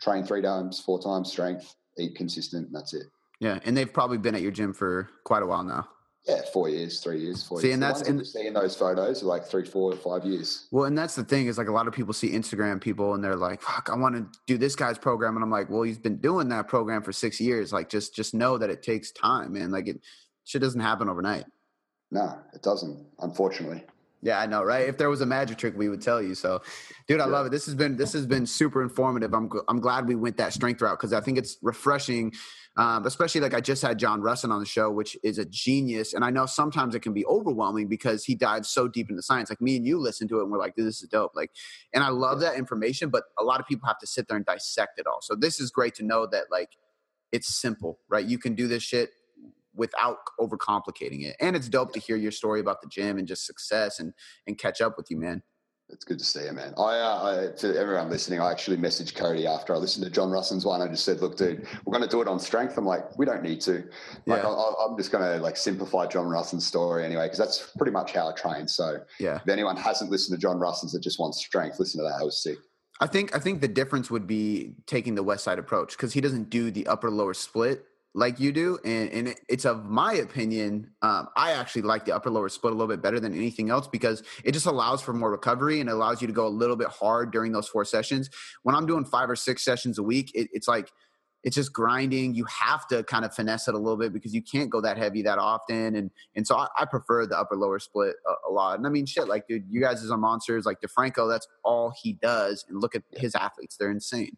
train 0.00 0.24
three 0.24 0.42
times, 0.42 0.80
four 0.80 1.00
times, 1.00 1.30
strength, 1.30 1.74
eat 1.98 2.14
consistent, 2.14 2.66
and 2.66 2.74
that's 2.74 2.94
it. 2.94 3.04
Yeah. 3.40 3.60
And 3.64 3.76
they've 3.76 3.92
probably 3.92 4.18
been 4.18 4.34
at 4.34 4.42
your 4.42 4.50
gym 4.50 4.72
for 4.72 5.08
quite 5.24 5.42
a 5.42 5.46
while 5.46 5.62
now. 5.64 5.88
Yeah, 6.26 6.42
four 6.52 6.68
years, 6.68 7.00
three 7.00 7.20
years, 7.20 7.42
four 7.42 7.60
See, 7.60 7.68
years. 7.68 7.74
and 7.74 7.82
that's- 7.82 7.98
ones 8.00 8.06
that 8.06 8.10
and- 8.10 8.18
you 8.18 8.24
see 8.24 8.46
in 8.48 8.52
those 8.52 8.76
photos 8.76 9.22
like 9.22 9.46
three, 9.46 9.64
four, 9.64 9.94
five 9.96 10.24
years. 10.26 10.66
Well, 10.70 10.84
and 10.84 10.96
that's 10.98 11.14
the 11.14 11.24
thing 11.24 11.46
is 11.46 11.56
like 11.56 11.68
a 11.68 11.72
lot 11.72 11.88
of 11.88 11.94
people 11.94 12.12
see 12.12 12.32
Instagram 12.32 12.80
people 12.80 13.14
and 13.14 13.24
they're 13.24 13.36
like, 13.36 13.62
"Fuck, 13.62 13.88
I 13.90 13.96
want 13.96 14.14
to 14.16 14.26
do 14.46 14.58
this 14.58 14.76
guy's 14.76 14.98
program," 14.98 15.36
and 15.36 15.42
I'm 15.42 15.50
like, 15.50 15.70
"Well, 15.70 15.82
he's 15.82 15.96
been 15.98 16.18
doing 16.18 16.48
that 16.50 16.68
program 16.68 17.02
for 17.02 17.12
six 17.12 17.40
years. 17.40 17.72
Like, 17.72 17.88
just 17.88 18.14
just 18.14 18.34
know 18.34 18.58
that 18.58 18.68
it 18.68 18.82
takes 18.82 19.10
time, 19.10 19.52
man. 19.54 19.70
Like, 19.70 19.88
it 19.88 20.00
shit 20.44 20.60
doesn't 20.60 20.80
happen 20.80 21.08
overnight." 21.08 21.44
No, 22.10 22.38
it 22.52 22.62
doesn't, 22.62 23.06
unfortunately. 23.20 23.84
Yeah, 24.20 24.40
I 24.40 24.46
know, 24.46 24.64
right? 24.64 24.88
If 24.88 24.98
there 24.98 25.08
was 25.10 25.20
a 25.20 25.26
magic 25.26 25.58
trick, 25.58 25.74
we 25.76 25.88
would 25.88 26.02
tell 26.02 26.20
you. 26.20 26.34
So, 26.34 26.60
dude, 27.06 27.20
I 27.20 27.26
Yeah. 27.26 27.30
love 27.30 27.46
it. 27.46 27.50
This 27.50 27.66
has 27.66 27.74
been 27.76 27.96
this 27.96 28.12
has 28.14 28.26
been 28.26 28.44
super 28.46 28.82
informative. 28.82 29.32
I'm 29.32 29.48
I'm 29.68 29.80
glad 29.80 30.08
we 30.08 30.16
went 30.16 30.36
that 30.38 30.52
strength 30.52 30.82
route 30.82 30.98
because 30.98 31.12
I 31.12 31.20
think 31.20 31.38
it's 31.38 31.56
refreshing, 31.62 32.32
um, 32.78 33.04
especially 33.06 33.40
like 33.40 33.54
I 33.54 33.60
just 33.60 33.82
had 33.82 33.98
John 33.98 34.22
Rusin 34.22 34.52
on 34.52 34.60
the 34.60 34.66
show, 34.66 34.90
which 34.90 35.16
is 35.24 35.38
a 35.38 35.44
genius. 35.44 36.14
And 36.14 36.24
I 36.24 36.30
know 36.30 36.46
sometimes 36.46 36.94
it 36.94 37.00
can 37.00 37.12
be 37.12 37.26
overwhelming 37.26 37.88
because 37.88 38.24
he 38.24 38.36
dives 38.36 38.68
so 38.70 38.86
deep 38.86 39.10
into 39.10 39.20
science. 39.20 39.50
Like 39.50 39.60
me 39.60 39.76
and 39.76 39.84
you 39.84 39.98
listen 39.98 40.28
to 40.28 40.38
it, 40.38 40.44
and 40.44 40.52
we're 40.52 40.58
like, 40.58 40.76
this 40.76 41.02
is 41.02 41.08
dope." 41.08 41.32
Like, 41.34 41.50
and 41.92 42.04
I 42.04 42.10
love 42.10 42.40
that 42.40 42.56
information, 42.56 43.10
but 43.10 43.24
a 43.38 43.44
lot 43.44 43.60
of 43.60 43.66
people 43.66 43.88
have 43.88 43.98
to 43.98 44.06
sit 44.06 44.28
there 44.28 44.36
and 44.36 44.46
dissect 44.46 44.98
it 45.00 45.06
all. 45.08 45.18
So 45.22 45.34
this 45.34 45.60
is 45.60 45.70
great 45.72 45.94
to 45.96 46.04
know 46.04 46.26
that 46.28 46.44
like 46.52 46.70
it's 47.32 47.48
simple, 47.60 47.98
right? 48.08 48.24
You 48.24 48.38
can 48.38 48.54
do 48.54 48.68
this 48.68 48.84
shit 48.84 49.10
without 49.74 50.18
overcomplicating 50.40 51.24
it. 51.24 51.36
And 51.40 51.56
it's 51.56 51.68
dope 51.68 51.92
to 51.94 52.00
hear 52.00 52.16
your 52.16 52.32
story 52.32 52.60
about 52.60 52.80
the 52.82 52.88
gym 52.88 53.18
and 53.18 53.26
just 53.26 53.44
success 53.44 53.98
and 54.00 54.14
and 54.46 54.56
catch 54.56 54.80
up 54.80 54.96
with 54.96 55.06
you, 55.10 55.18
man. 55.18 55.42
It's 55.90 56.04
good 56.04 56.18
to 56.18 56.24
see 56.24 56.44
you, 56.44 56.52
man. 56.52 56.74
I, 56.76 56.82
uh, 56.98 57.48
I, 57.50 57.56
to 57.60 57.74
everyone 57.78 58.10
listening, 58.10 58.40
I 58.40 58.50
actually 58.50 58.76
messaged 58.76 59.14
Cody 59.14 59.46
after 59.46 59.74
I 59.74 59.78
listened 59.78 60.04
to 60.04 60.10
John 60.10 60.30
Rusin's 60.30 60.66
one. 60.66 60.82
I 60.82 60.86
just 60.88 61.02
said, 61.04 61.20
"Look, 61.20 61.38
dude, 61.38 61.66
we're 61.84 61.92
going 61.92 62.04
to 62.04 62.10
do 62.10 62.20
it 62.20 62.28
on 62.28 62.38
strength." 62.38 62.76
I'm 62.76 62.84
like, 62.84 63.18
"We 63.18 63.24
don't 63.24 63.42
need 63.42 63.62
to. 63.62 63.84
Like, 64.26 64.42
Yeah. 64.42 64.48
I, 64.48 64.72
I'm 64.86 64.98
just 64.98 65.10
going 65.10 65.24
to 65.24 65.42
like 65.42 65.56
simplify 65.56 66.06
John 66.06 66.26
Rusin's 66.26 66.66
story 66.66 67.06
anyway, 67.06 67.24
because 67.24 67.38
that's 67.38 67.72
pretty 67.78 67.92
much 67.92 68.12
how 68.12 68.28
I 68.28 68.32
train. 68.32 68.68
So, 68.68 68.98
Yeah. 69.18 69.36
if 69.36 69.48
anyone 69.48 69.76
hasn't 69.78 70.10
listened 70.10 70.38
to 70.38 70.40
John 70.40 70.58
Rusin's 70.58 70.92
that 70.92 71.00
just 71.00 71.18
wants 71.18 71.38
strength, 71.38 71.78
listen 71.78 72.00
to 72.00 72.04
that. 72.04 72.18
That 72.18 72.24
was 72.26 72.42
sick. 72.42 72.58
I 73.00 73.06
think 73.06 73.34
I 73.34 73.38
think 73.38 73.62
the 73.62 73.68
difference 73.68 74.10
would 74.10 74.26
be 74.26 74.74
taking 74.86 75.14
the 75.14 75.24
Westside 75.24 75.58
approach 75.58 75.96
because 75.96 76.12
he 76.12 76.20
doesn't 76.20 76.50
do 76.50 76.70
the 76.70 76.86
upper 76.86 77.10
lower 77.10 77.32
split 77.32 77.86
like 78.18 78.40
you 78.40 78.50
do, 78.50 78.78
and 78.84 79.10
and 79.10 79.28
it, 79.28 79.40
it's 79.48 79.64
of 79.64 79.84
my 79.84 80.14
opinion. 80.14 80.90
Um, 81.02 81.28
I 81.36 81.52
actually 81.52 81.82
like 81.82 82.04
the 82.04 82.14
upper 82.14 82.30
lower 82.30 82.48
split 82.48 82.72
a 82.72 82.76
little 82.76 82.88
bit 82.88 83.00
better 83.00 83.20
than 83.20 83.32
anything 83.32 83.70
else 83.70 83.86
because 83.86 84.24
it 84.44 84.52
just 84.52 84.66
allows 84.66 85.00
for 85.00 85.12
more 85.12 85.30
recovery 85.30 85.80
and 85.80 85.88
it 85.88 85.92
allows 85.92 86.20
you 86.20 86.26
to 86.26 86.32
go 86.32 86.46
a 86.46 86.50
little 86.50 86.74
bit 86.74 86.88
hard 86.88 87.30
during 87.30 87.52
those 87.52 87.68
four 87.68 87.84
sessions. 87.84 88.28
When 88.64 88.74
I'm 88.74 88.86
doing 88.86 89.04
five 89.04 89.30
or 89.30 89.36
six 89.36 89.64
sessions 89.64 89.98
a 89.98 90.02
week, 90.02 90.32
it, 90.34 90.48
it's 90.52 90.66
like 90.66 90.90
it's 91.44 91.54
just 91.54 91.72
grinding. 91.72 92.34
You 92.34 92.44
have 92.46 92.88
to 92.88 93.04
kind 93.04 93.24
of 93.24 93.32
finesse 93.32 93.68
it 93.68 93.74
a 93.74 93.78
little 93.78 93.96
bit 93.96 94.12
because 94.12 94.34
you 94.34 94.42
can't 94.42 94.68
go 94.68 94.80
that 94.80 94.98
heavy 94.98 95.22
that 95.22 95.38
often. 95.38 95.94
And 95.94 96.10
and 96.34 96.44
so 96.44 96.56
I, 96.56 96.66
I 96.76 96.86
prefer 96.86 97.24
the 97.24 97.38
upper 97.38 97.54
lower 97.54 97.78
split 97.78 98.16
a, 98.26 98.50
a 98.50 98.52
lot. 98.52 98.78
And 98.78 98.86
I 98.86 98.90
mean, 98.90 99.06
shit, 99.06 99.28
like 99.28 99.46
dude, 99.46 99.62
you 99.70 99.80
guys 99.80 100.10
are 100.10 100.18
monsters. 100.18 100.66
Like 100.66 100.78
DeFranco, 100.80 101.30
that's 101.30 101.46
all 101.62 101.92
he 102.02 102.14
does. 102.14 102.64
And 102.68 102.80
look 102.80 102.96
at 102.96 103.04
his 103.12 103.36
athletes; 103.36 103.76
they're 103.76 103.92
insane. 103.92 104.36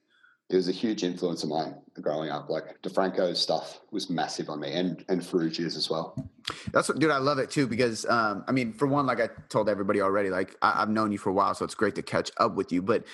It 0.50 0.56
was 0.56 0.68
a 0.68 0.72
huge 0.72 1.04
influence 1.04 1.44
of 1.44 1.48
mine 1.48 1.76
growing 2.00 2.30
up. 2.30 2.50
Like 2.50 2.82
DeFranco's 2.82 3.38
stuff 3.38 3.80
was 3.92 4.10
massive 4.10 4.50
on 4.50 4.60
me, 4.60 4.72
and 4.72 5.04
and 5.08 5.20
Ferruggia's 5.20 5.76
as 5.76 5.88
well. 5.88 6.16
That's 6.72 6.88
what, 6.88 6.98
dude. 6.98 7.12
I 7.12 7.18
love 7.18 7.38
it 7.38 7.50
too 7.50 7.68
because, 7.68 8.04
um, 8.06 8.44
I 8.48 8.52
mean, 8.52 8.72
for 8.72 8.88
one, 8.88 9.06
like 9.06 9.20
I 9.20 9.28
told 9.48 9.68
everybody 9.68 10.00
already, 10.00 10.28
like 10.28 10.56
I, 10.60 10.82
I've 10.82 10.88
known 10.88 11.12
you 11.12 11.18
for 11.18 11.30
a 11.30 11.32
while, 11.32 11.54
so 11.54 11.64
it's 11.64 11.76
great 11.76 11.94
to 11.94 12.02
catch 12.02 12.32
up 12.38 12.56
with 12.56 12.72
you. 12.72 12.82
But 12.82 13.04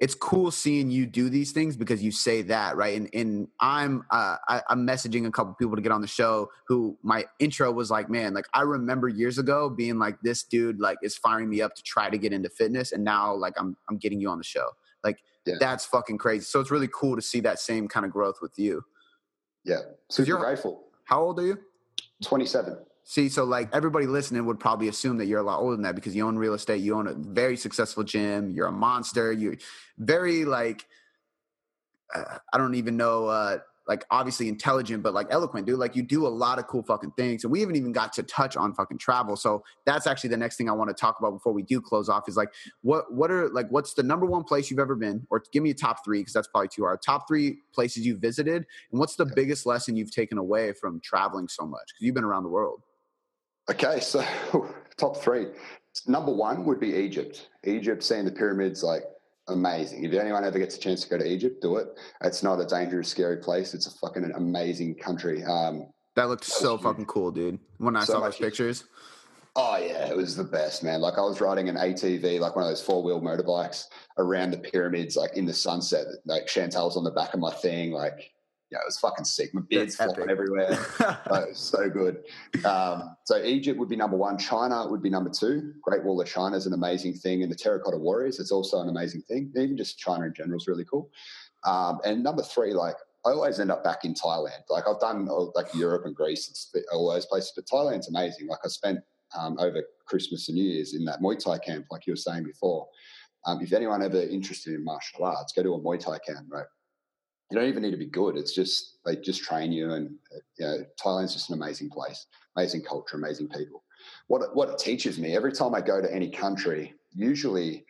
it's 0.00 0.14
cool 0.14 0.50
seeing 0.50 0.90
you 0.90 1.06
do 1.06 1.28
these 1.28 1.50
things 1.50 1.76
because 1.76 2.02
you 2.02 2.10
say 2.10 2.42
that, 2.42 2.76
right? 2.76 2.96
And 2.96 3.10
and 3.12 3.48
I'm 3.60 4.04
uh, 4.10 4.36
I, 4.48 4.62
I'm 4.70 4.86
messaging 4.86 5.26
a 5.26 5.30
couple 5.30 5.54
people 5.54 5.76
to 5.76 5.82
get 5.82 5.92
on 5.92 6.00
the 6.00 6.06
show 6.06 6.48
who 6.68 6.96
my 7.02 7.24
intro 7.38 7.70
was 7.72 7.90
like, 7.90 8.08
man, 8.08 8.32
like 8.32 8.46
I 8.54 8.62
remember 8.62 9.08
years 9.08 9.38
ago 9.38 9.68
being 9.68 9.98
like, 9.98 10.20
this 10.22 10.42
dude 10.42 10.80
like 10.80 10.98
is 11.02 11.16
firing 11.18 11.50
me 11.50 11.60
up 11.60 11.74
to 11.74 11.82
try 11.82 12.08
to 12.08 12.16
get 12.16 12.32
into 12.32 12.48
fitness, 12.48 12.92
and 12.92 13.04
now 13.04 13.34
like 13.34 13.54
I'm 13.58 13.76
I'm 13.90 13.98
getting 13.98 14.20
you 14.20 14.30
on 14.30 14.38
the 14.38 14.44
show. 14.44 14.70
Like 15.04 15.18
Yeah. 15.46 15.54
that's 15.60 15.84
fucking 15.84 16.18
crazy. 16.18 16.44
So 16.44 16.60
it's 16.60 16.70
really 16.70 16.88
cool 16.92 17.16
to 17.16 17.22
see 17.22 17.40
that 17.40 17.58
same 17.58 17.88
kind 17.88 18.04
of 18.06 18.12
growth 18.12 18.40
with 18.42 18.58
you. 18.58 18.84
Yeah, 19.64 19.80
super 20.08 20.26
you're- 20.28 20.40
grateful. 20.40 20.84
How 21.04 21.20
old 21.22 21.38
are 21.40 21.46
you? 21.46 21.58
27. 22.22 22.78
See, 23.04 23.28
so 23.30 23.44
like 23.44 23.74
everybody 23.74 24.06
listening 24.06 24.44
would 24.44 24.60
probably 24.60 24.88
assume 24.88 25.16
that 25.18 25.26
you're 25.26 25.40
a 25.40 25.42
lot 25.42 25.60
older 25.60 25.74
than 25.76 25.82
that 25.84 25.94
because 25.94 26.14
you 26.14 26.26
own 26.26 26.36
real 26.36 26.52
estate, 26.52 26.82
you 26.82 26.94
own 26.94 27.06
a 27.06 27.14
very 27.14 27.56
successful 27.56 28.02
gym, 28.04 28.50
you're 28.50 28.66
a 28.66 28.72
monster, 28.72 29.32
you're 29.32 29.56
very 29.96 30.44
like 30.44 30.86
uh, 32.14 32.38
I 32.52 32.58
don't 32.58 32.74
even 32.74 32.96
know 32.96 33.26
uh 33.26 33.58
like 33.88 34.04
obviously 34.10 34.48
intelligent 34.48 35.02
but 35.02 35.14
like 35.14 35.26
eloquent 35.30 35.66
dude. 35.66 35.78
Like 35.78 35.96
you 35.96 36.02
do 36.02 36.26
a 36.26 36.28
lot 36.28 36.58
of 36.58 36.66
cool 36.66 36.82
fucking 36.82 37.12
things 37.12 37.42
and 37.42 37.50
we 37.50 37.60
haven't 37.60 37.76
even 37.76 37.90
got 37.90 38.12
to 38.14 38.22
touch 38.22 38.56
on 38.56 38.74
fucking 38.74 38.98
travel. 38.98 39.34
So 39.34 39.64
that's 39.86 40.06
actually 40.06 40.30
the 40.30 40.36
next 40.36 40.56
thing 40.56 40.68
i 40.68 40.72
want 40.72 40.88
to 40.90 40.94
talk 40.94 41.18
about 41.18 41.32
before 41.32 41.52
we 41.52 41.62
do 41.62 41.80
close 41.80 42.08
off 42.08 42.28
is 42.28 42.36
like 42.36 42.52
what 42.82 43.12
what 43.12 43.30
are 43.30 43.48
like 43.48 43.68
what's 43.70 43.94
the 43.94 44.02
number 44.02 44.26
one 44.26 44.44
place 44.44 44.70
you've 44.70 44.78
ever 44.78 44.94
been? 44.94 45.26
Or 45.30 45.42
give 45.52 45.62
me 45.62 45.70
a 45.70 45.74
top 45.74 46.04
three 46.04 46.20
because 46.20 46.34
that's 46.34 46.48
probably 46.48 46.68
too 46.68 46.84
hard. 46.84 47.00
Top 47.02 47.26
three 47.26 47.58
places 47.72 48.06
you 48.06 48.16
visited 48.18 48.66
and 48.92 49.00
what's 49.00 49.16
the 49.16 49.26
biggest 49.26 49.66
lesson 49.66 49.96
you've 49.96 50.12
taken 50.12 50.38
away 50.38 50.72
from 50.72 51.00
traveling 51.00 51.48
so 51.48 51.66
much? 51.66 51.86
Because 51.88 52.06
you've 52.06 52.14
been 52.14 52.24
around 52.24 52.42
the 52.42 52.50
world. 52.50 52.82
Okay, 53.70 54.00
so 54.00 54.24
top 54.96 55.16
three. 55.16 55.46
Number 56.06 56.32
one 56.32 56.64
would 56.64 56.78
be 56.78 56.94
Egypt. 56.94 57.48
Egypt, 57.64 58.02
seeing 58.02 58.24
the 58.24 58.30
pyramids, 58.30 58.82
like 58.82 59.02
amazing. 59.48 60.04
If 60.04 60.12
anyone 60.14 60.44
ever 60.44 60.58
gets 60.58 60.76
a 60.76 60.80
chance 60.80 61.02
to 61.04 61.08
go 61.10 61.18
to 61.18 61.26
Egypt, 61.26 61.60
do 61.62 61.76
it. 61.76 61.88
It's 62.22 62.42
not 62.42 62.60
a 62.60 62.64
dangerous, 62.66 63.08
scary 63.08 63.38
place. 63.38 63.74
It's 63.74 63.86
a 63.86 63.90
fucking 63.98 64.30
amazing 64.34 64.96
country. 64.96 65.44
Um, 65.44 65.86
That 66.16 66.28
looked 66.28 66.44
That 66.44 66.50
so 66.52 66.72
was 66.72 66.80
huge. 66.80 66.82
fucking 66.90 67.06
cool, 67.06 67.30
dude. 67.30 67.58
When 67.78 67.96
I 67.96 68.04
So 68.04 68.14
saw 68.14 68.20
those 68.20 68.36
pictures. 68.36 68.84
oh 69.56 69.76
yeah, 69.76 70.06
it 70.08 70.16
was 70.16 70.36
the 70.36 70.44
best, 70.44 70.82
man. 70.82 71.00
Like 71.00 71.18
I 71.18 71.22
was 71.22 71.40
riding 71.40 71.68
an 71.68 71.76
ATV, 71.76 72.38
like 72.40 72.54
one 72.56 72.64
of 72.64 72.70
those 72.70 72.82
four 72.82 73.02
wheel 73.02 73.20
motorbikes, 73.20 73.84
around 74.18 74.50
the 74.52 74.58
pyramids, 74.58 75.16
like 75.16 75.36
in 75.36 75.44
the 75.46 75.54
sunset. 75.54 76.06
Like 76.26 76.46
Chantel's 76.46 76.96
on 76.96 77.04
the 77.04 77.10
back 77.10 77.34
of 77.34 77.40
my 77.40 77.52
thing, 77.52 77.90
like 77.92 78.30
yeah, 78.70 78.78
it 78.78 78.86
was 78.86 78.98
fucking 78.98 79.24
sick. 79.24 79.54
My 79.54 79.62
beard's 79.68 79.96
flopping 79.96 80.28
everywhere. 80.28 80.78
Oh, 81.30 81.34
it 81.36 81.48
was 81.50 81.58
so 81.58 81.88
good. 81.88 82.24
Um, 82.64 83.16
so 83.24 83.42
Egypt 83.42 83.78
would 83.78 83.88
be 83.88 83.96
number 83.96 84.16
one. 84.16 84.36
China 84.38 84.86
would 84.88 85.02
be 85.02 85.10
number 85.10 85.30
two. 85.30 85.74
Great 85.82 86.04
Wall 86.04 86.20
of 86.20 86.26
China 86.26 86.56
is 86.56 86.66
an 86.66 86.74
amazing 86.74 87.14
thing, 87.14 87.42
and 87.42 87.50
the 87.50 87.56
Terracotta 87.56 87.96
Warriors 87.96 88.38
is 88.38 88.50
also 88.50 88.80
an 88.80 88.88
amazing 88.88 89.22
thing. 89.22 89.52
Even 89.56 89.76
just 89.76 89.98
China 89.98 90.26
in 90.26 90.34
general 90.34 90.58
is 90.58 90.68
really 90.68 90.84
cool. 90.84 91.10
Um, 91.64 92.00
and 92.04 92.22
number 92.22 92.42
three, 92.42 92.72
like 92.72 92.96
I 93.26 93.30
always 93.30 93.60
end 93.60 93.70
up 93.70 93.84
back 93.84 94.04
in 94.04 94.14
Thailand. 94.14 94.62
Like 94.68 94.84
I've 94.88 95.00
done 95.00 95.28
uh, 95.30 95.46
like 95.54 95.74
Europe 95.74 96.02
and 96.04 96.14
Greece, 96.14 96.48
it's 96.48 96.74
all 96.92 97.12
those 97.12 97.26
places, 97.26 97.52
but 97.54 97.66
Thailand's 97.66 98.08
amazing. 98.08 98.48
Like 98.48 98.60
I 98.64 98.68
spent 98.68 99.00
um, 99.38 99.58
over 99.58 99.82
Christmas 100.06 100.48
and 100.48 100.56
New 100.56 100.64
Year's 100.64 100.94
in 100.94 101.04
that 101.04 101.20
Muay 101.20 101.38
Thai 101.38 101.58
camp, 101.58 101.86
like 101.90 102.06
you 102.06 102.12
were 102.12 102.16
saying 102.16 102.44
before. 102.44 102.86
Um, 103.46 103.60
if 103.62 103.72
anyone 103.72 104.02
ever 104.02 104.20
interested 104.20 104.74
in 104.74 104.84
martial 104.84 105.24
arts, 105.24 105.52
go 105.52 105.62
to 105.62 105.74
a 105.74 105.80
Muay 105.80 105.98
Thai 105.98 106.18
camp, 106.18 106.46
right? 106.50 106.66
You 107.50 107.58
don't 107.58 107.68
even 107.68 107.82
need 107.82 107.92
to 107.92 107.96
be 107.96 108.06
good. 108.06 108.36
It's 108.36 108.54
just 108.54 108.98
they 109.04 109.16
just 109.16 109.42
train 109.42 109.72
you, 109.72 109.92
and 109.92 110.14
you 110.58 110.66
know, 110.66 110.84
Thailand's 111.02 111.32
just 111.32 111.48
an 111.48 111.54
amazing 111.54 111.90
place, 111.90 112.26
amazing 112.56 112.82
culture, 112.82 113.16
amazing 113.16 113.48
people. 113.48 113.84
What 114.26 114.54
what 114.54 114.68
it 114.68 114.78
teaches 114.78 115.18
me 115.18 115.34
every 115.34 115.52
time 115.52 115.74
I 115.74 115.80
go 115.80 116.00
to 116.00 116.14
any 116.14 116.30
country, 116.30 116.94
usually 117.12 117.84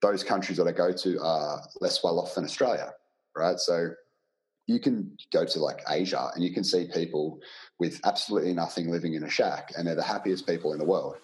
those 0.00 0.24
countries 0.24 0.58
that 0.58 0.68
I 0.68 0.72
go 0.72 0.92
to 0.92 1.20
are 1.22 1.62
less 1.80 2.02
well 2.02 2.18
off 2.18 2.34
than 2.34 2.44
Australia, 2.44 2.92
right? 3.36 3.58
So 3.58 3.90
you 4.66 4.80
can 4.80 5.16
go 5.32 5.44
to 5.44 5.60
like 5.60 5.82
Asia 5.88 6.30
and 6.34 6.42
you 6.42 6.52
can 6.52 6.64
see 6.64 6.88
people 6.92 7.40
with 7.78 8.00
absolutely 8.04 8.54
nothing 8.54 8.90
living 8.90 9.14
in 9.14 9.24
a 9.24 9.30
shack, 9.30 9.72
and 9.76 9.86
they're 9.86 9.94
the 9.94 10.02
happiest 10.02 10.46
people 10.46 10.72
in 10.72 10.78
the 10.78 10.84
world. 10.84 11.16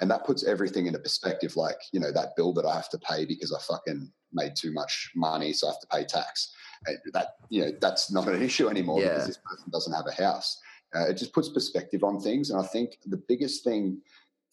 And 0.00 0.10
that 0.10 0.24
puts 0.24 0.44
everything 0.44 0.86
into 0.86 0.98
perspective. 0.98 1.56
Like 1.56 1.78
you 1.92 2.00
know 2.00 2.12
that 2.12 2.34
bill 2.36 2.52
that 2.54 2.66
I 2.66 2.74
have 2.74 2.88
to 2.90 2.98
pay 2.98 3.24
because 3.24 3.52
I 3.52 3.60
fucking 3.60 4.10
made 4.32 4.56
too 4.56 4.72
much 4.72 5.10
money, 5.14 5.52
so 5.52 5.68
I 5.68 5.70
have 5.70 5.80
to 5.80 5.86
pay 5.86 6.04
tax. 6.04 6.52
Uh, 6.86 6.92
That 7.12 7.36
you 7.48 7.64
know 7.64 7.72
that's 7.80 8.10
not 8.12 8.28
an 8.28 8.42
issue 8.42 8.68
anymore 8.68 9.00
Yeah. 9.00 9.08
because 9.14 9.26
this 9.26 9.38
person 9.38 9.70
doesn't 9.70 9.92
have 9.92 10.06
a 10.06 10.12
house. 10.22 10.60
Uh, 10.94 11.08
it 11.08 11.14
just 11.14 11.32
puts 11.32 11.48
perspective 11.48 12.02
on 12.04 12.20
things, 12.20 12.50
and 12.50 12.60
I 12.60 12.64
think 12.64 12.98
the 13.06 13.16
biggest 13.16 13.64
thing 13.64 14.00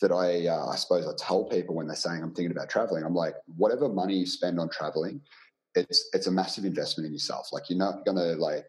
that 0.02 0.12
I, 0.12 0.48
uh, 0.48 0.66
I 0.68 0.76
suppose 0.76 1.08
I 1.08 1.14
tell 1.18 1.46
people 1.46 1.76
when 1.76 1.88
they're 1.88 1.96
saying 1.96 2.22
I'm 2.22 2.34
thinking 2.34 2.52
about 2.52 2.70
traveling, 2.70 3.06
I'm 3.06 3.16
like, 3.16 3.36
whatever 3.56 3.88
money 3.88 4.18
you 4.18 4.26
spend 4.26 4.60
on 4.60 4.70
traveling, 4.70 5.22
it's 5.76 6.10
it's 6.14 6.28
a 6.28 6.32
massive 6.32 6.66
investment 6.66 7.08
in 7.08 7.14
yourself. 7.14 7.54
Like 7.54 7.70
you're 7.70 7.80
not 7.80 8.06
gonna 8.06 8.34
like 8.36 8.66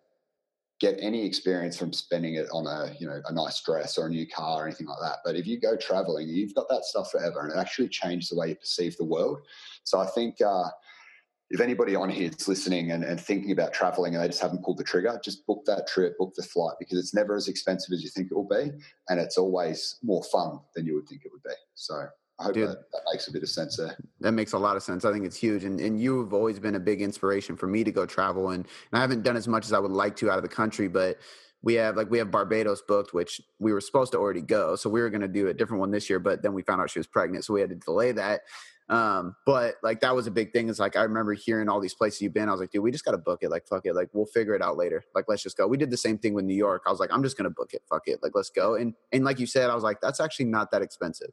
get 0.79 0.97
any 1.01 1.25
experience 1.25 1.77
from 1.77 1.93
spending 1.93 2.35
it 2.35 2.47
on 2.53 2.67
a 2.67 2.95
you 3.01 3.07
know 3.09 3.21
a 3.27 3.33
nice 3.33 3.61
dress 3.63 3.99
or 3.99 4.07
a 4.07 4.11
new 4.11 4.27
car 4.29 4.63
or 4.63 4.67
anything 4.67 4.87
like 4.87 5.01
that. 5.01 5.19
But 5.25 5.35
if 5.35 5.47
you 5.47 5.59
go 5.59 5.77
traveling, 5.77 6.29
you've 6.29 6.55
got 6.55 6.69
that 6.69 6.85
stuff 6.85 7.11
forever, 7.11 7.41
and 7.41 7.51
it 7.51 7.57
actually 7.59 7.89
changes 7.89 8.29
the 8.29 8.37
way 8.37 8.51
you 8.51 8.55
perceive 8.57 8.97
the 8.97 9.05
world. 9.05 9.41
So 9.83 9.99
I 9.99 10.07
think. 10.07 10.41
Uh, 10.41 10.69
if 11.51 11.61
anybody 11.61 11.94
on 11.94 12.09
here 12.09 12.30
is 12.30 12.49
listening 12.49 12.90
and, 12.90 13.05
and 13.05 13.20
thinking 13.20 13.53
about 13.53 13.72
traveling 13.72 14.14
and 14.14 14.22
they 14.22 14.28
just 14.28 14.42
haven't 14.42 14.64
pulled 14.64 14.78
the 14.78 14.84
trigger, 14.84 15.18
just 15.22 15.47
book 15.47 15.64
that 15.66 15.86
trip, 15.86 16.18
book 16.18 16.32
the 16.34 16.42
flight 16.42 16.74
because 16.78 16.99
it's 16.99 17.14
never 17.14 17.36
as 17.36 17.49
expensive 17.49 17.92
as 17.92 18.03
you 18.03 18.09
think 18.09 18.30
it 18.30 18.34
will 18.34 18.49
be, 18.49 18.72
and 19.09 19.20
it's 19.20 19.38
always 19.38 19.97
more 20.03 20.24
fun 20.24 20.59
than 20.74 20.86
you 20.86 20.94
would 20.94 21.09
think 21.09 21.22
it 21.24 21.30
would 21.32 21.42
be. 21.44 21.55
So 21.74 22.07
I 22.38 22.44
hope 22.44 22.55
Dude. 22.55 22.68
that, 22.68 22.90
that 22.92 23.03
makes 23.12 23.28
a 23.28 23.32
bit 23.32 23.42
of 23.42 23.49
sense 23.49 23.76
there. 23.76 23.97
That 24.20 24.32
makes 24.32 24.53
a 24.53 24.59
lot 24.59 24.76
of 24.76 24.82
sense. 24.82 25.05
I 25.05 25.12
think 25.12 25.24
it's 25.24 25.36
huge. 25.36 25.64
And 25.64 25.80
and 25.80 26.01
you've 26.01 26.34
always 26.34 26.59
been 26.59 26.74
a 26.74 26.80
big 26.80 27.01
inspiration 27.01 27.57
for 27.57 27.66
me 27.66 27.84
to 27.84 27.92
go 27.92 28.07
travel. 28.07 28.51
And, 28.51 28.66
and 28.90 28.99
I 28.99 29.01
haven't 29.01 29.22
done 29.22 29.36
as 29.36 29.47
much 29.47 29.66
as 29.66 29.72
I 29.72 29.78
would 29.78 29.92
like 29.92 30.16
to 30.16 30.30
out 30.30 30.38
of 30.38 30.42
the 30.42 30.49
country, 30.49 30.88
but 30.88 31.18
we 31.62 31.74
have 31.74 31.97
like 31.97 32.11
we 32.11 32.18
have 32.18 32.30
Barbados 32.30 32.82
booked, 32.86 33.14
which 33.14 33.40
we 33.59 33.72
were 33.72 33.80
supposed 33.80 34.12
to 34.12 34.18
already 34.18 34.42
go. 34.42 34.76
So 34.76 34.90
we 34.90 35.01
were 35.01 35.11
gonna 35.11 35.28
do 35.28 35.49
a 35.49 35.55
different 35.55 35.80
one 35.80 35.90
this 35.90 36.11
year, 36.11 36.18
but 36.18 36.42
then 36.42 36.53
we 36.53 36.62
found 36.62 36.80
out 36.80 36.90
she 36.90 36.99
was 36.99 37.07
pregnant, 37.07 37.44
so 37.44 37.55
we 37.55 37.61
had 37.61 37.70
to 37.70 37.76
delay 37.76 38.12
that. 38.12 38.42
Um, 38.89 39.34
but 39.45 39.76
like 39.82 40.01
that 40.01 40.14
was 40.14 40.26
a 40.26 40.30
big 40.30 40.53
thing. 40.53 40.68
Is 40.68 40.78
like 40.78 40.97
I 40.97 41.03
remember 41.03 41.32
hearing 41.34 41.68
all 41.68 41.80
these 41.80 41.95
places 41.95 42.22
you've 42.22 42.34
been. 42.34 42.49
I 42.49 42.53
was 42.53 42.61
like, 42.61 42.70
dude, 42.70 42.82
we 42.82 42.93
just 42.93 43.05
gotta 43.05 43.18
book 43.18 43.41
it. 43.43 43.51
Like 43.51 43.66
fuck 43.66 43.84
it. 43.84 43.95
Like 43.95 44.11
we'll 44.12 44.26
figure 44.26 44.55
it 44.55 44.62
out 44.62 44.76
later. 44.76 45.05
Like 45.14 45.24
let's 45.28 45.43
just 45.43 45.57
go. 45.57 45.66
We 45.66 45.76
did 45.76 45.91
the 45.91 45.97
same 45.97 46.18
thing 46.18 46.34
with 46.34 46.45
New 46.45 46.55
York. 46.55 46.82
I 46.87 46.91
was 46.91 47.01
like, 47.01 47.11
I'm 47.12 47.22
just 47.22 47.37
gonna 47.37 47.51
book 47.51 47.74
it. 47.74 47.82
Fuck 47.89 48.03
it. 48.07 48.20
Like 48.22 48.32
let's 48.34 48.51
go. 48.51 48.76
And 48.76 48.95
and 49.12 49.24
like 49.24 49.41
you 49.41 49.47
said, 49.47 49.70
I 49.70 49.74
was 49.74 49.84
like, 49.84 50.01
that's 50.01 50.20
actually 50.20 50.47
not 50.47 50.70
that 50.70 50.82
expensive. 50.82 51.30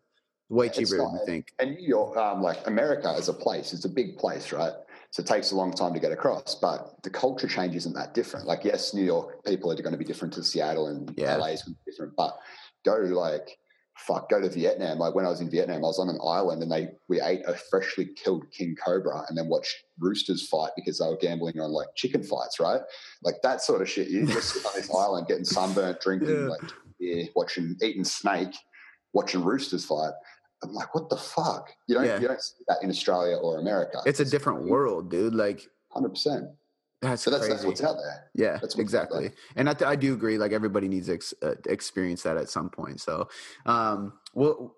Way 0.50 0.66
Yeah, 0.68 0.72
cheaper 0.72 0.98
than 0.98 1.12
you 1.14 1.22
think. 1.26 1.52
And 1.60 1.76
New 1.76 1.88
York, 1.88 2.18
um, 2.18 2.42
like 2.42 2.66
America 2.68 3.10
as 3.10 3.30
a 3.30 3.34
place, 3.34 3.74
it's 3.74 3.86
a 3.86 3.90
big 3.90 4.18
place, 4.18 4.52
right? 4.52 4.74
So 5.12 5.22
it 5.22 5.28
takes 5.28 5.52
a 5.52 5.56
long 5.56 5.72
time 5.72 5.94
to 5.94 6.00
get 6.00 6.12
across, 6.12 6.56
but 6.56 7.02
the 7.04 7.10
culture 7.10 7.48
change 7.48 7.76
isn't 7.76 7.94
that 7.94 8.16
different. 8.16 8.48
Like, 8.48 8.64
yes, 8.64 8.96
New 8.96 9.04
York 9.04 9.44
people 9.46 9.72
are 9.72 9.76
going 9.76 9.92
to 9.92 9.98
be 9.98 10.04
different 10.04 10.34
to 10.34 10.44
Seattle 10.44 10.88
and 10.88 11.14
Yeah. 11.16 11.38
LA 11.38 11.48
is 11.48 11.62
going 11.62 11.76
to 11.76 11.80
be 11.86 11.92
different, 11.92 12.16
but 12.18 12.36
go 12.84 12.96
like, 12.96 13.58
fuck, 13.96 14.30
go 14.30 14.42
to 14.42 14.50
Vietnam. 14.50 14.98
Like 15.00 15.16
when 15.16 15.26
I 15.26 15.30
was 15.30 15.40
in 15.42 15.50
Vietnam, 15.50 15.78
I 15.78 15.88
was 15.88 16.00
on 16.00 16.10
an 16.10 16.20
island 16.26 16.62
and 16.64 16.72
they 16.72 16.90
we 17.10 17.22
ate 17.22 17.42
a 17.48 17.54
freshly 17.54 18.10
killed 18.16 18.44
king 18.52 18.76
cobra 18.84 19.24
and 19.30 19.38
then 19.38 19.48
watched 19.48 19.76
roosters 20.00 20.48
fight 20.48 20.72
because 20.76 21.00
they 21.00 21.06
were 21.06 21.18
gambling 21.18 21.60
on 21.60 21.72
like 21.72 21.88
chicken 21.96 22.24
fights, 22.24 22.60
right? 22.60 22.82
Like 23.24 23.36
that 23.44 23.62
sort 23.62 23.82
of 23.82 23.90
shit. 23.90 24.10
You 24.10 24.26
just 24.26 24.50
sit 24.54 24.66
on 24.66 24.72
this 24.76 24.90
island 24.94 25.28
getting 25.28 25.46
sunburnt, 25.46 26.02
drinking 26.02 26.30
Yeah. 26.30 26.48
like 26.48 26.62
beer, 27.00 27.28
watching, 27.36 27.76
eating 27.82 28.04
snake, 28.04 28.56
watching 29.14 29.44
roosters 29.44 29.86
fight. 29.86 30.12
I'm 30.64 30.74
like, 30.74 30.96
what 30.96 31.10
the 31.10 31.18
fuck? 31.18 31.70
You 31.88 31.96
don't 31.96 32.06
Yeah. 32.06 32.20
you 32.20 32.28
don't 32.28 32.42
see 32.42 32.64
that 32.68 32.78
in 32.82 32.90
Australia 32.90 33.36
or 33.38 33.60
America. 33.60 34.00
It's 34.06 34.20
a 34.22 34.26
different 34.26 34.64
world, 34.66 35.12
dude. 35.12 35.36
Like 35.36 35.62
hundred 35.92 36.10
percent. 36.10 36.46
That's 37.10 37.24
So 37.24 37.30
that's 37.32 37.42
crazy. 37.46 37.54
that's 37.54 37.66
what's 37.66 37.84
out 37.84 37.98
there. 37.98 38.30
Yeah, 38.34 38.58
That's 38.62 38.78
exactly. 38.78 39.32
And 39.56 39.70
I, 39.70 39.76
I 39.86 39.96
do 39.96 40.14
agree. 40.14 40.38
Like 40.38 40.52
everybody 40.52 40.88
needs 40.88 41.08
to 41.08 41.14
ex- 41.14 41.34
uh, 41.42 41.56
experience 41.68 42.24
that 42.24 42.38
at 42.38 42.50
some 42.50 42.70
point. 42.70 43.02
So, 43.02 43.28
um, 43.66 44.14
well, 44.34 44.76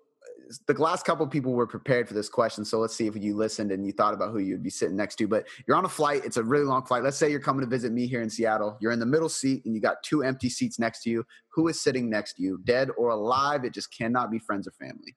the 0.68 0.74
last 0.74 1.04
couple 1.04 1.26
people 1.26 1.52
were 1.52 1.66
prepared 1.66 2.06
for 2.06 2.14
this 2.14 2.28
question. 2.28 2.64
So 2.64 2.78
let's 2.78 2.94
see 2.94 3.06
if 3.08 3.16
you 3.16 3.34
listened 3.34 3.72
and 3.72 3.84
you 3.84 3.92
thought 3.92 4.14
about 4.14 4.30
who 4.30 4.38
you'd 4.38 4.62
be 4.62 4.70
sitting 4.70 4.96
next 4.96 5.16
to. 5.16 5.26
But 5.26 5.46
you're 5.66 5.76
on 5.76 5.84
a 5.84 5.88
flight. 5.88 6.24
It's 6.24 6.36
a 6.36 6.42
really 6.42 6.64
long 6.64 6.84
flight. 6.84 7.02
Let's 7.02 7.16
say 7.16 7.30
you're 7.30 7.40
coming 7.40 7.62
to 7.62 7.66
visit 7.66 7.92
me 7.92 8.06
here 8.06 8.22
in 8.22 8.30
Seattle. 8.30 8.76
You're 8.80 8.92
in 8.92 9.00
the 9.00 9.06
middle 9.06 9.28
seat 9.28 9.64
and 9.64 9.74
you 9.74 9.80
got 9.80 10.02
two 10.04 10.22
empty 10.22 10.48
seats 10.48 10.78
next 10.78 11.02
to 11.02 11.10
you. 11.10 11.24
Who 11.48 11.68
is 11.68 11.80
sitting 11.80 12.08
next 12.08 12.34
to 12.34 12.42
you, 12.42 12.60
dead 12.64 12.90
or 12.96 13.10
alive? 13.10 13.64
It 13.64 13.74
just 13.74 13.96
cannot 13.96 14.30
be 14.30 14.38
friends 14.38 14.68
or 14.68 14.72
family. 14.72 15.16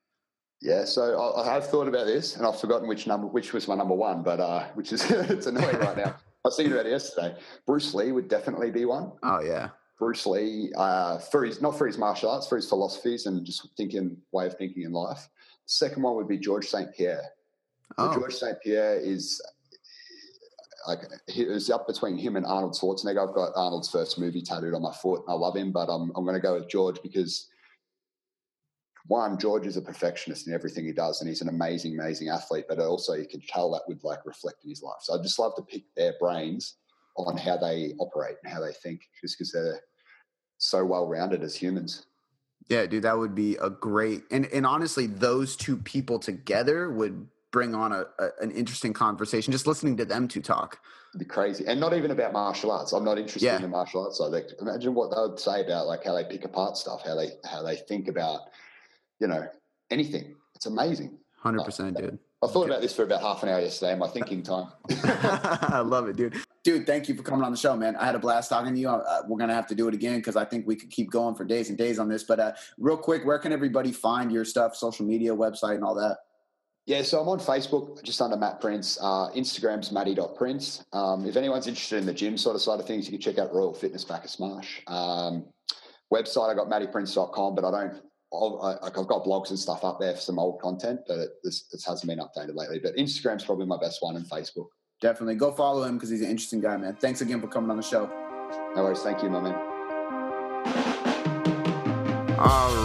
Yeah, 0.62 0.84
so 0.84 1.18
I, 1.18 1.42
I 1.48 1.54
have 1.54 1.68
thought 1.70 1.88
about 1.88 2.06
this, 2.06 2.36
and 2.36 2.46
I've 2.46 2.60
forgotten 2.60 2.88
which 2.90 3.08
number, 3.08 3.28
which 3.28 3.54
was 3.54 3.68
my 3.70 3.76
number 3.76 3.94
one, 3.96 4.24
but 4.24 4.42
uh, 4.42 4.66
which 4.74 4.92
is 4.92 5.10
it's 5.12 5.46
annoying 5.46 5.78
right 5.78 5.96
now. 5.96 6.16
I 6.44 6.48
was 6.48 6.56
thinking 6.56 6.74
about 6.74 6.86
it 6.86 6.92
yesterday. 6.92 7.36
Bruce 7.66 7.94
Lee 7.94 8.12
would 8.12 8.30
definitely 8.30 8.72
be 8.72 8.86
one. 8.86 9.12
Oh 9.24 9.42
yeah, 9.42 9.70
Bruce 9.98 10.26
Lee, 10.26 10.72
uh, 10.78 11.18
for 11.18 11.44
his 11.44 11.62
not 11.62 11.78
for 11.78 11.86
his 11.86 11.98
martial 11.98 12.32
arts, 12.32 12.48
for 12.48 12.56
his 12.56 12.70
philosophies 12.70 13.26
and 13.26 13.46
just 13.46 13.68
thinking 13.76 14.16
way 14.32 14.46
of 14.46 14.58
thinking 14.58 14.84
in 14.84 14.94
life. 14.94 15.28
Second 15.66 16.02
one 16.02 16.16
would 16.16 16.28
be 16.28 16.38
George 16.38 16.68
St. 16.68 16.94
Pierre. 16.96 17.24
Oh 17.98 18.14
George 18.14 18.36
St. 18.36 18.58
Pierre 18.62 18.96
is 18.96 19.42
like 20.88 21.00
he 21.28 21.44
it 21.44 21.50
was 21.50 21.70
up 21.70 21.88
between 21.88 22.18
him 22.18 22.38
and 22.38 22.46
Arnold 22.46 22.74
Schwarzenegger. 22.74 23.28
I've 23.28 23.36
got 23.36 23.52
Arnold's 23.56 23.90
first 23.90 24.18
movie 24.18 24.42
tattooed 24.42 24.74
on 24.74 24.82
my 24.82 24.94
foot. 24.94 25.24
I 25.28 25.34
love 25.34 25.58
him, 25.58 25.74
but 25.74 25.90
I'm 25.90 26.12
I'm 26.16 26.24
going 26.24 26.36
to 26.36 26.42
go 26.42 26.54
with 26.54 26.70
George 26.70 27.02
because 27.04 27.49
one, 29.10 29.40
George 29.40 29.66
is 29.66 29.76
a 29.76 29.82
perfectionist 29.82 30.48
in 30.48 30.54
everything 30.54 30.86
he 30.86 30.94
does, 30.94 31.20
and 31.20 31.28
he's 31.28 31.42
an 31.42 31.50
amazing, 31.50 32.00
amazing 32.00 32.30
athlete. 32.30 32.66
But 32.70 32.78
also, 32.80 33.14
you 33.14 33.26
can 33.28 33.42
tell 33.42 33.72
that 33.72 33.82
would 33.88 34.04
like 34.04 34.20
reflect 34.24 34.64
in 34.64 34.70
his 34.70 34.84
life. 34.84 35.00
So 35.02 35.18
I 35.18 35.22
just 35.22 35.40
love 35.40 35.56
to 35.56 35.64
pick 35.64 35.84
their 35.98 36.14
brains 36.20 36.76
on 37.18 37.36
how 37.36 37.58
they 37.58 37.96
operate 37.98 38.38
and 38.44 38.54
how 38.54 38.62
they 38.62 38.72
think, 38.72 39.02
just 39.20 39.36
because 39.38 39.52
they're 39.52 39.82
so 40.60 40.86
well 40.86 41.08
rounded 41.08 41.42
as 41.42 41.56
humans. 41.56 42.06
Yeah, 42.70 42.86
dude, 42.86 43.02
that 43.04 43.18
would 43.18 43.34
be 43.34 43.56
a 43.56 43.70
great 43.72 44.24
and 44.30 44.46
and 44.54 44.66
honestly, 44.66 45.08
those 45.08 45.56
two 45.56 45.78
people 45.78 46.20
together 46.20 46.92
would 46.92 47.28
bring 47.52 47.74
on 47.74 47.92
a, 47.92 48.06
a, 48.20 48.30
an 48.42 48.52
interesting 48.52 48.94
conversation 48.94 49.52
just 49.52 49.66
listening 49.66 49.98
to 49.98 50.06
them 50.06 50.28
two 50.28 50.42
talk. 50.42 50.80
It'd 51.16 51.20
be 51.20 51.26
crazy, 51.26 51.66
and 51.66 51.80
not 51.80 51.94
even 51.94 52.12
about 52.12 52.32
martial 52.32 52.70
arts. 52.72 52.92
I'm 52.94 53.04
not 53.04 53.18
interested 53.18 53.48
Yeah. 53.48 53.60
in 53.60 53.72
martial 53.72 54.04
arts 54.04 54.20
side. 54.20 54.28
Like, 54.32 54.50
imagine 54.62 54.94
what 54.94 55.10
they 55.10 55.20
would 55.20 55.40
say 55.40 55.66
about 55.66 55.88
like 55.88 56.04
how 56.04 56.14
they 56.14 56.26
pick 56.26 56.46
apart 56.46 56.78
stuff, 56.78 57.02
how 57.04 57.16
they 57.16 57.30
how 57.44 57.64
they 57.64 57.78
think 57.78 58.08
about, 58.08 58.42
you 59.20 59.28
know, 59.28 59.48
anything. 59.90 60.36
It's 60.56 60.66
amazing. 60.66 61.18
Hundred 61.38 61.64
percent, 61.64 61.98
dude. 61.98 62.20
I 62.42 62.48
thought 62.48 62.68
about 62.68 62.82
this 62.82 62.96
for 62.96 63.04
about 63.04 63.22
half 63.22 63.44
an 63.44 63.50
hour 63.50 63.60
yesterday 63.60 63.94
in 63.94 64.00
my 64.00 64.08
thinking 64.08 64.44
time. 64.44 64.68
I 65.04 65.82
love 65.86 66.08
it, 66.08 66.16
dude. 66.16 66.36
Dude, 66.64 66.86
thank 66.86 67.10
you 67.10 67.16
for 67.16 67.24
coming 67.24 67.44
on 67.44 67.52
the 67.52 67.58
show, 67.58 67.76
man. 67.76 67.98
I 67.98 68.06
had 68.06 68.16
a 68.16 68.20
blast 68.20 68.50
talking 68.50 68.74
to 68.74 68.80
you. 68.80 68.90
Uh, 68.90 69.24
we're 69.28 69.38
gonna 69.38 69.54
have 69.54 69.68
to 69.68 69.76
do 69.76 69.88
it 69.88 69.94
again 69.94 70.18
because 70.18 70.38
I 70.38 70.46
think 70.46 70.66
we 70.66 70.76
could 70.76 70.90
keep 70.90 71.12
going 71.12 71.36
for 71.36 71.44
days 71.44 71.70
and 71.70 71.78
days 71.78 72.00
on 72.00 72.08
this. 72.08 72.24
But 72.24 72.40
uh, 72.40 72.54
real 72.78 72.98
quick, 72.98 73.26
where 73.26 73.40
can 73.40 73.52
everybody 73.52 73.92
find 73.92 74.32
your 74.32 74.46
stuff, 74.46 74.76
social 74.76 75.06
media, 75.06 75.36
website, 75.36 75.76
and 75.76 75.84
all 75.84 75.96
that? 75.96 76.18
Yeah, 76.86 77.04
so 77.04 77.22
I'm 77.22 77.28
on 77.28 77.40
Facebook 77.40 78.02
just 78.04 78.20
under 78.20 78.36
Matt 78.36 78.60
Prince. 78.62 78.98
Uh, 79.00 79.30
Instagram's 79.36 79.92
matty.prince. 79.92 80.86
Um, 80.92 81.26
if 81.26 81.36
anyone's 81.36 81.68
interested 81.68 82.00
in 82.00 82.06
the 82.08 82.14
gym 82.14 82.36
sort 82.36 82.56
of 82.56 82.64
side 82.64 82.80
of 82.80 82.88
things, 82.88 83.06
you 83.06 83.12
can 83.12 83.22
check 83.22 83.38
out 83.38 83.54
Royal 83.54 83.76
Fitness 83.76 84.04
back 84.04 84.24
at 84.24 84.30
Smash. 84.32 84.82
Um, 84.88 85.46
website, 86.12 86.50
I 86.50 86.56
got 86.56 86.68
mattyprince.com, 86.68 87.54
but 87.54 87.64
I 87.64 87.72
don't, 87.72 88.02
I'll- 88.34 88.60
I, 88.84 88.88
I've 88.88 88.94
got 89.08 89.24
blogs 89.24 89.50
and 89.50 89.58
stuff 89.60 89.84
up 89.84 90.00
there 90.00 90.14
for 90.14 90.22
some 90.22 90.38
old 90.40 90.62
content, 90.62 91.02
but 91.08 91.18
it, 91.20 91.30
this, 91.44 91.64
this 91.72 91.86
hasn't 91.86 92.08
been 92.10 92.20
updated 92.20 92.56
lately. 92.56 92.80
But 92.80 92.96
Instagram's 92.96 93.44
probably 93.46 93.66
my 93.66 93.78
best 93.80 94.02
one 94.02 94.16
and 94.16 94.26
Facebook. 94.26 94.68
Definitely 95.02 95.36
go 95.36 95.52
follow 95.52 95.84
him 95.84 95.96
because 95.96 96.10
he's 96.10 96.22
an 96.22 96.30
interesting 96.30 96.60
guy, 96.62 96.76
man. 96.78 96.96
Thanks 96.96 97.22
again 97.22 97.42
for 97.42 97.48
coming 97.48 97.72
on 97.72 97.78
the 97.78 97.84
show. 97.84 98.06
No 98.76 98.84
worries. 98.84 99.00
Thank 99.00 99.24
you, 99.24 99.30
my 99.30 99.40
man. 99.42 99.56
All 102.40 102.46
right, 102.46 102.76
guys, 102.76 102.79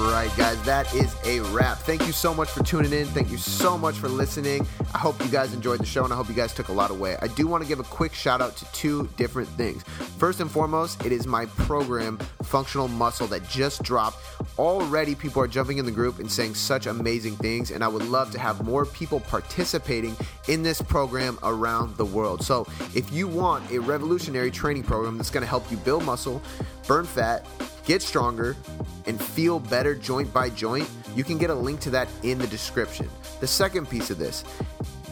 that 0.64 0.92
is 0.94 1.14
a 1.24 1.40
wrap. 1.52 1.78
Thank 1.78 2.06
you 2.06 2.12
so 2.12 2.32
much 2.32 2.48
for 2.48 2.62
tuning 2.62 2.92
in. 2.92 3.06
Thank 3.06 3.30
you 3.30 3.36
so 3.36 3.76
much 3.76 3.96
for 3.96 4.08
listening. 4.08 4.66
I 4.94 4.98
hope 4.98 5.22
you 5.22 5.30
guys 5.30 5.52
enjoyed 5.52 5.78
the 5.78 5.86
show 5.86 6.04
and 6.04 6.12
I 6.12 6.16
hope 6.16 6.28
you 6.28 6.34
guys 6.34 6.54
took 6.54 6.68
a 6.68 6.72
lot 6.72 6.90
away. 6.90 7.16
I 7.20 7.28
do 7.28 7.46
want 7.46 7.62
to 7.62 7.68
give 7.68 7.80
a 7.80 7.84
quick 7.84 8.14
shout 8.14 8.40
out 8.40 8.56
to 8.56 8.72
two 8.72 9.08
different 9.16 9.48
things. 9.50 9.82
First 10.18 10.40
and 10.40 10.50
foremost, 10.50 11.04
it 11.04 11.12
is 11.12 11.26
my 11.26 11.44
program, 11.46 12.18
Functional 12.42 12.88
Muscle, 12.88 13.26
that 13.26 13.46
just 13.48 13.82
dropped. 13.82 14.18
Already, 14.58 15.14
people 15.14 15.42
are 15.42 15.48
jumping 15.48 15.78
in 15.78 15.84
the 15.84 15.92
group 15.92 16.18
and 16.18 16.30
saying 16.30 16.54
such 16.54 16.86
amazing 16.86 17.36
things, 17.36 17.70
and 17.70 17.84
I 17.84 17.88
would 17.88 18.06
love 18.06 18.30
to 18.30 18.38
have 18.38 18.64
more 18.64 18.86
people 18.86 19.20
participating 19.20 20.16
in 20.48 20.62
this 20.62 20.80
program 20.80 21.38
around 21.42 21.96
the 21.96 22.04
world. 22.04 22.42
So, 22.42 22.66
if 22.94 23.12
you 23.12 23.26
want 23.26 23.70
a 23.70 23.78
revolutionary 23.80 24.50
training 24.50 24.84
program 24.84 25.16
that's 25.18 25.30
going 25.30 25.42
to 25.42 25.48
help 25.48 25.70
you 25.70 25.76
build 25.78 26.04
muscle, 26.04 26.40
burn 26.86 27.04
fat, 27.04 27.44
get 27.84 28.02
stronger, 28.02 28.56
and 29.06 29.20
feel 29.20 29.60
better 29.60 29.94
joint 29.94 30.32
by 30.32 30.50
joint, 30.50 30.88
you 31.14 31.24
can 31.24 31.38
get 31.38 31.50
a 31.50 31.54
link 31.54 31.80
to 31.80 31.90
that 31.90 32.08
in 32.22 32.38
the 32.38 32.46
description. 32.46 33.08
The 33.40 33.46
second 33.46 33.88
piece 33.88 34.10
of 34.10 34.18
this 34.18 34.44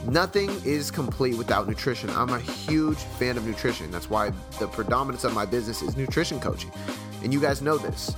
nothing 0.06 0.50
is 0.64 0.90
complete 0.90 1.36
without 1.36 1.68
nutrition. 1.68 2.10
I'm 2.10 2.30
a 2.30 2.40
huge 2.40 2.98
fan 2.98 3.36
of 3.36 3.46
nutrition. 3.46 3.90
That's 3.90 4.10
why 4.10 4.32
the 4.58 4.66
predominance 4.66 5.24
of 5.24 5.32
my 5.32 5.46
business 5.46 5.80
is 5.80 5.96
nutrition 5.96 6.40
coaching. 6.40 6.72
And 7.22 7.32
you 7.32 7.40
guys 7.40 7.62
know 7.62 7.78
this. 7.78 8.14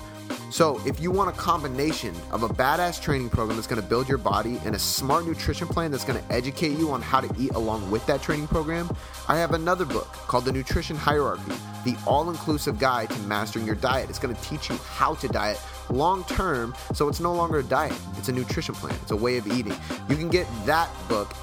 So, 0.54 0.80
if 0.86 1.00
you 1.00 1.10
want 1.10 1.30
a 1.30 1.32
combination 1.32 2.14
of 2.30 2.44
a 2.44 2.48
badass 2.48 3.02
training 3.02 3.28
program 3.28 3.56
that's 3.56 3.66
going 3.66 3.82
to 3.82 3.88
build 3.88 4.08
your 4.08 4.18
body 4.18 4.60
and 4.64 4.76
a 4.76 4.78
smart 4.78 5.26
nutrition 5.26 5.66
plan 5.66 5.90
that's 5.90 6.04
going 6.04 6.22
to 6.22 6.32
educate 6.32 6.78
you 6.78 6.92
on 6.92 7.02
how 7.02 7.20
to 7.20 7.28
eat 7.36 7.50
along 7.56 7.90
with 7.90 8.06
that 8.06 8.22
training 8.22 8.46
program, 8.46 8.88
I 9.26 9.36
have 9.36 9.50
another 9.50 9.84
book 9.84 10.06
called 10.28 10.44
The 10.44 10.52
Nutrition 10.52 10.94
Hierarchy, 10.94 11.54
the 11.84 11.96
all 12.06 12.30
inclusive 12.30 12.78
guide 12.78 13.10
to 13.10 13.18
mastering 13.22 13.66
your 13.66 13.74
diet. 13.74 14.08
It's 14.08 14.20
going 14.20 14.32
to 14.32 14.40
teach 14.42 14.70
you 14.70 14.76
how 14.76 15.16
to 15.16 15.26
diet 15.26 15.60
long 15.90 16.22
term 16.22 16.72
so 16.92 17.08
it's 17.08 17.18
no 17.18 17.34
longer 17.34 17.58
a 17.58 17.64
diet, 17.64 17.98
it's 18.16 18.28
a 18.28 18.32
nutrition 18.32 18.76
plan, 18.76 18.94
it's 19.02 19.10
a 19.10 19.16
way 19.16 19.38
of 19.38 19.48
eating. 19.48 19.74
You 20.08 20.14
can 20.14 20.28
get 20.28 20.46
that 20.66 20.88
book 21.08 21.34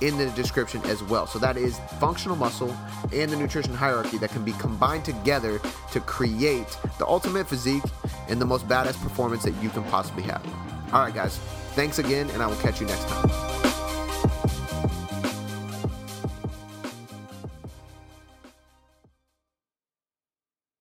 in 0.00 0.16
the 0.18 0.26
description 0.30 0.82
as 0.84 1.02
well. 1.02 1.26
So 1.26 1.38
that 1.38 1.56
is 1.56 1.80
functional 1.98 2.36
muscle 2.36 2.74
and 3.12 3.30
the 3.30 3.36
nutrition 3.36 3.74
hierarchy 3.74 4.18
that 4.18 4.30
can 4.30 4.44
be 4.44 4.52
combined 4.52 5.04
together 5.04 5.60
to 5.92 6.00
create 6.00 6.78
the 6.98 7.06
ultimate 7.06 7.48
physique 7.48 7.84
and 8.28 8.40
the 8.40 8.46
most 8.46 8.68
badass 8.68 9.00
performance 9.02 9.42
that 9.44 9.54
you 9.62 9.70
can 9.70 9.84
possibly 9.84 10.22
have. 10.24 10.44
All 10.92 11.02
right, 11.02 11.14
guys. 11.14 11.38
Thanks 11.74 11.98
again, 11.98 12.28
and 12.30 12.42
I 12.42 12.46
will 12.46 12.56
catch 12.56 12.80
you 12.80 12.86
next 12.86 13.06
time. 13.08 13.67